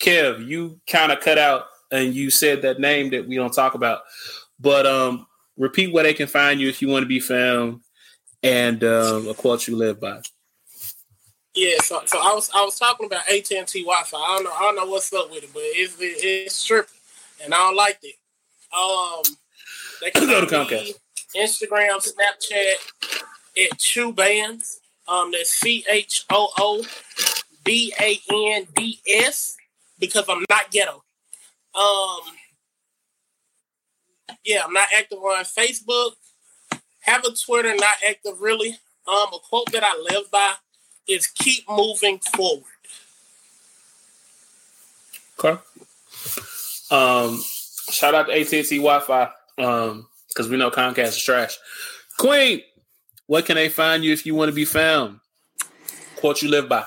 Kev, 0.00 0.46
you 0.46 0.80
kind 0.86 1.12
of 1.12 1.20
cut 1.20 1.38
out 1.38 1.66
and 1.90 2.14
you 2.14 2.30
said 2.30 2.62
that 2.62 2.80
name 2.80 3.10
that 3.10 3.26
we 3.28 3.36
don't 3.36 3.52
talk 3.52 3.74
about, 3.74 4.02
but 4.58 4.86
um, 4.86 5.26
repeat 5.56 5.92
where 5.92 6.04
they 6.04 6.14
can 6.14 6.26
find 6.26 6.60
you 6.60 6.68
if 6.68 6.82
you 6.82 6.88
want 6.88 7.02
to 7.02 7.08
be 7.08 7.20
found 7.20 7.80
and 8.42 8.82
um, 8.84 9.28
a 9.28 9.34
quote 9.34 9.66
you 9.66 9.76
live 9.76 10.00
by. 10.00 10.20
Yeah, 11.54 11.76
so, 11.82 12.02
so 12.06 12.18
I 12.18 12.34
was 12.34 12.50
I 12.54 12.64
was 12.64 12.78
talking 12.78 13.06
about 13.06 13.28
AT 13.30 13.50
and 13.52 13.66
T 13.66 13.82
Wi-Fi. 13.84 14.16
I 14.16 14.36
don't 14.36 14.44
know 14.44 14.52
I 14.52 14.60
don't 14.60 14.76
know 14.76 14.86
what's 14.86 15.12
up 15.12 15.30
with 15.30 15.44
it, 15.44 15.50
but 15.52 15.62
it's 15.64 15.94
it's 16.00 16.64
tripping, 16.64 16.90
and 17.44 17.54
I 17.54 17.58
don't 17.58 17.76
like 17.76 17.98
it. 18.02 18.16
Um, 18.76 19.22
they 20.00 20.10
can 20.10 20.26
go 20.26 20.44
to 20.44 20.46
Comcast, 20.46 20.94
Instagram, 21.36 22.04
Snapchat 22.04 23.22
at 23.70 23.78
Choo 23.78 24.12
Bands. 24.12 24.80
Um, 25.06 25.30
that's 25.30 25.50
C 25.50 25.84
H 25.88 26.24
O 26.30 26.50
O 26.58 26.84
B 27.62 27.94
A 28.00 28.18
N 28.32 28.66
D 28.74 28.98
S 29.08 29.56
because 30.00 30.24
I'm 30.28 30.44
not 30.50 30.72
ghetto. 30.72 31.04
Um, 31.74 32.20
yeah, 34.44 34.62
I'm 34.64 34.72
not 34.72 34.88
active 34.98 35.18
on 35.18 35.44
Facebook. 35.44 36.12
Have 37.02 37.24
a 37.24 37.30
Twitter, 37.32 37.74
not 37.76 37.96
active 38.08 38.40
really. 38.40 38.70
Um, 39.06 39.28
a 39.34 39.38
quote 39.48 39.70
that 39.72 39.84
I 39.84 39.96
live 40.10 40.30
by 40.32 40.54
is 41.08 41.26
keep 41.26 41.68
moving 41.68 42.18
forward. 42.18 42.64
Okay. 45.38 45.60
Um, 46.90 47.42
shout 47.90 48.14
out 48.14 48.26
to 48.26 48.40
AT&T 48.40 48.78
Wi-Fi 48.78 49.30
um, 49.58 50.06
because 50.28 50.48
we 50.48 50.56
know 50.56 50.70
Comcast 50.70 51.08
is 51.08 51.22
trash. 51.22 51.56
Queen, 52.18 52.62
what 53.26 53.46
can 53.46 53.56
they 53.56 53.68
find 53.68 54.04
you 54.04 54.12
if 54.12 54.26
you 54.26 54.34
want 54.34 54.48
to 54.48 54.54
be 54.54 54.64
found? 54.64 55.20
Quote 56.16 56.42
you 56.42 56.48
live 56.48 56.68
by. 56.68 56.84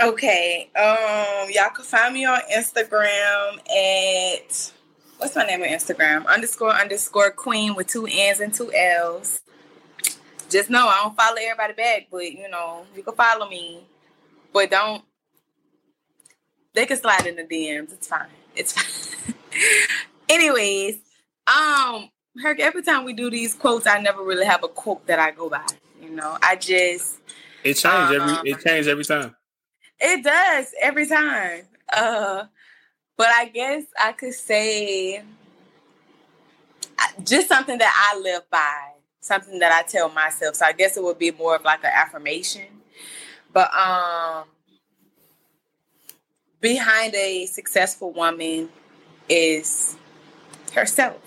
Okay. 0.00 0.70
Um, 0.76 1.50
y'all 1.50 1.70
can 1.70 1.84
find 1.84 2.14
me 2.14 2.24
on 2.24 2.40
Instagram 2.52 3.58
at 3.70 4.72
what's 5.18 5.36
my 5.36 5.44
name 5.44 5.62
on 5.62 5.68
Instagram? 5.68 6.26
Underscore 6.26 6.72
underscore 6.72 7.30
queen 7.30 7.74
with 7.74 7.86
two 7.86 8.06
N's 8.10 8.40
and 8.40 8.52
two 8.52 8.72
L's. 8.72 9.40
Just 10.50 10.70
know 10.70 10.86
I 10.86 11.02
don't 11.02 11.16
follow 11.16 11.36
everybody 11.40 11.72
back, 11.74 12.08
but 12.10 12.32
you 12.32 12.48
know, 12.48 12.86
you 12.94 13.02
can 13.02 13.14
follow 13.14 13.48
me. 13.48 13.80
But 14.52 14.70
don't 14.70 15.02
they 16.74 16.86
can 16.86 16.96
slide 16.96 17.26
in 17.26 17.36
the 17.36 17.44
DMs. 17.44 17.92
It's 17.92 18.08
fine. 18.08 18.28
It's 18.54 18.72
fine. 18.72 19.34
Anyways, 20.28 20.96
um, 21.46 22.10
Herc, 22.42 22.60
every 22.60 22.82
time 22.82 23.04
we 23.04 23.12
do 23.12 23.30
these 23.30 23.54
quotes, 23.54 23.86
I 23.86 24.00
never 24.00 24.22
really 24.22 24.46
have 24.46 24.64
a 24.64 24.68
quote 24.68 25.06
that 25.06 25.18
I 25.18 25.30
go 25.30 25.48
by. 25.48 25.64
You 26.02 26.10
know, 26.10 26.36
I 26.42 26.56
just 26.56 27.18
it 27.62 27.74
changes 27.74 28.20
every 28.20 28.50
it 28.50 28.60
changes 28.60 28.88
every 28.88 29.04
time. 29.04 29.34
It 30.00 30.24
does 30.24 30.74
every 30.80 31.06
time. 31.06 31.62
Uh, 31.92 32.44
but 33.16 33.28
I 33.28 33.46
guess 33.46 33.84
I 34.00 34.12
could 34.12 34.34
say 34.34 35.22
just 37.22 37.48
something 37.48 37.78
that 37.78 38.12
I 38.12 38.18
live 38.18 38.48
by, 38.50 38.93
something 39.24 39.58
that 39.58 39.72
I 39.72 39.88
tell 39.88 40.10
myself. 40.10 40.56
So 40.56 40.66
I 40.66 40.72
guess 40.72 40.98
it 40.98 41.02
would 41.02 41.18
be 41.18 41.30
more 41.30 41.56
of 41.56 41.64
like 41.64 41.82
an 41.82 41.90
affirmation. 41.94 42.66
But 43.52 43.72
um 43.74 44.44
behind 46.60 47.14
a 47.14 47.46
successful 47.46 48.12
woman 48.12 48.68
is 49.28 49.96
herself. 50.74 51.20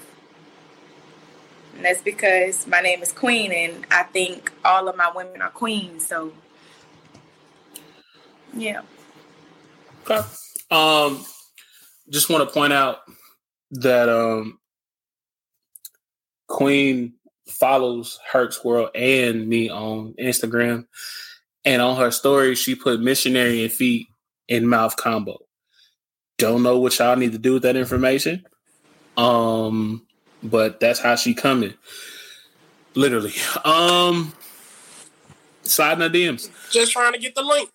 And 1.76 1.86
that's 1.86 2.02
because 2.03 2.68
my 2.68 2.82
name 2.82 3.02
is 3.02 3.11
Queen 3.11 3.52
and 3.52 3.86
I 3.90 4.03
think 4.03 4.52
all 4.64 4.88
of 4.88 4.95
my 4.95 5.11
women 5.14 5.41
are 5.41 5.49
queens. 5.49 6.06
So 6.06 6.34
yeah. 8.56 8.82
Okay. 10.03 10.22
Um 10.69 11.26
just 12.11 12.30
want 12.30 12.48
to 12.48 12.53
point 12.53 12.74
out 12.74 12.99
that 13.72 14.07
um 14.07 14.60
Queen 16.48 17.14
follows 17.49 18.19
Herc's 18.32 18.64
World 18.64 18.90
and 18.95 19.48
me 19.48 19.69
on 19.69 20.14
Instagram. 20.19 20.86
And 21.65 21.82
on 21.82 21.98
her 21.98 22.11
story, 22.11 22.56
she 22.56 22.76
put 22.76 23.02
missionary 23.02 23.64
and 23.64 23.72
feet 23.72 24.07
in 24.48 24.68
mouth 24.68 24.95
combo. 24.95 25.40
Don't 26.38 26.64
know 26.64 26.80
what 26.80 26.98
y'all 26.99 27.15
need 27.15 27.32
to 27.34 27.38
do 27.38 27.53
with 27.53 27.64
that 27.64 27.76
information. 27.76 28.45
Um, 29.18 30.06
but 30.44 30.80
that's 30.80 30.99
how 30.99 31.15
she 31.15 31.34
coming. 31.34 31.74
Literally. 32.95 33.34
Um 33.65 34.34
sliding 35.64 36.02
her 36.02 36.10
DMs. 36.10 36.49
Just 36.72 36.91
trying 36.91 37.14
to 37.14 37.19
get 37.19 37.36
the 37.36 37.44
link. 37.44 37.69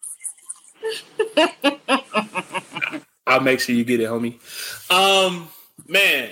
I'll 3.27 3.40
make 3.40 3.61
sure 3.61 3.74
you 3.74 3.85
get 3.85 4.01
it, 4.01 4.09
homie. 4.09 4.39
Um, 4.90 5.49
man. 5.86 6.31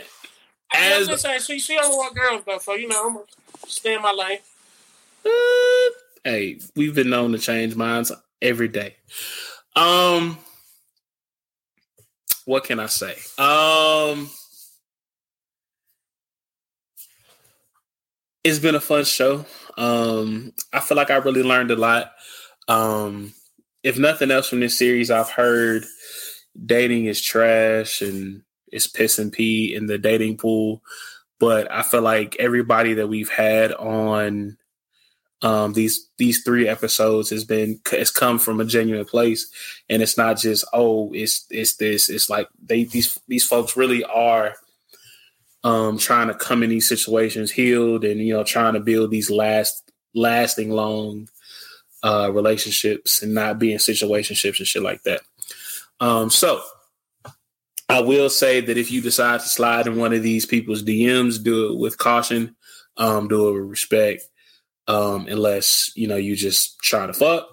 As 0.73 1.09
I 1.09 1.17
saying, 1.17 1.41
she 1.41 1.59
she 1.59 1.79
only 1.79 1.97
want 1.97 2.15
girls 2.15 2.43
though, 2.47 2.59
so 2.59 2.75
you 2.75 2.89
know 2.89 3.09
I'm 3.09 3.15
gonna 3.15 3.27
stay 3.67 3.95
in 3.95 4.03
my 4.03 4.13
lane. 4.13 4.39
Uh, 5.25 5.93
hey, 6.25 6.61
we've 6.77 6.95
been 6.95 7.11
known 7.11 7.33
to 7.33 7.39
change 7.39 7.75
minds 7.75 8.13
every 8.41 8.69
day. 8.69 8.97
Um, 9.75 10.39
what 12.45 12.65
can 12.65 12.81
I 12.81 12.87
say? 12.87 13.17
Um, 13.39 14.31
it's 18.45 18.59
been 18.59 18.75
a 18.75 18.81
fun 18.81 19.05
show. 19.05 19.45
Um, 19.77 20.53
I 20.73 20.81
feel 20.81 20.97
like 20.97 21.11
I 21.11 21.17
really 21.17 21.43
learned 21.43 21.71
a 21.71 21.77
lot. 21.77 22.13
Um, 22.69 23.33
if 23.83 23.99
nothing 23.99 24.31
else 24.31 24.49
from 24.49 24.61
this 24.61 24.79
series, 24.79 25.11
I've 25.11 25.31
heard 25.31 25.85
dating 26.67 27.07
is 27.07 27.21
trash 27.21 28.03
and 28.03 28.43
it's 28.73 28.87
piss 28.87 29.19
and 29.19 29.33
pee 29.33 29.75
in 29.75 29.87
the 29.87 29.99
dating 29.99 30.37
pool. 30.37 30.83
But 31.39 31.71
I 31.71 31.83
feel 31.83 32.03
like 32.03 32.37
everybody 32.39 32.95
that 32.95 33.09
we've 33.09 33.31
had 33.31 33.73
on 33.73 34.59
um, 35.43 35.73
these 35.73 36.09
these 36.19 36.43
three 36.43 36.69
episodes 36.69 37.31
has 37.31 37.45
been 37.45 37.81
has 37.91 38.11
come 38.11 38.39
from 38.39 38.61
a 38.61 38.65
genuine 38.65 39.07
place, 39.07 39.51
and 39.89 40.03
it's 40.03 40.19
not 40.19 40.39
just 40.39 40.65
oh 40.73 41.13
it's 41.15 41.47
it's 41.51 41.77
this. 41.77 42.09
It's 42.09 42.29
like 42.29 42.49
they 42.63 42.85
these 42.85 43.19
these 43.27 43.45
folks 43.45 43.77
really 43.77 44.05
are 44.05 44.55
um, 45.65 45.99
trying 45.99 46.29
to 46.29 46.35
come 46.35 46.63
in 46.63 46.71
these 46.71 46.89
situations 46.89 47.51
healed, 47.51 48.05
and 48.05 48.21
you 48.21 48.35
know 48.35 48.45
trying 48.45 48.75
to 48.75 48.81
build 48.81 49.11
these 49.11 49.31
last 49.31 49.91
lasting 50.15 50.71
long 50.71 51.29
uh, 52.03 52.31
relationships 52.33 53.23
and 53.23 53.35
not 53.35 53.59
be 53.59 53.73
in 53.73 53.79
situationships 53.79 54.59
and 54.59 54.69
shit 54.69 54.83
like 54.83 55.03
that. 55.05 55.23
Um, 56.01 56.29
so 56.29 56.63
I 57.91 57.99
will 57.99 58.31
say 58.31 58.61
that 58.61 58.79
if 58.79 58.93
you 58.93 59.01
decide 59.01 59.41
to 59.41 59.49
slide 59.49 59.89
in 59.89 59.97
one 59.97 60.13
of 60.13 60.23
these 60.23 60.47
people's 60.47 60.85
DMs, 60.85 61.43
do 61.43 61.73
it 61.73 61.79
with 61.79 61.99
caution, 61.99 62.55
um, 62.97 63.27
do 63.27 63.49
it 63.49 63.53
with 63.55 63.69
respect, 63.69 64.29
um, 64.87 65.27
unless 65.27 65.91
you 65.97 66.07
know 66.07 66.15
you 66.15 66.37
just 66.37 66.79
try 66.79 67.05
to 67.09 67.13
fuck. 67.13 67.49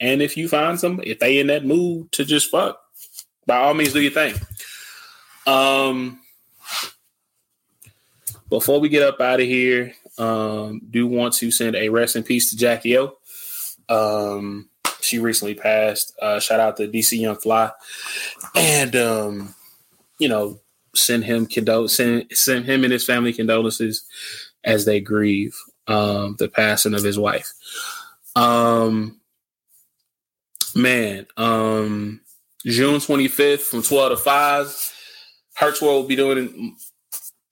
And 0.00 0.20
if 0.20 0.36
you 0.36 0.48
find 0.48 0.80
some, 0.80 1.00
if 1.04 1.20
they 1.20 1.38
in 1.38 1.46
that 1.46 1.64
mood 1.64 2.10
to 2.12 2.24
just 2.24 2.50
fuck, 2.50 2.80
by 3.46 3.58
all 3.58 3.74
means, 3.74 3.92
do 3.92 4.00
your 4.00 4.10
thing. 4.10 4.34
Um, 5.46 6.20
before 8.48 8.80
we 8.80 8.88
get 8.88 9.04
up 9.04 9.20
out 9.20 9.40
of 9.40 9.46
here, 9.46 9.94
um, 10.18 10.80
do 10.90 11.06
want 11.06 11.34
to 11.34 11.52
send 11.52 11.76
a 11.76 11.90
rest 11.90 12.16
in 12.16 12.24
peace 12.24 12.50
to 12.50 12.56
Jackie 12.56 12.98
O. 12.98 13.18
Um, 13.88 14.68
she 15.00 15.20
recently 15.20 15.54
passed. 15.54 16.12
Uh, 16.20 16.40
shout 16.40 16.58
out 16.58 16.76
to 16.78 16.88
DC 16.88 17.20
Young 17.20 17.36
Fly, 17.36 17.70
and 18.56 18.96
um, 18.96 19.54
you 20.18 20.28
know, 20.28 20.60
send 20.94 21.24
him 21.24 21.46
condol 21.46 21.88
send 21.88 22.26
send 22.32 22.64
him 22.64 22.84
and 22.84 22.92
his 22.92 23.04
family 23.04 23.32
condolences 23.32 24.04
as 24.64 24.84
they 24.84 25.00
grieve 25.00 25.56
um, 25.86 26.36
the 26.38 26.48
passing 26.48 26.94
of 26.94 27.02
his 27.02 27.18
wife. 27.18 27.52
Um, 28.34 29.20
man, 30.74 31.26
um, 31.36 32.20
June 32.64 33.00
twenty 33.00 33.28
fifth 33.28 33.64
from 33.64 33.82
twelve 33.82 34.10
to 34.10 34.16
five. 34.16 34.74
Herc's 35.54 35.80
World 35.80 36.02
will 36.02 36.08
be 36.08 36.16
doing, 36.16 36.76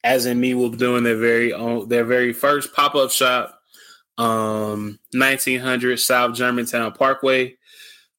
as 0.03 0.27
in 0.27 0.39
me, 0.39 0.55
will 0.55 0.71
be 0.71 0.77
doing 0.77 1.05
their 1.05 1.17
very 1.17 1.53
own 1.53 1.89
their 1.89 2.05
very 2.05 2.33
first 2.33 2.75
pop 2.75 2.95
up 2.95 3.11
shop 3.11 3.61
um 4.17 4.99
1900 5.13 5.99
South 5.99 6.35
Germantown 6.35 6.93
Parkway. 6.93 7.57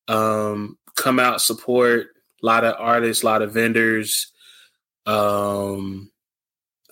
Um, 0.07 0.77
come 0.95 1.19
out, 1.19 1.41
support 1.41 2.07
a 2.41 2.45
lot 2.45 2.63
of 2.63 2.75
artists, 2.77 3.23
a 3.23 3.25
lot 3.25 3.41
of 3.41 3.53
vendors. 3.53 4.31
Um, 5.05 6.11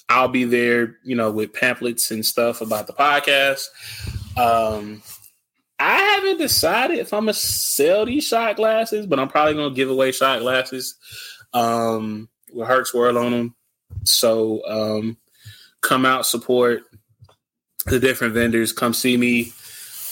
I'll 0.09 0.27
be 0.27 0.43
there, 0.43 0.97
you 1.03 1.15
know, 1.15 1.31
with 1.31 1.53
pamphlets 1.53 2.11
and 2.11 2.25
stuff 2.25 2.61
about 2.61 2.87
the 2.87 2.93
podcast. 2.93 3.67
Um, 4.37 5.01
I 5.79 5.97
haven't 5.97 6.37
decided 6.37 6.99
if 6.99 7.13
I'm 7.13 7.23
gonna 7.23 7.33
sell 7.33 8.05
these 8.05 8.25
shot 8.25 8.55
glasses, 8.57 9.07
but 9.07 9.19
I'm 9.19 9.27
probably 9.27 9.55
gonna 9.55 9.73
give 9.73 9.89
away 9.89 10.11
shot 10.11 10.39
glasses 10.41 10.95
um, 11.53 12.29
with 12.53 12.67
Herc's 12.67 12.93
World 12.93 13.17
on 13.17 13.31
them. 13.31 13.55
So 14.03 14.65
um, 14.67 15.17
come 15.81 16.05
out, 16.05 16.25
support 16.25 16.83
the 17.85 17.99
different 17.99 18.33
vendors. 18.33 18.71
Come 18.71 18.93
see 18.93 19.17
me. 19.17 19.51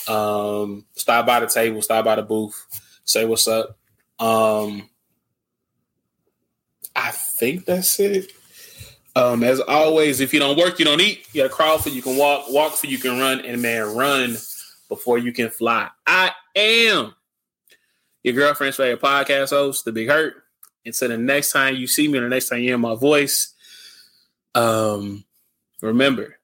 Um, 0.07 0.85
stop 0.95 1.25
by 1.25 1.39
the 1.39 1.47
table, 1.47 1.81
stop 1.81 2.05
by 2.05 2.15
the 2.15 2.23
booth, 2.23 2.65
say 3.05 3.25
what's 3.25 3.47
up. 3.47 3.77
Um, 4.19 4.89
I 7.01 7.09
think 7.11 7.65
that's 7.65 7.99
it. 7.99 8.31
Um, 9.15 9.43
as 9.43 9.59
always, 9.59 10.19
if 10.19 10.33
you 10.33 10.39
don't 10.39 10.57
work, 10.57 10.77
you 10.77 10.85
don't 10.85 11.01
eat. 11.01 11.27
You 11.33 11.41
gotta 11.41 11.53
crawl 11.53 11.79
for 11.79 11.89
you 11.89 12.01
can 12.01 12.15
walk, 12.15 12.45
walk 12.49 12.73
for 12.73 12.85
you 12.85 12.99
can 12.99 13.19
run, 13.19 13.41
and 13.41 13.59
man, 13.59 13.95
run 13.95 14.37
before 14.87 15.17
you 15.17 15.33
can 15.33 15.49
fly. 15.49 15.89
I 16.05 16.31
am 16.55 17.15
your 18.23 18.35
girlfriend's 18.35 18.77
favorite 18.77 19.01
podcast 19.01 19.49
host, 19.49 19.83
The 19.83 19.91
Big 19.91 20.07
Herc. 20.07 20.35
Until 20.85 21.09
the 21.09 21.17
next 21.17 21.51
time 21.51 21.75
you 21.75 21.87
see 21.87 22.07
me, 22.07 22.19
or 22.19 22.21
the 22.21 22.29
next 22.29 22.49
time 22.49 22.59
you 22.59 22.69
hear 22.69 22.77
my 22.77 22.95
voice, 22.95 23.53
um, 24.53 25.23
remember, 25.81 26.37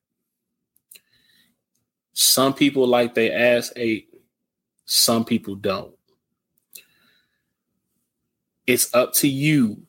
some 2.14 2.54
people 2.54 2.88
like 2.88 3.14
they 3.14 3.32
ass 3.32 3.72
ate, 3.76 4.10
some 4.86 5.24
people 5.24 5.56
don't. 5.56 5.94
It's 8.66 8.94
up 8.94 9.14
to 9.14 9.28
you 9.28 9.87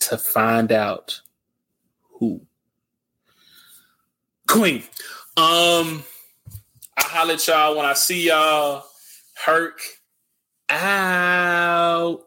to 0.00 0.18
find 0.18 0.72
out 0.72 1.20
who. 2.02 2.40
Queen. 4.48 4.82
Um, 5.36 6.02
I 6.96 7.02
holler 7.02 7.34
at 7.34 7.46
y'all 7.46 7.76
when 7.76 7.86
I 7.86 7.94
see 7.94 8.26
y'all. 8.26 8.84
Herc 9.34 9.80
out. 10.68 12.24